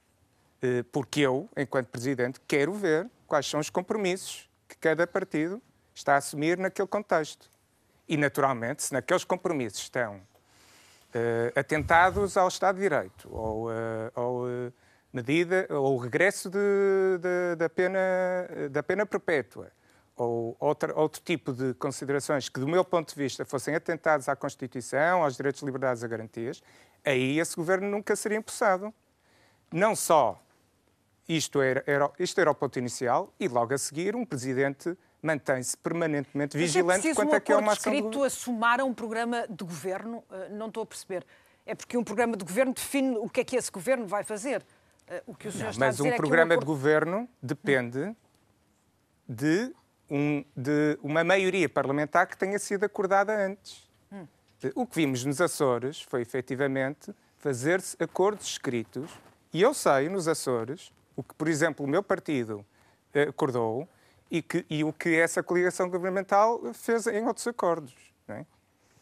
Eh, 0.62 0.84
porque 0.90 1.20
eu, 1.20 1.48
enquanto 1.56 1.88
Presidente, 1.88 2.40
quero 2.46 2.72
ver 2.72 3.08
quais 3.26 3.46
são 3.46 3.60
os 3.60 3.70
compromissos 3.70 4.48
que 4.68 4.76
cada 4.76 5.06
partido 5.06 5.60
está 5.94 6.14
a 6.14 6.16
assumir 6.16 6.58
naquele 6.58 6.88
contexto. 6.88 7.50
E, 8.08 8.16
naturalmente, 8.16 8.82
se 8.82 8.92
naqueles 8.92 9.24
compromissos 9.24 9.80
estão 9.80 10.20
eh, 11.12 11.52
atentados 11.56 12.36
ao 12.36 12.48
Estado 12.48 12.76
de 12.76 12.82
Direito 12.82 13.28
ou, 13.32 13.68
ou 14.14 14.72
medida 15.12 15.66
ou 15.70 15.94
o 15.94 15.98
regresso 15.98 16.50
de, 16.50 17.18
de, 17.20 17.56
da, 17.56 17.68
pena, 17.68 17.98
da 18.70 18.82
pena 18.82 19.06
perpétua 19.06 19.70
ou 20.16 20.56
outra, 20.58 20.98
outro 20.98 21.20
tipo 21.22 21.52
de 21.52 21.74
considerações 21.74 22.48
que, 22.48 22.58
do 22.58 22.66
meu 22.66 22.84
ponto 22.84 23.14
de 23.14 23.14
vista, 23.14 23.44
fossem 23.44 23.74
atentados 23.74 24.28
à 24.28 24.34
Constituição, 24.34 25.22
aos 25.22 25.36
direitos, 25.36 25.62
liberdades 25.62 26.02
e 26.02 26.08
garantias, 26.08 26.62
aí 27.04 27.38
esse 27.38 27.54
governo 27.54 27.88
nunca 27.88 28.16
seria 28.16 28.38
empossado. 28.38 28.92
Não 29.70 29.94
só 29.94 30.42
isto 31.28 31.60
era, 31.60 31.82
era, 31.86 32.10
isto 32.18 32.40
era 32.40 32.50
o 32.50 32.54
ponto 32.54 32.78
inicial, 32.78 33.32
e 33.38 33.48
logo 33.48 33.74
a 33.74 33.78
seguir 33.78 34.16
um 34.16 34.24
presidente 34.24 34.96
mantém-se 35.22 35.76
permanentemente 35.76 36.56
vigilante 36.56 37.08
é 37.08 37.14
quanto 37.14 37.32
um 37.32 37.34
a 37.34 37.40
que 37.40 37.52
é 37.52 37.56
uma 37.56 37.72
ação 37.72 37.92
escrito 37.92 38.22
a 38.22 38.30
somar 38.30 38.80
a 38.80 38.84
um 38.84 38.94
programa 38.94 39.46
de 39.48 39.64
governo? 39.64 40.18
Uh, 40.30 40.54
não 40.54 40.68
estou 40.68 40.84
a 40.84 40.86
perceber. 40.86 41.26
É 41.64 41.74
porque 41.74 41.96
um 41.96 42.04
programa 42.04 42.36
de 42.36 42.44
governo 42.44 42.72
define 42.72 43.16
o 43.16 43.28
que 43.28 43.40
é 43.40 43.44
que 43.44 43.56
esse 43.56 43.70
governo 43.70 44.06
vai 44.06 44.22
fazer. 44.22 44.64
Eh, 45.08 45.22
o 45.26 45.34
que 45.34 45.48
o 45.48 45.52
senhor 45.52 45.64
não, 45.64 45.70
está 45.70 45.86
mas 45.86 45.94
a 45.94 45.96
dizer 45.98 46.10
um 46.10 46.12
é 46.12 46.16
programa 46.16 46.54
um 46.54 46.58
acordo... 46.58 46.60
de 46.60 46.66
governo 46.66 47.28
depende 47.42 48.16
de, 49.28 49.72
um, 50.10 50.44
de 50.56 50.98
uma 51.02 51.22
maioria 51.24 51.68
parlamentar 51.68 52.26
que 52.26 52.36
tenha 52.36 52.58
sido 52.58 52.84
acordada 52.84 53.36
antes. 53.36 53.88
Hum. 54.12 54.26
O 54.74 54.86
que 54.86 54.96
vimos 54.96 55.24
nos 55.24 55.40
Açores 55.40 56.02
foi 56.02 56.22
efetivamente 56.22 57.14
fazer-se 57.38 57.96
acordos 58.00 58.46
escritos. 58.46 59.10
E 59.52 59.62
eu 59.62 59.72
sei 59.72 60.08
nos 60.08 60.26
Açores 60.28 60.92
o 61.14 61.22
que, 61.22 61.34
por 61.34 61.48
exemplo, 61.48 61.84
o 61.84 61.88
meu 61.88 62.02
partido 62.02 62.64
eh, 63.14 63.22
acordou 63.22 63.88
e, 64.30 64.42
que, 64.42 64.66
e 64.68 64.84
o 64.84 64.92
que 64.92 65.14
essa 65.14 65.42
coligação 65.42 65.88
governamental 65.88 66.60
fez 66.74 67.06
em 67.06 67.24
outros 67.26 67.46
acordos. 67.46 67.94
É? 68.28 68.44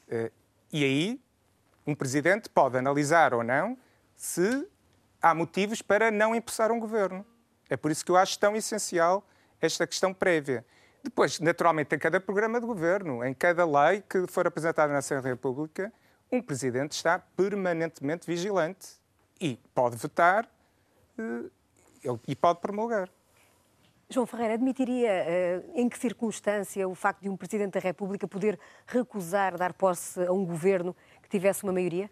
Eh, 0.09 0.32
e 0.72 0.84
aí, 0.84 1.20
um 1.86 1.94
presidente 1.94 2.48
pode 2.48 2.76
analisar 2.76 3.34
ou 3.34 3.42
não 3.42 3.76
se 4.16 4.66
há 5.25 5.35
motivos 5.35 5.81
para 5.81 6.11
não 6.11 6.35
empossar 6.35 6.70
um 6.70 6.79
governo. 6.79 7.25
É 7.70 7.79
por 7.79 7.91
isso 7.91 8.05
que 8.05 8.11
eu 8.11 8.16
acho 8.16 8.39
tão 8.39 8.55
essencial 8.55 9.27
esta 9.59 9.87
questão 9.87 10.12
prévia. 10.12 10.66
Depois, 11.03 11.41
naturalmente, 11.41 11.95
em 11.95 11.99
cada 11.99 12.20
programa 12.20 12.61
de 12.61 12.66
governo, 12.66 13.25
em 13.25 13.33
cada 13.33 13.64
lei 13.64 14.03
que 14.03 14.27
for 14.27 14.47
apresentada 14.47 14.93
na 14.93 14.98
Assembleia 14.98 15.35
República, 15.35 15.90
um 16.31 16.43
presidente 16.43 16.93
está 16.93 17.19
permanentemente 17.19 18.27
vigilante 18.27 19.01
e 19.40 19.59
pode 19.74 19.97
votar 19.97 20.47
uh, 21.19 21.51
e 22.28 22.36
pode 22.36 22.61
promulgar. 22.61 23.09
João 24.11 24.27
Ferreira, 24.27 24.55
admitiria 24.55 25.11
uh, 25.11 25.81
em 25.81 25.89
que 25.89 25.98
circunstância 25.98 26.86
o 26.86 26.94
facto 26.94 27.23
de 27.23 27.31
um 27.31 27.36
Presidente 27.36 27.73
da 27.73 27.81
República 27.81 28.28
poder 28.28 28.61
recusar 28.86 29.57
dar 29.57 29.73
posse 29.73 30.23
a 30.23 30.32
um 30.32 30.44
governo 30.44 30.94
que 31.23 31.31
tivesse 31.31 31.65
uma 31.65 31.73
maioria? 31.73 32.11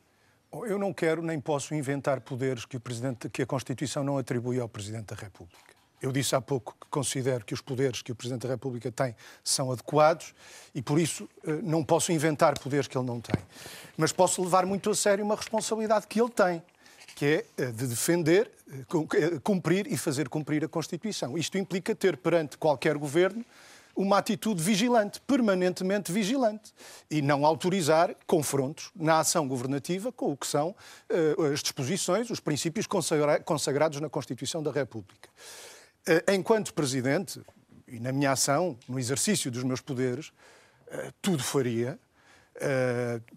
Eu 0.52 0.78
não 0.78 0.92
quero 0.92 1.22
nem 1.22 1.40
posso 1.40 1.74
inventar 1.74 2.20
poderes 2.20 2.66
que, 2.66 2.76
o 2.76 2.80
Presidente, 2.80 3.28
que 3.30 3.42
a 3.42 3.46
Constituição 3.46 4.04
não 4.04 4.18
atribui 4.18 4.60
ao 4.60 4.68
Presidente 4.68 5.06
da 5.06 5.16
República. 5.16 5.72
Eu 6.00 6.12
disse 6.12 6.34
há 6.34 6.40
pouco 6.40 6.76
que 6.78 6.86
considero 6.90 7.44
que 7.44 7.54
os 7.54 7.60
poderes 7.60 8.02
que 8.02 8.12
o 8.12 8.14
Presidente 8.14 8.42
da 8.42 8.54
República 8.54 8.90
tem 8.90 9.14
são 9.42 9.70
adequados 9.70 10.34
e, 10.74 10.82
por 10.82 10.98
isso, 10.98 11.28
eh, 11.46 11.60
não 11.62 11.82
posso 11.84 12.10
inventar 12.12 12.58
poderes 12.58 12.88
que 12.88 12.98
ele 12.98 13.06
não 13.06 13.20
tem. 13.20 13.40
Mas 13.96 14.12
posso 14.12 14.42
levar 14.42 14.66
muito 14.66 14.90
a 14.90 14.94
sério 14.94 15.24
uma 15.24 15.36
responsabilidade 15.36 16.08
que 16.08 16.20
ele 16.20 16.30
tem, 16.30 16.62
que 17.14 17.24
é 17.24 17.46
eh, 17.56 17.66
de 17.66 17.86
defender, 17.86 18.50
eh, 18.68 19.38
cumprir 19.44 19.86
e 19.86 19.96
fazer 19.96 20.28
cumprir 20.28 20.64
a 20.64 20.68
Constituição. 20.68 21.38
Isto 21.38 21.56
implica 21.56 21.94
ter 21.94 22.16
perante 22.16 22.58
qualquer 22.58 22.98
governo 22.98 23.44
uma 23.94 24.18
atitude 24.18 24.62
vigilante, 24.62 25.20
permanentemente 25.20 26.10
vigilante, 26.12 26.72
e 27.10 27.20
não 27.20 27.44
autorizar 27.44 28.14
confrontos 28.26 28.90
na 28.94 29.20
ação 29.20 29.46
governativa 29.46 30.10
com 30.10 30.32
o 30.32 30.36
que 30.36 30.46
são 30.46 30.70
uh, 31.38 31.42
as 31.52 31.60
disposições, 31.60 32.30
os 32.30 32.40
princípios 32.40 32.86
consagra 32.86 33.40
consagrados 33.40 34.00
na 34.00 34.08
Constituição 34.08 34.62
da 34.62 34.72
República. 34.72 35.28
Uh, 36.08 36.32
enquanto 36.32 36.74
Presidente, 36.74 37.40
e 37.86 38.00
na 38.00 38.12
minha 38.12 38.32
ação, 38.32 38.78
no 38.88 38.98
exercício 38.98 39.50
dos 39.50 39.62
meus 39.62 39.80
poderes, 39.80 40.28
uh, 40.28 41.12
tudo 41.20 41.42
faria 41.42 41.98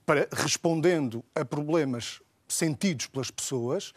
para, 0.06 0.28
respondendo 0.34 1.24
a 1.34 1.46
problemas 1.46 2.22
sentidos 2.50 3.08
pelas 3.08 3.32
pessoas, 3.32 3.94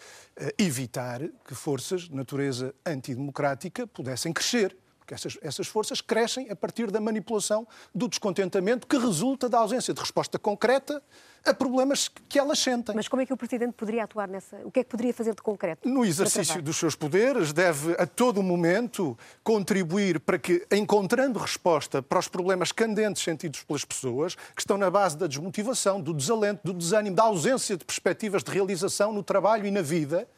evitar 0.57 1.21
que 1.45 1.57
forças 1.57 2.03
de 2.03 2.15
natureza 2.15 2.73
antidemocrática 2.87 3.85
pudessem 3.85 4.33
crescer 4.33 4.77
porque 5.09 5.15
essas, 5.15 5.39
essas 5.41 5.67
forças 5.67 6.03
crescem 6.03 6.51
a 6.51 6.57
partir 6.57 6.91
da 6.91 7.01
manipulação 7.01 7.67
do 7.95 8.07
descontentamento 8.07 8.87
que 8.87 8.99
resulta 8.99 9.49
da 9.49 9.59
ausência 9.59 9.95
de 9.95 10.01
resposta 10.01 10.39
concreta 10.39 11.03
a 11.47 11.55
problemas 11.55 12.11
que 12.29 12.39
elas 12.39 12.59
sentem. 12.59 12.95
Mas 12.95 13.09
como 13.09 13.23
é 13.23 13.27
que 13.27 13.33
o 13.33 13.37
Presidente 13.37 13.73
poderia 13.73 14.05
atuar 14.05 14.29
nessa? 14.29 14.57
O 14.65 14.71
que 14.71 14.81
é 14.81 14.85
que 14.85 14.91
poderia 14.91 15.15
fazer 15.15 15.35
de 15.35 15.41
concreto? 15.41 15.89
No 15.89 16.05
exercício 16.05 16.61
dos 16.61 16.77
seus 16.77 16.95
poderes, 16.95 17.55
deve 17.55 17.93
a 17.93 18.07
todo 18.07 18.43
momento 18.43 19.17
contribuir 19.43 20.21
para 20.21 20.39
que, 20.39 20.67
encontrando 20.71 21.39
resposta 21.39 22.03
para 22.03 22.19
os 22.19 22.29
problemas 22.29 22.71
candentes 22.71 23.23
sentidos 23.23 23.63
pelas 23.63 23.87
pessoas, 23.87 24.35
que 24.35 24.61
estão 24.61 24.77
na 24.77 24.91
base 24.91 25.17
da 25.17 25.27
desmotivação, 25.27 26.03
do 26.03 26.13
desalento, 26.13 26.61
do 26.65 26.75
desânimo, 26.75 27.17
da 27.17 27.23
ausência 27.23 27.79
de 27.79 27.85
perspectivas 27.85 28.43
de 28.43 28.51
realização 28.51 29.11
no 29.11 29.23
trabalho 29.23 29.65
e 29.65 29.71
na 29.71 29.81
vida? 29.81 30.29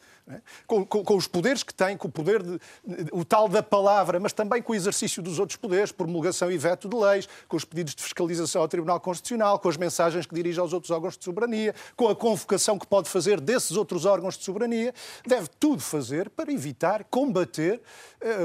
Com, 0.65 0.85
com, 0.85 1.03
com, 1.03 1.15
os 1.15 1.27
poderes 1.27 1.63
que 1.63 1.73
tem, 1.73 1.97
com 1.97 2.07
o 2.07 2.11
poder, 2.11 2.41
de, 2.41 2.59
o 3.11 3.25
tal 3.25 3.49
da 3.49 3.61
palavra, 3.61 4.19
mas 4.19 4.33
também 4.33 4.61
com 4.61 4.71
o 4.71 4.75
exercício 4.75 5.21
dos 5.21 5.39
outros 5.39 5.57
poderes, 5.57 5.91
promulgação 5.91 6.51
e 6.51 6.57
veto 6.57 6.87
de 6.87 6.95
leis, 6.95 7.27
com 7.47 7.57
os 7.57 7.65
pedidos 7.65 7.95
de 7.95 8.01
fiscalização 8.01 8.61
ao 8.61 8.67
Tribunal 8.67 8.99
Constitucional, 8.99 9.59
com 9.59 9.67
as 9.67 9.77
mensagens 9.77 10.25
que 10.25 10.33
dirige 10.33 10.59
aos 10.59 10.73
outros 10.73 10.91
órgãos 10.91 11.17
de 11.17 11.23
soberania, 11.23 11.75
com 11.95 12.07
a 12.07 12.15
convocação 12.15 12.79
que 12.79 12.87
pode 12.87 13.09
fazer 13.09 13.41
desses 13.41 13.75
outros 13.75 14.05
órgãos 14.05 14.37
de 14.37 14.43
soberania, 14.43 14.93
deve 15.25 15.47
tudo 15.59 15.81
fazer 15.81 16.29
para 16.29 16.51
evitar, 16.51 17.03
combater 17.05 17.81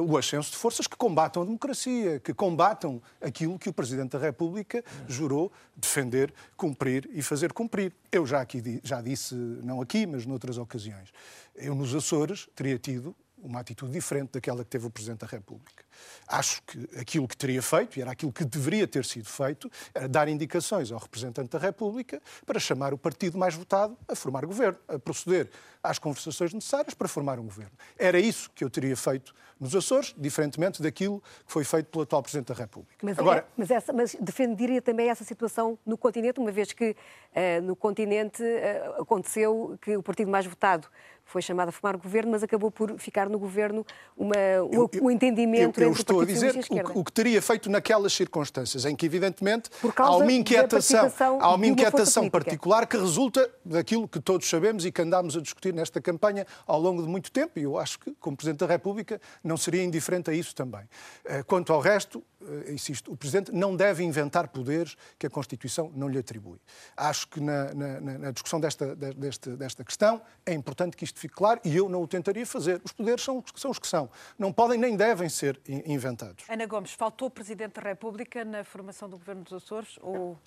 o 0.07 0.16
ascenso 0.16 0.51
de 0.51 0.57
forças 0.57 0.86
que 0.86 0.97
combatam 0.97 1.43
a 1.43 1.44
democracia, 1.44 2.20
que 2.20 2.32
combatam 2.32 3.03
aquilo 3.20 3.59
que 3.59 3.69
o 3.69 3.73
Presidente 3.73 4.12
da 4.12 4.19
República 4.19 4.85
jurou 5.07 5.53
defender, 5.77 6.32
cumprir 6.57 7.09
e 7.12 7.23
fazer 7.23 7.53
cumprir. 7.53 7.93
Eu 8.11 8.27
já 8.27 8.40
aqui 8.40 8.81
já 8.82 9.01
disse, 9.01 9.35
não 9.35 9.81
aqui, 9.81 10.07
mas 10.07 10.24
noutras 10.24 10.59
ocasiões 10.59 11.12
eu 11.57 11.74
nos 11.74 11.94
Açores 11.94 12.48
teria 12.55 12.78
tido 12.78 13.15
uma 13.47 13.60
atitude 13.60 13.93
diferente 13.93 14.32
daquela 14.32 14.64
que 14.64 14.70
teve 14.70 14.86
o 14.86 14.90
Presidente 14.90 15.20
da 15.20 15.27
República. 15.27 15.85
Acho 16.27 16.62
que 16.62 16.89
aquilo 16.98 17.27
que 17.27 17.36
teria 17.36 17.62
feito, 17.62 17.98
e 17.98 18.02
era 18.02 18.10
aquilo 18.10 18.32
que 18.32 18.44
deveria 18.44 18.86
ter 18.86 19.05
sido 19.05 19.28
feito, 19.28 19.70
era 19.94 20.09
dar 20.09 20.28
indicações 20.28 20.90
ao 20.90 20.98
representante 20.98 21.51
da 21.51 21.59
República 21.59 22.20
para 22.44 22.59
chamar 22.59 22.93
o 22.93 22.98
partido 22.98 23.39
mais 23.39 23.55
votado 23.55 23.97
a 24.09 24.14
formar 24.14 24.44
governo, 24.44 24.78
a 24.89 24.98
proceder 24.98 25.48
às 25.82 25.98
conversações 25.98 26.52
necessárias 26.52 26.94
para 26.94 27.06
formar 27.06 27.39
um 27.39 27.44
governo. 27.44 27.73
Era 27.97 28.18
isso 28.18 28.51
que 28.51 28.64
eu 28.64 28.70
teria 28.70 28.97
feito 28.97 29.35
nos 29.59 29.74
Açores, 29.74 30.14
diferentemente 30.18 30.82
daquilo 30.82 31.20
que 31.47 31.52
foi 31.52 31.64
feito 31.64 31.86
pelo 31.86 32.02
atual 32.02 32.23
Presidente 32.23 32.48
da 32.48 32.55
República. 32.55 32.94
Mas, 33.02 33.18
Agora, 33.18 33.40
é, 33.40 33.44
mas, 33.56 33.70
essa, 33.70 33.93
mas 33.93 34.14
defenderia 34.20 34.82
também 34.82 35.09
essa 35.09 35.24
situação 35.24 35.78
no 35.86 35.97
continente, 35.97 36.39
uma 36.39 36.52
vez 36.52 36.73
que 36.73 36.90
uh, 36.90 37.62
no 37.62 37.74
continente 37.74 38.43
uh, 38.43 39.02
aconteceu 39.02 39.78
que 39.81 39.97
o 39.97 40.02
partido 40.02 40.31
mais 40.31 40.44
votado 40.44 40.89
foi 41.27 41.43
chamado 41.43 41.69
a 41.69 41.73
formar 41.73 41.97
governo, 41.98 42.31
mas 42.31 42.43
acabou 42.43 42.70
por 42.70 42.98
ficar 42.98 43.28
no 43.28 43.39
governo 43.39 43.85
uma, 44.16 44.36
eu, 44.36 44.89
um 45.03 45.11
entendimento 45.11 45.81
eu, 45.81 45.86
eu, 45.86 45.90
entre 45.90 46.01
estou 46.01 46.19
o 46.19 46.20
a 46.20 46.24
dizer 46.24 46.55
o, 46.70 47.01
o, 47.01 47.05
que 47.05 47.12
teria 47.12 47.43
feito 47.43 47.69
naquelas 47.69 48.12
circunstâncias, 48.12 48.85
em 48.85 48.94
que, 48.94 49.05
evidentemente, 49.05 49.69
há 49.97 50.16
uma 50.16 50.32
inquietação, 50.32 51.12
há 51.40 51.53
uma 51.53 51.66
inquietação 51.66 52.31
particular 52.31 52.86
que 52.86 52.97
resulta 52.97 53.51
daquilo 53.65 54.07
que 54.07 54.20
todos 54.20 54.48
sabemos 54.48 54.86
e 54.86 54.93
que 54.93 55.03
andámos 55.03 55.36
a 55.36 55.40
discutir 55.40 55.74
nesta 55.74 56.01
campanha 56.01 56.47
ao 56.65 56.81
longo 56.81 57.03
de 57.03 57.09
muito 57.09 57.31
tempo, 57.32 57.59
e 57.59 57.65
eu 57.65 57.77
acho 57.77 57.98
que, 57.98 58.15
como 58.20 58.36
Presidente 58.36 58.61
da 58.61 58.66
República, 58.66 59.20
não 59.43 59.57
seria 59.57 59.82
indiferente 59.82 60.31
a 60.31 60.32
isso 60.32 60.55
também. 60.55 60.82
Eh, 61.24 61.43
quanto 61.43 61.73
ao 61.73 61.81
resto, 61.81 62.23
insisto, 62.68 63.12
o 63.12 63.16
Presidente 63.16 63.52
não 63.52 63.77
deve 63.77 64.02
inventar 64.02 64.48
poderes 64.48 64.97
que 65.18 65.27
a 65.27 65.31
Constituição 65.31 65.90
não 65.94 66.09
lhe 66.09 66.18
atribui. 66.18 66.59
Acho 66.97 67.28
que 67.28 67.40
na, 67.40 67.74
na, 67.74 68.01
na 68.01 68.31
discussão 68.31 68.60
desta, 68.60 68.94
desta, 68.94 69.56
desta 69.56 69.85
questão 69.85 70.20
é 70.44 70.52
importante 70.52 70.97
que 70.97 71.05
isto 71.05 71.18
fique 71.18 71.35
claro 71.35 71.60
e 71.64 71.77
eu 71.77 71.89
não 71.89 72.02
o 72.02 72.09
tentaria 72.09 72.47
fazer. 72.47 72.81
Os 72.85 72.93
poderes 72.93 73.24
são, 73.24 73.43
são 73.55 73.70
os 73.70 73.78
que 73.78 73.86
são. 73.86 74.10
Não 74.39 74.52
podem 74.52 74.78
nem 74.78 74.97
devem 74.97 75.28
ser 75.28 75.60
inventados. 75.66 76.44
Ana 76.48 76.66
Gomes, 76.66 76.93
faltou 76.93 77.28
o 77.28 77.31
Presidente 77.31 77.81
da 77.81 77.82
República 77.82 78.44
na 78.44 78.64
formação 78.64 79.09
do 79.09 79.16
Governo 79.18 79.43
dos 79.43 79.52
Açores? 79.52 79.98
Ou... 80.01 80.39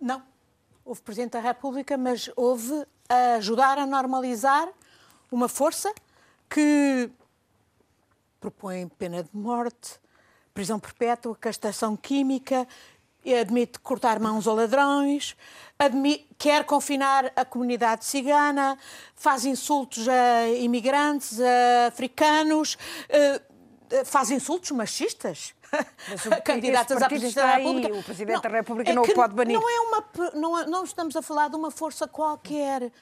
Não. 0.00 0.22
Houve 0.84 1.00
Presidente 1.00 1.32
da 1.32 1.40
República, 1.40 1.96
mas 1.96 2.30
houve 2.36 2.86
a 3.08 3.36
ajudar 3.36 3.78
a 3.78 3.86
normalizar 3.86 4.68
uma 5.30 5.48
força 5.48 5.92
que 6.48 7.10
propõe 8.40 8.86
pena 8.88 9.22
de 9.22 9.30
morte, 9.32 9.98
prisão 10.54 10.78
perpétua, 10.78 11.36
castração 11.36 11.96
química, 11.96 12.66
admite 13.40 13.78
cortar 13.80 14.20
mãos 14.20 14.46
a 14.46 14.52
ladrões, 14.52 15.34
admite, 15.78 16.28
quer 16.38 16.64
confinar 16.64 17.32
a 17.34 17.44
comunidade 17.44 18.04
cigana, 18.04 18.78
faz 19.16 19.44
insultos 19.44 20.06
a 20.08 20.48
imigrantes, 20.48 21.40
a 21.40 21.86
africanos, 21.88 22.76
eh, 23.08 23.40
faz 24.04 24.30
insultos 24.30 24.70
machistas. 24.70 25.54
Mas 26.08 26.26
o, 26.26 26.42
candidatos 26.42 27.02
à 27.02 27.08
presidência 27.08 27.42
da 27.42 27.56
República. 27.56 27.88
Aí, 27.92 27.98
o 27.98 28.02
Presidente 28.02 28.34
não, 28.34 28.42
da 28.42 28.48
República 28.48 28.90
é 28.90 28.94
não 28.94 29.02
o 29.02 29.14
pode 29.14 29.34
banir. 29.34 29.58
Não, 29.58 29.68
é 29.68 29.80
uma, 29.80 30.04
não, 30.34 30.58
é, 30.58 30.66
não 30.66 30.84
estamos 30.84 31.16
a 31.16 31.22
falar 31.22 31.48
de 31.48 31.56
uma 31.56 31.70
força 31.70 32.06
qualquer, 32.06 32.92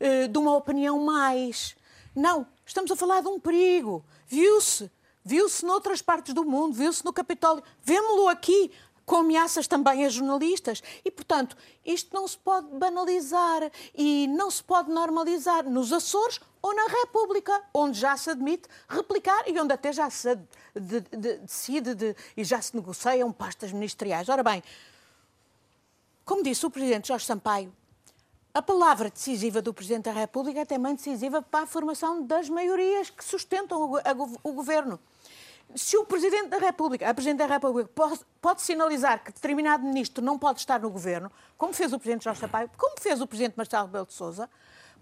eh, 0.00 0.26
de 0.26 0.38
uma 0.38 0.54
opinião 0.56 0.98
mais. 0.98 1.76
Não, 2.14 2.46
estamos 2.66 2.90
a 2.90 2.96
falar 2.96 3.22
de 3.22 3.28
um 3.28 3.38
perigo. 3.38 4.04
Viu-se 4.26 4.90
viu-se 5.28 5.64
noutras 5.64 6.00
partes 6.00 6.32
do 6.32 6.42
mundo, 6.42 6.72
viu-se 6.72 7.04
no 7.04 7.12
Capitólio, 7.12 7.62
vemos-lo 7.84 8.28
aqui 8.28 8.70
com 9.04 9.16
ameaças 9.16 9.66
também 9.66 10.04
a 10.04 10.08
jornalistas. 10.08 10.82
E, 11.04 11.10
portanto, 11.10 11.56
isto 11.84 12.14
não 12.14 12.26
se 12.26 12.38
pode 12.38 12.66
banalizar 12.68 13.70
e 13.94 14.26
não 14.28 14.50
se 14.50 14.64
pode 14.64 14.90
normalizar 14.90 15.68
nos 15.68 15.92
Açores 15.92 16.40
ou 16.62 16.74
na 16.74 16.86
República, 16.86 17.62
onde 17.72 17.98
já 17.98 18.16
se 18.16 18.30
admite 18.30 18.68
replicar 18.88 19.44
e 19.46 19.58
onde 19.60 19.72
até 19.72 19.92
já 19.92 20.08
se 20.08 20.38
decide 20.74 21.94
de, 21.94 22.16
e 22.36 22.42
já 22.42 22.60
se 22.60 22.74
negociam 22.74 23.30
pastas 23.30 23.70
ministeriais. 23.70 24.28
Ora 24.28 24.42
bem, 24.42 24.62
como 26.24 26.42
disse 26.42 26.64
o 26.64 26.70
Presidente 26.70 27.08
Jorge 27.08 27.26
Sampaio, 27.26 27.72
a 28.52 28.62
palavra 28.62 29.10
decisiva 29.10 29.62
do 29.62 29.72
Presidente 29.72 30.04
da 30.04 30.12
República 30.12 30.60
é 30.60 30.64
também 30.64 30.94
decisiva 30.94 31.40
para 31.40 31.64
a 31.64 31.66
formação 31.66 32.22
das 32.22 32.48
maiorias 32.48 33.08
que 33.08 33.24
sustentam 33.24 33.92
o, 33.92 33.98
o 34.42 34.52
governo 34.52 34.98
se 35.74 35.96
o 35.96 36.04
Presidente 36.04 36.48
da 36.48 36.58
República, 36.58 37.08
a 37.08 37.14
Presidente 37.14 37.38
da 37.38 37.46
República, 37.46 37.90
pode, 37.94 38.20
pode, 38.40 38.62
sinalizar 38.62 39.22
que 39.22 39.32
determinado 39.32 39.84
ministro 39.84 40.24
não 40.24 40.38
pode 40.38 40.60
estar 40.60 40.80
no 40.80 40.90
governo, 40.90 41.30
como 41.56 41.72
fez 41.72 41.92
o 41.92 41.98
Presidente 41.98 42.24
Jorge 42.24 42.40
Sampaio, 42.40 42.70
como 42.76 42.98
fez 43.00 43.20
o 43.20 43.26
Presidente 43.26 43.54
Marcelo 43.56 43.86
Rebelo 43.86 44.06
de 44.06 44.14
Sousa, 44.14 44.48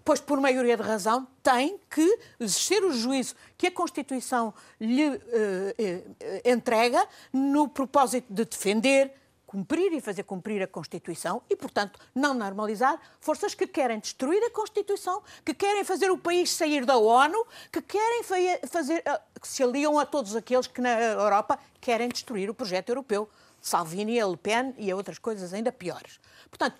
pois 0.03 0.19
por 0.21 0.39
maioria 0.39 0.77
de 0.77 0.83
razão 0.83 1.27
tem 1.43 1.79
que 1.89 2.19
exercer 2.39 2.83
o 2.83 2.91
juízo 2.91 3.35
que 3.57 3.67
a 3.67 3.71
Constituição 3.71 4.53
lhe 4.79 5.09
uh, 5.09 5.15
uh, 5.17 6.49
entrega 6.49 7.05
no 7.33 7.67
propósito 7.67 8.25
de 8.29 8.45
defender, 8.45 9.13
cumprir 9.47 9.93
e 9.93 10.01
fazer 10.01 10.23
cumprir 10.23 10.61
a 10.61 10.67
Constituição 10.67 11.41
e, 11.49 11.55
portanto, 11.55 11.97
não 12.13 12.33
normalizar 12.33 12.99
forças 13.21 13.55
que 13.55 13.65
querem 13.65 13.97
destruir 13.97 14.43
a 14.43 14.51
Constituição, 14.51 15.23
que 15.43 15.53
querem 15.53 15.85
fazer 15.85 16.11
o 16.11 16.17
país 16.17 16.51
sair 16.51 16.85
da 16.85 16.97
ONU, 16.97 17.47
que 17.71 17.81
querem 17.81 18.23
fazer, 18.23 19.01
eh, 19.05 19.21
que 19.41 19.47
se 19.47 19.63
aliam 19.63 19.97
a 19.97 20.05
todos 20.05 20.35
aqueles 20.35 20.67
que 20.67 20.81
na 20.81 20.99
Europa 20.99 21.57
querem 21.79 22.09
destruir 22.09 22.49
o 22.49 22.53
projeto 22.53 22.89
europeu. 22.89 23.29
Salvini, 23.61 24.19
a 24.19 24.27
Le 24.27 24.37
Pen 24.37 24.75
e 24.77 24.91
a 24.91 24.95
outras 24.95 25.17
coisas 25.17 25.53
ainda 25.53 25.71
piores. 25.71 26.19
Portanto, 26.49 26.77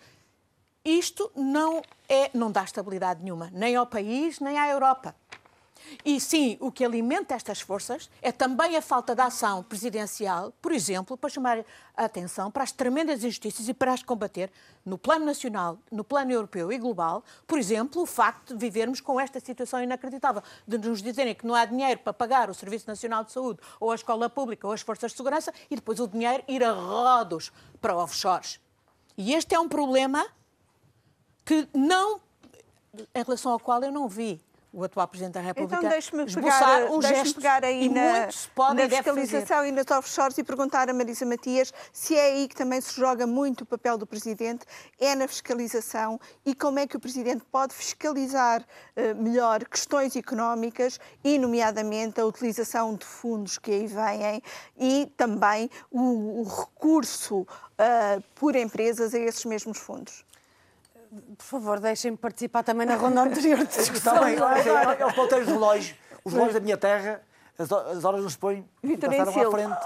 isto 0.83 1.31
não, 1.35 1.81
é, 2.07 2.29
não 2.33 2.51
dá 2.51 2.63
estabilidade 2.63 3.23
nenhuma, 3.23 3.49
nem 3.51 3.75
ao 3.75 3.87
país, 3.87 4.39
nem 4.39 4.57
à 4.59 4.69
Europa. 4.69 5.15
E 6.03 6.19
sim, 6.19 6.57
o 6.59 6.71
que 6.71 6.83
alimenta 6.85 7.35
estas 7.35 7.61
forças 7.61 8.09
é 8.21 8.31
também 8.31 8.75
a 8.75 8.81
falta 8.81 9.15
de 9.15 9.21
ação 9.21 9.63
presidencial, 9.63 10.53
por 10.61 10.71
exemplo, 10.71 11.17
para 11.17 11.29
chamar 11.29 11.65
a 11.95 12.05
atenção 12.05 12.51
para 12.51 12.63
as 12.63 12.71
tremendas 12.71 13.23
injustiças 13.23 13.67
e 13.67 13.73
para 13.73 13.93
as 13.93 14.03
combater 14.03 14.51
no 14.85 14.97
plano 14.97 15.25
nacional, 15.25 15.77
no 15.91 16.03
plano 16.03 16.31
europeu 16.31 16.71
e 16.71 16.77
global. 16.77 17.23
Por 17.45 17.59
exemplo, 17.59 18.01
o 18.01 18.05
facto 18.05 18.53
de 18.53 18.59
vivermos 18.59 19.01
com 19.01 19.19
esta 19.19 19.39
situação 19.39 19.81
inacreditável, 19.81 20.41
de 20.67 20.77
nos 20.77 21.01
dizerem 21.01 21.35
que 21.35 21.45
não 21.45 21.55
há 21.55 21.65
dinheiro 21.65 21.99
para 21.99 22.13
pagar 22.13 22.49
o 22.49 22.53
Serviço 22.53 22.87
Nacional 22.87 23.23
de 23.23 23.31
Saúde, 23.31 23.59
ou 23.79 23.91
a 23.91 23.95
escola 23.95 24.29
pública, 24.29 24.67
ou 24.67 24.73
as 24.73 24.81
forças 24.81 25.11
de 25.11 25.17
segurança, 25.17 25.53
e 25.69 25.75
depois 25.75 25.99
o 25.99 26.07
dinheiro 26.07 26.43
ir 26.47 26.63
a 26.63 26.71
rodos 26.71 27.51
para 27.81 27.95
offshores. 27.95 28.59
E 29.17 29.33
este 29.33 29.55
é 29.55 29.59
um 29.59 29.67
problema 29.67 30.25
que 31.43 31.67
não 31.73 32.21
em 33.13 33.23
relação 33.23 33.51
ao 33.51 33.59
qual 33.59 33.81
eu 33.83 33.91
não 33.91 34.07
vi 34.07 34.41
o 34.71 34.83
atual 34.83 35.07
Presidente 35.07 35.33
da 35.33 35.41
República 35.41 35.77
então, 35.77 35.89
deixe-me 35.89 36.25
pegar, 36.25 36.91
um 36.91 36.99
deixe 36.99 37.33
pegar 37.33 37.63
aí 37.63 37.89
na, 37.89 38.27
na 38.73 38.89
fiscalização 38.89 39.65
e 39.65 39.71
nas 39.71 39.89
offshores 39.89 40.37
e 40.37 40.43
perguntar 40.43 40.89
a 40.89 40.93
Marisa 40.93 41.25
Matias 41.25 41.73
se 41.91 42.15
é 42.15 42.33
aí 42.33 42.47
que 42.47 42.55
também 42.55 42.79
se 42.81 42.95
joga 42.95 43.25
muito 43.25 43.61
o 43.61 43.65
papel 43.65 43.97
do 43.97 44.05
Presidente, 44.05 44.65
é 44.99 45.15
na 45.15 45.27
fiscalização 45.27 46.19
e 46.45 46.53
como 46.53 46.79
é 46.79 46.87
que 46.87 46.97
o 46.97 46.99
Presidente 46.99 47.43
pode 47.51 47.73
fiscalizar 47.73 48.61
uh, 48.61 49.15
melhor 49.15 49.65
questões 49.65 50.15
económicas 50.15 50.99
e, 51.23 51.37
nomeadamente, 51.39 52.19
a 52.19 52.25
utilização 52.25 52.95
de 52.95 53.05
fundos 53.05 53.57
que 53.57 53.71
aí 53.71 53.87
vêm 53.87 54.41
e 54.77 55.11
também 55.17 55.69
o, 55.89 56.41
o 56.41 56.43
recurso 56.43 57.41
uh, 57.41 58.23
por 58.35 58.55
empresas 58.55 59.13
a 59.13 59.19
esses 59.19 59.45
mesmos 59.45 59.77
fundos 59.77 60.26
por 61.37 61.43
favor, 61.45 61.79
deixem-me 61.79 62.17
participar 62.17 62.63
também 62.63 62.85
na 62.87 62.95
ronda 62.95 63.21
anterior 63.21 63.57
de 63.59 63.65
discussão. 63.77 64.13
Também, 64.15 64.35
é, 64.35 64.97
é, 64.97 65.01
é 65.01 65.05
os 65.05 65.13
ponteiros 65.13 65.47
de 65.47 65.53
relógio, 65.53 65.95
os 66.23 66.33
relógios 66.33 66.53
da 66.55 66.59
minha 66.61 66.77
terra 66.77 67.21
As, 67.59 67.71
as 67.71 68.03
horas 68.05 68.21
não 68.21 68.29
se 68.29 68.37
põem 68.37 68.63
e 68.83 68.97
passaram 68.97 69.31
à 69.47 69.51
frente. 69.51 69.77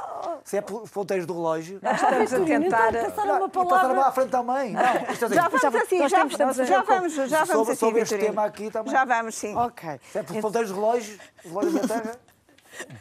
Se 0.44 0.58
é 0.58 0.62
ponteiros 0.62 1.26
do 1.26 1.34
relógio. 1.34 1.80
Nós 1.82 2.02
estamos 2.02 2.34
a 2.34 2.40
tentar. 2.40 2.92
Passaram 2.94 3.38
uma 3.38 3.46
e 3.46 3.50
passaram 3.50 3.68
palavra. 3.68 4.06
à 4.08 4.12
frente 4.12 4.30
também. 4.30 4.72
Não, 4.74 4.82
é 4.82 5.08
assim, 5.12 5.34
Já 5.34 5.48
vamos 5.48 5.76
assim, 5.76 6.00
nós 6.00 6.12
já, 6.12 6.18
temos- 6.18 6.34
já 6.68 6.82
vamos, 6.84 7.14
já 7.14 7.44
vamos 7.44 7.48
Sobre- 7.52 7.72
assim, 7.72 7.80
sobre 7.80 8.02
este 8.02 8.18
tema 8.18 8.44
aqui 8.46 8.70
também. 8.72 8.92
Já 8.92 9.06
vamos, 9.06 9.36
sim. 9.36 9.56
Ok. 9.56 10.00
Se 10.12 10.18
é 10.20 10.24
ponteiros 10.42 10.70
do 10.72 10.76
relógio, 10.76 11.18
os 11.46 11.50
relógios 11.52 11.74
da 11.76 11.88
Terra. 11.88 12.16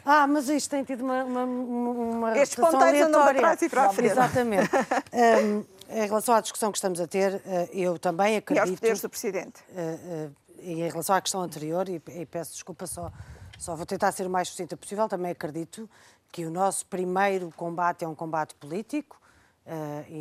Ah, 0.05 0.27
mas 0.27 0.47
isto 0.49 0.69
tem 0.69 0.83
tido 0.83 1.01
uma, 1.03 1.23
uma, 1.23 1.43
uma 1.43 2.37
Estes 2.37 2.55
ponteiros 2.59 3.01
andam 3.01 3.23
para 3.23 3.33
trás 3.37 3.61
e 3.61 3.69
para 3.69 3.83
a 3.85 3.89
frente. 3.89 4.11
Exatamente. 4.11 4.69
Em 5.93 6.07
relação 6.07 6.33
à 6.35 6.41
discussão 6.41 6.71
que 6.71 6.77
estamos 6.77 6.99
a 7.01 7.07
ter, 7.07 7.41
eh, 7.45 7.69
eu 7.73 7.99
também 7.99 8.33
E 8.33 8.37
aos 8.37 8.43
acredito... 8.43 8.79
poderes 8.79 9.01
do 9.01 9.09
Presidente. 9.09 9.61
eh, 9.75 9.99
eh, 10.03 10.29
em 10.63 10.87
relação 10.87 11.15
à 11.15 11.21
questão 11.21 11.41
anterior, 11.41 11.89
e, 11.89 11.99
peço 12.27 12.53
desculpa, 12.53 12.85
só, 12.85 13.11
só 13.57 13.75
vou 13.75 13.85
tentar 13.85 14.11
ser 14.11 14.27
o 14.27 14.29
mais 14.29 14.47
sucinta 14.47 14.77
possível, 14.77 15.09
também 15.09 15.31
acredito 15.31 15.89
que 16.31 16.45
o 16.45 16.51
nosso 16.51 16.85
primeiro 16.85 17.51
combate 17.57 18.05
é 18.05 18.07
um 18.07 18.13
combate 18.13 18.53
político 18.55 19.19
eh, 19.65 20.05
e, 20.07 20.13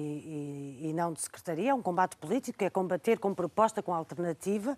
e- 0.82 0.88
e 0.88 0.92
não 0.94 1.12
de 1.12 1.20
secretaria, 1.20 1.70
é 1.70 1.74
um 1.74 1.82
combate 1.82 2.16
político, 2.16 2.64
é 2.64 2.70
combater 2.70 3.18
com 3.18 3.34
proposta, 3.34 3.82
com 3.82 3.92
alternativa, 3.94 4.74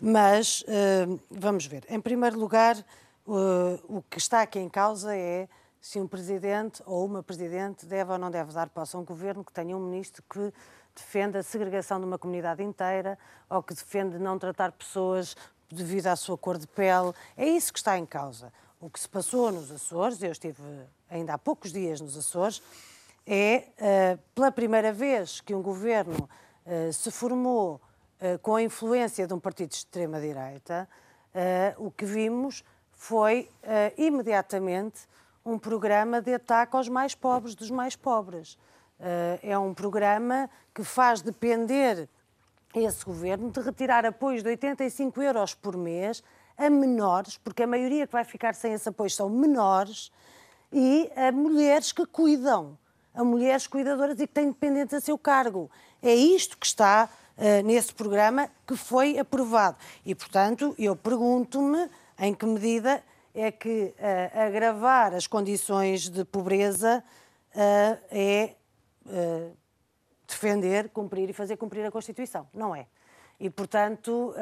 mas 0.00 0.64
eh, 0.66 1.06
vamos 1.30 1.66
ver. 1.66 1.84
Em 1.88 2.00
primeiro 2.00 2.38
lugar, 2.38 2.76
eh, 2.78 3.80
o 3.88 4.02
que 4.10 4.18
está 4.18 4.40
aqui 4.42 4.58
em 4.58 4.68
causa 4.68 5.14
é 5.14 5.46
se 5.82 5.98
um 5.98 6.06
presidente 6.06 6.80
ou 6.86 7.04
uma 7.04 7.24
presidente 7.24 7.84
deve 7.84 8.12
ou 8.12 8.16
não 8.16 8.30
deve 8.30 8.52
dar 8.52 8.68
posse 8.68 8.94
a 8.94 9.00
um 9.00 9.04
governo 9.04 9.44
que 9.44 9.52
tenha 9.52 9.76
um 9.76 9.80
ministro 9.80 10.22
que 10.30 10.52
defende 10.94 11.36
a 11.36 11.42
segregação 11.42 11.98
de 11.98 12.06
uma 12.06 12.16
comunidade 12.16 12.62
inteira 12.62 13.18
ou 13.50 13.60
que 13.60 13.74
defende 13.74 14.16
não 14.16 14.38
tratar 14.38 14.70
pessoas 14.70 15.36
devido 15.68 16.06
à 16.06 16.14
sua 16.14 16.38
cor 16.38 16.56
de 16.56 16.68
pele. 16.68 17.12
É 17.36 17.44
isso 17.48 17.72
que 17.72 17.80
está 17.80 17.98
em 17.98 18.06
causa. 18.06 18.52
O 18.80 18.88
que 18.88 19.00
se 19.00 19.08
passou 19.08 19.50
nos 19.50 19.72
Açores, 19.72 20.22
eu 20.22 20.30
estive 20.30 20.62
ainda 21.10 21.34
há 21.34 21.38
poucos 21.38 21.72
dias 21.72 22.00
nos 22.00 22.16
Açores, 22.16 22.62
é 23.26 23.68
eh, 23.78 24.18
pela 24.36 24.52
primeira 24.52 24.92
vez 24.92 25.40
que 25.40 25.52
um 25.52 25.62
governo 25.62 26.28
eh, 26.64 26.92
se 26.92 27.10
formou 27.10 27.80
eh, 28.20 28.38
com 28.38 28.54
a 28.54 28.62
influência 28.62 29.26
de 29.26 29.34
um 29.34 29.40
partido 29.40 29.70
de 29.70 29.76
extrema-direita, 29.76 30.88
o 31.78 31.90
que 31.90 32.04
vimos 32.04 32.62
foi 32.92 33.48
imediatamente 33.96 35.08
um 35.44 35.58
programa 35.58 36.20
de 36.20 36.34
ataque 36.34 36.76
aos 36.76 36.88
mais 36.88 37.14
pobres 37.14 37.54
dos 37.54 37.70
mais 37.70 37.96
pobres. 37.96 38.58
Eh, 39.00 39.40
é 39.42 39.58
um 39.58 39.74
programa 39.74 40.48
que 40.74 40.84
faz 40.84 41.20
depender 41.20 42.08
esse 42.74 43.04
governo 43.04 43.50
de 43.50 43.60
retirar 43.60 44.06
apoios 44.06 44.42
de 44.42 44.48
85 44.48 45.20
euros 45.20 45.54
por 45.54 45.76
mês 45.76 46.22
a 46.56 46.70
menores, 46.70 47.36
porque 47.38 47.64
a 47.64 47.66
maioria 47.66 48.06
que 48.06 48.12
vai 48.12 48.24
ficar 48.24 48.54
sem 48.54 48.72
esse 48.72 48.88
apoio 48.88 49.10
são 49.10 49.28
menores, 49.28 50.12
e 50.72 51.10
a 51.16 51.30
mulheres 51.32 51.92
que 51.92 52.06
cuidam, 52.06 52.78
a 53.14 53.22
mulheres 53.22 53.66
cuidadoras 53.66 54.18
e 54.20 54.26
que 54.26 54.32
têm 54.32 54.48
dependentes 54.48 54.94
a 54.94 55.00
seu 55.00 55.18
cargo. 55.18 55.70
É 56.02 56.14
isto 56.14 56.56
que 56.56 56.64
está 56.64 57.08
eh, 57.36 57.62
nesse 57.62 57.92
programa 57.92 58.48
que 58.66 58.76
foi 58.76 59.18
aprovado. 59.18 59.76
E, 60.04 60.14
portanto, 60.14 60.74
eu 60.78 60.96
pergunto-me 60.96 61.90
em 62.18 62.32
que 62.34 62.46
medida 62.46 63.02
é 63.34 63.50
que 63.50 63.94
eh, 63.98 64.30
agravar 64.34 65.14
as 65.14 65.26
condições 65.26 66.08
de 66.08 66.24
pobreza 66.24 67.02
eh, 67.54 67.98
é 68.10 68.54
eh, 69.08 69.50
defender, 70.28 70.88
cumprir 70.90 71.30
e 71.30 71.32
fazer 71.32 71.56
cumprir 71.56 71.84
a 71.86 71.90
Constituição. 71.90 72.46
Não 72.52 72.74
é. 72.74 72.86
E, 73.40 73.50
portanto, 73.50 74.34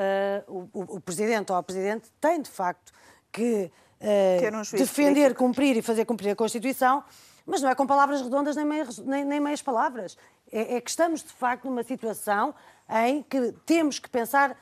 o, 0.46 0.68
o- 0.96 1.00
Presidente 1.00 1.50
ou 1.52 1.56
a 1.56 1.62
Presidente 1.62 2.10
tem, 2.20 2.42
de 2.42 2.50
facto, 2.50 2.92
que 3.32 3.70
um 3.98 4.78
defender, 4.78 5.14
político. 5.14 5.44
cumprir 5.44 5.76
e 5.76 5.82
fazer 5.82 6.04
cumprir 6.04 6.30
a 6.32 6.36
Constituição, 6.36 7.02
mas 7.46 7.62
não 7.62 7.70
é 7.70 7.74
com 7.74 7.86
palavras 7.86 8.20
redondas 8.20 8.56
nem 8.56 8.64
meias, 8.66 8.98
nem, 8.98 9.24
nem 9.24 9.40
meias 9.40 9.62
palavras. 9.62 10.18
É, 10.52 10.76
é 10.76 10.80
que 10.82 10.90
estamos, 10.90 11.22
de 11.22 11.32
facto, 11.32 11.64
numa 11.64 11.82
situação 11.82 12.54
em 13.06 13.22
que 13.22 13.52
temos 13.64 13.98
que 13.98 14.08
pensar 14.10 14.54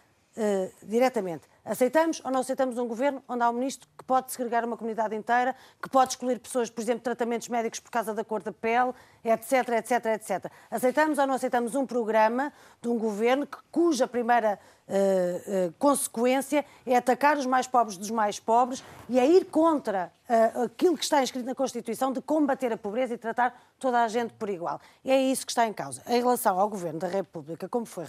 diretamente. 0.85 1.49
Aceitamos 1.69 2.23
ou 2.25 2.31
não 2.31 2.41
aceitamos 2.41 2.79
um 2.79 2.89
governo 2.89 3.23
onde 3.29 3.43
há 3.43 3.51
um 3.51 3.53
ministro 3.53 3.87
que 3.99 4.03
pode 4.03 4.33
segregar 4.33 4.65
uma 4.65 4.75
comunidade 4.75 5.15
inteira, 5.15 5.55
que 5.83 5.91
pode 5.91 6.13
excluir 6.13 6.39
pessoas, 6.39 6.71
por 6.71 6.81
exemplo, 6.81 7.03
tratamentos 7.03 7.47
médicos 7.51 7.79
por 7.79 7.91
causa 7.91 8.15
da 8.15 8.25
cor 8.25 8.43
da 8.43 8.51
pele, 8.51 8.95
etc, 9.25 9.69
etc, 9.79 10.07
etc. 10.07 10.53
Aceitamos 10.71 11.19
ou 11.19 11.27
não 11.27 11.35
aceitamos 11.35 11.75
um 11.75 11.87
programa 11.87 12.53
de 12.81 12.89
um 12.89 12.99
governo 12.99 13.47
que- 13.47 13.59
cuja 13.71 14.07
primeira 14.07 14.59
eh, 14.91 15.43
eh, 15.47 15.73
consequência 15.79 16.65
é 16.87 16.97
atacar 16.97 17.37
os 17.37 17.45
mais 17.45 17.67
pobres 17.67 17.99
dos 17.99 18.11
mais 18.11 18.41
pobres 18.41 18.83
e 19.07 19.19
é 19.19 19.27
ir 19.27 19.45
contra 19.47 20.11
eh, 20.27 20.53
aquilo 20.65 20.97
que 20.97 21.05
está 21.05 21.23
inscrito 21.23 21.47
na 21.47 21.55
Constituição 21.55 22.11
de 22.11 22.23
combater 22.23 22.73
a 22.73 22.77
pobreza 22.79 23.13
e 23.13 23.19
tratar 23.19 23.55
toda 23.79 24.03
a 24.03 24.09
gente 24.09 24.33
por 24.35 24.49
igual. 24.49 24.81
E 25.05 25.11
é 25.11 25.21
isso 25.21 25.45
que 25.45 25.53
está 25.53 25.67
em 25.67 25.75
causa. 25.75 26.03
Em 26.07 26.19
relação 26.21 26.59
ao 26.59 26.69
Governo 26.71 26.99
da 27.01 27.07
República, 27.07 27.69
como 27.69 27.85
foi 27.85 28.05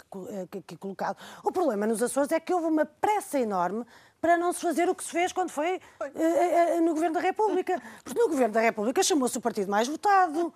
aqui 0.58 0.78
colocado, 0.78 1.18
o 1.44 1.52
problema 1.52 1.86
nos 1.86 2.02
Açores 2.02 2.32
é 2.32 2.40
que 2.40 2.54
houve 2.54 2.68
uma 2.68 2.86
pressa 2.86 3.38
enorme 3.38 3.86
para 4.22 4.38
não 4.38 4.52
se 4.54 4.62
fazer 4.62 4.90
o 4.90 4.96
que 4.96 5.04
se 5.04 5.12
fez 5.12 5.32
quando 5.32 5.50
foi 5.50 5.80
eh, 6.16 6.78
eh, 6.78 6.82
no 6.82 6.94
Governo 6.94 7.16
da 7.16 7.22
República. 7.22 7.82
Porque 8.04 8.20
no 8.20 8.28
Governo 8.28 8.54
da 8.54 8.62
República 8.62 9.02
chamou-se 9.04 9.38
o 9.38 9.42
partido 9.42 9.70
mais 9.70 9.88
votado, 9.88 10.54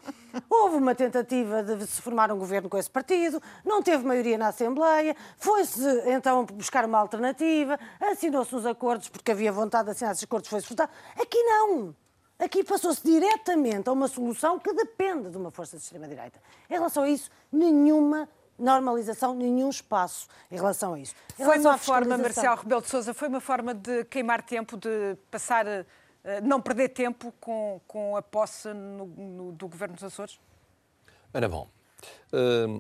houve 0.50 0.78
uma 0.78 0.94
tentativa 0.96 1.64
de 1.64 1.86
se 1.88 2.02
formar 2.02 2.32
um 2.32 2.38
governo 2.38 2.70
com 2.70 2.78
esse 2.78 2.90
partido, 2.90 3.42
não 3.64 3.82
teve 3.82 4.06
maioria 4.06 4.38
na 4.38 4.48
Assembleia, 4.48 5.16
foi-se 5.38 5.82
então 6.10 6.46
buscar 6.46 6.86
uma 6.86 7.00
alternativa, 7.00 7.80
assinou-se 8.00 8.56
os 8.56 8.66
acordos 8.66 9.10
porque 9.10 9.32
havia 9.32 9.52
vontade 9.52 9.86
de 9.86 9.92
assinar 9.92 10.12
esses 10.12 10.24
acordos, 10.24 10.50
foi-se 10.50 10.68
votado. 10.68 10.92
Aqui 11.20 11.42
não. 11.44 11.96
Aqui 12.40 12.64
passou-se 12.64 13.02
diretamente 13.04 13.88
a 13.88 13.92
uma 13.92 14.08
solução 14.08 14.60
que 14.60 14.74
depende 14.74 15.30
de 15.30 15.38
uma 15.38 15.52
força 15.52 15.78
de 15.78 15.84
extrema-direita. 15.84 16.42
Em 16.70 16.74
relação 16.74 17.04
a 17.04 17.10
isso, 17.10 17.30
nenhuma 17.52 18.28
normalização, 18.58 19.34
nenhum 19.34 19.70
espaço 19.70 20.28
em 20.52 20.56
relação 20.56 20.94
a 20.94 21.00
isso. 21.00 21.16
Em 21.40 21.44
Foi 21.44 21.58
uma 21.60 21.78
forma, 21.78 22.18
Marcial 22.18 22.56
Rebelo 22.58 22.82
de 22.82 22.90
Sousa, 22.90 23.14
foi 23.14 23.28
uma 23.28 23.42
forma 23.42 23.74
de 23.74 24.04
queimar 24.06 24.42
tempo, 24.44 24.78
de 24.78 25.16
passar, 25.32 25.66
eh, 25.68 25.86
não 26.42 26.62
perder 26.62 26.90
tempo 26.90 27.34
com, 27.40 27.82
com 27.88 28.16
a 28.16 28.22
posse 28.22 28.70
no- 28.74 29.06
no- 29.08 29.52
do 29.52 29.68
Governo 29.68 29.96
dos 29.96 30.04
Açores? 30.04 30.40
Ora 31.34 31.50
bom, 31.50 31.68
hum, 32.32 32.80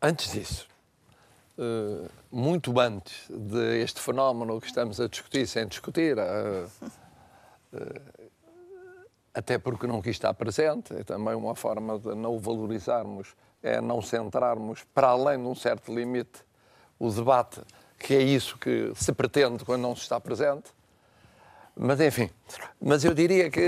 antes 0.00 0.32
disso, 0.32 0.66
hum, 1.58 2.06
muito 2.32 2.78
antes 2.80 3.26
deste 3.30 4.00
fenómeno 4.00 4.58
que 4.60 4.66
estamos 4.66 5.00
a 5.00 5.06
discutir, 5.06 5.46
sem 5.46 5.68
discutir, 5.68 6.18
ah, 6.18 6.66
até 9.32 9.58
porque 9.58 9.86
não 9.86 10.00
quis 10.00 10.12
estar 10.12 10.32
presente, 10.34 10.94
é 10.94 11.02
também 11.02 11.34
uma 11.34 11.54
forma 11.56 11.98
de 11.98 12.14
não 12.14 12.36
o 12.36 12.38
valorizarmos, 12.40 13.34
é 13.64 13.80
não 13.80 14.02
centrarmos 14.02 14.84
para 14.94 15.08
além 15.08 15.40
de 15.40 15.48
um 15.48 15.54
certo 15.54 15.92
limite 15.92 16.44
o 16.98 17.10
debate, 17.10 17.62
que 17.98 18.14
é 18.14 18.22
isso 18.22 18.58
que 18.58 18.92
se 18.94 19.10
pretende 19.12 19.64
quando 19.64 19.80
não 19.80 19.96
se 19.96 20.02
está 20.02 20.20
presente. 20.20 20.70
Mas, 21.74 22.00
enfim, 22.00 22.30
mas 22.80 23.04
eu 23.04 23.12
diria 23.12 23.50
que 23.50 23.60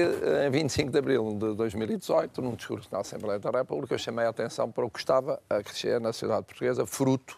em 0.47 0.51
25 0.51 0.93
de 0.93 0.99
abril 0.99 1.31
de 1.33 1.55
2018, 1.57 2.41
num 2.41 2.55
discurso 2.55 2.89
na 2.93 3.01
Assembleia 3.01 3.41
da 3.41 3.51
República, 3.51 3.95
eu 3.95 3.99
chamei 3.99 4.27
a 4.27 4.29
atenção 4.29 4.71
para 4.71 4.85
o 4.85 4.91
que 4.91 5.01
estava 5.01 5.43
a 5.51 5.61
crescer 5.61 6.01
na 6.01 6.13
sociedade 6.13 6.45
portuguesa, 6.45 6.87
fruto 6.87 7.37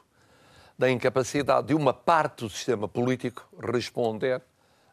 da 0.76 0.90
incapacidade 0.90 1.68
de 1.68 1.74
uma 1.74 1.94
parte 1.94 2.44
do 2.44 2.50
sistema 2.50 2.86
político 2.86 3.48
responder 3.72 4.42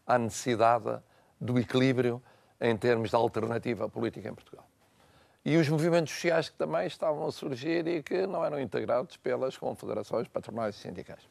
à 0.07 0.17
necessidade 0.17 0.97
do 1.41 1.59
equilíbrio 1.59 2.21
em 2.61 2.77
termos 2.77 3.09
de 3.09 3.15
alternativa 3.15 3.89
política 3.89 4.29
em 4.29 4.33
Portugal. 4.33 4.64
E 5.45 5.55
os 5.57 5.69
movimentos 5.69 6.11
sociais 6.11 6.49
que 6.49 6.57
também 6.57 6.87
estavam 6.87 7.27
a 7.27 7.31
surgir 7.31 7.87
e 7.87 8.01
que 8.01 8.25
não 8.25 8.43
eram 8.43 8.59
integrados 8.59 9.15
pelas 9.15 9.55
confederações 9.55 10.27
patronais 10.27 10.75
e 10.75 10.79
sindicais. 10.79 11.21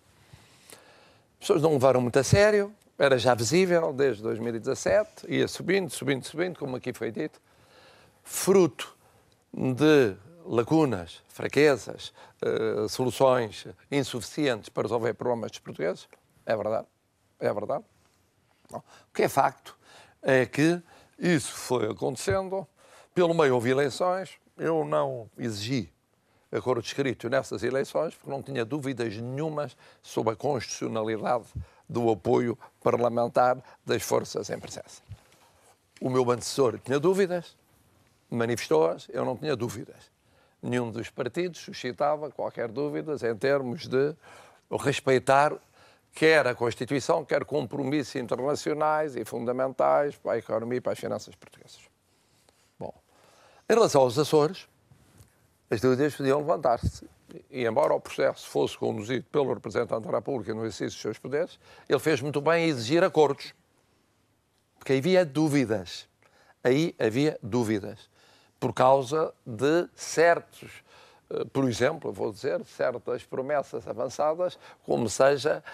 As 0.70 1.40
pessoas 1.40 1.60
não 1.60 1.72
levaram 1.72 2.00
muito 2.00 2.16
a 2.18 2.22
sério, 2.22 2.72
era 2.96 3.18
já 3.18 3.34
visível 3.34 3.92
desde 3.92 4.22
2017, 4.22 5.26
ia 5.28 5.48
subindo, 5.48 5.90
subindo, 5.90 6.24
subindo, 6.24 6.58
como 6.58 6.76
aqui 6.76 6.92
foi 6.92 7.10
dito, 7.10 7.40
fruto 8.22 8.96
de 9.52 10.16
lacunas, 10.44 11.22
fraquezas, 11.28 12.12
eh, 12.40 12.86
soluções 12.88 13.66
insuficientes 13.90 14.68
para 14.68 14.84
resolver 14.84 15.14
problemas 15.14 15.50
dos 15.50 15.60
portugueses. 15.60 16.08
É 16.46 16.56
verdade, 16.56 16.86
é 17.40 17.52
verdade. 17.52 17.84
Bom, 18.70 18.78
o 18.78 19.12
que 19.12 19.22
é 19.22 19.28
facto 19.28 19.76
é 20.22 20.46
que 20.46 20.80
isso 21.18 21.52
foi 21.52 21.90
acontecendo, 21.90 22.66
pelo 23.14 23.32
meio 23.32 23.54
houve 23.54 23.70
eleições, 23.70 24.30
eu 24.58 24.84
não 24.84 25.30
exigi 25.38 25.92
acordo 26.56 26.84
escrito 26.84 27.28
nessas 27.28 27.62
eleições, 27.62 28.14
porque 28.14 28.30
não 28.30 28.42
tinha 28.42 28.64
dúvidas 28.64 29.16
nenhumas 29.16 29.76
sobre 30.02 30.32
a 30.32 30.36
constitucionalidade 30.36 31.46
do 31.88 32.10
apoio 32.10 32.58
parlamentar 32.82 33.58
das 33.84 34.02
forças 34.02 34.50
em 34.50 34.58
presença. 34.58 35.02
O 36.00 36.08
meu 36.08 36.28
antecessor 36.30 36.78
tinha 36.78 37.00
dúvidas, 37.00 37.56
manifestou-as, 38.30 39.08
eu 39.10 39.24
não 39.24 39.36
tinha 39.36 39.56
dúvidas. 39.56 40.12
Nenhum 40.62 40.90
dos 40.90 41.10
partidos 41.10 41.60
suscitava 41.60 42.30
qualquer 42.30 42.68
dúvidas 42.68 43.22
em 43.22 43.34
termos 43.36 43.86
de 43.86 44.14
respeitar 44.80 45.52
quer 46.14 46.46
a 46.46 46.54
Constituição, 46.54 47.24
quer 47.24 47.44
compromissos 47.44 48.14
internacionais 48.14 49.16
e 49.16 49.24
fundamentais 49.24 50.16
para 50.16 50.32
a 50.32 50.38
economia 50.38 50.78
e 50.78 50.80
para 50.80 50.92
as 50.92 50.98
finanças 50.98 51.34
portuguesas. 51.34 51.93
Em 53.66 53.72
relação 53.72 54.02
aos 54.02 54.18
Açores, 54.18 54.68
as 55.70 55.80
dúvidas 55.80 56.14
podiam 56.14 56.38
levantar-se. 56.40 57.08
E 57.50 57.64
embora 57.64 57.94
o 57.94 58.00
processo 58.00 58.46
fosse 58.46 58.76
conduzido 58.76 59.24
pelo 59.32 59.54
representante 59.54 60.06
da 60.06 60.10
República 60.10 60.52
no 60.52 60.60
exercício 60.60 60.90
dos 60.90 61.00
seus 61.00 61.18
poderes, 61.18 61.58
ele 61.88 61.98
fez 61.98 62.20
muito 62.20 62.42
bem 62.42 62.66
em 62.66 62.68
exigir 62.68 63.02
acordos. 63.02 63.54
Porque 64.78 64.92
havia 64.92 65.24
dúvidas. 65.24 66.06
Aí 66.62 66.94
havia 66.98 67.38
dúvidas. 67.42 68.10
Por 68.60 68.74
causa 68.74 69.32
de 69.46 69.88
certos, 69.94 70.70
eh, 71.30 71.46
por 71.50 71.66
exemplo, 71.66 72.12
vou 72.12 72.30
dizer, 72.30 72.62
certas 72.66 73.24
promessas 73.24 73.88
avançadas, 73.88 74.58
como 74.84 75.08
seja 75.08 75.64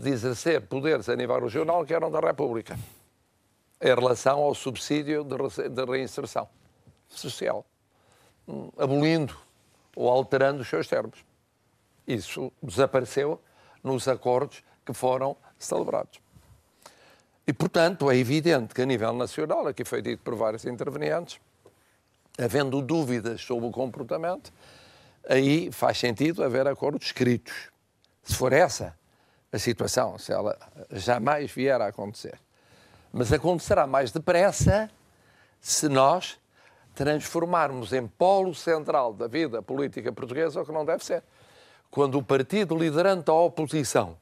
de 0.00 0.08
exercer 0.08 0.62
poderes 0.62 1.10
a 1.10 1.14
nível 1.14 1.38
regional 1.38 1.84
que 1.84 1.92
eram 1.92 2.10
da 2.10 2.20
República, 2.20 2.78
em 3.82 3.94
relação 3.94 4.38
ao 4.38 4.54
subsídio 4.54 5.22
de 5.22 5.84
reinserção 5.84 6.48
social, 7.18 7.64
hum, 8.48 8.70
abolindo 8.78 9.36
ou 9.96 10.08
alterando 10.08 10.62
os 10.62 10.68
seus 10.68 10.86
termos. 10.86 11.24
Isso 12.06 12.52
desapareceu 12.62 13.40
nos 13.82 14.06
acordos 14.08 14.62
que 14.84 14.92
foram 14.92 15.36
celebrados. 15.58 16.20
E, 17.46 17.52
portanto, 17.52 18.10
é 18.10 18.16
evidente 18.16 18.74
que 18.74 18.82
a 18.82 18.86
nível 18.86 19.12
nacional, 19.12 19.66
aqui 19.66 19.84
foi 19.84 20.00
dito 20.00 20.22
por 20.22 20.34
vários 20.34 20.64
intervenientes, 20.64 21.38
havendo 22.38 22.80
dúvidas 22.80 23.42
sobre 23.42 23.66
o 23.66 23.70
comportamento, 23.70 24.52
aí 25.28 25.70
faz 25.70 25.98
sentido 25.98 26.42
haver 26.42 26.66
acordos 26.66 27.06
escritos. 27.06 27.70
Se 28.22 28.34
for 28.34 28.52
essa 28.52 28.96
a 29.52 29.58
situação, 29.58 30.18
se 30.18 30.32
ela 30.32 30.58
jamais 30.90 31.50
vier 31.52 31.80
a 31.80 31.86
acontecer. 31.86 32.38
Mas 33.12 33.32
acontecerá 33.32 33.86
mais 33.86 34.10
depressa 34.10 34.90
se 35.60 35.88
nós 35.88 36.38
transformarmos 36.94 37.92
em 37.92 38.06
polo 38.06 38.54
central 38.54 39.12
da 39.12 39.26
vida 39.26 39.60
política 39.60 40.12
portuguesa 40.12 40.60
o 40.60 40.66
que 40.66 40.72
não 40.72 40.84
deve 40.84 41.04
ser. 41.04 41.22
Quando 41.90 42.18
o 42.18 42.22
partido 42.22 42.76
liderante 42.76 43.24
da 43.24 43.32
oposição 43.32 44.16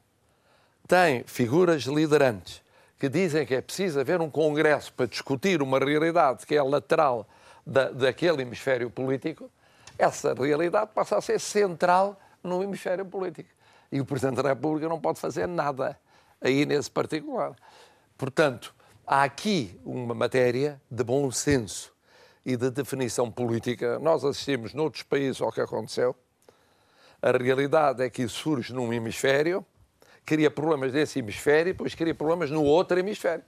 tem 0.88 1.22
figuras 1.24 1.82
liderantes 1.82 2.62
que 2.98 3.08
dizem 3.08 3.44
que 3.44 3.54
é 3.54 3.60
preciso 3.60 4.00
haver 4.00 4.20
um 4.20 4.30
congresso 4.30 4.92
para 4.92 5.06
discutir 5.06 5.60
uma 5.60 5.78
realidade 5.78 6.46
que 6.46 6.54
é 6.54 6.62
lateral 6.62 7.26
da, 7.66 7.90
daquele 7.90 8.42
hemisfério 8.42 8.88
político, 8.90 9.50
essa 9.98 10.34
realidade 10.34 10.90
passa 10.94 11.16
a 11.16 11.20
ser 11.20 11.40
central 11.40 12.18
no 12.42 12.62
hemisfério 12.62 13.04
político 13.04 13.48
e 13.90 14.00
o 14.00 14.06
Presidente 14.06 14.42
da 14.42 14.48
República 14.48 14.88
não 14.88 15.00
pode 15.00 15.20
fazer 15.20 15.46
nada 15.46 15.98
aí 16.40 16.64
nesse 16.64 16.90
particular. 16.90 17.54
Portanto, 18.16 18.74
há 19.06 19.22
aqui 19.22 19.78
uma 19.84 20.14
matéria 20.14 20.80
de 20.90 21.04
bom 21.04 21.30
senso 21.30 21.92
e 22.44 22.56
de 22.56 22.70
definição 22.70 23.30
política. 23.30 23.98
Nós 23.98 24.24
assistimos 24.24 24.74
noutros 24.74 25.02
países 25.02 25.40
ao 25.40 25.52
que 25.52 25.60
aconteceu. 25.60 26.14
A 27.20 27.30
realidade 27.30 28.02
é 28.02 28.10
que 28.10 28.22
isso 28.22 28.36
surge 28.38 28.72
num 28.72 28.92
hemisfério, 28.92 29.64
cria 30.24 30.50
problemas 30.50 30.92
desse 30.92 31.20
hemisfério 31.20 31.70
e 31.70 31.72
depois 31.72 31.94
cria 31.94 32.14
problemas 32.14 32.50
no 32.50 32.64
outro 32.64 32.98
hemisfério. 32.98 33.44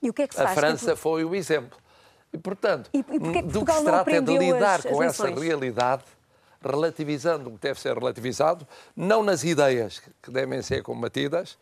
E 0.00 0.08
o 0.08 0.12
que 0.12 0.22
é 0.22 0.28
que 0.28 0.34
se 0.34 0.40
a 0.40 0.44
faz? 0.44 0.58
França 0.58 0.94
foi 0.94 1.24
o 1.24 1.34
exemplo. 1.34 1.76
E, 2.32 2.38
portanto, 2.38 2.90
e, 2.92 2.98
e 2.98 3.42
do 3.42 3.64
que 3.64 3.72
se 3.72 3.84
trata 3.84 4.10
é 4.10 4.20
de 4.20 4.38
lidar 4.38 4.80
as, 4.80 4.84
com 4.84 5.02
essa 5.02 5.28
realidade 5.28 6.04
relativizando 6.62 7.50
o 7.50 7.52
que 7.54 7.60
deve 7.60 7.80
ser 7.80 7.96
relativizado, 7.96 8.66
não 8.94 9.22
nas 9.22 9.44
ideias 9.44 10.00
que 10.22 10.30
devem 10.30 10.60
ser 10.60 10.82
combatidas, 10.82 11.56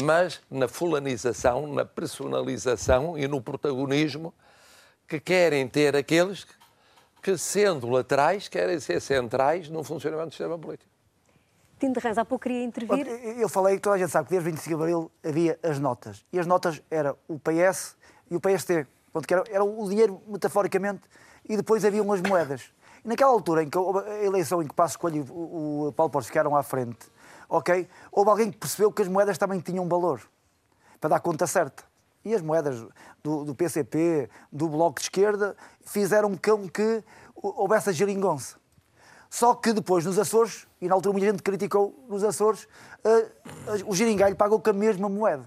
mas 0.00 0.40
na 0.50 0.68
fulanização, 0.68 1.66
na 1.66 1.84
personalização 1.84 3.16
e 3.18 3.26
no 3.26 3.40
protagonismo 3.40 4.34
que 5.08 5.20
querem 5.20 5.68
ter 5.68 5.94
aqueles 5.96 6.46
que, 7.22 7.36
sendo 7.38 7.88
laterais, 7.88 8.48
querem 8.48 8.78
ser 8.80 9.00
centrais 9.00 9.68
no 9.68 9.82
funcionamento 9.82 10.28
do 10.28 10.32
sistema 10.32 10.58
político. 10.58 10.90
Tino 11.78 11.92
de 11.92 12.00
Rãs, 12.00 12.18
há 12.18 12.24
pouco 12.24 12.44
queria 12.44 12.62
intervir. 12.62 13.06
Eu 13.38 13.48
falei, 13.48 13.78
toda 13.78 13.96
a 13.96 13.98
gente 13.98 14.10
sabe 14.10 14.28
que 14.28 14.34
desde 14.34 14.50
25 14.50 14.76
de 14.76 14.82
Abril 14.82 15.10
havia 15.24 15.58
as 15.62 15.78
notas. 15.78 16.24
E 16.32 16.38
as 16.38 16.46
notas 16.46 16.80
era 16.90 17.16
o 17.28 17.38
PS 17.38 17.96
e 18.30 18.36
o 18.36 18.40
PST. 18.40 18.86
Ponto, 19.12 19.26
que 19.28 19.34
era, 19.34 19.44
era 19.48 19.64
o 19.64 19.88
dinheiro, 19.88 20.20
metaforicamente, 20.26 21.02
e 21.48 21.56
depois 21.56 21.84
haviam 21.84 22.10
as 22.12 22.20
moedas. 22.20 22.72
E 23.04 23.08
naquela 23.08 23.30
altura 23.30 23.62
em 23.62 23.68
que 23.68 23.78
a 23.78 24.24
eleição 24.24 24.62
em 24.62 24.66
que 24.66 24.74
Passo 24.74 24.98
Coelho 24.98 25.18
e 25.18 25.30
o 25.30 25.92
Paulo 25.92 26.10
Porto 26.10 26.26
ficaram 26.26 26.56
à 26.56 26.62
frente, 26.62 27.06
ok, 27.48 27.88
houve 28.10 28.30
alguém 28.30 28.50
que 28.50 28.58
percebeu 28.58 28.90
que 28.90 29.02
as 29.02 29.08
moedas 29.08 29.38
também 29.38 29.60
tinham 29.60 29.86
valor, 29.88 30.20
para 31.00 31.10
dar 31.10 31.20
conta 31.20 31.46
certa. 31.46 31.84
E 32.24 32.34
as 32.34 32.42
moedas 32.42 32.84
do, 33.22 33.44
do 33.44 33.54
PCP, 33.54 34.28
do 34.50 34.68
Bloco 34.68 34.98
de 34.98 35.02
Esquerda, 35.02 35.56
fizeram 35.84 36.36
com 36.36 36.68
que 36.68 37.04
houvesse 37.34 37.90
a 37.90 37.92
geringonça. 37.92 38.56
Só 39.34 39.52
que 39.52 39.72
depois, 39.72 40.04
nos 40.04 40.16
Açores, 40.16 40.66
e 40.80 40.86
na 40.86 40.94
altura 40.94 41.12
muita 41.12 41.26
gente 41.26 41.42
criticou 41.42 41.92
nos 42.08 42.22
Açores, 42.22 42.68
uh, 43.04 43.90
o 43.90 43.94
giringalho 43.94 44.36
pagou 44.36 44.60
com 44.60 44.70
a 44.70 44.72
mesma 44.72 45.08
moeda. 45.08 45.44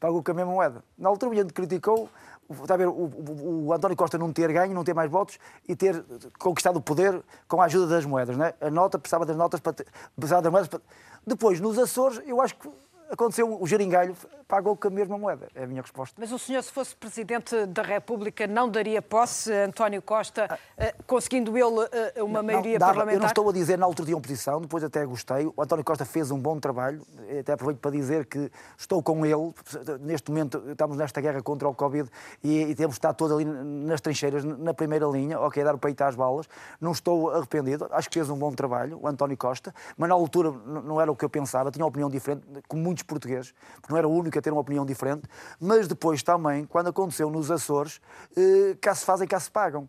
Pagou 0.00 0.22
com 0.24 0.32
a 0.32 0.34
mesma 0.34 0.52
moeda. 0.52 0.82
Na 0.98 1.08
altura 1.08 1.28
muita 1.28 1.42
gente 1.44 1.54
criticou, 1.54 2.08
está 2.50 2.74
a 2.74 2.76
ver, 2.76 2.88
o, 2.88 2.90
o, 2.90 3.66
o, 3.66 3.72
António 3.72 3.96
Costa 3.96 4.18
não 4.18 4.32
ter 4.32 4.52
ganho, 4.52 4.74
não 4.74 4.82
ter 4.82 4.92
mais 4.92 5.08
votos 5.08 5.38
e 5.68 5.76
ter 5.76 6.04
conquistado 6.38 6.78
o 6.78 6.82
poder 6.82 7.22
com 7.46 7.62
a 7.62 7.66
ajuda 7.66 7.86
das 7.86 8.04
moedas. 8.04 8.36
Não 8.36 8.44
é? 8.44 8.54
A 8.60 8.70
nota 8.70 8.98
precisava 8.98 9.24
das 9.24 9.36
notas 9.36 9.60
para, 9.60 9.72
precisava 10.16 10.42
das 10.42 10.50
moedas 10.50 10.68
para... 10.68 10.80
Depois, 11.24 11.60
nos 11.60 11.78
Açores, 11.78 12.20
eu 12.26 12.40
acho 12.40 12.56
que 12.56 12.68
aconteceu 13.12 13.60
o 13.60 13.66
geringalho, 13.66 14.16
pagou 14.48 14.76
com 14.76 14.88
a 14.88 14.90
mesma 14.90 15.18
moeda. 15.18 15.48
É 15.54 15.64
a 15.64 15.66
minha 15.66 15.82
resposta. 15.82 16.16
Mas 16.18 16.32
o 16.32 16.38
senhor, 16.38 16.62
se 16.62 16.72
fosse 16.72 16.96
Presidente 16.96 17.66
da 17.66 17.82
República, 17.82 18.46
não 18.46 18.68
daria 18.68 19.02
posse 19.02 19.52
a 19.52 19.66
António 19.66 20.00
Costa, 20.00 20.58
ah. 20.78 20.94
conseguindo 21.06 21.56
ele 21.56 21.88
eh, 21.92 22.22
uma 22.22 22.42
maioria 22.42 22.78
não, 22.78 22.86
parlamentar? 22.86 23.14
Eu 23.14 23.20
não 23.20 23.26
estou 23.26 23.48
a 23.48 23.52
dizer 23.52 23.78
na 23.78 23.86
altura 23.86 24.08
de 24.08 24.14
oposição, 24.14 24.60
depois 24.60 24.82
até 24.82 25.04
gostei. 25.04 25.46
O 25.46 25.62
António 25.62 25.84
Costa 25.84 26.04
fez 26.04 26.30
um 26.30 26.38
bom 26.38 26.58
trabalho, 26.58 27.02
até 27.38 27.52
aproveito 27.52 27.78
para 27.78 27.90
dizer 27.90 28.26
que 28.26 28.50
estou 28.76 29.02
com 29.02 29.24
ele. 29.26 29.54
Neste 30.00 30.30
momento 30.30 30.62
estamos 30.70 30.96
nesta 30.96 31.20
guerra 31.20 31.42
contra 31.42 31.68
o 31.68 31.74
Covid 31.74 32.08
e, 32.42 32.62
e 32.62 32.74
temos 32.74 32.96
estar 32.96 33.12
todos 33.12 33.36
ali 33.36 33.44
nas 33.44 34.00
trincheiras, 34.00 34.44
na 34.44 34.72
primeira 34.72 35.06
linha, 35.06 35.38
ok, 35.38 35.62
dar 35.62 35.74
o 35.74 35.78
peito 35.78 36.02
às 36.02 36.14
balas. 36.14 36.48
Não 36.80 36.92
estou 36.92 37.30
arrependido, 37.30 37.88
acho 37.90 38.08
que 38.08 38.14
fez 38.14 38.30
um 38.30 38.36
bom 38.36 38.52
trabalho, 38.52 38.98
o 39.00 39.06
António 39.06 39.36
Costa, 39.36 39.74
mas 39.96 40.08
na 40.08 40.14
altura 40.14 40.50
não 40.50 41.00
era 41.00 41.12
o 41.12 41.16
que 41.16 41.24
eu 41.24 41.30
pensava, 41.30 41.70
tinha 41.70 41.84
uma 41.84 41.88
opinião 41.88 42.08
diferente, 42.08 42.42
como 42.68 42.82
muitos 42.82 43.01
portugueses, 43.04 43.54
porque 43.74 43.92
não 43.92 43.98
era 43.98 44.08
o 44.08 44.12
único 44.12 44.38
a 44.38 44.42
ter 44.42 44.50
uma 44.50 44.60
opinião 44.60 44.84
diferente, 44.84 45.22
mas 45.60 45.86
depois 45.86 46.22
também, 46.22 46.64
quando 46.64 46.88
aconteceu 46.88 47.30
nos 47.30 47.50
Açores, 47.50 48.00
eh, 48.36 48.76
cá 48.80 48.94
se 48.94 49.04
fazem, 49.04 49.26
cá 49.26 49.38
se 49.38 49.50
pagam. 49.50 49.88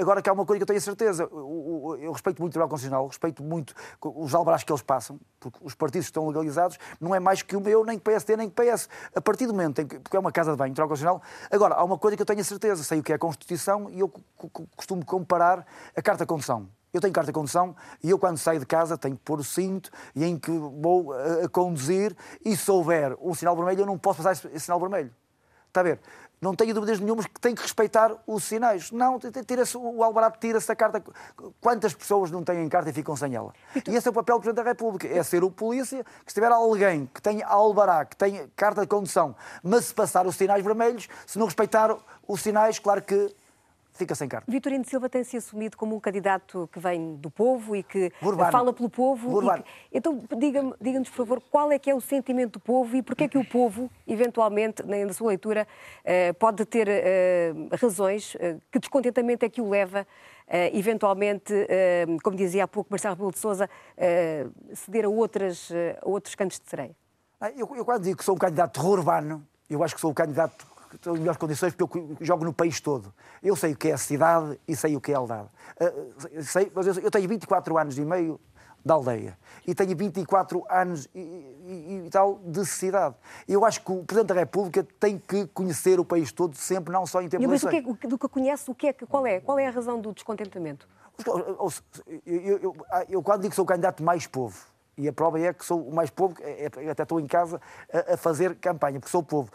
Agora 0.00 0.22
que 0.22 0.28
há 0.28 0.32
uma 0.32 0.44
coisa 0.44 0.58
que 0.58 0.62
eu 0.62 0.66
tenho 0.66 0.78
a 0.78 0.82
certeza, 0.82 1.24
eu 1.24 2.10
respeito 2.12 2.40
muito 2.40 2.52
o 2.52 2.54
Tribunal 2.54 2.68
Constitucional, 2.68 3.06
respeito 3.06 3.42
muito 3.42 3.74
os 4.02 4.34
alvarás 4.34 4.62
que 4.64 4.72
eles 4.72 4.82
passam, 4.82 5.18
porque 5.38 5.58
os 5.62 5.74
partidos 5.74 6.06
estão 6.06 6.26
legalizados, 6.26 6.78
não 7.00 7.14
é 7.14 7.20
mais 7.20 7.42
que 7.42 7.56
o 7.56 7.60
meu, 7.60 7.84
nem 7.84 7.98
que 7.98 8.04
PSD, 8.04 8.36
nem 8.36 8.48
que 8.48 8.54
PS. 8.54 8.88
A 9.14 9.20
partir 9.20 9.46
do 9.46 9.52
momento 9.52 9.80
em 9.80 9.86
que, 9.86 9.98
porque 9.98 10.16
é 10.16 10.20
uma 10.20 10.32
casa 10.32 10.52
de 10.52 10.56
banho, 10.56 10.72
Tribunal 10.72 10.88
Constitucional, 10.88 11.22
agora, 11.50 11.74
há 11.74 11.84
uma 11.84 11.98
coisa 11.98 12.16
que 12.16 12.22
eu 12.22 12.26
tenho 12.26 12.40
a 12.40 12.44
certeza, 12.44 12.82
sei 12.82 13.00
o 13.00 13.02
que 13.02 13.12
é 13.12 13.16
a 13.16 13.18
Constituição 13.18 13.90
e 13.90 14.00
eu 14.00 14.12
costumo 14.76 15.04
comparar 15.04 15.66
a 15.96 16.02
Carta 16.02 16.24
de 16.24 16.28
Condução. 16.28 16.68
Eu 16.94 17.00
tenho 17.00 17.12
carta 17.12 17.32
de 17.32 17.34
condução 17.34 17.74
e 18.02 18.08
eu, 18.08 18.18
quando 18.20 18.38
saio 18.38 18.60
de 18.60 18.66
casa, 18.66 18.96
tenho 18.96 19.16
que 19.16 19.22
pôr 19.22 19.40
o 19.40 19.44
cinto 19.44 19.90
e 20.14 20.24
em 20.24 20.38
que 20.38 20.52
vou 20.52 21.12
a, 21.12 21.16
eh, 21.16 21.44
a 21.44 21.48
conduzir 21.48 22.16
e 22.44 22.56
se 22.56 22.70
houver 22.70 23.16
um 23.20 23.34
sinal 23.34 23.56
vermelho, 23.56 23.80
eu 23.80 23.86
não 23.86 23.98
posso 23.98 24.18
passar 24.18 24.30
esse, 24.30 24.46
esse 24.46 24.66
sinal 24.66 24.78
vermelho. 24.78 25.12
Está 25.66 25.80
a 25.80 25.82
ver? 25.82 25.98
Não 26.40 26.54
tenho 26.54 26.72
dúvidas 26.72 27.00
nenhumas 27.00 27.26
que 27.26 27.40
tem 27.40 27.52
que 27.52 27.62
respeitar 27.62 28.14
os 28.26 28.44
sinais. 28.44 28.92
Não, 28.92 29.18
tira-se 29.18 29.76
o 29.76 30.04
alvará, 30.04 30.30
tira-se 30.30 30.70
a 30.70 30.76
carta. 30.76 31.02
Quantas 31.60 31.94
pessoas 31.94 32.30
não 32.30 32.44
têm 32.44 32.68
carta 32.68 32.90
e 32.90 32.92
ficam 32.92 33.16
sem 33.16 33.34
ela? 33.34 33.52
E 33.88 33.96
esse 33.96 34.06
é 34.06 34.10
o 34.10 34.14
papel 34.14 34.36
do 34.36 34.42
Presidente 34.42 34.62
da 34.62 34.70
República, 34.70 35.08
é 35.08 35.20
ser 35.24 35.42
o 35.42 35.50
polícia, 35.50 36.04
que 36.24 36.30
se 36.30 36.34
tiver 36.34 36.52
alguém 36.52 37.06
que 37.12 37.20
tenha 37.20 37.44
alvará, 37.46 38.04
que 38.04 38.14
tenha 38.14 38.48
carta 38.54 38.82
de 38.82 38.86
condução, 38.86 39.34
mas 39.64 39.86
se 39.86 39.94
passar 39.94 40.26
os 40.26 40.36
sinais 40.36 40.62
vermelhos, 40.62 41.08
se 41.26 41.38
não 41.40 41.46
respeitar 41.46 41.96
os 42.28 42.40
sinais, 42.40 42.78
claro 42.78 43.02
que 43.02 43.34
fica 43.94 44.14
sem 44.14 44.28
carta. 44.28 44.50
Vitorino 44.50 44.84
Silva 44.84 45.08
tem-se 45.08 45.36
assumido 45.36 45.76
como 45.76 45.96
um 45.96 46.00
candidato 46.00 46.68
que 46.72 46.78
vem 46.78 47.14
do 47.16 47.30
povo 47.30 47.74
e 47.76 47.82
que 47.82 48.12
Urbano. 48.20 48.50
fala 48.50 48.72
pelo 48.72 48.90
povo. 48.90 49.40
Que... 49.40 49.64
Então, 49.92 50.22
diga-nos, 50.36 50.74
diga 50.80 51.00
por 51.00 51.12
favor, 51.12 51.42
qual 51.50 51.70
é 51.70 51.78
que 51.78 51.88
é 51.88 51.94
o 51.94 52.00
sentimento 52.00 52.54
do 52.54 52.60
povo 52.60 52.96
e 52.96 53.02
porquê 53.02 53.24
é 53.24 53.28
que 53.28 53.38
o 53.38 53.44
povo, 53.44 53.90
eventualmente, 54.06 54.82
na 54.82 55.12
sua 55.12 55.28
leitura, 55.28 55.66
eh, 56.04 56.32
pode 56.32 56.64
ter 56.66 56.88
eh, 56.88 57.54
razões, 57.80 58.36
eh, 58.40 58.56
que 58.70 58.78
descontentamento 58.78 59.44
é 59.44 59.48
que 59.48 59.60
o 59.60 59.70
leva 59.70 60.06
eventualmente, 60.74 61.54
como 62.22 62.36
dizia 62.36 62.64
há 62.64 62.68
pouco 62.68 62.90
Marcelo 62.90 63.14
Rebelo 63.14 63.32
de 63.32 63.38
Sousa, 63.38 63.66
ceder 64.74 65.06
a, 65.06 65.08
outras, 65.08 65.72
a 66.02 66.06
outros 66.06 66.34
cantos 66.34 66.60
de 66.60 66.68
sereia? 66.68 66.94
Ah, 67.40 67.50
eu, 67.52 67.66
eu 67.74 67.82
quando 67.82 68.02
digo 68.02 68.18
que 68.18 68.24
sou 68.24 68.34
um 68.34 68.38
candidato 68.38 68.86
urbano, 68.86 69.42
eu 69.70 69.82
acho 69.82 69.94
que 69.94 70.00
sou 70.02 70.10
o 70.10 70.14
candidato 70.14 70.66
estou 70.94 71.16
em 71.16 71.20
melhores 71.20 71.38
condições 71.38 71.74
porque 71.74 71.98
eu 71.98 72.16
jogo 72.20 72.44
no 72.44 72.52
país 72.52 72.80
todo. 72.80 73.12
Eu 73.42 73.56
sei 73.56 73.72
o 73.72 73.76
que 73.76 73.88
é 73.88 73.92
a 73.92 73.98
cidade 73.98 74.58
e 74.66 74.74
sei 74.76 74.96
o 74.96 75.00
que 75.00 75.12
é 75.12 75.14
a 75.14 75.18
aldade. 75.18 75.48
Uh, 75.80 76.42
sei, 76.42 76.70
mas 76.74 76.86
eu, 76.86 76.94
eu, 77.02 77.10
tenho 77.10 77.28
24 77.28 77.78
anos 77.78 77.98
e 77.98 78.04
meio 78.04 78.40
da 78.84 78.94
aldeia 78.94 79.38
e 79.66 79.74
tenho 79.74 79.96
24 79.96 80.62
anos 80.68 81.08
e, 81.14 81.18
e, 81.18 82.02
e, 82.06 82.10
tal 82.10 82.38
de 82.44 82.64
cidade. 82.66 83.14
Eu 83.48 83.64
acho 83.64 83.80
que 83.82 83.92
o 83.92 84.04
Presidente 84.04 84.28
da 84.28 84.40
República 84.40 84.86
tem 85.00 85.18
que 85.18 85.46
conhecer 85.48 85.98
o 85.98 86.04
país 86.04 86.30
todo 86.30 86.54
sempre, 86.54 86.92
não 86.92 87.06
só 87.06 87.22
em 87.22 87.28
tempo 87.28 87.40
de 87.40 87.46
Mas 87.46 87.62
o 87.62 87.68
que, 87.68 87.76
é, 87.76 88.08
do 88.08 88.18
que 88.18 88.28
conhece, 88.28 88.70
o 88.70 88.74
que 88.74 88.88
é, 88.88 88.92
qual, 88.92 89.26
é, 89.26 89.40
qual 89.40 89.58
é 89.58 89.66
a 89.66 89.70
razão 89.70 90.00
do 90.00 90.12
descontentamento? 90.12 90.86
Eu, 91.24 91.38
eu, 91.38 92.60
eu, 92.60 92.76
eu, 93.08 93.22
quando 93.22 93.42
digo 93.42 93.50
que 93.50 93.56
sou 93.56 93.64
o 93.64 93.68
candidato 93.68 94.02
mais 94.02 94.26
povo, 94.26 94.74
e 94.96 95.08
a 95.08 95.12
prova 95.12 95.40
é 95.40 95.52
que 95.52 95.64
sou 95.64 95.80
o 95.80 95.94
mais 95.94 96.10
povo, 96.10 96.34
é, 96.40 96.70
é, 96.76 96.90
até 96.90 97.02
estou 97.02 97.20
em 97.20 97.26
casa 97.26 97.60
a, 97.92 98.14
a 98.14 98.16
fazer 98.16 98.54
campanha, 98.56 99.00
porque 99.00 99.10
sou 99.10 99.22
povo. 99.22 99.50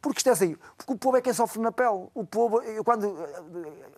Porque 0.00 0.18
isto 0.18 0.28
é 0.28 0.32
assim, 0.32 0.56
porque 0.76 0.92
o 0.92 0.96
povo 0.96 1.16
é 1.16 1.20
quem 1.20 1.32
sofre 1.32 1.60
na 1.60 1.70
pele. 1.70 2.08
O 2.14 2.24
povo, 2.24 2.62
eu, 2.62 2.82
quando 2.82 3.16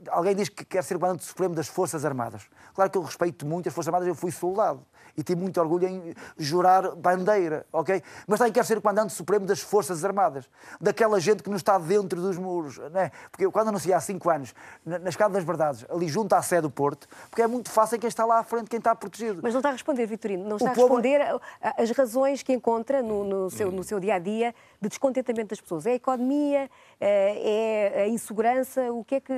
alguém 0.09 0.35
diz 0.35 0.49
que 0.49 0.65
quer 0.65 0.83
ser 0.83 0.97
o 0.97 0.99
comandante 0.99 1.25
supremo 1.25 1.55
das 1.55 1.69
Forças 1.69 2.05
Armadas, 2.05 2.43
claro 2.75 2.91
que 2.91 2.99
eu 2.99 3.03
respeito 3.03 3.47
muito 3.47 3.69
as 3.69 3.75
Forças 3.75 3.89
Armadas, 3.89 4.09
eu 4.09 4.15
fui 4.15 4.33
soldado 4.33 4.85
e 5.17 5.23
tive 5.23 5.41
muito 5.41 5.61
orgulho 5.61 5.87
em 5.87 6.15
jurar 6.37 6.95
bandeira, 6.95 7.67
ok? 7.73 8.03
Mas 8.27 8.39
também 8.39 8.53
quero 8.53 8.67
ser 8.67 8.79
o 8.79 8.83
comandante 8.83 9.13
supremo 9.13 9.47
das 9.47 9.61
Forças 9.61 10.05
Armadas, 10.05 10.49
daquela 10.81 11.21
gente 11.21 11.43
que 11.43 11.51
não 11.51 11.57
está 11.57 11.79
dentro 11.79 12.21
dos 12.21 12.39
muros, 12.39 12.79
né? 12.91 13.11
Porque 13.31 13.45
eu, 13.45 13.53
quando 13.53 13.69
anunciei 13.69 13.95
há 13.95 14.01
cinco 14.01 14.31
anos, 14.31 14.55
na, 14.85 14.99
na 14.99 15.09
Escada 15.09 15.35
das 15.35 15.45
Verdades, 15.45 15.85
ali 15.91 16.09
junto 16.09 16.33
à 16.35 16.43
sede 16.43 16.63
do 16.63 16.71
Porto, 16.71 17.09
porque 17.29 17.43
é 17.43 17.47
muito 17.47 17.71
fácil 17.71 17.99
quem 17.99 18.09
está 18.09 18.25
lá 18.25 18.39
à 18.39 18.45
frente, 18.45 18.69
quem 18.69 18.79
está 18.79 18.95
protegido. 18.95 19.41
Mas 19.43 19.53
não 19.53 19.61
está 19.61 19.71
a 19.71 19.73
responder, 19.73 20.07
Vitorino, 20.07 20.49
não 20.49 20.57
está 20.57 20.71
o 20.71 20.73
a 20.73 20.75
responder 20.75 21.19
povo... 21.27 21.41
as 21.61 21.91
razões 21.91 22.43
que 22.43 22.53
encontra 22.53 23.03
no, 23.03 23.25
no, 23.25 23.51
seu, 23.51 23.71
no 23.71 23.83
seu 23.83 23.99
dia 24.01 24.15
a 24.15 24.19
dia 24.19 24.55
de 24.81 24.89
descontentamento 24.89 25.49
das 25.49 25.61
pessoas. 25.61 25.87
É 25.87 25.93
a 25.93 25.95
economia, 25.95 26.71
é, 27.01 27.93
é 27.95 28.03
a 28.03 28.09
insegurança, 28.09 28.93
o 28.93 29.05
que 29.05 29.17
é 29.17 29.21
que. 29.21 29.33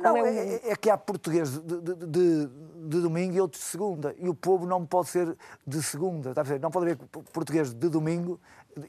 Não, 0.00 0.16
é, 0.16 0.22
o... 0.22 0.26
é, 0.26 0.60
é, 0.70 0.76
que 0.76 0.90
há 0.90 0.96
portugueses 0.96 1.58
de, 1.60 1.80
de, 1.80 1.94
de, 1.94 2.46
de, 2.46 3.00
domingo 3.00 3.34
e 3.34 3.40
outros 3.40 3.62
de 3.62 3.68
segunda, 3.68 4.14
e 4.18 4.28
o 4.28 4.34
povo 4.34 4.66
não 4.66 4.84
pode 4.86 5.07
ser 5.08 5.36
de 5.66 5.82
segunda, 5.82 6.30
está 6.30 6.40
a 6.40 6.44
ver? 6.44 6.60
Não 6.60 6.70
pode 6.70 6.90
haver 6.90 6.98
português 7.32 7.72
de 7.72 7.88
domingo 7.88 8.40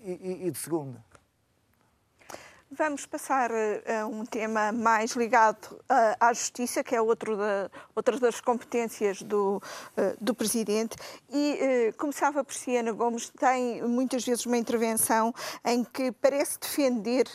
e, 0.04 0.48
e 0.48 0.52
de 0.52 0.58
segunda. 0.58 1.04
Vamos 2.72 3.08
passar 3.08 3.50
a 3.52 4.06
um 4.06 4.24
tema 4.24 4.72
mais 4.72 5.14
ligado 5.14 5.84
à 6.20 6.32
justiça, 6.32 6.84
que 6.84 6.96
é 6.96 7.02
outro 7.02 7.36
da, 7.36 7.72
outra 7.96 8.20
das 8.20 8.40
competências 8.40 9.24
do, 9.24 9.60
do 10.22 10.36
Presidente. 10.36 10.96
E 11.32 11.91
começava 11.98 12.44
por 12.44 12.54
si, 12.54 12.78
Ana 12.78 12.91
Gomes, 12.91 13.32
tem 13.40 13.82
muitas 13.82 14.24
vezes 14.24 14.46
uma 14.46 14.56
intervenção 14.56 15.34
em 15.66 15.84
que 15.84 16.12
parece 16.12 16.60
defender 16.60 17.28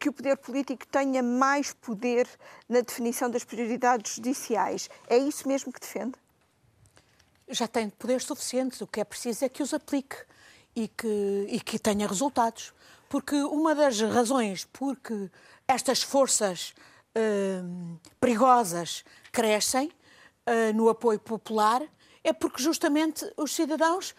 que 0.00 0.08
o 0.08 0.12
poder 0.12 0.36
político 0.36 0.84
tenha 0.88 1.22
mais 1.22 1.72
poder 1.72 2.26
na 2.68 2.80
definição 2.80 3.30
das 3.30 3.44
prioridades 3.44 4.16
judiciais. 4.16 4.90
É 5.08 5.16
isso 5.16 5.46
mesmo 5.46 5.72
que 5.72 5.78
defende? 5.78 6.14
Já 7.50 7.66
tem 7.66 7.88
poder 7.90 8.20
suficiente. 8.20 8.82
O 8.82 8.86
que 8.86 9.00
é 9.00 9.04
preciso 9.04 9.44
é 9.44 9.48
que 9.48 9.62
os 9.62 9.72
aplique 9.72 10.16
e 10.74 10.88
que, 10.88 11.46
e 11.48 11.60
que 11.60 11.78
tenha 11.78 12.06
resultados. 12.06 12.72
Porque 13.08 13.34
uma 13.36 13.74
das 13.74 14.00
razões 14.00 14.64
por 14.66 14.96
que 14.96 15.30
estas 15.66 16.02
forças 16.02 16.74
uh, 17.16 17.98
perigosas 18.20 19.04
crescem 19.32 19.88
uh, 19.88 20.74
no 20.74 20.88
apoio 20.88 21.18
popular 21.18 21.82
é 22.22 22.32
porque 22.32 22.62
justamente 22.62 23.24
os 23.36 23.54
cidadãos 23.54 24.14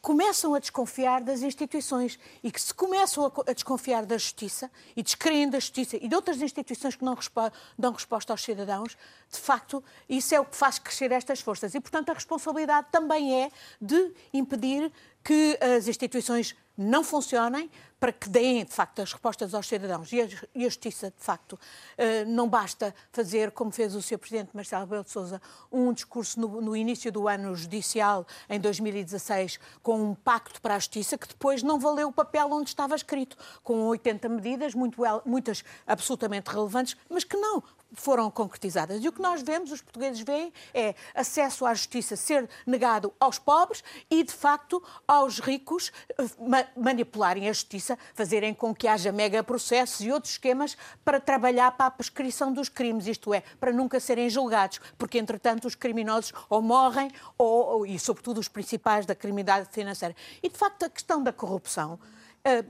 começam 0.00 0.54
a 0.54 0.58
desconfiar 0.58 1.22
das 1.22 1.42
instituições 1.42 2.18
e 2.42 2.50
que 2.50 2.60
se 2.60 2.72
começam 2.72 3.30
a, 3.46 3.52
desconfiar 3.52 4.06
da 4.06 4.16
justiça 4.16 4.70
e 4.96 5.02
descreem 5.02 5.48
da 5.48 5.58
justiça 5.58 5.96
e 5.96 6.08
de 6.08 6.14
outras 6.14 6.40
instituições 6.40 6.96
que 6.96 7.04
não 7.04 7.16
dão 7.78 7.92
resposta 7.92 8.32
aos 8.32 8.42
cidadãos, 8.42 8.96
de 9.30 9.38
facto, 9.38 9.82
isso 10.08 10.34
é 10.34 10.40
o 10.40 10.44
que 10.44 10.56
faz 10.56 10.78
crescer 10.78 11.12
estas 11.12 11.40
forças. 11.40 11.74
E, 11.74 11.80
portanto, 11.80 12.10
a 12.10 12.14
responsabilidade 12.14 12.88
também 12.90 13.42
é 13.42 13.50
de 13.80 14.12
impedir 14.32 14.90
que 15.22 15.58
as 15.60 15.86
instituições 15.86 16.56
não 16.76 17.04
funcionem, 17.04 17.70
para 18.00 18.12
que 18.12 18.30
deem, 18.30 18.64
de 18.64 18.72
facto, 18.72 19.02
as 19.02 19.12
respostas 19.12 19.52
aos 19.52 19.68
cidadãos. 19.68 20.10
E 20.10 20.22
a, 20.22 20.28
e 20.54 20.64
a 20.64 20.68
Justiça, 20.68 21.12
de 21.16 21.22
facto, 21.22 21.52
uh, 21.52 21.58
não 22.26 22.48
basta 22.48 22.94
fazer, 23.12 23.50
como 23.50 23.70
fez 23.70 23.94
o 23.94 24.00
Sr. 24.00 24.18
Presidente 24.18 24.50
Marcelo 24.54 24.84
Rebelo 24.84 25.04
de 25.04 25.10
Sousa, 25.10 25.40
um 25.70 25.92
discurso 25.92 26.40
no, 26.40 26.62
no, 26.62 26.74
início 26.74 27.12
do 27.12 27.28
ano 27.28 27.54
judicial, 27.54 28.26
em 28.48 28.58
2016, 28.58 29.60
com 29.82 30.00
um 30.00 30.14
pacto 30.14 30.62
para 30.62 30.76
a 30.76 30.78
Justiça, 30.78 31.18
que 31.18 31.28
depois 31.28 31.62
não 31.62 31.78
valeu 31.78 32.08
o 32.08 32.12
papel 32.12 32.50
onde 32.50 32.70
estava 32.70 32.94
escrito, 32.94 33.36
com 33.62 33.86
80 33.88 34.28
medidas, 34.30 34.74
muito, 34.74 35.00
muitas 35.26 35.62
absolutamente 35.86 36.50
relevantes, 36.50 36.96
mas 37.10 37.22
que 37.22 37.36
não 37.36 37.62
foram 37.92 38.30
concretizadas. 38.30 39.02
E 39.02 39.08
o 39.08 39.12
que 39.12 39.20
nós 39.20 39.42
vemos, 39.42 39.72
os 39.72 39.80
portugueses 39.80 40.20
veem, 40.20 40.52
é 40.72 40.94
acesso 41.14 41.66
à 41.66 41.74
justiça 41.74 42.16
ser 42.16 42.48
negado 42.66 43.12
aos 43.18 43.38
pobres 43.38 43.82
e, 44.10 44.22
de 44.22 44.32
facto, 44.32 44.82
aos 45.06 45.40
ricos 45.40 45.92
eh, 46.18 46.24
ma 46.38 46.64
manipularem 46.76 47.48
a 47.48 47.52
justiça, 47.52 47.89
fazerem 48.14 48.52
com 48.52 48.74
que 48.74 48.88
haja 48.88 49.12
megaprocessos 49.12 50.00
e 50.00 50.10
outros 50.10 50.34
esquemas 50.34 50.76
para 51.04 51.20
trabalhar 51.20 51.72
para 51.72 51.86
a 51.86 51.90
prescrição 51.90 52.52
dos 52.52 52.68
crimes, 52.68 53.06
isto 53.06 53.32
é, 53.32 53.42
para 53.58 53.72
nunca 53.72 54.00
serem 54.00 54.28
julgados, 54.28 54.80
porque, 54.98 55.18
entretanto, 55.18 55.66
os 55.66 55.74
criminosos 55.74 56.32
ou 56.48 56.60
morrem, 56.62 57.10
ou, 57.36 57.86
e, 57.86 57.98
sobretudo, 57.98 58.38
os 58.38 58.48
principais 58.48 59.06
da 59.06 59.14
criminalidade 59.14 59.68
financeira. 59.72 60.14
E, 60.42 60.48
de 60.48 60.56
facto, 60.56 60.84
a 60.84 60.90
questão 60.90 61.22
da 61.22 61.32
corrupção 61.32 61.98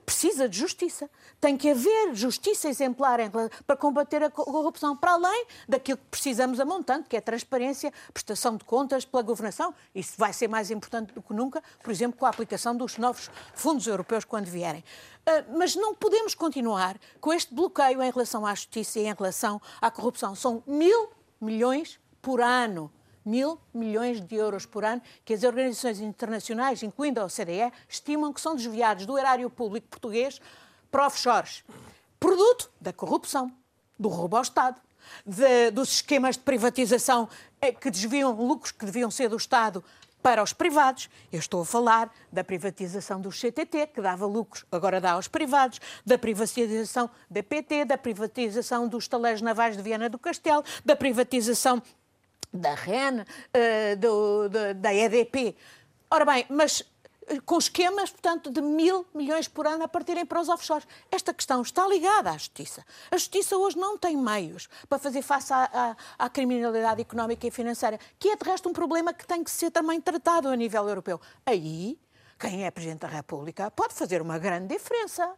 precisa 0.05 0.49
de 0.49 0.59
justiça. 0.59 1.09
Tem 1.41 1.57
que 1.57 1.71
haver 1.71 2.15
justiça 2.15 2.69
exemplar 2.69 3.21
em, 3.21 3.31
para 3.67 3.77
combater 3.77 4.23
a 4.23 4.31
corrupção, 4.31 4.97
para 4.97 5.13
além 5.13 5.47
daquilo 5.69 5.99
que 5.99 6.09
precisamos 6.11 6.59
a 6.61 6.65
montante, 6.65 7.09
que 7.09 7.17
é 7.17 7.21
transparência, 7.21 7.93
prestação 8.13 8.57
de 8.57 8.65
contas 8.65 9.05
pela 9.05 9.23
governação. 9.23 9.75
Isso 9.95 10.15
vai 10.19 10.33
ser 10.33 10.49
mais 10.49 10.71
importante 10.71 11.13
do 11.13 11.23
que 11.23 11.33
nunca, 11.33 11.63
por 11.83 11.91
exemplo, 11.91 12.19
com 12.19 12.27
a 12.27 12.29
aplicação 12.29 12.77
dos 12.77 12.99
novos 12.99 13.31
fundos 13.55 13.87
europeus 13.87 14.25
quando 14.25 14.47
vierem. 14.47 14.85
Uh, 15.21 15.59
mas 15.59 15.75
não 15.75 15.95
podemos 15.95 16.35
continuar 16.35 16.99
com 17.21 17.33
este 17.33 17.55
bloqueio 17.55 18.03
em 18.03 18.11
relação 18.11 18.45
à 18.45 18.55
justiça 18.55 18.99
e 18.99 19.07
em 19.07 19.15
relação 19.15 19.61
à 19.81 19.91
corrupção. 19.91 20.35
São 20.35 20.63
mil 20.67 21.11
milhões 21.41 21.99
por 22.21 22.41
ano 22.41 22.91
mil 23.25 23.61
milhões 23.73 24.21
de 24.21 24.35
euros 24.35 24.67
por 24.67 24.85
ano 24.85 25.03
que 25.25 25.35
as 25.35 25.43
organizações 25.43 26.01
internacionais, 26.01 26.83
incluindo 26.83 27.21
a 27.21 27.25
OCDE, 27.25 27.73
estimam 27.89 28.33
que 28.33 28.41
são 28.41 28.57
desviados 28.57 29.07
do 29.07 29.19
erário 29.19 29.49
público 29.51 29.89
português 29.89 30.41
para 30.91 31.07
offshores. 31.07 31.63
Produto 32.19 32.71
da 32.81 32.93
corrupção, 32.93 33.53
do 33.99 34.09
roubo 34.09 34.37
ao 34.37 34.43
Estado, 34.43 34.81
de, 35.25 35.71
dos 35.71 35.93
esquemas 35.93 36.37
de 36.37 36.43
privatização 36.43 37.29
eh, 37.61 37.73
que 37.73 37.91
desviam 37.91 38.33
lucros 38.33 38.73
que 38.73 38.85
deviam 38.85 39.11
ser 39.11 39.29
do 39.29 39.37
Estado 39.37 39.83
para 40.23 40.43
os 40.43 40.53
privados. 40.53 41.09
Eu 41.33 41.39
estou 41.39 41.63
a 41.63 41.65
falar 41.65 42.13
da 42.31 42.45
privatização 42.45 43.21
do 43.21 43.31
CTT, 43.31 43.89
que 43.89 44.01
dava 44.01 44.27
lucros, 44.27 44.65
agora 44.71 45.01
dá 45.01 45.13
aos 45.13 45.29
privados, 45.29 45.81
da 46.05 46.19
privatização 46.19 47.11
da 47.31 47.43
PT, 47.43 47.87
da 47.87 47.99
privatização 47.99 48.87
dos 48.89 49.09
taleiros 49.09 49.41
navais 49.41 49.77
de 49.77 49.83
Viana 49.83 50.09
do 50.09 50.19
Castelo, 50.19 50.65
da 50.85 50.95
privatização 50.95 51.83
da 52.53 52.75
REN, 52.75 53.21
uh, 53.21 53.97
do, 53.99 54.49
do, 54.49 54.75
da 54.75 54.95
EDP. 54.95 55.57
Ora 56.11 56.25
bem, 56.25 56.47
mas 56.49 56.85
eh, 57.31 57.41
com 57.47 57.57
esquemas, 57.57 58.11
portanto, 58.11 58.51
de 58.51 58.61
mil 58.61 59.07
milhões 59.15 59.47
por 59.47 59.67
ano 59.67 59.85
a 59.85 59.89
partirem 59.89 60.27
para 60.27 60.41
os 60.41 60.49
offshores. 60.49 60.87
Esta 61.11 61.33
questão 61.33 61.63
está 61.63 61.87
ligada 61.87 62.31
à 62.31 62.33
justiça. 62.33 62.85
A 63.11 63.17
justiça 63.17 63.57
hoje 63.57 63.79
não 63.79 63.97
tem 63.97 64.17
meios 64.17 64.69
para 64.89 64.99
fazer 64.99 65.23
face 65.23 65.53
à, 65.53 65.97
à, 66.19 66.25
à, 66.27 66.29
criminalidade 66.29 67.01
económica 67.01 67.47
e 67.47 67.51
financeira, 67.51 67.99
que 68.19 68.31
é, 68.31 68.37
de 68.37 68.45
resto, 68.45 68.69
um 68.69 68.73
problema 68.73 69.15
que 69.15 69.27
tem 69.27 69.45
que 69.45 69.51
ser 69.51 69.71
também 69.71 70.01
tratado 70.01 70.49
a 70.49 70.57
nível 70.57 70.89
europeu. 70.89 71.21
Aí, 71.47 71.97
quem 72.39 72.65
é 72.67 72.71
Presidente 72.71 73.01
da 73.01 73.09
República 73.09 73.71
pode 73.71 73.95
fazer 73.95 74.21
uma 74.21 74.39
grande 74.39 74.75
diferença. 74.75 75.33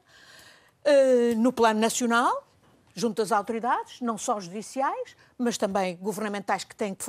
Uh, 0.84 1.36
no 1.38 1.52
plano 1.52 1.78
nacional, 1.78 2.44
junto 2.94 3.22
às 3.22 3.32
autoridades, 3.32 4.00
não 4.00 4.18
só 4.18 4.38
judiciais, 4.40 5.16
mas 5.38 5.56
também 5.58 5.96
governamentais 5.96 6.64
que 6.64 6.74
têm 6.74 6.94
que 6.94 7.04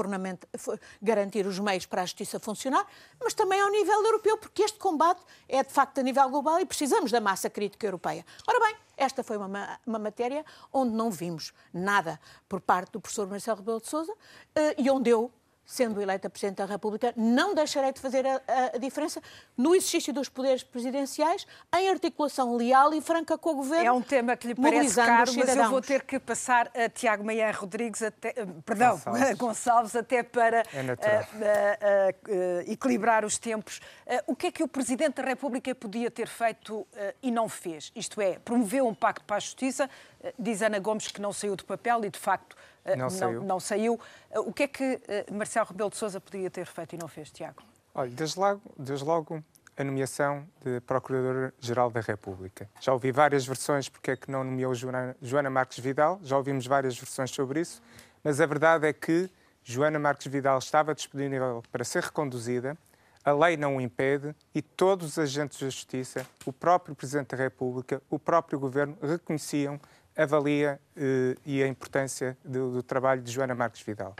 garantir 1.01 1.45
os 1.45 1.59
meios 1.59 1.85
para 1.85 2.01
a 2.01 2.05
justiça 2.05 2.39
funcionar, 2.39 2.85
mas 3.21 3.33
também 3.33 3.59
ao 3.61 3.69
nível 3.69 4.03
europeu, 4.03 4.37
porque 4.37 4.63
este 4.63 4.77
combate 4.77 5.21
é 5.47 5.63
de 5.63 5.71
facto 5.71 5.99
a 5.99 6.03
nível 6.03 6.29
global 6.29 6.59
e 6.59 6.65
precisamos 6.65 7.11
da 7.11 7.21
massa 7.21 7.49
crítica 7.49 7.85
europeia. 7.85 8.25
Ora 8.47 8.59
bem, 8.59 8.75
esta 8.97 9.23
foi 9.23 9.37
uma, 9.37 9.79
uma 9.85 9.99
matéria 9.99 10.45
onde 10.71 10.93
não 10.93 11.09
vimos 11.09 11.53
nada 11.73 12.19
por 12.47 12.61
parte 12.61 12.91
do 12.91 13.01
professor 13.01 13.27
Marcelo 13.27 13.57
Rebelo 13.57 13.81
de 13.81 13.89
Sousa 13.89 14.13
eh, 14.55 14.75
e 14.77 14.89
onde 14.89 15.09
eu 15.09 15.31
sendo 15.65 16.01
eleita 16.01 16.29
Presidente 16.29 16.57
da 16.57 16.65
República, 16.65 17.13
não 17.15 17.55
deixarei 17.55 17.91
de 17.91 17.99
fazer 17.99 18.25
a, 18.25 18.41
a, 18.73 18.77
diferença 18.77 19.21
no 19.57 19.75
exercício 19.75 20.13
dos 20.13 20.29
poderes 20.29 20.63
presidenciais 20.63 21.47
em 21.75 21.89
articulação 21.89 22.55
leal 22.55 22.93
e 22.93 23.01
franca 23.01 23.37
com 23.37 23.51
o 23.51 23.55
Governo. 23.55 23.85
É 23.85 23.91
um 23.91 24.01
tema 24.01 24.35
que 24.35 24.47
lhe 24.47 24.55
parece 24.55 24.95
caro, 24.95 25.31
mas 25.35 25.55
eu 25.55 25.69
vou 25.69 25.81
ter 25.81 26.03
que 26.03 26.19
passar 26.19 26.69
a 26.75 26.89
Tiago 26.89 27.23
Meia 27.23 27.51
Rodrigues, 27.51 28.01
até, 28.01 28.29
eh, 28.29 28.45
perdão, 28.65 28.91
Gonçalves, 28.97 29.33
Gonçalves 29.37 29.95
até 29.95 30.23
para 30.23 30.63
é 30.73 30.81
uh, 30.81 32.31
uh, 32.31 32.71
equilibrar 32.71 33.23
os 33.23 33.37
tempos. 33.37 33.79
o 34.27 34.35
que 34.35 34.47
é 34.47 34.51
que 34.51 34.63
o 34.63 34.67
Presidente 34.67 35.15
da 35.15 35.23
República 35.23 35.73
podia 35.73 36.11
ter 36.11 36.27
feito 36.27 36.85
e 37.21 37.31
não 37.31 37.47
fez? 37.47 37.91
Isto 37.95 38.21
é, 38.21 38.37
promoveu 38.39 38.87
um 38.87 38.93
pacto 38.93 39.25
para 39.25 39.37
a 39.37 39.39
justiça, 39.39 39.89
diz 40.37 40.61
Ana 40.61 40.79
Gomes 40.79 41.07
que 41.07 41.21
não 41.21 41.31
saiu 41.31 41.55
do 41.55 41.65
papel 41.65 42.05
e, 42.05 42.09
de 42.09 42.19
facto, 42.19 42.55
não, 42.85 42.95
não, 42.97 43.09
saiu. 43.09 43.43
não 43.43 43.59
saiu. 43.59 43.99
O 44.35 44.53
que 44.53 44.63
é 44.63 44.67
que 44.67 45.01
Marcelo 45.31 45.67
Rebelo 45.67 45.89
de 45.89 45.97
Sousa 45.97 46.19
podia 46.19 46.49
ter 46.49 46.65
feito 46.65 46.95
e 46.95 46.97
não 46.97 47.07
fez, 47.07 47.31
Tiago? 47.31 47.61
Olha, 47.95 48.09
desde 48.09 48.39
logo, 48.39 48.61
desde 48.77 49.05
logo 49.05 49.43
a 49.77 49.83
nomeação 49.83 50.47
de 50.63 50.79
Procurador-Geral 50.81 51.89
da 51.89 52.01
República. 52.01 52.69
Já 52.79 52.93
ouvi 52.93 53.11
várias 53.11 53.45
versões 53.45 53.89
porque 53.89 54.11
é 54.11 54.15
que 54.15 54.29
não 54.29 54.43
nomeou 54.43 54.73
Joana, 54.75 55.15
Joana 55.21 55.49
Marques 55.49 55.79
Vidal, 55.79 56.19
já 56.23 56.37
ouvimos 56.37 56.67
várias 56.67 56.97
versões 56.97 57.31
sobre 57.31 57.61
isso, 57.61 57.81
mas 58.23 58.39
a 58.39 58.45
verdade 58.45 58.87
é 58.87 58.93
que 58.93 59.29
Joana 59.63 59.97
Marques 59.97 60.27
Vidal 60.27 60.59
estava 60.59 60.93
disponível 60.93 61.63
para 61.71 61.83
ser 61.83 62.03
reconduzida, 62.03 62.77
a 63.25 63.31
lei 63.31 63.55
não 63.55 63.77
o 63.77 63.81
impede 63.81 64.35
e 64.53 64.61
todos 64.61 65.11
os 65.11 65.19
agentes 65.19 65.59
da 65.59 65.65
Justiça, 65.65 66.25
o 66.45 66.53
próprio 66.53 66.93
Presidente 66.93 67.29
da 67.29 67.37
República, 67.37 68.01
o 68.09 68.19
próprio 68.19 68.59
Governo 68.59 68.97
reconheciam 69.01 69.79
a 70.15 70.25
valia 70.25 70.79
eh, 70.95 71.35
e 71.45 71.63
a 71.63 71.67
importância 71.67 72.37
do, 72.43 72.71
do 72.71 72.83
trabalho 72.83 73.21
de 73.21 73.31
Joana 73.31 73.55
Marques 73.55 73.81
Vidal. 73.81 74.15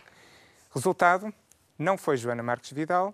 Resultado, 0.73 1.33
não 1.77 1.97
foi 1.97 2.17
Joana 2.17 2.41
Marques 2.41 2.71
Vidal 2.71 3.13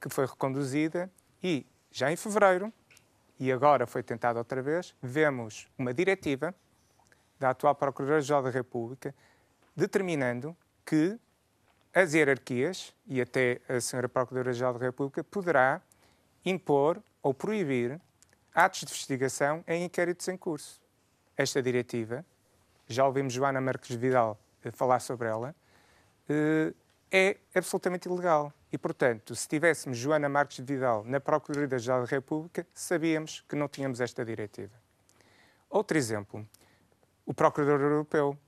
que 0.00 0.08
foi 0.08 0.26
reconduzida 0.26 1.10
e, 1.42 1.66
já 1.90 2.10
em 2.12 2.16
fevereiro, 2.16 2.72
e 3.38 3.52
agora 3.52 3.86
foi 3.86 4.02
tentado 4.02 4.38
outra 4.38 4.62
vez, 4.62 4.94
vemos 5.02 5.68
uma 5.76 5.92
diretiva 5.92 6.54
da 7.38 7.50
atual 7.50 7.74
Procuradora-Geral 7.74 8.42
da 8.42 8.50
República 8.50 9.14
determinando 9.74 10.56
que 10.84 11.18
as 11.94 12.12
hierarquias, 12.12 12.94
e 13.06 13.20
até 13.20 13.60
a 13.68 13.76
Sra. 13.76 14.08
Procuradora-Geral 14.08 14.74
da 14.74 14.84
República, 14.84 15.24
poderá 15.24 15.80
impor 16.44 17.02
ou 17.22 17.32
proibir 17.32 17.98
atos 18.54 18.80
de 18.80 18.86
investigação 18.86 19.64
em 19.66 19.84
inquéritos 19.84 20.28
em 20.28 20.36
curso. 20.36 20.80
Esta 21.36 21.62
diretiva, 21.62 22.24
já 22.86 23.04
ouvimos 23.06 23.32
Joana 23.32 23.60
Marques 23.60 23.94
Vidal 23.94 24.38
eh, 24.64 24.70
falar 24.70 25.00
sobre 25.00 25.28
ela, 25.28 25.54
eh, 26.28 26.72
é 27.10 27.36
absolutamente 27.54 28.08
ilegal. 28.08 28.52
E, 28.72 28.78
portanto, 28.78 29.34
se 29.34 29.46
tivéssemos 29.48 29.96
Joana 29.96 30.28
Marques 30.28 30.58
Vidal 30.58 31.04
na 31.04 31.20
Procuradoria-Geral 31.20 32.02
da 32.02 32.06
República, 32.06 32.66
sabíamos 32.74 33.44
que 33.48 33.54
não 33.56 33.68
tínhamos 33.68 34.00
esta 34.00 34.24
diretiva. 34.24 34.74
Outro 35.70 35.96
exemplo, 35.96 36.46
o 37.24 37.34
Procurador 37.34 37.80
Europeu. 37.80 38.38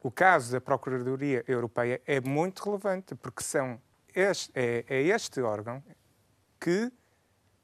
O 0.00 0.10
caso 0.10 0.52
da 0.52 0.60
Procuradoria 0.60 1.44
Europeia 1.46 2.00
é 2.06 2.20
muito 2.20 2.62
relevante, 2.64 3.14
porque 3.16 3.42
são 3.42 3.80
este, 4.14 4.50
é, 4.54 4.84
é 4.88 5.02
este 5.02 5.40
órgão 5.40 5.82
que, 6.60 6.90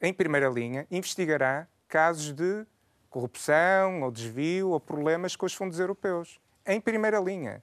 em 0.01 0.13
primeira 0.13 0.49
linha, 0.49 0.87
investigará 0.91 1.67
casos 1.87 2.33
de 2.33 2.67
corrupção 3.15 4.03
ou 4.03 4.11
desvio 4.11 4.71
ou 4.71 4.81
problemas 4.81 5.37
com 5.37 5.47
os 5.47 5.55
fundos 5.55 5.79
europeus. 5.79 6.41
Em 6.67 6.81
primeira 6.81 7.21
linha. 7.21 7.63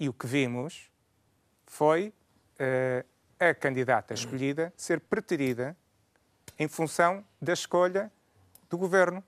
E 0.00 0.08
o 0.08 0.12
que 0.12 0.26
vimos 0.26 0.90
foi 1.64 2.12
uh, 2.58 3.06
a 3.38 3.54
candidata 3.54 4.12
escolhida 4.14 4.72
ser 4.76 4.98
preterida 4.98 5.76
em 6.58 6.66
função 6.66 7.24
da 7.40 7.52
escolha 7.52 8.10
do 8.68 8.76
governo 8.76 9.22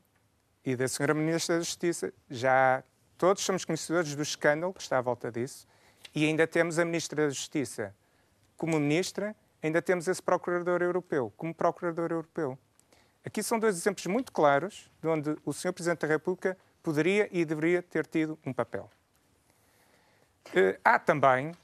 e 0.64 0.74
da 0.74 0.88
senhora 0.88 1.14
Ministra 1.14 1.58
da 1.58 1.62
Justiça. 1.62 2.12
Já 2.28 2.82
Todos 3.16 3.42
somos 3.44 3.64
conhecedores 3.64 4.14
do 4.14 4.22
escândalo 4.22 4.72
que 4.72 4.80
está 4.80 4.98
à 4.98 5.00
volta 5.00 5.30
disso 5.30 5.66
e 6.14 6.24
ainda 6.24 6.44
temos 6.44 6.76
a 6.78 6.84
Ministra 6.84 7.24
da 7.24 7.28
Justiça 7.28 7.94
como 8.56 8.78
Ministra, 8.80 9.34
ainda 9.62 9.80
temos 9.80 10.08
esse 10.08 10.22
Procurador 10.22 10.82
Europeu 10.82 11.32
como 11.36 11.54
Procurador 11.54 12.10
Europeu. 12.10 12.58
Aqui 13.28 13.42
são 13.42 13.58
dois 13.58 13.76
exemplos 13.76 14.06
muito 14.06 14.32
claros 14.32 14.90
de 15.02 15.06
onde 15.06 15.36
o 15.44 15.52
Sr. 15.52 15.70
Presidente 15.74 16.00
da 16.00 16.08
República 16.08 16.56
poderia 16.82 17.28
e 17.30 17.44
deveria 17.44 17.82
ter 17.82 18.06
tido 18.06 18.38
um 18.42 18.54
papel. 18.54 18.90
Eh, 20.54 20.80
há 20.82 20.98
também 20.98 21.54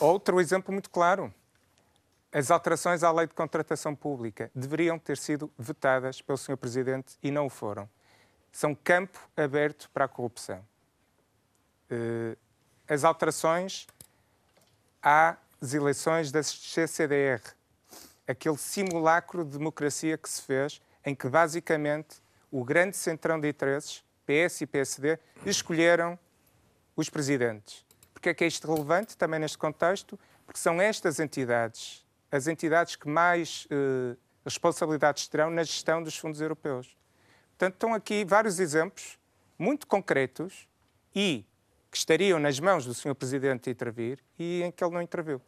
outro 0.00 0.40
exemplo 0.40 0.72
muito 0.72 0.88
claro. 0.88 1.30
As 2.32 2.50
alterações 2.50 3.02
à 3.02 3.12
lei 3.12 3.26
de 3.26 3.34
contratação 3.34 3.94
pública 3.94 4.50
deveriam 4.54 4.98
ter 4.98 5.18
sido 5.18 5.52
vetadas 5.58 6.22
pelo 6.22 6.38
Sr. 6.38 6.56
Presidente 6.56 7.18
e 7.22 7.30
não 7.30 7.44
o 7.44 7.50
foram 7.50 7.86
são 8.50 8.74
campo 8.74 9.20
aberto 9.36 9.90
para 9.90 10.06
a 10.06 10.08
corrupção. 10.08 10.66
Eh, 11.90 12.34
as 12.88 13.04
alterações 13.04 13.86
às 15.02 15.74
eleições 15.74 16.32
da 16.32 16.42
CCDR, 16.42 17.42
aquele 18.26 18.56
simulacro 18.56 19.44
de 19.44 19.58
democracia 19.58 20.18
que 20.18 20.28
se 20.28 20.42
fez, 20.42 20.80
em 21.04 21.14
que 21.14 21.28
basicamente 21.28 22.16
o 22.50 22.64
grande 22.64 22.96
centrão 22.96 23.38
de 23.38 23.48
interesses, 23.48 24.04
PS 24.26 24.62
e 24.62 24.66
PSD, 24.66 25.18
escolheram 25.44 26.18
os 26.96 27.08
presidentes. 27.08 27.84
Porque 28.12 28.30
é 28.30 28.34
que 28.34 28.44
é 28.44 28.46
isto 28.46 28.72
relevante 28.72 29.16
também 29.16 29.38
neste 29.38 29.58
contexto? 29.58 30.18
Porque 30.44 30.58
são 30.58 30.80
estas 30.80 31.20
entidades, 31.20 32.04
as 32.30 32.46
entidades 32.46 32.96
que 32.96 33.08
mais 33.08 33.66
eh, 33.70 34.16
responsabilidades 34.44 35.28
terão 35.28 35.50
na 35.50 35.62
gestão 35.62 36.02
dos 36.02 36.16
fundos 36.16 36.40
europeus. 36.40 36.96
Portanto, 37.50 37.74
estão 37.74 37.94
aqui 37.94 38.24
vários 38.24 38.58
exemplos 38.58 39.18
muito 39.58 39.86
concretos 39.86 40.68
e 41.14 41.44
que 41.90 41.96
estariam 41.96 42.38
nas 42.38 42.60
mãos 42.60 42.84
do 42.84 42.94
Sr. 42.94 43.14
Presidente 43.14 43.70
intervir 43.70 44.18
e 44.38 44.62
em 44.62 44.70
que 44.70 44.84
ele 44.84 44.94
não 44.94 45.02
interviu. 45.02 45.40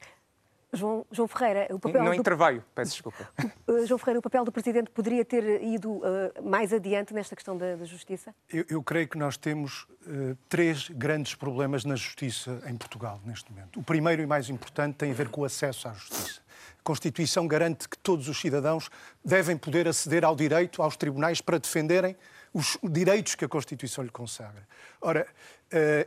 João, 0.73 1.07
João 1.11 1.27
Ferreira, 1.27 1.67
o 1.71 1.79
papel. 1.79 2.05
Não 2.05 2.13
do... 2.13 2.17
interveio, 2.17 2.65
peço 2.75 2.93
desculpa. 2.93 3.29
Uh, 3.69 3.87
João 3.87 3.99
Ferreira, 3.99 4.19
o 4.19 4.23
papel 4.23 4.45
do 4.47 4.53
Presidente 4.53 4.91
poderia 4.91 5.23
ter 5.23 5.63
ido 5.63 5.91
uh, 5.99 6.03
mais 6.43 6.73
adiante 6.73 7.13
nesta 7.13 7.37
questão 7.37 7.55
da, 7.55 7.77
da 7.77 7.85
justiça? 7.85 8.35
Eu, 8.51 8.65
eu, 8.69 8.83
creio 8.83 9.07
que 9.07 9.19
nós 9.19 9.37
temos 9.37 9.83
uh, 10.07 10.35
três 10.49 10.89
grandes 10.89 11.35
problemas 11.35 11.85
na 11.85 11.95
justiça 11.95 12.63
em 12.67 12.75
Portugal 12.77 13.21
neste 13.27 13.53
momento. 13.53 13.79
O 13.79 13.83
primeiro 13.83 14.23
e 14.23 14.27
mais 14.27 14.49
importante 14.49 14.95
tem 14.95 15.11
a 15.11 15.15
ver 15.15 15.29
com 15.29 15.43
o 15.43 15.45
acesso 15.45 15.87
à 15.87 15.93
justiça. 15.93 16.41
Constituição 16.83 17.47
garante 17.47 17.87
que 17.87 17.99
todos 17.99 18.27
os 18.27 18.41
cidadãos 18.41 18.89
devem 19.23 19.59
poder 19.59 19.87
aceder 19.87 20.25
ao 20.25 20.35
direito, 20.35 20.83
aos 20.83 20.97
tribunais, 20.97 21.43
para 21.43 21.59
defenderem 21.59 22.17
os 22.55 22.79
direitos 22.83 23.35
que 23.35 23.45
a 23.45 23.49
Constituição 23.49 24.03
lhe 24.03 24.11
consagra. 24.11 24.67
Ora, 25.01 25.21
eh, 25.21 25.27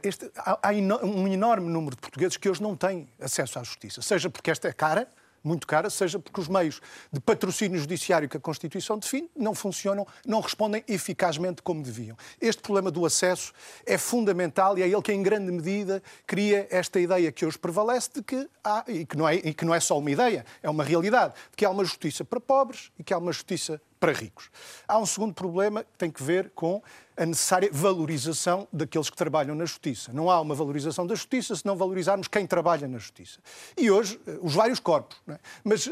este, 0.03 0.31
há 0.35 0.69
um 1.03 1.27
enorme 1.27 1.69
número 1.69 1.95
de 1.95 2.01
portugueses 2.01 2.37
que 2.37 2.49
hoje 2.49 2.61
não 2.61 2.75
têm 2.75 3.07
acesso 3.19 3.59
à 3.59 3.63
justiça, 3.63 4.01
seja 4.01 4.29
porque 4.29 4.49
esta 4.49 4.67
é 4.67 4.73
cara, 4.73 5.07
muito 5.43 5.65
cara, 5.65 5.89
seja 5.89 6.19
porque 6.19 6.39
os 6.39 6.47
meios 6.47 6.81
de 7.11 7.19
patrocínio 7.19 7.79
judiciário 7.79 8.29
que 8.29 8.37
a 8.37 8.39
Constituição 8.39 8.97
define 8.97 9.29
não 9.35 9.55
funcionam, 9.55 10.05
não 10.25 10.39
respondem 10.39 10.83
eficazmente 10.87 11.61
como 11.61 11.81
deviam. 11.81 12.15
Este 12.39 12.61
problema 12.61 12.91
do 12.91 13.05
acesso 13.05 13.51
é 13.85 13.97
fundamental 13.97 14.77
e 14.77 14.83
é 14.83 14.87
ele 14.87 15.01
que, 15.01 15.11
em 15.11 15.23
grande 15.23 15.51
medida, 15.51 16.01
cria 16.27 16.67
esta 16.69 16.99
ideia 16.99 17.31
que 17.31 17.45
hoje 17.45 17.57
prevalece 17.57 18.09
de 18.13 18.21
que 18.21 18.47
há, 18.63 18.83
e 18.87 19.05
que 19.05 19.17
não 19.17 19.27
é, 19.27 19.35
e 19.35 19.53
que 19.53 19.65
não 19.65 19.73
é 19.73 19.79
só 19.79 19.97
uma 19.97 20.11
ideia, 20.11 20.45
é 20.61 20.69
uma 20.69 20.83
realidade, 20.83 21.33
de 21.49 21.57
que 21.57 21.65
há 21.65 21.69
uma 21.69 21.83
justiça 21.83 22.23
para 22.23 22.39
pobres 22.39 22.91
e 22.99 23.03
que 23.03 23.13
há 23.13 23.17
uma 23.17 23.31
justiça 23.31 23.81
para 24.01 24.11
ricos. 24.11 24.49
Há 24.87 24.97
um 24.97 25.05
segundo 25.05 25.31
problema 25.31 25.83
que 25.83 25.95
tem 25.95 26.09
que 26.09 26.23
ver 26.23 26.49
com 26.55 26.81
a 27.15 27.23
necessária 27.23 27.69
valorização 27.71 28.67
daqueles 28.73 29.11
que 29.11 29.15
trabalham 29.15 29.53
na 29.53 29.63
justiça. 29.63 30.11
Não 30.11 30.31
há 30.31 30.41
uma 30.41 30.55
valorização 30.55 31.05
da 31.05 31.13
justiça 31.13 31.55
se 31.55 31.63
não 31.63 31.75
valorizarmos 31.75 32.27
quem 32.27 32.47
trabalha 32.47 32.87
na 32.87 32.97
justiça. 32.97 33.39
E 33.77 33.91
hoje, 33.91 34.19
eh, 34.25 34.39
os 34.41 34.55
vários 34.55 34.79
corpos. 34.79 35.21
É? 35.27 35.37
Mas, 35.63 35.85
uh, 35.85 35.91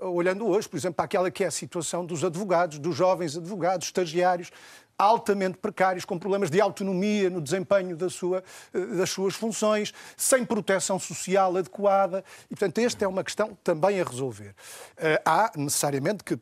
uh, 0.00 0.08
olhando 0.08 0.46
hoje, 0.46 0.66
por 0.66 0.78
exemplo, 0.78 0.94
para 0.94 1.04
aquela 1.04 1.30
que 1.30 1.44
é 1.44 1.48
a 1.48 1.50
situação 1.50 2.06
dos 2.06 2.24
advogados, 2.24 2.78
dos 2.78 2.96
jovens 2.96 3.36
advogados, 3.36 3.88
estagiários, 3.88 4.50
altamente 4.98 5.58
precários, 5.58 6.04
com 6.04 6.18
problemas 6.18 6.50
de 6.50 6.60
autonomia 6.60 7.28
no 7.28 7.40
desempenho 7.40 7.96
da 7.96 8.08
sua, 8.08 8.42
eh, 8.72 8.86
das 8.86 9.10
suas 9.10 9.34
funções, 9.34 9.92
sem 10.16 10.44
proteção 10.44 10.98
social 10.98 11.56
adequada. 11.56 12.24
E, 12.46 12.54
portanto, 12.54 12.78
esta 12.78 13.04
é 13.04 13.08
uma 13.08 13.22
questão 13.22 13.56
também 13.62 14.00
a 14.00 14.04
resolver. 14.04 14.54
Eh, 14.96 15.20
há 15.24 15.52
necessariamente 15.56 16.24
que 16.24 16.34
eh, 16.34 16.38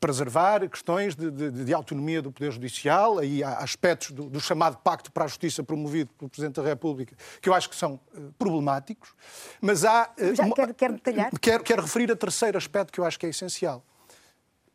preservar 0.00 0.66
questões 0.68 1.14
de, 1.14 1.30
de, 1.30 1.64
de 1.64 1.74
autonomia 1.74 2.22
do 2.22 2.32
Poder 2.32 2.52
Judicial, 2.52 3.18
aí 3.18 3.44
há 3.44 3.58
aspectos 3.58 4.12
do, 4.12 4.28
do, 4.30 4.40
chamado 4.40 4.78
Pacto 4.78 5.12
para 5.12 5.24
a 5.24 5.28
Justiça 5.28 5.62
promovido 5.62 6.10
pelo 6.18 6.30
Presidente 6.30 6.60
da 6.60 6.66
República 6.66 7.14
que 7.40 7.48
eu 7.48 7.54
acho 7.54 7.68
que 7.68 7.76
são 7.76 8.00
problemáticos, 8.38 9.10
mas 9.60 9.84
há. 9.84 10.10
Já 10.34 10.50
quer, 10.50 10.74
quer 10.74 10.92
detalhar? 10.92 11.30
Quero, 11.40 11.62
quero 11.62 11.82
referir 11.82 12.10
a 12.10 12.16
terceiro 12.16 12.56
aspecto 12.56 12.92
que 12.92 13.00
eu 13.00 13.04
acho 13.04 13.18
que 13.18 13.26
é 13.26 13.28
essencial, 13.28 13.84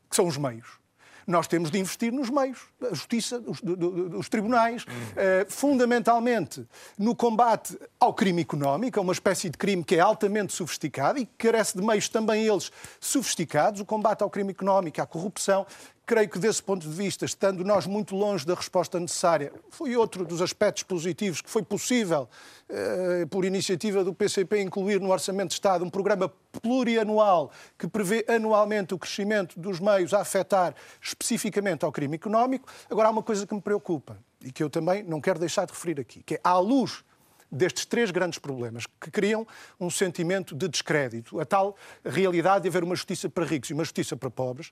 que 0.09 0.15
são 0.15 0.27
os 0.27 0.37
meios 0.37 0.79
nós 1.27 1.45
temos 1.45 1.69
de 1.69 1.77
investir 1.77 2.11
nos 2.11 2.29
meios, 2.29 2.59
a 2.81 2.95
justiça, 2.95 3.43
os, 3.45 3.61
os 4.17 4.29
tribunais, 4.29 4.83
uh, 4.83 5.45
fundamentalmente 5.49 6.65
no 6.97 7.13
combate 7.13 7.77
ao 7.99 8.13
crime 8.13 8.41
económico, 8.41 8.97
é 8.97 9.01
uma 9.01 9.11
espécie 9.11 9.49
de 9.49 9.57
crime 9.57 9.83
que 9.83 9.95
é 9.95 9.99
altamente 9.99 10.53
sofisticado 10.53 11.19
e 11.19 11.25
que 11.25 11.33
carece 11.37 11.77
de 11.77 11.85
meios 11.85 12.07
também 12.07 12.45
eles 12.45 12.71
sofisticados, 12.99 13.81
o 13.81 13.85
combate 13.85 14.23
ao 14.23 14.29
crime 14.29 14.51
económico, 14.51 15.01
à 15.01 15.05
corrupção, 15.05 15.65
creio 16.07 16.29
que, 16.29 16.39
desse 16.39 16.63
ponto 16.63 16.87
de 16.87 16.95
vista, 16.95 17.25
estando 17.25 17.65
nós 17.65 17.85
muito 17.85 18.15
longe 18.15 18.45
da 18.45 18.55
resposta 18.55 18.97
necessária, 18.97 19.51
foi 19.69 19.93
outro 19.97 20.23
dos 20.23 20.41
aspectos 20.41 20.83
positivos 20.83 21.41
que 21.41 21.49
foi 21.49 21.61
possível, 21.61 22.29
eh, 22.69 23.25
por 23.29 23.43
iniciativa 23.43 24.05
do 24.05 24.13
PCP, 24.13 24.61
incluir 24.61 25.01
no 25.01 25.11
Orçamento 25.11 25.49
de 25.49 25.55
Estado 25.55 25.83
um 25.83 25.89
programa 25.89 26.31
plurianual 26.61 27.51
que 27.77 27.89
prevê 27.89 28.23
anualmente 28.29 28.93
o 28.93 28.97
crescimento 28.97 29.59
dos 29.59 29.81
meios 29.81 30.13
a 30.13 30.21
afetar 30.21 30.73
especificamente 31.01 31.83
ao 31.83 31.91
crime 31.91 32.15
económico. 32.15 32.69
Agora, 32.89 33.09
há 33.09 33.11
uma 33.11 33.21
coisa 33.21 33.45
que 33.45 33.53
me 33.53 33.61
preocupa 33.61 34.17
e 34.41 34.49
que 34.49 34.63
eu 34.63 34.69
também 34.69 35.03
não 35.03 35.19
quero 35.19 35.39
deixar 35.39 35.65
de 35.65 35.73
referir 35.73 35.99
aqui, 35.99 36.23
que 36.23 36.35
é, 36.35 36.39
à 36.41 36.57
luz 36.57 37.03
destes 37.51 37.85
três 37.85 38.11
grandes 38.11 38.39
problemas 38.39 38.85
que 38.99 39.11
criam 39.11 39.47
um 39.79 39.89
sentimento 39.89 40.55
de 40.55 40.67
descrédito, 40.67 41.39
a 41.39 41.45
tal 41.45 41.75
realidade 42.03 42.63
de 42.63 42.69
haver 42.69 42.83
uma 42.83 42.95
justiça 42.95 43.29
para 43.29 43.45
ricos 43.45 43.69
e 43.69 43.73
uma 43.73 43.83
justiça 43.83 44.15
para 44.15 44.29
pobres, 44.29 44.71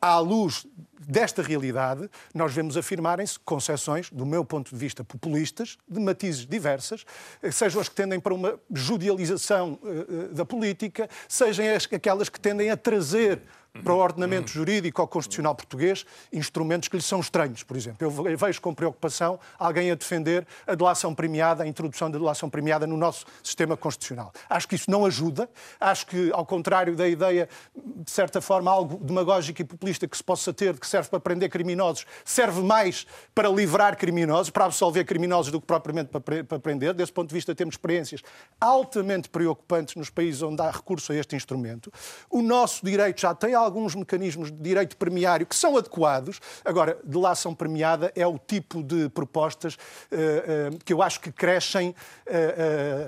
à 0.00 0.18
luz 0.18 0.66
desta 1.08 1.42
realidade, 1.42 2.08
nós 2.34 2.52
vemos 2.52 2.76
afirmarem-se 2.76 3.38
concessões, 3.38 4.10
do 4.10 4.26
meu 4.26 4.44
ponto 4.44 4.70
de 4.70 4.76
vista, 4.76 5.02
populistas, 5.02 5.78
de 5.88 5.98
matizes 5.98 6.44
diversas, 6.44 7.04
sejam 7.50 7.80
as 7.80 7.88
que 7.88 7.94
tendem 7.94 8.20
para 8.20 8.34
uma 8.34 8.60
judialização 8.70 9.78
uh, 9.82 10.34
da 10.34 10.44
política, 10.44 11.08
sejam 11.26 11.64
as, 11.74 11.88
aquelas 11.90 12.28
que 12.28 12.38
tendem 12.38 12.70
a 12.70 12.76
trazer 12.76 13.40
para 13.82 13.92
o 13.92 13.98
ordenamento 13.98 14.50
jurídico 14.50 15.00
ou 15.00 15.08
constitucional 15.08 15.54
português 15.54 16.04
instrumentos 16.32 16.88
que 16.88 16.96
lhe 16.96 17.02
são 17.02 17.20
estranhos, 17.20 17.62
por 17.62 17.76
exemplo. 17.76 18.28
Eu 18.28 18.36
vejo 18.36 18.60
com 18.60 18.74
preocupação 18.74 19.38
alguém 19.58 19.90
a 19.90 19.94
defender 19.94 20.46
a 20.66 20.74
delação 20.74 21.14
premiada, 21.14 21.62
a 21.62 21.66
introdução 21.66 22.10
da 22.10 22.18
delação 22.18 22.50
premiada 22.50 22.86
no 22.86 22.96
nosso 22.96 23.26
sistema 23.42 23.76
constitucional. 23.76 24.32
Acho 24.48 24.66
que 24.68 24.74
isso 24.74 24.90
não 24.90 25.04
ajuda. 25.04 25.48
Acho 25.78 26.06
que, 26.06 26.30
ao 26.32 26.44
contrário 26.44 26.96
da 26.96 27.08
ideia, 27.08 27.48
de 27.74 28.10
certa 28.10 28.40
forma, 28.40 28.70
algo 28.70 29.02
demagógico 29.04 29.62
e 29.62 29.64
populista 29.64 30.08
que 30.08 30.16
se 30.16 30.24
possa 30.24 30.52
ter, 30.52 30.74
de 30.74 30.80
que 30.80 30.86
serve 30.86 31.08
para 31.08 31.20
prender 31.20 31.48
criminosos, 31.48 32.06
serve 32.24 32.60
mais 32.62 33.06
para 33.34 33.48
livrar 33.48 33.96
criminosos, 33.96 34.50
para 34.50 34.64
absolver 34.64 35.04
criminosos 35.04 35.52
do 35.52 35.60
que 35.60 35.66
propriamente 35.66 36.10
para 36.10 36.58
prender. 36.58 36.94
Desse 36.94 37.12
ponto 37.12 37.28
de 37.28 37.34
vista, 37.34 37.54
temos 37.54 37.74
experiências 37.74 38.22
altamente 38.60 39.28
preocupantes 39.28 39.94
nos 39.94 40.10
países 40.10 40.42
onde 40.42 40.60
há 40.62 40.70
recurso 40.70 41.12
a 41.12 41.14
este 41.14 41.36
instrumento. 41.36 41.92
O 42.30 42.42
nosso 42.42 42.84
direito 42.84 43.20
já 43.20 43.34
tem 43.34 43.54
alguns 43.58 43.94
mecanismos 43.94 44.50
de 44.50 44.58
direito 44.58 44.96
premiário 44.96 45.46
que 45.46 45.54
são 45.54 45.76
adequados. 45.76 46.40
Agora, 46.64 46.98
delação 47.04 47.54
premiada 47.54 48.12
é 48.14 48.26
o 48.26 48.38
tipo 48.38 48.82
de 48.82 49.08
propostas 49.08 49.74
uh, 49.74 50.74
uh, 50.74 50.78
que 50.84 50.92
eu 50.92 51.02
acho 51.02 51.20
que 51.20 51.32
crescem 51.32 51.90
uh, 51.90 51.94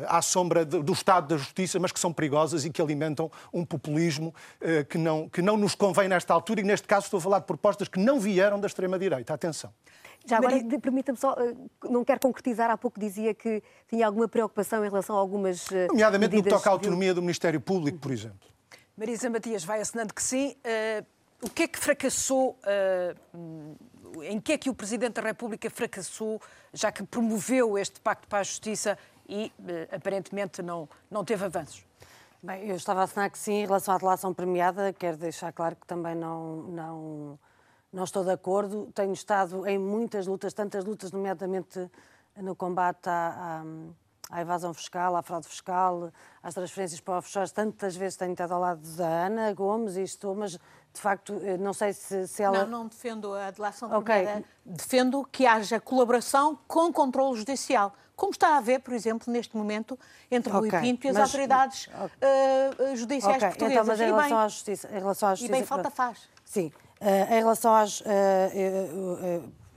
à 0.08 0.20
sombra 0.22 0.64
do 0.64 0.92
Estado 0.92 1.28
da 1.28 1.36
Justiça, 1.36 1.78
mas 1.78 1.92
que 1.92 2.00
são 2.00 2.12
perigosas 2.12 2.64
e 2.64 2.70
que 2.70 2.80
alimentam 2.80 3.30
um 3.52 3.64
populismo 3.64 4.34
que, 4.88 4.98
não, 4.98 5.28
que 5.28 5.42
não 5.42 5.56
nos 5.56 5.74
convém 5.74 6.08
nesta 6.08 6.34
altura. 6.34 6.60
E 6.60 6.64
neste 6.64 6.86
caso 6.86 7.04
estou 7.06 7.18
a 7.18 7.20
falar 7.20 7.38
de 7.40 7.46
propostas 7.46 7.88
que 7.88 7.98
não 7.98 8.18
vieram 8.20 8.60
da 8.60 8.66
extrema-direita. 8.66 9.32
Atenção. 9.32 9.72
Já 10.26 10.36
agora, 10.36 10.56
permita-me 10.80 11.18
só, 11.18 11.34
não 11.88 12.04
quero 12.04 12.20
concretizar, 12.20 12.70
há 12.70 12.76
pouco 12.76 13.00
dizia 13.00 13.32
que 13.34 13.62
tinha 13.88 14.06
alguma 14.06 14.28
preocupação 14.28 14.84
em 14.84 14.88
relação 14.88 15.16
a 15.16 15.18
algumas. 15.18 15.66
Nomeadamente 15.88 16.36
no 16.36 16.42
que 16.42 16.50
toca 16.50 16.68
à 16.68 16.72
autonomia 16.72 17.14
do 17.14 17.22
Ministério 17.22 17.60
Público, 17.60 17.98
por 17.98 18.12
exemplo. 18.12 18.50
Marisa 18.96 19.30
Matias 19.30 19.64
vai 19.64 19.80
assinando 19.80 20.12
que 20.12 20.22
sim. 20.22 20.56
Uh, 20.64 21.06
o 21.42 21.50
que 21.50 21.62
é 21.64 21.68
que 21.68 21.78
fracassou? 21.78 22.58
Uh, 22.64 23.76
em 24.24 24.40
que 24.40 24.52
é 24.52 24.58
que 24.58 24.68
o 24.68 24.74
Presidente 24.74 25.14
da 25.14 25.22
República 25.22 25.70
fracassou, 25.70 26.40
já 26.72 26.90
que 26.90 27.02
promoveu 27.02 27.78
este 27.78 28.00
Pacto 28.00 28.26
para 28.28 28.40
a 28.40 28.42
Justiça 28.42 28.98
e 29.28 29.52
uh, 29.58 29.94
aparentemente 29.94 30.62
não, 30.62 30.88
não 31.10 31.24
teve 31.24 31.44
avanços? 31.44 31.84
Bem, 32.42 32.68
eu 32.68 32.76
estava 32.76 33.00
a 33.00 33.04
assinar 33.04 33.30
que 33.30 33.38
sim, 33.38 33.52
em 33.52 33.66
relação 33.66 33.94
à 33.94 33.98
delação 33.98 34.32
premiada, 34.32 34.92
quero 34.92 35.18
deixar 35.18 35.52
claro 35.52 35.76
que 35.76 35.86
também 35.86 36.14
não, 36.14 36.56
não, 36.62 37.38
não 37.92 38.04
estou 38.04 38.24
de 38.24 38.30
acordo. 38.30 38.90
Tenho 38.94 39.12
estado 39.12 39.66
em 39.66 39.78
muitas 39.78 40.26
lutas, 40.26 40.54
tantas 40.54 40.84
lutas, 40.84 41.12
nomeadamente 41.12 41.90
no 42.36 42.56
combate 42.56 43.08
à, 43.08 43.60
à 43.60 43.64
à 44.30 44.40
evasão 44.40 44.72
fiscal, 44.72 45.16
à 45.16 45.22
fraude 45.22 45.46
fiscal, 45.48 46.12
às 46.42 46.54
transferências 46.54 47.00
para 47.00 47.18
offshores. 47.18 47.52
Tantas 47.52 47.96
vezes 47.96 48.16
tenho 48.16 48.32
estado 48.32 48.54
ao 48.54 48.60
lado 48.60 48.80
da 48.96 49.06
Ana 49.06 49.52
Gomes 49.52 49.96
e 49.96 50.02
estou, 50.02 50.34
mas 50.34 50.52
de 50.52 51.00
facto, 51.00 51.34
não 51.58 51.72
sei 51.72 51.92
se, 51.92 52.26
se 52.26 52.42
ela. 52.42 52.64
Não, 52.64 52.80
não 52.80 52.86
defendo 52.86 53.34
a 53.34 53.50
delação 53.50 53.96
okay. 53.96 54.44
Defendo 54.64 55.24
que 55.30 55.46
haja 55.46 55.80
colaboração 55.80 56.58
com 56.66 56.92
controle 56.92 57.38
judicial, 57.38 57.92
como 58.16 58.32
está 58.32 58.54
a 58.54 58.56
haver, 58.58 58.80
por 58.80 58.92
exemplo, 58.92 59.32
neste 59.32 59.56
momento, 59.56 59.98
entre 60.30 60.52
okay. 60.52 60.70
Rui 60.70 60.80
Pinto 60.80 61.06
e 61.06 61.10
as 61.10 61.16
mas, 61.16 61.22
autoridades 61.24 61.88
okay. 61.88 62.92
uh, 62.92 62.96
judiciais 62.96 63.36
okay. 63.36 63.48
portuguesas. 63.48 63.82
Então, 63.82 63.86
mas 63.86 64.00
em 64.00 64.04
relação, 64.04 64.36
bem, 64.36 64.44
à 64.44 64.48
justiça, 64.48 64.88
em 64.88 64.98
relação 64.98 65.28
à 65.28 65.34
justiça. 65.34 65.52
E 65.52 65.56
bem 65.56 65.64
falta 65.64 65.90
faz. 65.90 66.28
Sim. 66.44 66.72
Uh, 67.00 67.32
em 67.32 67.38
relação 67.38 67.74
às. 67.74 68.00
Uh, 68.00 68.04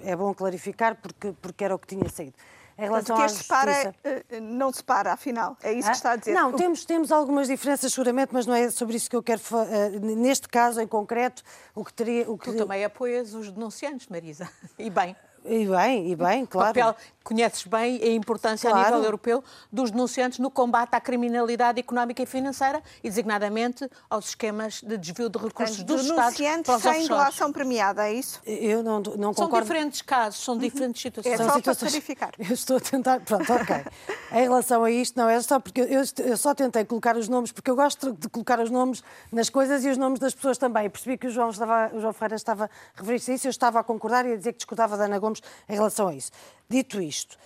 é 0.05 0.15
bom 0.15 0.33
clarificar 0.33 0.95
porque, 0.95 1.33
porque 1.41 1.63
era 1.63 1.73
o 1.73 1.79
que 1.79 1.87
tinha 1.87 2.09
saído. 2.09 2.35
Em 2.77 2.83
relação 2.83 3.15
Portanto, 3.15 3.37
que 3.37 3.43
separa, 3.43 3.73
justiça... 3.73 4.25
Eh, 4.29 4.39
não 4.39 4.71
separa, 4.71 5.13
afinal. 5.13 5.55
É 5.61 5.71
isso 5.73 5.87
ah? 5.87 5.91
que 5.91 5.97
está 5.97 6.11
a 6.11 6.15
dizer. 6.15 6.33
Não, 6.33 6.51
temos, 6.53 6.85
temos 6.85 7.11
algumas 7.11 7.47
diferenças, 7.47 7.93
seguramente, 7.93 8.33
mas 8.33 8.45
não 8.45 8.55
é 8.55 8.69
sobre 8.71 8.95
isso 8.95 9.09
que 9.09 9.15
eu 9.15 9.23
quero 9.23 9.39
falar. 9.39 9.67
Eh, 9.71 9.89
neste 9.99 10.47
caso, 10.47 10.81
em 10.81 10.87
concreto, 10.87 11.43
o 11.75 11.85
que 11.85 11.93
teria. 11.93 12.29
O 12.29 12.37
que... 12.37 12.51
Tu 12.51 12.57
também 12.57 12.83
apoias 12.83 13.33
os 13.33 13.51
denunciantes, 13.51 14.07
Marisa. 14.07 14.49
E 14.79 14.89
bem. 14.89 15.15
E 15.45 15.65
bem, 15.65 16.11
e 16.11 16.15
bem, 16.15 16.45
claro. 16.45 16.71
O 16.71 16.73
papel, 16.73 16.95
conheces 17.23 17.63
bem 17.65 18.01
a 18.01 18.07
importância 18.13 18.69
claro. 18.69 18.85
a 18.85 18.89
nível 18.89 19.03
europeu 19.05 19.43
dos 19.71 19.91
denunciantes 19.91 20.39
no 20.39 20.51
combate 20.51 20.93
à 20.93 21.01
criminalidade 21.01 21.79
económica 21.79 22.21
e 22.21 22.25
financeira 22.25 22.81
e, 23.03 23.09
designadamente, 23.09 23.89
aos 24.09 24.29
esquemas 24.29 24.81
de 24.81 24.97
desvio 24.97 25.29
de 25.29 25.37
recursos 25.37 25.77
Portanto, 25.77 25.97
dos 25.97 26.09
Estados 26.09 26.39
os 26.67 26.81
sem 26.81 27.07
delação 27.07 27.51
premiada, 27.51 28.07
é 28.07 28.13
isso? 28.13 28.41
Eu 28.45 28.83
não, 28.83 28.99
não 28.99 29.33
concordo. 29.33 29.35
São 29.35 29.61
diferentes 29.61 30.01
casos, 30.01 30.43
são 30.43 30.57
diferentes 30.57 31.01
situações. 31.01 31.33
É 31.33 31.37
só 31.37 31.53
situações... 31.53 31.77
para 31.77 31.89
verificar. 31.89 32.31
Eu 32.39 32.53
estou 32.53 32.77
a 32.77 32.79
tentar... 32.79 33.19
Pronto, 33.21 33.51
ok. 33.53 33.75
em 34.33 34.41
relação 34.41 34.83
a 34.83 34.91
isto, 34.91 35.17
não 35.17 35.29
é 35.29 35.39
só 35.41 35.59
porque 35.59 35.81
eu, 35.81 36.03
eu 36.25 36.37
só 36.37 36.53
tentei 36.53 36.83
colocar 36.83 37.15
os 37.15 37.29
nomes, 37.29 37.51
porque 37.51 37.69
eu 37.69 37.75
gosto 37.75 38.13
de 38.13 38.27
colocar 38.29 38.59
os 38.59 38.69
nomes 38.69 39.03
nas 39.31 39.49
coisas 39.49 39.85
e 39.85 39.89
os 39.89 39.97
nomes 39.97 40.19
das 40.19 40.33
pessoas 40.33 40.57
também. 40.57 40.85
Eu 40.85 40.91
percebi 40.91 41.17
que 41.17 41.27
o 41.27 41.29
João, 41.29 41.49
estava, 41.49 41.91
o 41.93 41.99
João 41.99 42.13
Ferreira 42.13 42.35
estava 42.35 42.65
a 42.65 42.99
referir-se 42.99 43.31
a 43.31 43.35
isso, 43.35 43.47
eu 43.47 43.51
estava 43.51 43.79
a 43.79 43.83
concordar 43.83 44.25
e 44.25 44.33
a 44.33 44.35
dizer 44.35 44.53
que 44.53 44.57
discordava 44.57 44.97
da 44.97 45.05
Ana 45.05 45.19
Gomes 45.19 45.32
em 45.69 45.73
relação 45.73 46.07
a 46.07 46.15
isso. 46.15 46.31
Dito 46.69 47.01
isto, 47.01 47.37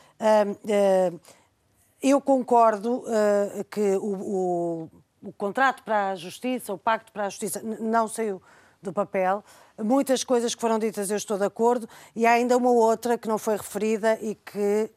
eu 2.01 2.21
concordo 2.21 2.99
uh, 2.99 3.63
que 3.69 3.95
o, 3.97 4.05
o, 4.05 4.91
o, 5.23 5.33
contrato 5.33 5.83
para 5.83 6.11
a 6.11 6.15
justiça, 6.15 6.73
o 6.73 6.77
pacto 6.77 7.11
para 7.11 7.25
a 7.25 7.29
justiça, 7.29 7.61
não 7.61 8.07
saiu 8.07 8.41
do 8.81 8.93
papel. 8.93 9.43
Muitas 9.77 10.23
coisas 10.23 10.53
que 10.53 10.61
foram 10.61 10.79
ditas 10.79 11.09
eu 11.09 11.17
estou 11.17 11.37
de 11.37 11.45
acordo 11.45 11.87
e 12.15 12.25
há 12.25 12.31
ainda 12.31 12.55
uma 12.57 12.71
outra 12.71 13.17
que 13.17 13.27
não 13.27 13.37
foi 13.37 13.57
referida 13.57 14.17
e 14.21 14.35
que 14.35 14.89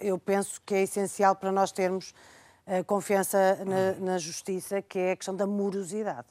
eu 0.00 0.18
penso 0.18 0.60
que 0.64 0.74
é 0.74 0.82
essencial 0.82 1.34
para 1.34 1.52
nós 1.52 1.72
termos 1.72 2.14
confiança 2.86 3.58
na, 3.64 4.12
na 4.12 4.18
justiça, 4.18 4.82
que 4.82 4.98
é 4.98 5.12
a 5.12 5.16
questão 5.16 5.34
da 5.34 5.46
morosidade. 5.46 6.26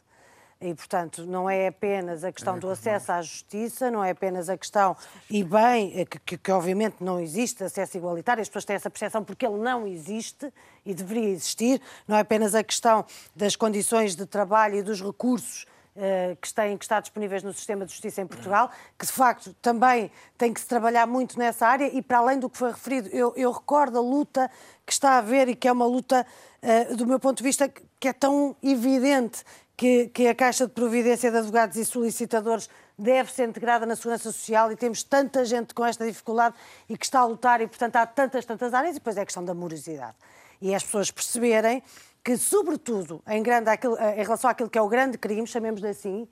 E, 0.59 0.73
portanto, 0.73 1.23
não 1.23 1.47
é 1.47 1.67
apenas 1.67 2.23
a 2.23 2.31
questão 2.31 2.57
do 2.57 2.67
acesso 2.67 3.11
à 3.11 3.21
justiça, 3.21 3.91
não 3.91 4.03
é 4.03 4.09
apenas 4.09 4.49
a 4.49 4.57
questão, 4.57 4.97
e 5.29 5.43
bem, 5.43 6.03
que, 6.05 6.19
que, 6.19 6.38
que, 6.38 6.51
obviamente 6.51 6.95
não 6.99 7.19
existe 7.19 7.63
acesso 7.63 7.95
igualitário, 7.95 8.41
as 8.41 8.49
pessoas 8.49 8.65
têm 8.65 8.75
essa 8.75 8.89
percepção 8.89 9.23
porque 9.23 9.45
ele 9.45 9.59
não 9.59 9.85
existe 9.85 10.51
e 10.84 10.95
deveria 10.95 11.29
existir, 11.29 11.79
não 12.07 12.17
é 12.17 12.21
apenas 12.21 12.55
a 12.55 12.63
questão 12.63 13.05
das 13.35 13.55
condições 13.55 14.15
de 14.15 14.25
trabalho 14.25 14.77
e 14.77 14.81
dos 14.81 14.99
recursos 14.99 15.67
uh, 15.95 16.35
que, 16.41 16.51
têm, 16.51 16.75
que 16.75 16.85
está 16.85 16.99
disponíveis 16.99 17.43
no 17.43 17.53
sistema 17.53 17.85
de 17.85 17.91
justiça 17.91 18.21
em 18.21 18.25
Portugal, 18.25 18.71
que 18.97 19.05
de 19.05 19.11
facto 19.11 19.53
também 19.61 20.11
tem 20.39 20.51
que 20.51 20.59
se 20.59 20.67
trabalhar 20.67 21.05
muito 21.05 21.38
nessa 21.38 21.67
área 21.67 21.85
e 21.85 22.01
para 22.01 22.17
além 22.17 22.39
do 22.39 22.49
que 22.49 22.57
foi 22.57 22.71
referido, 22.71 23.09
eu, 23.09 23.31
eu 23.35 23.51
recordo 23.51 23.99
a 23.99 24.01
luta 24.01 24.49
que 24.85 24.91
está 24.91 25.11
a 25.11 25.17
haver 25.19 25.49
e 25.49 25.55
que 25.55 25.67
é 25.67 25.71
uma 25.71 25.85
luta, 25.85 26.25
uh, 26.63 26.95
do 26.95 27.05
meu 27.05 27.19
ponto 27.19 27.38
de 27.38 27.43
vista, 27.43 27.71
que 27.99 28.07
é 28.07 28.13
tão 28.13 28.55
evidente 28.63 29.43
que, 29.78 30.08
que 30.08 30.28
a 30.28 30.34
Caixa 30.34 30.66
de 30.66 30.74
Providência 30.74 31.30
de 31.30 31.38
Advogados 31.38 31.78
e 31.78 31.86
Solicitadores 31.86 32.68
deve 32.98 33.32
ser 33.32 33.48
integrada 33.48 33.86
na 33.86 33.95
Segurança 33.95 34.32
Social 34.32 34.72
e 34.72 34.76
temos 34.76 35.04
tanta 35.04 35.45
gente 35.45 35.72
com 35.76 35.86
esta 35.86 36.04
dificuldade 36.04 36.56
e 36.90 36.98
que 36.98 37.06
está 37.06 37.20
a 37.20 37.26
lutar 37.26 37.62
e, 37.62 37.68
portanto, 37.68 37.95
há 37.95 38.08
tantas, 38.08 38.44
tantas 38.44 38.74
áreas 38.74 38.95
e 38.95 38.99
depois 38.99 39.16
é 39.16 39.22
a 39.22 39.26
questão 39.26 39.45
da 39.45 39.54
morosidade. 39.54 40.16
E 40.60 40.74
as 40.74 40.84
pessoas 40.84 41.12
perceberem 41.12 41.84
que, 42.24 42.36
sobretudo, 42.36 43.22
em, 43.28 43.44
grande, 43.44 43.70
em 43.70 44.24
relação 44.24 44.49
àquilo 44.49 44.68
que 44.70 44.80
é 44.80 44.82
o 44.82 44.88
grande 44.88 45.16
crime, 45.20 45.45
chamemos-lhe 45.45 45.90
assim, 45.90 46.28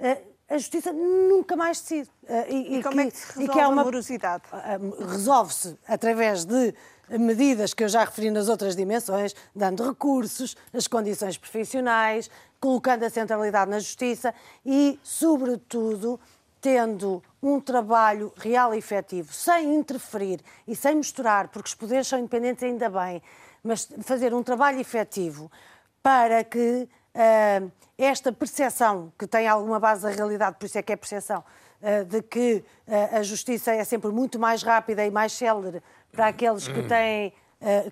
eh, 0.00 0.22
a 0.48 0.56
justiça 0.56 0.90
nunca 0.90 1.54
mais 1.54 1.80
decide. 1.80 2.10
Eh, 2.26 2.46
e, 2.50 2.78
e 2.78 2.82
como 2.82 2.94
que, 2.94 3.00
é 3.02 3.10
que 3.10 3.16
se 3.16 3.38
resolve 3.38 3.52
que 3.52 3.66
uma, 3.66 3.82
a 3.82 3.84
morosidade? 3.84 4.44
Eh, 4.50 4.78
resolve-se 5.10 5.78
através 5.86 6.46
de 6.46 6.74
medidas 7.10 7.72
que 7.72 7.84
eu 7.84 7.88
já 7.88 8.04
referi 8.04 8.30
nas 8.30 8.48
outras 8.48 8.74
dimensões, 8.76 9.34
dando 9.54 9.86
recursos, 9.86 10.56
as 10.72 10.86
condições 10.86 11.38
profissionais, 11.38 12.30
colocando 12.60 13.04
a 13.04 13.10
centralidade 13.10 13.70
na 13.70 13.78
justiça 13.78 14.34
e, 14.64 14.98
sobretudo, 15.02 16.18
tendo 16.60 17.22
um 17.42 17.60
trabalho 17.60 18.32
real 18.36 18.74
e 18.74 18.78
efetivo, 18.78 19.32
sem 19.32 19.74
interferir 19.76 20.40
e 20.66 20.74
sem 20.74 20.96
misturar, 20.96 21.48
porque 21.48 21.68
os 21.68 21.74
poderes 21.74 22.08
são 22.08 22.18
independentes 22.18 22.62
ainda 22.62 22.88
bem, 22.88 23.22
mas 23.62 23.88
fazer 24.02 24.34
um 24.34 24.42
trabalho 24.42 24.80
efetivo 24.80 25.50
para 26.02 26.42
que 26.42 26.88
uh, 27.14 27.72
esta 27.96 28.32
percepção, 28.32 29.12
que 29.18 29.26
tem 29.26 29.46
alguma 29.46 29.78
base 29.78 30.02
da 30.02 30.10
realidade, 30.10 30.56
por 30.58 30.66
isso 30.66 30.78
é 30.78 30.82
que 30.82 30.92
é 30.92 30.96
percepção, 30.96 31.44
uh, 31.80 32.04
de 32.04 32.22
que 32.22 32.64
uh, 32.86 33.16
a 33.18 33.22
justiça 33.22 33.72
é 33.72 33.84
sempre 33.84 34.10
muito 34.10 34.38
mais 34.38 34.62
rápida 34.62 35.04
e 35.06 35.10
mais 35.10 35.32
célere 35.32 35.82
para 36.10 36.28
aqueles 36.28 36.66
que 36.66 36.82
têm, 36.84 37.32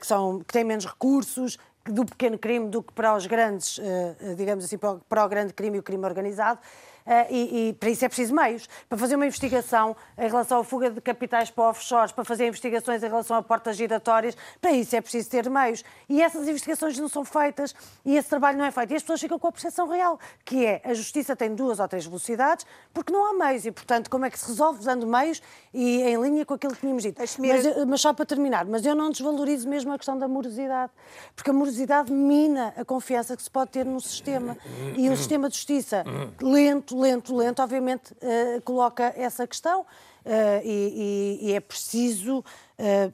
que, 0.01 0.07
são, 0.07 0.41
que 0.41 0.53
têm 0.53 0.65
menos 0.65 0.87
recursos, 0.87 1.59
do 1.91 2.05
pequeno 2.05 2.39
crime 2.39 2.69
do 2.69 2.83
que 2.83 2.93
para 2.93 3.15
os 3.15 3.27
grandes, 3.27 3.79
eh, 3.79 4.35
digamos 4.37 4.65
assim, 4.65 4.79
para 4.79 5.25
o 5.25 5.29
grande 5.29 5.53
crime 5.53 5.77
e 5.77 5.81
o 5.81 5.83
crime 5.83 6.05
organizado. 6.05 6.61
Uh, 7.07 7.33
e, 7.33 7.69
e, 7.69 7.73
para 7.75 7.91
isso 7.91 8.05
é 8.05 8.09
preciso 8.09 8.35
meios. 8.35 8.69
Para 8.89 8.99
fazer 8.99 9.15
uma 9.15 9.27
investigação 9.27 9.97
em 10.19 10.29
relação 10.29 10.61
à 10.61 10.65
fuga 10.65 10.91
de 10.91 11.01
capitais 11.01 11.51
para 11.51 11.65
offshores, 11.71 12.11
para 12.13 12.25
fazer 12.25 12.49
investigações 12.49 13.03
em 13.03 13.07
relação 13.07 13.37
a 13.37 13.43
portas 13.43 13.77
giratórias, 13.77 14.37
para 14.61 14.73
isso 14.73 14.97
é 14.97 15.01
preciso 15.01 15.31
ter 15.31 15.49
meios. 15.49 15.85
E 16.09 16.21
essas 16.21 16.49
investigações 16.49 16.99
não 16.99 17.09
são 17.09 17.25
feitas 17.25 17.75
e 18.05 18.17
esse 18.17 18.29
trabalho 18.29 18.59
não 18.59 18.65
é 18.65 18.71
feito. 18.71 18.93
E 18.93 18.97
as 18.97 19.03
pessoas 19.03 19.21
ficam 19.21 19.39
com 19.39 19.47
a 19.47 19.53
percepção 19.53 19.89
real, 19.89 20.19
que 20.45 20.67
é 20.67 20.81
a 20.85 20.95
justiça 20.95 21.37
tem 21.37 21.55
duas 21.55 21.79
ou 21.79 21.87
três 21.87 22.05
velocidades 22.05 22.67
porque 22.93 23.13
não 23.13 23.25
há 23.31 23.47
meios. 23.47 23.65
E, 23.65 23.71
portanto, 23.71 24.11
como 24.11 24.25
é 24.25 24.31
que 24.31 24.39
se 24.39 24.49
resolve 24.49 24.85
dando 24.85 25.07
meios 25.07 25.41
e 25.73 26.03
em 26.03 26.21
linha 26.21 26.45
com 26.45 26.55
aquilo 26.55 26.75
que 26.75 26.81
tínhamos 26.81 27.03
dito? 27.03 27.21
Mas, 27.65 27.87
mas 27.87 28.01
só 28.01 28.13
para 28.13 28.27
terminar, 28.27 28.65
mas 28.65 28.85
eu 28.85 28.95
não 28.95 29.11
desvalorizo 29.11 29.69
mesmo 29.69 29.93
a 29.93 29.97
questão 29.97 30.19
da 30.19 30.27
morosidade, 30.27 30.91
porque 31.35 31.51
a 31.51 31.53
morosidade 31.53 32.13
mina 32.13 32.75
a 32.77 32.85
confiança 32.85 33.37
que 33.37 33.43
se 33.43 33.51
pode 33.51 33.71
ter 33.71 33.85
no 33.85 34.01
sistema. 34.01 34.57
E 34.97 35.09
o 35.09 35.17
sistema 35.17 35.49
de 35.49 35.55
justiça 35.55 36.05
lento, 36.41 36.96
lento, 37.01 37.35
lento, 37.35 37.63
obviamente 37.63 38.13
uh, 38.13 38.61
coloca 38.63 39.13
essa 39.17 39.47
questão. 39.47 39.83
Uh, 39.83 40.61
e, 40.65 41.39
e, 41.41 41.51
e, 41.51 41.53
é 41.55 41.61
preciso 41.61 42.41
uh, 42.41 42.45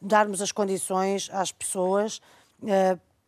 darmos 0.01 0.41
as 0.41 0.51
condições 0.51 1.29
às 1.31 1.53
pessoas 1.53 2.23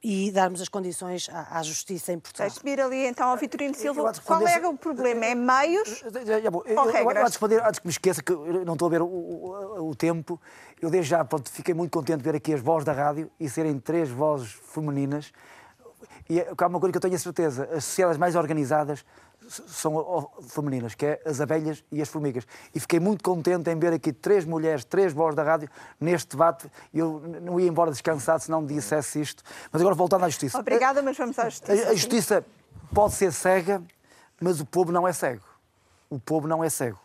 e 0.05 0.31
darmos 0.31 0.61
as 0.61 0.69
condições 0.69 1.31
à, 1.31 1.59
à 1.59 1.63
justiça 1.63 2.13
em 2.13 2.19
Portugal. 2.19 2.49
Deixe-me 2.49 2.73
ir 2.73 2.81
ali 2.81 3.07
então 3.07 3.29
ao 3.29 3.37
Vitorino 3.39 3.75
Silva. 3.75 4.13
Qual 4.25 4.47
é 4.47 4.69
o 4.69 4.77
problema? 4.77 5.25
É 5.25 5.35
meios 5.35 6.03
eu, 6.03 6.53
ou 6.79 6.91
regras? 6.91 7.39
Antes, 7.67 7.79
que 7.79 7.87
me 7.87 7.91
esqueça, 7.91 8.23
que 8.23 8.31
eu 8.31 8.65
não 8.67 8.75
estou 8.75 8.87
a 8.87 8.91
ver 8.91 9.01
o, 9.01 9.07
o, 9.07 9.89
o 9.89 9.95
tempo, 9.95 10.39
eu 10.81 10.91
desde 10.91 11.11
já 11.11 11.25
pronto, 11.25 11.51
fiquei 11.51 11.73
muito 11.73 11.91
contente 11.91 12.19
de 12.19 12.25
ver 12.25 12.37
aqui 12.37 12.53
as 12.53 12.61
vozes 12.61 12.85
da 12.85 12.93
rádio 12.93 13.31
e 13.41 13.49
serem 13.49 13.79
três 13.79 14.11
vozes 14.11 14.53
femininas. 14.73 15.33
E 16.29 16.41
há 16.41 16.67
uma 16.67 16.79
coisa 16.79 16.93
que 16.93 16.99
eu 16.99 17.03
tenho 17.03 17.15
a 17.15 17.19
certeza, 17.19 17.65
as 17.73 17.85
sociedades 17.85 18.19
mais 18.19 18.37
organizadas 18.37 19.05
são 19.49 20.31
femininas, 20.49 20.95
que 20.95 21.07
é 21.07 21.23
as 21.25 21.41
abelhas 21.41 21.85
e 21.91 22.01
as 22.01 22.09
formigas. 22.09 22.47
E 22.75 22.81
fiquei 22.81 23.01
muito 23.01 23.23
contente 23.23 23.71
em 23.71 23.79
ver 23.79 23.93
aqui 23.93 24.12
três 24.12 24.45
mulheres, 24.45 24.85
três 24.85 25.12
vozes 25.12 25.37
da 25.37 25.43
rádio 25.43 25.69
neste 26.01 26.31
debate. 26.31 26.71
Eu 26.93 27.21
não 27.43 27.59
ia 27.59 27.69
embora 27.69 27.91
descansado 27.91 28.43
se 28.43 28.51
não 28.51 28.65
dissesse 28.65 29.21
isto. 29.21 29.43
Mas 29.71 29.81
agora 29.81 29.95
voltando 29.95 30.25
à 30.25 30.29
justiça. 30.29 30.59
Obrigada, 30.59 31.03
mas 31.03 31.16
vamos 31.16 31.39
à 31.39 31.49
justiça. 31.49 31.73
A, 31.73 31.91
a 31.91 31.95
justiça 31.95 32.47
pode 32.93 33.15
ser 33.15 33.33
cega, 33.33 33.83
mas 34.41 34.61
o 34.61 34.66
povo 34.66 34.93
não 34.93 35.07
é 35.07 35.12
cego. 35.12 35.45
O 36.09 36.19
povo 36.19 36.47
não 36.47 36.62
é 36.62 36.71
cego. 36.71 36.99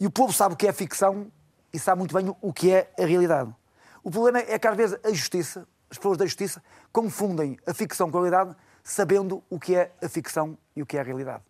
E 0.00 0.06
o 0.06 0.10
povo 0.10 0.32
sabe 0.32 0.54
o 0.54 0.56
que 0.56 0.66
é 0.66 0.72
ficção 0.72 1.30
e 1.72 1.78
sabe 1.78 1.98
muito 1.98 2.14
bem 2.14 2.34
o 2.40 2.52
que 2.52 2.70
é 2.70 2.92
a 2.98 3.04
realidade. 3.04 3.54
O 4.02 4.10
problema 4.10 4.38
é 4.38 4.58
que 4.58 4.66
às 4.66 4.76
vezes 4.76 4.98
a 5.04 5.10
justiça, 5.10 5.66
as 5.90 5.98
pessoas 5.98 6.16
da 6.16 6.24
justiça, 6.24 6.62
confundem 6.92 7.58
a 7.66 7.74
ficção 7.74 8.10
com 8.10 8.18
a 8.18 8.20
realidade, 8.20 8.56
sabendo 8.82 9.42
o 9.50 9.58
que 9.58 9.74
é 9.74 9.92
a 10.02 10.08
ficção 10.08 10.56
e 10.74 10.82
o 10.82 10.86
que 10.86 10.96
é 10.96 11.00
a 11.00 11.02
realidade. 11.02 11.42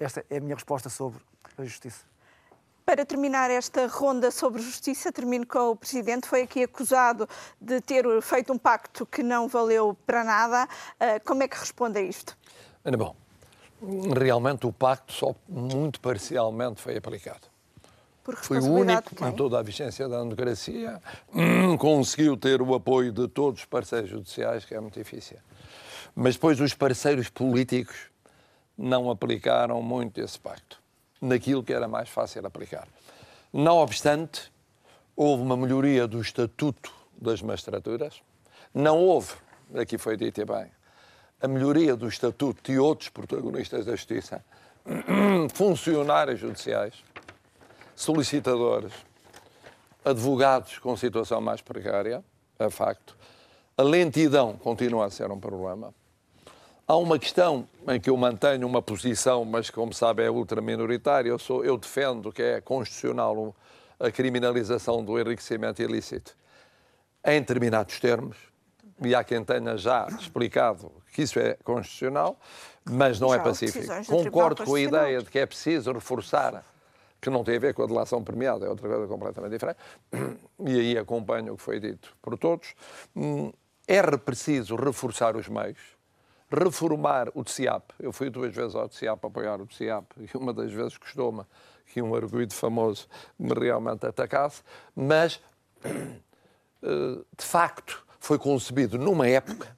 Esta 0.00 0.24
é 0.30 0.36
a 0.36 0.40
minha 0.40 0.54
resposta 0.54 0.88
sobre 0.88 1.20
a 1.56 1.64
justiça. 1.64 2.04
Para 2.86 3.04
terminar 3.04 3.50
esta 3.50 3.86
ronda 3.86 4.30
sobre 4.30 4.62
justiça, 4.62 5.12
termino 5.12 5.46
com 5.46 5.72
o 5.72 5.76
Presidente. 5.76 6.26
Foi 6.26 6.42
aqui 6.42 6.62
acusado 6.62 7.28
de 7.60 7.80
ter 7.80 8.04
feito 8.22 8.52
um 8.52 8.56
pacto 8.56 9.04
que 9.04 9.22
não 9.22 9.46
valeu 9.46 9.94
para 10.06 10.24
nada. 10.24 10.66
Ah, 10.98 11.20
como 11.24 11.42
é 11.42 11.48
que 11.48 11.58
responde 11.58 11.98
a 11.98 12.02
isto? 12.02 12.34
Bom, 12.96 13.14
realmente 14.16 14.66
o 14.66 14.72
pacto 14.72 15.12
só 15.12 15.34
muito 15.46 16.00
parcialmente 16.00 16.80
foi 16.80 16.96
aplicado. 16.96 17.46
Foi 18.36 18.58
o 18.58 18.72
único, 18.72 19.24
em 19.24 19.32
toda 19.32 19.58
a 19.58 19.62
vigência 19.62 20.06
da 20.08 20.18
democracia, 20.18 21.00
conseguiu 21.78 22.36
ter 22.36 22.60
o 22.60 22.74
apoio 22.74 23.10
de 23.10 23.26
todos 23.26 23.60
os 23.60 23.66
parceiros 23.66 24.10
judiciais, 24.10 24.64
que 24.64 24.74
é 24.74 24.80
muito 24.80 24.98
difícil. 24.98 25.38
Mas 26.14 26.34
depois 26.34 26.60
os 26.60 26.74
parceiros 26.74 27.28
políticos 27.30 28.10
não 28.78 29.10
aplicaram 29.10 29.82
muito 29.82 30.20
esse 30.20 30.38
pacto, 30.38 30.80
naquilo 31.20 31.64
que 31.64 31.72
era 31.72 31.88
mais 31.88 32.08
fácil 32.08 32.46
aplicar. 32.46 32.86
Não 33.52 33.78
obstante, 33.78 34.52
houve 35.16 35.42
uma 35.42 35.56
melhoria 35.56 36.06
do 36.06 36.20
estatuto 36.20 36.94
das 37.20 37.42
magistraturas, 37.42 38.22
não 38.72 38.98
houve, 38.98 39.34
aqui 39.74 39.98
foi 39.98 40.16
dito 40.16 40.46
bem, 40.46 40.70
a 41.40 41.48
melhoria 41.48 41.96
do 41.96 42.06
estatuto 42.06 42.70
de 42.70 42.78
outros 42.78 43.08
protagonistas 43.08 43.84
da 43.84 43.92
justiça, 43.92 44.44
funcionários 45.52 46.38
judiciais, 46.38 46.94
solicitadores, 47.96 48.92
advogados 50.04 50.78
com 50.78 50.96
situação 50.96 51.40
mais 51.40 51.60
precária, 51.60 52.24
é 52.58 52.70
facto. 52.70 53.16
A 53.76 53.82
lentidão 53.82 54.56
continua 54.56 55.06
a 55.06 55.10
ser 55.10 55.30
um 55.30 55.38
problema. 55.38 55.94
Há 56.90 56.96
uma 56.96 57.18
questão 57.18 57.68
em 57.86 58.00
que 58.00 58.08
eu 58.08 58.16
mantenho 58.16 58.66
uma 58.66 58.80
posição, 58.80 59.44
mas 59.44 59.68
como 59.68 59.92
sabe 59.92 60.24
é 60.24 60.30
ultraminoritária. 60.30 61.28
Eu, 61.28 61.38
sou, 61.38 61.62
eu 61.62 61.76
defendo 61.76 62.32
que 62.32 62.40
é 62.40 62.62
constitucional 62.62 63.54
a 64.00 64.10
criminalização 64.10 65.04
do 65.04 65.20
enriquecimento 65.20 65.82
ilícito 65.82 66.34
em 67.22 67.40
determinados 67.40 68.00
termos, 68.00 68.38
e 69.02 69.14
há 69.14 69.22
quem 69.22 69.44
tenha 69.44 69.76
já 69.76 70.06
explicado 70.18 70.90
que 71.12 71.20
isso 71.20 71.38
é 71.38 71.58
constitucional, 71.62 72.40
mas 72.88 73.20
não 73.20 73.34
é 73.34 73.36
já 73.36 73.42
é 73.42 73.44
pacífico. 73.44 73.86
Concordo 74.06 74.64
com 74.64 74.74
a 74.74 74.80
ideia 74.80 75.18
de 75.18 75.28
que 75.28 75.38
é 75.40 75.44
preciso 75.44 75.92
reforçar, 75.92 76.64
que 77.20 77.28
não 77.28 77.44
tem 77.44 77.56
a 77.56 77.60
ver 77.60 77.74
com 77.74 77.82
a 77.82 77.86
delação 77.86 78.24
premiada, 78.24 78.64
é 78.64 78.68
outra 78.70 78.88
coisa 78.88 79.06
completamente 79.06 79.52
diferente, 79.52 79.78
e 80.64 80.80
aí 80.80 80.96
acompanho 80.96 81.52
o 81.52 81.56
que 81.58 81.62
foi 81.62 81.78
dito 81.78 82.16
por 82.22 82.38
todos. 82.38 82.74
Hum, 83.14 83.52
é 83.86 84.00
preciso 84.16 84.74
reforçar 84.74 85.36
os 85.36 85.48
meios 85.48 85.97
reformar 86.50 87.28
o 87.34 87.44
TCIAP. 87.44 87.92
Eu 88.00 88.12
fui 88.12 88.30
duas 88.30 88.54
vezes 88.54 88.74
ao 88.74 88.88
TCIAP 88.88 89.24
apoiar 89.24 89.60
o 89.60 89.66
TCIAP 89.66 90.06
e 90.18 90.36
uma 90.36 90.52
das 90.52 90.72
vezes 90.72 90.96
custou-me 90.96 91.44
que 91.86 92.02
um 92.02 92.14
arguído 92.14 92.54
famoso 92.54 93.06
me 93.38 93.52
realmente 93.54 94.06
atacasse, 94.06 94.62
mas 94.94 95.40
eh, 95.84 96.18
de 96.82 97.44
facto 97.44 98.04
foi 98.18 98.38
concebido 98.38 98.98
numa 98.98 99.26
época 99.26 99.76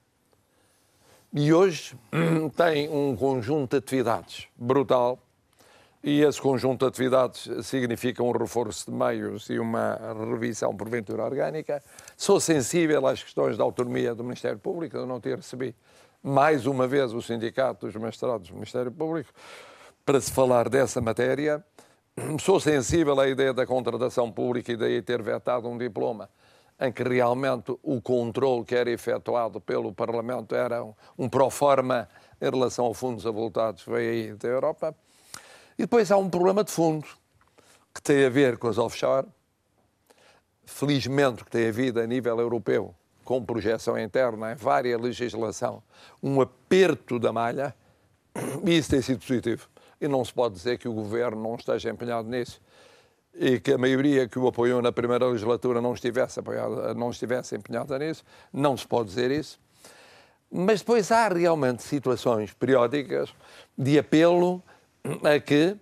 e 1.32 1.52
hoje 1.52 1.97
tem 2.56 2.88
um 2.88 3.14
conjunto 3.14 3.70
de 3.70 3.76
atividades 3.76 4.48
brutal 4.56 5.18
e 6.02 6.22
esse 6.22 6.40
conjunto 6.40 6.80
de 6.80 6.86
atividades 6.86 7.66
significa 7.66 8.22
um 8.22 8.32
reforço 8.32 8.90
de 8.90 8.97
meios 8.97 9.51
e 9.51 9.59
uma 9.59 9.98
revisão 10.30 10.74
porventura 10.74 11.22
orgânica. 11.24 11.82
Sou 12.16 12.40
sensível 12.40 13.06
às 13.06 13.22
questões 13.22 13.59
da 13.59 13.64
autonomia 13.64 14.14
do 14.14 14.24
Ministério 14.24 14.59
Público, 14.59 14.97
eu 14.97 15.06
não 15.06 15.20
ter 15.20 15.36
recebido 15.36 15.76
mais 16.22 16.66
uma 16.66 16.86
vez 16.86 17.14
o 17.14 17.22
Sindicato 17.22 17.86
dos 17.86 17.97
Magistrados 17.97 18.48
do 18.48 18.55
Ministério 18.55 18.92
Público 18.92 19.32
para 20.05 20.20
se 20.20 20.30
falar 20.30 20.68
dessa 20.68 21.01
matéria. 21.01 21.64
Sou 22.40 22.60
sensível 22.60 23.18
à 23.18 23.26
ideia 23.26 23.55
da 23.55 23.66
contratação 23.66 24.30
pública 24.30 24.72
e 24.72 24.76
daí 24.76 25.01
ter 25.01 25.22
vetado 25.22 25.68
um 25.68 25.78
diploma 25.78 26.28
em 26.78 26.92
que 26.92 27.02
realmente 27.02 27.74
o 27.82 28.01
controle 28.01 28.64
que 28.64 28.74
era 28.74 28.90
efetuado 28.90 29.60
pelo 29.60 29.92
Parlamento 29.92 30.55
era 30.55 30.82
um 31.18 31.28
pró-forma 31.28 32.09
em 32.40 32.51
relação 32.51 32.86
a 32.86 32.94
fundos 32.94 33.26
avultados 33.26 33.84
veio 33.84 34.10
aí 34.10 34.32
da 34.34 34.48
Europa. 34.48 34.94
E 35.78 35.82
depois 35.82 36.10
há 36.10 36.16
um 36.16 36.28
problema 36.28 36.64
de 36.64 36.70
fundo 36.70 37.06
que 37.94 38.02
tem 38.02 38.24
a 38.24 38.30
ver 38.30 38.56
com 38.59 38.68
as 38.68 38.78
offshore. 38.78 39.26
Felizmente 40.64 41.44
que 41.44 41.51
tem 41.51 41.68
havido 41.68 42.01
a 42.01 42.06
nível 42.06 42.38
europeu 42.38 42.94
com 43.31 43.44
projeção 43.44 43.97
interna 43.97 44.51
em 44.51 44.57
várias 44.57 45.01
legislação, 45.01 45.81
um 46.20 46.40
aperto 46.40 47.16
da 47.16 47.32
malha, 47.32 47.73
e 48.66 48.77
isso 48.77 48.90
tem 48.90 49.01
sido 49.01 49.24
positivo. 49.24 49.69
E 50.01 50.09
não 50.09 50.24
se 50.24 50.35
pode 50.35 50.57
dizer 50.57 50.78
que 50.78 50.89
o 50.89 50.93
governo 50.93 51.40
não 51.40 51.55
esteja 51.55 51.90
empenhado 51.90 52.28
nisso 52.28 52.61
e 53.32 53.61
que 53.61 53.74
a 53.74 53.78
maioria 53.78 54.27
que 54.27 54.36
o 54.36 54.48
apoiou 54.48 54.82
na 54.82 54.90
primeira 54.90 55.28
legislatura 55.28 55.81
não 55.81 55.94
estivesse, 55.94 56.40
apoiada, 56.40 56.93
não 56.93 57.11
estivesse 57.11 57.55
empenhada 57.55 57.97
nisso. 58.01 58.24
Não 58.52 58.77
se 58.77 58.85
pode 58.85 59.11
dizer 59.11 59.31
isso. 59.31 59.61
Mas 60.51 60.81
depois 60.81 61.12
há 61.12 61.28
realmente 61.28 61.85
situações 61.85 62.52
periódicas 62.52 63.32
de 63.78 63.97
apelo 63.97 64.61
a 65.23 65.39
que 65.39 65.77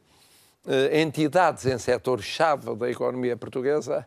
eh, 0.67 1.01
entidades 1.01 1.65
em 1.65 1.79
setores-chave 1.79 2.77
da 2.77 2.91
economia 2.91 3.39
portuguesa 3.39 4.07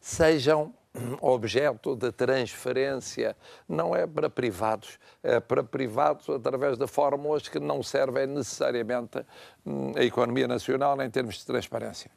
sejam 0.00 0.74
objeto 1.20 1.94
de 1.94 2.10
transferência 2.10 3.36
não 3.68 3.94
é 3.94 4.06
para 4.06 4.28
privados, 4.28 4.98
é 5.22 5.38
para 5.38 5.62
privados 5.62 6.28
através 6.28 6.76
de 6.76 6.86
fórmulas 6.86 7.48
que 7.48 7.60
não 7.60 7.82
servem 7.82 8.26
necessariamente 8.26 9.24
hum, 9.64 9.92
a 9.96 10.02
economia 10.02 10.48
nacional 10.48 11.00
em 11.00 11.10
termos 11.10 11.36
de 11.38 11.46
transparência. 11.46 12.10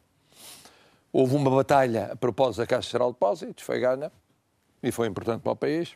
Houve 1.11 1.35
uma 1.35 1.51
batalha 1.51 2.11
a 2.13 2.15
propósito 2.15 2.61
da 2.61 2.67
Caixa 2.67 2.89
Geral 2.89 3.09
de 3.09 3.13
Depósitos, 3.13 3.63
foi 3.63 3.79
ganha 3.79 4.11
e 4.81 4.91
foi 4.91 5.07
importante 5.07 5.41
para 5.41 5.51
o 5.51 5.55
país. 5.55 5.95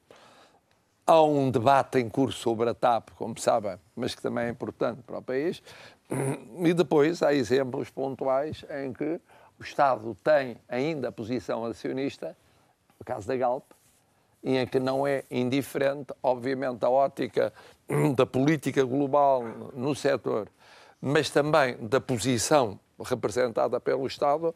Há 1.06 1.24
um 1.24 1.50
debate 1.50 1.98
em 1.98 2.10
curso 2.10 2.40
sobre 2.40 2.70
a 2.70 2.74
TAP, 2.74 3.10
como 3.16 3.40
sabem, 3.40 3.78
mas 3.96 4.14
que 4.14 4.22
também 4.22 4.46
é 4.46 4.50
importante 4.50 5.02
para 5.02 5.18
o 5.18 5.22
país. 5.22 5.64
E 6.64 6.74
depois 6.74 7.24
há 7.24 7.34
exemplos 7.34 7.90
pontuais 7.90 8.64
em 8.70 8.94
que 8.94 9.20
o 9.60 9.64
Estado 9.64 10.16
tem 10.24 10.58
ainda 10.70 11.08
a 11.08 11.12
posição 11.12 11.66
acionista 11.66 12.38
o 13.00 13.04
caso 13.04 13.28
da 13.28 13.36
Galp, 13.36 13.64
em 14.44 14.66
que 14.68 14.80
não 14.80 15.06
é 15.06 15.24
indiferente, 15.30 16.14
obviamente, 16.22 16.84
a 16.86 16.90
ótica 16.90 17.54
da 18.16 18.26
política 18.26 18.84
global 18.84 19.44
no 19.74 19.96
setor 19.96 20.50
mas 21.02 21.30
também 21.30 21.78
da 21.78 22.02
posição 22.02 22.80
representada 23.04 23.80
pelo 23.80 24.08
Estado, 24.08 24.54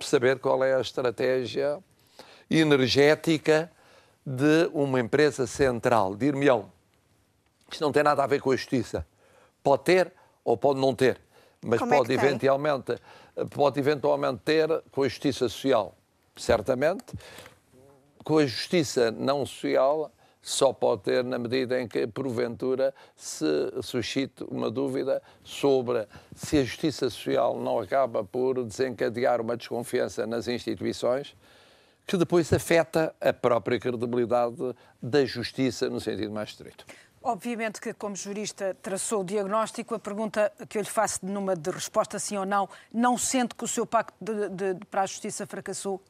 saber 0.00 0.38
qual 0.38 0.62
é 0.62 0.74
a 0.74 0.80
estratégia 0.80 1.82
energética 2.48 3.70
de 4.24 4.70
uma 4.72 5.00
empresa 5.00 5.46
central. 5.46 6.14
Dir-me-ão, 6.14 6.70
isto 7.70 7.82
não 7.82 7.92
tem 7.92 8.02
nada 8.02 8.22
a 8.22 8.26
ver 8.26 8.40
com 8.40 8.50
a 8.50 8.56
justiça. 8.56 9.06
Pode 9.62 9.82
ter 9.82 10.12
ou 10.44 10.56
pode 10.56 10.80
não 10.80 10.94
ter, 10.94 11.20
mas 11.62 11.80
Como 11.80 11.92
é 11.92 11.98
pode, 11.98 12.08
tem? 12.08 12.16
eventualmente, 12.16 12.96
pode 13.50 13.78
eventualmente 13.78 14.40
ter 14.44 14.68
com 14.90 15.02
a 15.02 15.08
justiça 15.08 15.48
social. 15.48 15.94
Certamente, 16.36 17.04
com 18.24 18.38
a 18.38 18.46
justiça 18.46 19.10
não 19.10 19.44
social 19.46 20.10
só 20.42 20.72
pode 20.72 21.02
ter 21.02 21.22
na 21.22 21.38
medida 21.38 21.80
em 21.80 21.86
que, 21.86 22.06
porventura, 22.06 22.94
se 23.14 23.44
suscite 23.82 24.42
uma 24.44 24.70
dúvida 24.70 25.22
sobre 25.44 26.06
se 26.34 26.58
a 26.58 26.64
justiça 26.64 27.10
social 27.10 27.60
não 27.60 27.78
acaba 27.78 28.24
por 28.24 28.64
desencadear 28.64 29.40
uma 29.40 29.54
desconfiança 29.56 30.26
nas 30.26 30.48
instituições, 30.48 31.36
que 32.06 32.16
depois 32.16 32.50
afeta 32.52 33.14
a 33.20 33.32
própria 33.34 33.78
credibilidade 33.78 34.74
da 35.02 35.24
justiça 35.26 35.90
no 35.90 36.00
sentido 36.00 36.32
mais 36.32 36.48
estrito. 36.48 36.86
Obviamente 37.22 37.78
que, 37.78 37.92
como 37.92 38.16
jurista, 38.16 38.74
traçou 38.80 39.20
o 39.20 39.24
diagnóstico. 39.24 39.94
A 39.94 39.98
pergunta 39.98 40.50
que 40.66 40.78
eu 40.78 40.82
lhe 40.82 40.88
faço 40.88 41.18
numa 41.22 41.54
de 41.54 41.70
resposta 41.70 42.18
sim 42.18 42.38
ou 42.38 42.46
não, 42.46 42.66
não 42.90 43.18
sente 43.18 43.54
que 43.54 43.62
o 43.62 43.68
seu 43.68 43.84
pacto 43.84 44.14
de, 44.18 44.48
de- 44.48 44.84
para 44.86 45.02
a 45.02 45.06
justiça 45.06 45.46
fracassou? 45.46 46.00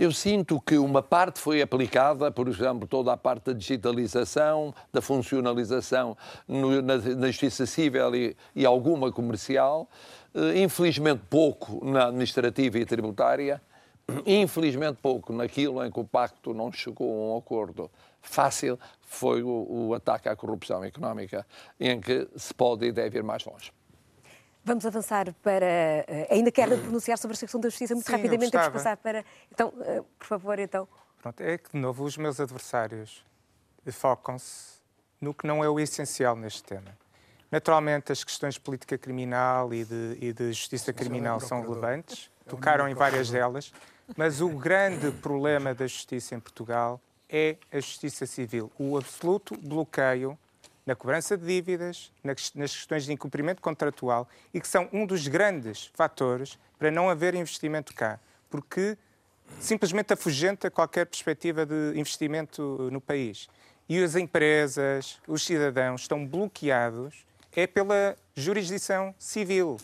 Eu 0.00 0.12
sinto 0.12 0.58
que 0.62 0.78
uma 0.78 1.02
parte 1.02 1.38
foi 1.38 1.60
aplicada, 1.60 2.30
por 2.32 2.48
exemplo, 2.48 2.88
toda 2.88 3.12
a 3.12 3.18
parte 3.18 3.44
da 3.44 3.52
digitalização, 3.52 4.74
da 4.90 5.02
funcionalização 5.02 6.16
no- 6.48 6.80
na, 6.80 6.96
na 6.96 7.26
justiça 7.26 7.66
civil 7.66 8.14
e, 8.16 8.34
e 8.56 8.64
alguma 8.64 9.12
comercial, 9.12 9.86
Eh, 10.32 10.62
infelizmente 10.62 11.22
pouco 11.28 11.84
na 11.84 12.06
administrativa 12.06 12.78
e 12.78 12.86
tributária, 12.86 13.60
infelizmente 14.24 14.96
pouco 15.02 15.32
naquilo 15.32 15.84
em 15.84 15.90
que 15.90 15.98
o 16.00 16.04
pacto 16.04 16.54
não 16.54 16.70
chegou 16.72 17.10
a 17.10 17.34
um 17.34 17.38
acordo 17.38 17.90
fácil, 18.22 18.78
foi 19.02 19.42
o, 19.42 19.66
o 19.88 19.92
ataque 19.94 20.28
à 20.28 20.36
corrupção 20.36 20.84
económica, 20.84 21.44
em 21.80 22.00
que 22.00 22.28
se 22.36 22.54
pode 22.54 22.86
e 22.86 22.92
deve 22.92 23.18
ir 23.18 23.24
mais 23.24 23.44
longe. 23.44 23.72
Vamos 24.64 24.84
avançar 24.84 25.32
para. 25.42 25.66
eh, 25.66 26.28
ainda 26.30 26.50
quero 26.50 26.76
pronunciar 26.80 27.18
sobre 27.18 27.34
esta 27.34 27.46
questão 27.46 27.60
da 27.60 27.68
justiça 27.68 27.94
muito 27.94 28.06
Sim, 28.06 28.12
rapidamente. 28.12 28.50
Temos 28.50 28.66
que 28.66 28.72
passar 28.72 28.96
para. 28.96 29.24
Então, 29.50 29.72
eh, 29.80 30.02
por 30.18 30.26
favor, 30.26 30.58
então. 30.58 30.86
Pronto, 31.20 31.40
é 31.40 31.58
que, 31.58 31.72
de 31.72 31.78
novo, 31.78 32.04
os 32.04 32.16
meus 32.16 32.40
adversários 32.40 33.24
focam-se 33.90 34.80
no 35.20 35.34
que 35.34 35.46
não 35.46 35.62
é 35.62 35.68
o 35.68 35.78
essencial 35.78 36.36
neste 36.36 36.62
tema. 36.62 36.96
Naturalmente, 37.50 38.12
as 38.12 38.22
questões 38.22 38.54
de 38.54 38.60
política 38.60 38.96
criminal 38.96 39.74
e 39.74 39.84
de, 39.84 40.18
e 40.20 40.32
de 40.32 40.52
justiça 40.52 40.92
criminal 40.92 41.40
são 41.40 41.60
relevantes, 41.60 42.30
tocaram 42.46 42.88
em 42.88 42.94
várias 42.94 43.28
delas, 43.28 43.72
mas 44.16 44.40
o 44.40 44.48
grande 44.50 45.10
problema 45.20 45.74
da 45.74 45.86
justiça 45.86 46.34
em 46.34 46.40
Portugal 46.40 47.00
é 47.28 47.56
a 47.72 47.76
justiça 47.76 48.24
civil. 48.24 48.70
O 48.78 48.96
absoluto 48.96 49.56
bloqueio 49.56 50.38
na 50.90 50.96
cobrança 50.96 51.36
de 51.36 51.46
dívidas, 51.46 52.10
nas 52.24 52.74
questões 52.74 53.04
de 53.04 53.12
incumprimento 53.12 53.62
contratual 53.62 54.28
e 54.52 54.60
que 54.60 54.66
são 54.66 54.88
um 54.92 55.06
dos 55.06 55.28
grandes 55.28 55.88
fatores 55.94 56.58
para 56.76 56.90
não 56.90 57.08
haver 57.08 57.36
investimento 57.36 57.94
cá. 57.94 58.18
Porque 58.50 58.98
simplesmente 59.60 60.12
afugenta 60.12 60.68
qualquer 60.68 61.06
perspectiva 61.06 61.64
de 61.64 61.92
investimento 61.94 62.88
no 62.90 63.00
país. 63.00 63.48
E 63.88 64.02
as 64.02 64.16
empresas, 64.16 65.20
os 65.28 65.44
cidadãos 65.44 66.00
estão 66.00 66.26
bloqueados 66.26 67.24
é 67.52 67.68
pela 67.68 68.16
jurisdição 68.34 69.14
civil, 69.16 69.76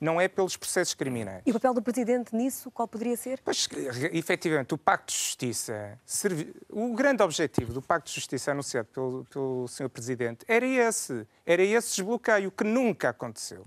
não 0.00 0.20
é 0.20 0.28
pelos 0.28 0.56
processos 0.56 0.94
criminais. 0.94 1.42
E 1.46 1.50
o 1.50 1.54
papel 1.54 1.74
do 1.74 1.82
Presidente 1.82 2.34
nisso, 2.34 2.70
qual 2.70 2.86
poderia 2.86 3.16
ser? 3.16 3.40
Pois, 3.44 3.68
efetivamente, 4.12 4.74
o 4.74 4.78
Pacto 4.78 5.12
de 5.12 5.18
Justiça, 5.18 5.98
servi- 6.04 6.54
o 6.70 6.94
grande 6.94 7.22
objetivo 7.22 7.72
do 7.72 7.80
Pacto 7.80 8.08
de 8.08 8.14
Justiça 8.14 8.50
anunciado 8.50 8.88
pelo, 8.92 9.24
pelo 9.26 9.66
Sr. 9.68 9.88
Presidente 9.88 10.44
era 10.46 10.66
esse, 10.66 11.26
era 11.46 11.62
esse 11.62 11.96
desbloqueio 11.96 12.50
que 12.50 12.64
nunca 12.64 13.08
aconteceu. 13.10 13.66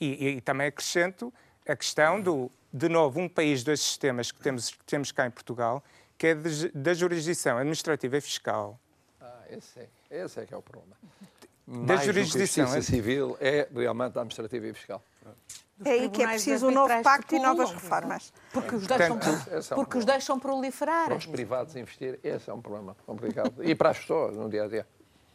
E, 0.00 0.28
e 0.28 0.40
também 0.40 0.66
acrescento 0.68 1.32
a 1.68 1.76
questão 1.76 2.20
do, 2.20 2.50
de 2.72 2.88
novo, 2.88 3.20
um 3.20 3.28
país, 3.28 3.62
dois 3.62 3.80
sistemas 3.80 4.32
que 4.32 4.40
temos, 4.40 4.70
que 4.70 4.84
temos 4.84 5.12
cá 5.12 5.26
em 5.26 5.30
Portugal, 5.30 5.84
que 6.16 6.28
é 6.28 6.34
de- 6.34 6.70
da 6.70 6.94
jurisdição 6.94 7.58
administrativa 7.58 8.16
e 8.16 8.20
fiscal. 8.20 8.80
Ah, 9.20 9.42
esse 9.50 9.78
é, 9.78 9.88
esse 10.24 10.40
é 10.40 10.46
que 10.46 10.54
é 10.54 10.56
o 10.56 10.62
problema. 10.62 10.96
Da 11.66 11.76
Mais 11.76 12.00
que 12.02 12.08
a 12.10 12.12
jurisdição, 12.12 12.66
justiça 12.66 12.78
é? 12.78 12.82
civil 12.96 13.36
é 13.40 13.68
realmente 13.72 14.18
administrativa 14.18 14.66
e 14.66 14.72
fiscal. 14.74 15.04
É 15.82 15.92
aí 15.92 16.08
que 16.10 16.22
é 16.22 16.26
preciso 16.26 16.68
um 16.68 16.70
novo 16.70 17.02
pacto 17.02 17.34
e 17.34 17.38
novas 17.38 17.70
reformas. 17.70 18.32
Porque 18.52 18.74
os 18.74 18.86
deixam, 18.86 19.18
Portanto, 19.18 19.50
é 19.50 19.74
porque 19.74 19.98
os 19.98 20.04
deixam 20.04 20.38
proliferar. 20.38 21.06
Para 21.06 21.16
os 21.16 21.24
privados 21.26 21.74
investir, 21.74 22.18
esse 22.22 22.50
é 22.50 22.52
um 22.52 22.60
problema 22.60 22.94
complicado. 23.06 23.54
E 23.64 23.74
para 23.74 23.90
as 23.90 23.98
pessoas 23.98 24.36
no 24.36 24.48
dia 24.50 24.64
a 24.64 24.68
dia. 24.68 24.86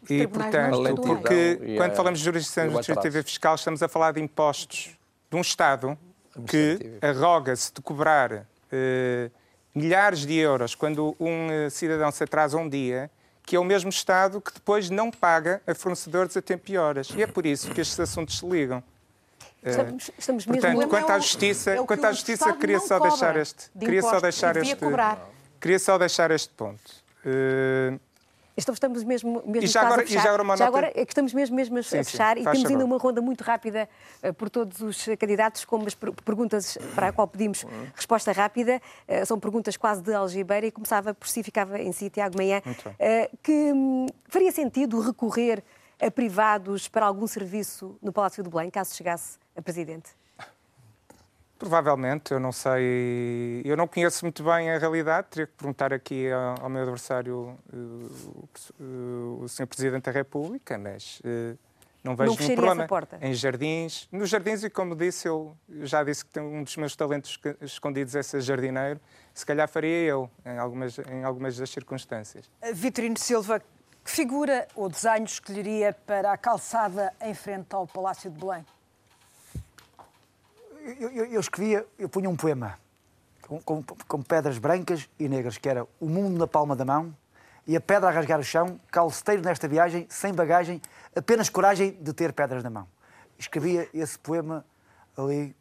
E, 0.08 0.28
portanto, 0.28 0.78
porque 1.02 1.60
E 1.64 1.78
quando 1.78 1.92
a- 1.94 1.96
falamos 1.96 2.20
de 2.20 2.26
jurisdição 2.26 2.66
e 2.66 2.68
administrativa 2.68 3.18
e 3.20 3.24
fiscal, 3.24 3.56
estamos 3.56 3.82
a 3.82 3.88
falar 3.88 4.12
de 4.12 4.22
impostos 4.22 4.92
de 5.32 5.36
um 5.36 5.42
Estado 5.42 5.98
que 6.48 7.00
arroga-se 7.02 7.74
de 7.74 7.82
cobrar 7.82 8.46
eh, 8.72 9.32
milhares 9.74 10.28
de 10.28 10.36
euros 10.38 10.76
quando 10.76 11.16
um 11.20 11.50
eh, 11.50 11.70
cidadão 11.72 12.12
se 12.12 12.24
atrasa 12.24 12.56
um 12.56 12.70
dia, 12.70 13.10
que 13.42 13.56
é 13.56 13.60
o 13.60 13.64
mesmo 13.64 13.90
Estado 13.90 14.40
que 14.40 14.54
depois 14.54 14.92
não 14.92 15.10
paga 15.10 15.60
a 15.66 15.74
fornecedores 15.74 16.38
a 16.38 16.42
tempo 16.42 16.70
e 16.72 16.78
horas. 16.78 17.10
E 17.16 17.24
é 17.24 17.26
por 17.28 17.48
isso 17.48 17.72
que 17.72 17.82
estes 17.82 18.00
assuntos 18.00 18.38
se 18.38 18.46
ligam. 18.46 18.84
Estamos, 19.66 20.12
estamos 20.18 20.46
mesmo. 20.46 20.62
Portanto, 20.62 20.90
quanto 20.90 21.10
é 21.10 21.14
à 21.14 21.18
o- 21.18 21.22
justiça, 21.22 21.72
é 21.72 21.84
quanto 21.84 22.06
à 22.06 22.12
justiça 22.12 22.54
queria 22.54 22.80
só 22.80 23.00
deixar 23.00 23.36
este, 23.38 23.70
de 23.74 23.86
queria 23.86 24.02
só 24.02 24.20
deixar 24.20 24.56
e 24.58 24.60
este, 24.62 24.76
cobrar. 24.76 25.20
queria 25.60 25.80
só 25.80 25.98
deixar 25.98 26.30
este 26.32 26.54
ponto. 26.54 26.82
Eh, 27.26 27.98
Então 28.58 28.72
estamos 28.72 29.04
mesmo, 29.04 29.44
mesmo 29.46 29.64
E 29.66 29.68
já 29.68 29.82
agora- 29.82 30.02
a 30.02 30.04
e 30.06 30.08
fechar. 30.08 30.22
já 30.24 30.30
agora 30.30 30.44
uma 30.44 30.54
nota- 30.54 30.66
agora 30.66 30.88
é 30.96 31.04
que 31.06 31.12
estamos 31.12 31.34
mesmo, 31.34 31.54
mesmo 31.58 31.78
a 31.78 31.84
Sim, 31.84 31.90
sim, 32.02 32.04
fechar 32.12 32.38
e 32.38 32.44
faz 32.44 32.56
temos 32.58 32.72
ainda 32.72 32.86
uma 32.86 32.98
ronda 32.98 33.22
muito 33.22 33.42
rápida 33.44 33.90
eh, 34.24 34.32
por 34.32 34.50
todos 34.50 34.80
os 34.80 35.04
candidatos 35.20 35.66
com 35.66 35.76
umas 35.76 35.94
per- 35.94 36.14
perguntas 36.24 36.78
para 36.96 37.10
a 37.10 37.12
qual 37.12 37.28
pedimos 37.28 37.64
Uhum. 37.64 37.88
resposta 37.94 38.32
rápida. 38.32 38.82
Eh, 39.10 39.26
São 39.26 39.38
perguntas 39.38 39.76
quase 39.76 40.02
de 40.02 40.14
algibeira 40.14 40.66
e 40.68 40.72
começava 40.72 41.14
por 41.14 41.28
si, 41.28 41.44
ficava 41.44 41.78
em 41.82 41.92
si, 41.92 42.10
Tiago 42.10 42.38
Manhã, 42.38 42.62
eh, 42.98 43.30
que 43.44 43.52
hum, 43.74 44.06
faria 44.30 44.52
sentido 44.54 45.02
recorrer 45.02 45.62
a 46.00 46.12
privados 46.12 46.88
para 46.88 47.06
algum 47.06 47.28
serviço 47.28 47.98
no 48.02 48.12
Palácio 48.12 48.44
do 48.44 48.50
Belém, 48.50 48.70
caso 48.70 48.96
chegasse 48.96 49.38
a 49.56 49.62
Presidente? 49.62 50.12
Provavelmente, 51.58 52.34
eu 52.34 52.40
não 52.40 52.52
sei, 52.52 53.62
eu 53.64 53.78
não 53.78 53.88
conheço 53.88 54.26
muito 54.26 54.44
bem 54.44 54.70
a 54.72 54.78
realidade, 54.78 55.28
teria 55.30 55.48
que 55.48 55.54
perguntar 55.54 55.94
aqui 55.94 56.28
ao, 56.62 56.70
meu 56.70 56.82
adversário, 56.82 57.58
eh, 57.72 58.84
o, 59.42 59.48
Sr. 59.48 59.66
Presidente 59.66 60.04
da 60.04 60.12
República, 60.12 60.78
mas 60.78 61.22
eh, 61.24 61.56
não 62.04 62.14
vejo 62.14 62.32
Não 62.32 62.38
nenhum 62.38 62.56
problema. 62.56 62.84
essa 62.84 62.88
porta? 62.90 63.18
Em 63.22 63.34
jardins, 63.34 64.08
nos 64.12 64.30
jardins, 64.30 64.64
e 64.66 64.70
como 64.70 64.96
disse, 64.96 65.30
eu 65.30 65.56
já 65.82 66.04
disse 66.04 66.26
que 66.26 66.32
tem 66.34 66.44
um 66.44 66.62
dos 66.62 66.76
meus 66.76 66.94
talentos 66.94 67.40
escondidos 67.62 68.14
é 68.16 68.22
ser 68.22 68.42
jardineiro, 68.42 69.00
se 69.34 69.46
calhar 69.46 69.68
faria 69.70 70.10
eu, 70.10 70.30
em 70.46 70.58
algumas, 70.60 71.00
em 71.00 71.24
algumas 71.24 71.58
das 71.58 71.70
circunstâncias. 71.70 72.52
Vitorino 72.74 73.18
Silva, 73.18 73.62
que 74.06 74.12
figura 74.12 74.68
ou 74.76 74.88
desenho 74.88 75.26
escolheria 75.26 75.92
para 76.06 76.32
a 76.32 76.38
calçada 76.38 77.12
em 77.20 77.34
frente 77.34 77.74
ao 77.74 77.88
Palácio 77.88 78.30
de 78.30 78.40
Belém? 78.40 78.64
Eu, 81.00 81.10
eu, 81.10 81.26
eu 81.26 81.40
escrevia, 81.40 81.84
eu 81.98 82.08
punha 82.08 82.30
um 82.30 82.36
poema 82.36 82.78
com, 83.42 83.60
com- 83.62 83.84
com 83.84 84.22
pedras 84.22 84.60
brancas 84.60 85.10
e 85.20 85.28
negras, 85.28 85.58
que 85.58 85.68
era 85.68 85.88
o 86.00 86.08
mundo 86.08 86.38
na 86.38 86.46
palma 86.46 86.76
da 86.76 86.86
mão 86.86 87.16
e 87.66 87.76
a 87.76 87.82
pedra 87.82 88.10
a 88.10 88.12
rasgar 88.12 88.40
o 88.40 88.44
chão, 88.44 88.80
calceteiro 88.92 89.42
nesta 89.42 89.68
viagem, 89.68 90.06
sem 90.08 90.32
bagagem, 90.32 90.80
apenas 91.16 91.50
coragem 91.50 91.94
de 92.00 92.14
ter 92.14 92.32
pedras 92.32 92.64
na 92.64 92.70
mão. 92.70 92.88
Escrevia 93.40 93.90
esse 93.92 94.20
poema 94.20 94.64
ali, 95.18 95.56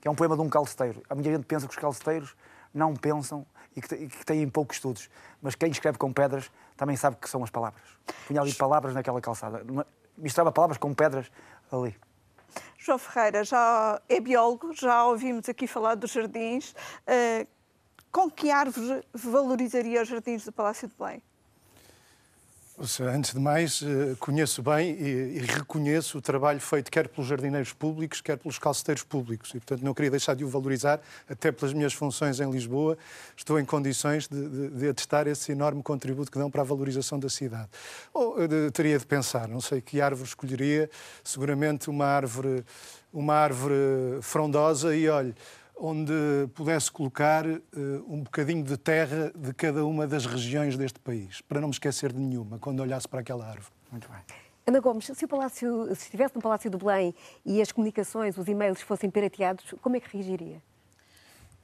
que 0.00 0.08
é 0.08 0.10
um 0.10 0.14
poema 0.14 0.34
de 0.34 0.40
um 0.40 0.48
calceteiro. 0.48 1.02
A 1.10 1.14
minha 1.14 1.30
gente 1.36 1.44
pensa 1.44 1.66
que 1.68 1.74
os 1.74 1.78
calceteiros 1.78 2.34
não 2.72 2.94
pensam 2.96 3.44
e 3.76 3.82
que, 3.82 3.94
e 3.94 4.08
que 4.08 4.24
têm 4.24 4.48
poucos 4.48 4.76
estudos, 4.78 5.10
mas 5.42 5.54
quem 5.54 5.70
escreve 5.70 5.98
com 5.98 6.10
pedras 6.10 6.50
também 6.80 6.96
sabe 6.96 7.16
que 7.16 7.28
são 7.28 7.44
as 7.44 7.50
palavras. 7.50 7.82
Punha 8.26 8.40
ali 8.40 8.54
palavras 8.54 8.94
naquela 8.94 9.20
calçada, 9.20 9.62
misturava 10.16 10.50
palavras 10.50 10.78
com 10.78 10.94
pedras 10.94 11.30
ali. 11.70 11.94
João 12.78 12.98
Ferreira 12.98 13.44
já 13.44 14.00
é 14.08 14.18
biólogo, 14.18 14.72
já 14.72 15.04
ouvimos 15.04 15.46
aqui 15.46 15.66
falar 15.66 15.94
dos 15.94 16.10
jardins. 16.10 16.74
Eh, 17.06 17.46
com 18.10 18.30
que 18.30 18.50
árvore 18.50 19.04
valorizaria 19.12 20.00
os 20.00 20.08
jardins 20.08 20.46
do 20.46 20.52
Palácio 20.52 20.88
de 20.88 20.94
Belém? 20.96 21.22
Antes 23.12 23.34
de 23.34 23.38
mais, 23.38 23.82
eh, 23.82 24.16
conheço 24.18 24.62
bem 24.62 24.96
e 24.98 25.38
reconheço 25.40 26.16
o 26.16 26.22
trabalho 26.22 26.58
feito 26.58 26.90
quer 26.90 27.08
pelos 27.08 27.28
jardineiros 27.28 27.74
públicos, 27.74 28.22
quer 28.22 28.38
pelos 28.38 28.58
calceteiros 28.58 29.02
públicos. 29.02 29.50
E, 29.50 29.60
portanto, 29.60 29.82
não 29.82 29.92
queria 29.92 30.10
deixar 30.10 30.34
de 30.34 30.46
o 30.46 30.48
valorizar, 30.48 30.98
até 31.28 31.52
pelas 31.52 31.74
minhas 31.74 31.92
funções 31.92 32.40
em 32.40 32.50
Lisboa. 32.50 32.96
Estou 33.36 33.60
em 33.60 33.66
condições 33.66 34.26
de, 34.26 34.48
de, 34.48 34.68
de 34.70 34.88
atestar 34.88 35.28
esse 35.28 35.52
enorme 35.52 35.82
contributo 35.82 36.30
que 36.32 36.38
dão 36.38 36.50
para 36.50 36.62
a 36.62 36.64
valorização 36.64 37.18
da 37.18 37.28
cidade. 37.28 37.68
Ou 38.14 38.48
de, 38.48 38.70
teria 38.70 38.98
de 38.98 39.04
pensar, 39.04 39.46
não 39.46 39.60
sei 39.60 39.82
que 39.82 40.00
árvore 40.00 40.26
escolheria, 40.26 40.88
seguramente 41.22 41.90
uma 41.90 42.06
árvore, 42.06 42.64
uma 43.12 43.34
árvore 43.34 43.74
frondosa 44.22 44.96
e, 44.96 45.06
olhe, 45.06 45.34
onde 45.80 46.12
pudesse 46.54 46.92
colocar 46.92 47.46
uh, 47.46 47.58
um 48.06 48.22
bocadinho 48.22 48.62
de 48.62 48.76
terra 48.76 49.32
de 49.34 49.54
cada 49.54 49.84
uma 49.86 50.06
das 50.06 50.26
regiões 50.26 50.76
deste 50.76 51.00
país, 51.00 51.40
para 51.40 51.58
não 51.58 51.68
me 51.68 51.74
esquecer 51.74 52.12
de 52.12 52.18
nenhuma, 52.18 52.58
quando 52.58 52.80
olhasse 52.80 53.08
para 53.08 53.20
aquela 53.20 53.46
árvore. 53.46 53.72
Muito 53.90 54.08
bem. 54.08 54.20
Ana 54.66 54.78
Gomes, 54.78 55.06
se, 55.06 55.24
o 55.24 55.28
Palácio, 55.28 55.86
se 55.96 56.04
estivesse 56.04 56.36
no 56.36 56.42
Palácio 56.42 56.70
do 56.70 56.76
Belém 56.76 57.14
e 57.44 57.62
as 57.62 57.72
comunicações, 57.72 58.36
os 58.36 58.46
e-mails 58.46 58.80
fossem 58.82 59.10
pirateados, 59.10 59.74
como 59.80 59.96
é 59.96 60.00
que 60.00 60.14
reagiria? 60.14 60.62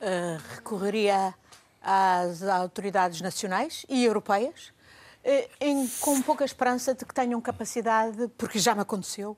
Uh, 0.01 0.41
recorreria 0.55 1.35
às 1.83 2.43
autoridades 2.43 3.21
nacionais 3.21 3.85
e 3.89 4.03
europeias, 4.03 4.73
uh, 5.25 5.51
em, 5.61 5.87
com 6.01 6.23
pouca 6.23 6.45
esperança 6.45 6.95
de 6.95 7.05
que 7.05 7.15
tenham 7.15 7.41
capacidade, 7.41 8.29
porque 8.39 8.59
já 8.59 8.75
me 8.75 8.81
aconteceu, 8.81 9.37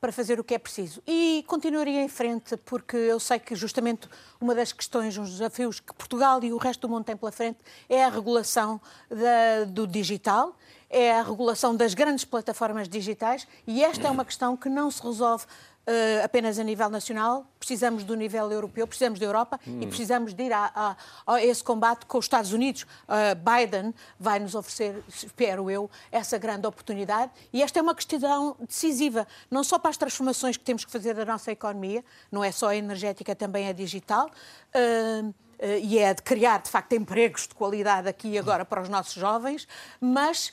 para 0.00 0.10
fazer 0.10 0.40
o 0.40 0.44
que 0.44 0.54
é 0.54 0.58
preciso. 0.58 1.02
E 1.06 1.44
continuaria 1.46 2.02
em 2.02 2.08
frente, 2.08 2.56
porque 2.56 2.96
eu 2.96 3.20
sei 3.20 3.38
que 3.38 3.54
justamente 3.54 4.08
uma 4.40 4.54
das 4.54 4.72
questões, 4.72 5.18
uns 5.18 5.30
desafios 5.30 5.78
que 5.78 5.92
Portugal 5.92 6.42
e 6.42 6.52
o 6.52 6.56
resto 6.56 6.86
do 6.86 6.88
mundo 6.88 7.04
têm 7.04 7.16
pela 7.16 7.30
frente 7.30 7.58
é 7.88 8.04
a 8.04 8.08
regulação 8.08 8.80
da, 9.08 9.64
do 9.66 9.86
digital, 9.86 10.56
é 10.88 11.12
a 11.12 11.22
regulação 11.22 11.76
das 11.76 11.94
grandes 11.94 12.24
plataformas 12.24 12.88
digitais 12.88 13.46
e 13.66 13.84
esta 13.84 14.08
é 14.08 14.10
uma 14.10 14.24
questão 14.24 14.56
que 14.56 14.68
não 14.68 14.90
se 14.90 15.02
resolve 15.02 15.44
uh, 15.86 16.24
apenas 16.24 16.58
a 16.58 16.64
nível 16.64 16.88
nacional, 16.88 17.46
precisamos 17.58 18.04
do 18.04 18.14
nível 18.14 18.50
europeu, 18.50 18.86
precisamos 18.86 19.18
da 19.18 19.26
Europa 19.26 19.58
hum. 19.66 19.80
e 19.82 19.86
precisamos 19.86 20.34
de 20.34 20.44
ir 20.44 20.52
a, 20.52 20.70
a, 20.74 21.34
a, 21.34 21.44
esse 21.44 21.62
combate 21.62 22.06
com 22.06 22.18
os 22.18 22.24
Estados 22.24 22.52
Unidos. 22.52 22.82
Uh, 22.82 23.34
Biden 23.36 23.94
vai 24.18 24.38
nos 24.38 24.54
oferecer, 24.54 25.02
espero 25.08 25.70
eu, 25.70 25.90
essa 26.10 26.38
grande 26.38 26.66
oportunidade 26.66 27.30
e 27.52 27.62
esta 27.62 27.78
é 27.78 27.82
uma 27.82 27.94
questão 27.94 28.56
decisiva, 28.60 29.26
não 29.50 29.64
só 29.64 29.78
para 29.78 29.90
as 29.90 29.96
transformações 29.96 30.56
que 30.56 30.64
temos 30.64 30.84
que 30.84 30.90
fazer 30.90 31.14
da 31.14 31.24
nossa 31.24 31.50
economia, 31.50 32.04
não 32.30 32.42
é 32.42 32.52
só 32.52 32.68
a 32.68 32.76
energética, 32.76 33.34
também 33.34 33.66
é 33.66 33.72
digital. 33.72 34.30
Uh, 34.74 35.34
e 35.82 35.98
é 35.98 36.14
de 36.14 36.22
criar, 36.22 36.62
de 36.62 36.70
facto, 36.70 36.94
empregos 36.94 37.46
de 37.46 37.54
qualidade 37.54 38.08
aqui 38.08 38.28
e 38.28 38.38
agora 38.38 38.64
para 38.64 38.80
os 38.80 38.88
nossos 38.88 39.12
jovens, 39.12 39.68
mas 40.00 40.50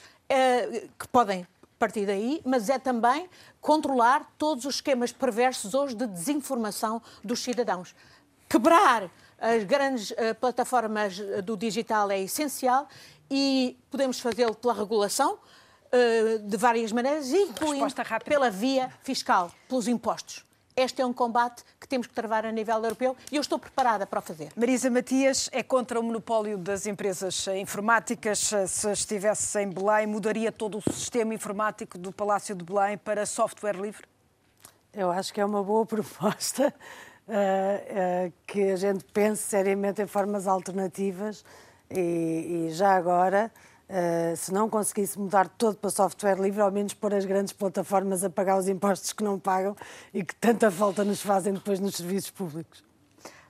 que 0.99 1.07
podem 1.07 1.47
partir 1.77 2.05
daí, 2.05 2.41
mas 2.43 2.69
é 2.69 2.79
também 2.79 3.29
controlar 3.61 4.33
todos 4.37 4.65
os 4.65 4.75
esquemas 4.75 5.11
perversos 5.11 5.73
hoje 5.73 5.95
de 5.95 6.07
desinformação 6.07 7.01
dos 7.23 7.39
cidadãos. 7.39 7.95
Quebrar 8.49 9.11
as 9.39 9.63
grandes 9.63 10.11
uh, 10.11 10.35
plataformas 10.39 11.19
eh, 11.19 11.41
do 11.41 11.55
digital 11.55 12.09
é 12.09 12.19
essencial 12.19 12.87
e 13.29 13.77
podemos 13.91 14.19
fazê-lo 14.19 14.55
pela 14.55 14.73
regulação 14.73 15.33
uh, 15.35 16.39
de 16.39 16.57
várias 16.57 16.91
maneiras, 16.91 17.31
incluindo 17.31 17.93
pela 18.25 18.49
via 18.49 18.91
fiscal, 19.03 19.51
pelos 19.67 19.87
impostos. 19.87 20.46
Este 20.79 21.01
é 21.01 21.05
um 21.07 21.11
combate 21.11 21.63
que 21.79 21.87
temos 21.87 22.05
que 22.05 22.13
travar 22.13 22.45
a 22.45 22.51
nível 22.51 22.75
europeu 22.75 23.17
e 23.31 23.37
eu 23.37 23.41
estou 23.41 23.57
preparada 23.57 24.05
para 24.05 24.19
o 24.19 24.21
fazer. 24.21 24.51
Marisa 24.55 24.91
Matias 24.91 25.49
é 25.51 25.63
contra 25.63 25.99
o 25.99 26.03
monopólio 26.03 26.55
das 26.55 26.85
empresas 26.85 27.47
informáticas. 27.47 28.51
Se 28.67 28.91
estivesse 28.91 29.59
em 29.59 29.71
Belém, 29.71 30.05
mudaria 30.05 30.51
todo 30.51 30.77
o 30.77 30.93
sistema 30.93 31.33
informático 31.33 31.97
do 31.97 32.11
Palácio 32.11 32.53
de 32.53 32.63
Belém 32.63 32.95
para 32.95 33.25
software 33.25 33.75
livre? 33.75 34.05
Eu 34.93 35.09
acho 35.09 35.33
que 35.33 35.41
é 35.41 35.45
uma 35.45 35.63
boa 35.63 35.83
proposta 35.87 36.71
uh, 37.27 38.27
uh, 38.27 38.33
que 38.45 38.69
a 38.69 38.75
gente 38.75 39.03
pense 39.05 39.41
seriamente 39.41 39.99
em 39.99 40.05
formas 40.05 40.45
alternativas 40.45 41.43
e, 41.89 42.67
e 42.67 42.69
já 42.69 42.95
agora 42.95 43.51
Uh, 43.89 44.35
se 44.35 44.53
não 44.53 44.69
conseguisse 44.69 45.17
mudar 45.17 45.47
todo 45.47 45.77
para 45.77 45.89
software 45.89 46.35
livre, 46.35 46.59
ao 46.59 46.69
menos 46.69 46.93
pôr 46.93 47.13
as 47.13 47.23
grandes 47.23 47.53
plataformas 47.53 48.21
a 48.21 48.29
pagar 48.29 48.57
os 48.57 48.67
impostos 48.67 49.13
que 49.13 49.23
não 49.23 49.39
pagam 49.39 49.77
e 50.13 50.25
que 50.25 50.35
tanta 50.35 50.69
falta 50.69 51.05
nos 51.05 51.21
fazem 51.21 51.53
depois 51.53 51.79
nos 51.79 51.95
serviços 51.95 52.29
públicos. 52.29 52.83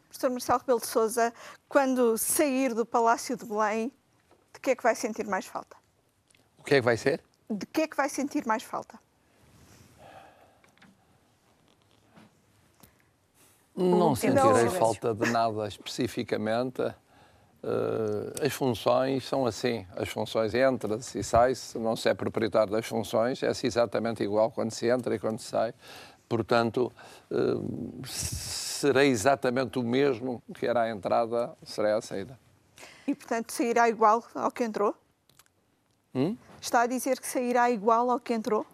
Professor 0.08 0.30
Marcelo 0.30 0.60
Rebelo 0.60 0.80
de 0.80 0.88
Sousa, 0.88 1.34
quando 1.68 2.18
sair 2.20 2.76
do 2.76 2.86
Palácio 2.86 3.36
de 3.36 3.46
Belém, 3.46 3.92
de 4.54 4.60
que 4.60 4.72
é 4.72 4.76
que 4.76 4.84
vai 4.84 4.96
sentir 4.96 5.26
mais 5.26 5.46
falta? 5.46 5.76
O 6.60 6.64
que 6.64 6.76
é 6.76 6.80
que 6.80 6.86
vai 6.86 6.98
ser? 6.98 7.24
De 7.50 7.66
que 7.66 7.82
é 7.82 7.88
que 7.88 7.98
vai 7.98 8.10
sentir 8.10 8.46
mais 8.46 8.62
falta? 8.62 9.00
Não 13.76 14.16
sentirei 14.16 14.70
falta 14.70 15.14
de 15.14 15.30
nada 15.32 15.68
especificamente. 15.68 16.82
Uh, 17.64 18.46
as 18.46 18.54
funções 18.54 19.26
são 19.28 19.46
assim, 19.46 19.86
as 19.96 20.08
funções 20.10 20.54
entra-se 20.54 21.20
e 21.20 21.24
sai-se, 21.24 21.78
não 21.78 21.96
se 21.96 22.08
é 22.08 22.14
proprietário 22.14 22.72
das 22.72 22.86
funções, 22.86 23.42
é 23.42 23.50
exatamente 23.64 24.24
igual 24.24 24.52
quando 24.52 24.72
se 24.72 24.88
entra 24.88 25.16
e 25.16 25.20
quando 25.20 25.40
se 25.40 25.50
sai. 25.50 25.74
Portanto, 26.30 26.92
uh, 27.32 28.06
será 28.06 29.04
exatamente 29.04 29.80
o 29.80 29.84
mesmo 29.84 30.42
que 30.54 30.68
era 30.68 30.84
a 30.84 30.90
entrada, 30.90 31.58
será 31.64 31.98
a 31.98 32.02
saída. 32.02 32.38
E, 33.08 33.16
portanto, 33.16 33.52
sairá 33.52 33.90
igual 33.90 34.24
ao 34.36 34.52
que 34.52 34.64
entrou? 34.64 34.96
Hum? 36.14 36.38
Está 36.62 36.82
a 36.82 36.88
dizer 36.88 37.20
que 37.20 37.28
sairá 37.28 37.72
igual 37.72 38.12
ao 38.12 38.20
que 38.20 38.34
entrou? 38.34 38.66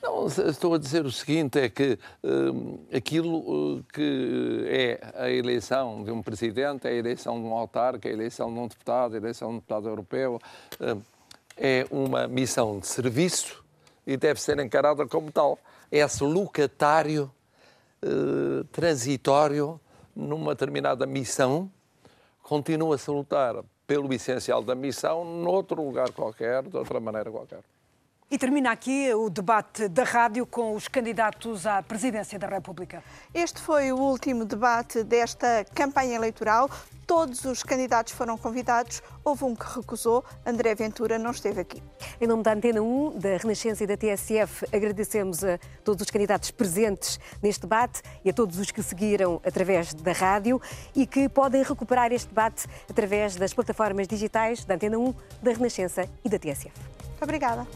Não, 0.00 0.26
estou 0.26 0.74
a 0.74 0.78
dizer 0.78 1.04
o 1.04 1.10
seguinte, 1.10 1.58
é 1.58 1.68
que 1.68 1.98
uh, 2.22 2.86
aquilo 2.94 3.78
uh, 3.78 3.84
que 3.92 4.64
é 4.68 5.00
a 5.14 5.28
eleição 5.28 6.04
de 6.04 6.10
um 6.12 6.22
presidente, 6.22 6.86
é 6.86 6.90
a 6.90 6.94
eleição 6.94 7.40
de 7.40 7.46
um 7.46 7.52
autarca, 7.52 8.08
é 8.08 8.12
a 8.12 8.14
eleição 8.14 8.52
de 8.52 8.60
um 8.60 8.68
deputado, 8.68 9.14
a 9.14 9.16
eleição 9.16 9.48
de 9.48 9.54
um 9.54 9.58
deputado 9.58 9.88
europeu, 9.88 10.40
uh, 10.80 11.02
é 11.56 11.84
uma 11.90 12.28
missão 12.28 12.78
de 12.78 12.86
serviço 12.86 13.64
e 14.06 14.16
deve 14.16 14.40
ser 14.40 14.60
encarada 14.60 15.04
como 15.06 15.32
tal. 15.32 15.58
Esse 15.90 16.22
locatário 16.22 17.30
transitório 18.70 19.80
numa 20.14 20.54
determinada 20.54 21.04
missão 21.04 21.68
continua-se 22.44 23.10
a 23.10 23.12
lutar 23.12 23.56
pelo 23.88 24.12
essencial 24.14 24.62
da 24.62 24.76
missão 24.76 25.24
noutro 25.24 25.82
lugar 25.82 26.12
qualquer, 26.12 26.62
de 26.62 26.76
outra 26.76 27.00
maneira 27.00 27.28
qualquer. 27.28 27.60
E 28.30 28.36
termina 28.36 28.70
aqui 28.70 29.10
o 29.14 29.30
debate 29.30 29.88
da 29.88 30.04
rádio 30.04 30.44
com 30.44 30.74
os 30.74 30.86
candidatos 30.86 31.66
à 31.66 31.82
presidência 31.82 32.38
da 32.38 32.46
República. 32.46 33.02
Este 33.32 33.58
foi 33.58 33.90
o 33.90 33.96
último 33.96 34.44
debate 34.44 35.02
desta 35.02 35.64
campanha 35.74 36.14
eleitoral. 36.14 36.68
Todos 37.06 37.46
os 37.46 37.62
candidatos 37.62 38.12
foram 38.12 38.36
convidados. 38.36 39.02
Houve 39.24 39.44
um 39.44 39.56
que 39.56 39.64
recusou. 39.74 40.22
André 40.44 40.74
Ventura 40.74 41.18
não 41.18 41.30
esteve 41.30 41.62
aqui. 41.62 41.82
Em 42.20 42.26
nome 42.26 42.42
da 42.42 42.52
Antena 42.52 42.82
1, 42.82 43.18
da 43.18 43.38
Renascença 43.38 43.84
e 43.84 43.86
da 43.86 43.96
TSF, 43.96 44.66
agradecemos 44.76 45.42
a 45.42 45.58
todos 45.82 46.02
os 46.02 46.10
candidatos 46.10 46.50
presentes 46.50 47.18
neste 47.42 47.62
debate 47.62 48.02
e 48.22 48.28
a 48.28 48.32
todos 48.34 48.58
os 48.58 48.70
que 48.70 48.82
seguiram 48.82 49.40
através 49.42 49.94
da 49.94 50.12
rádio 50.12 50.60
e 50.94 51.06
que 51.06 51.30
podem 51.30 51.62
recuperar 51.62 52.12
este 52.12 52.28
debate 52.28 52.66
através 52.90 53.36
das 53.36 53.54
plataformas 53.54 54.06
digitais 54.06 54.66
da 54.66 54.74
Antena 54.74 54.98
1, 54.98 55.14
da 55.42 55.50
Renascença 55.52 56.06
e 56.22 56.28
da 56.28 56.38
TSF. 56.38 56.98
Obrigada. 57.22 57.66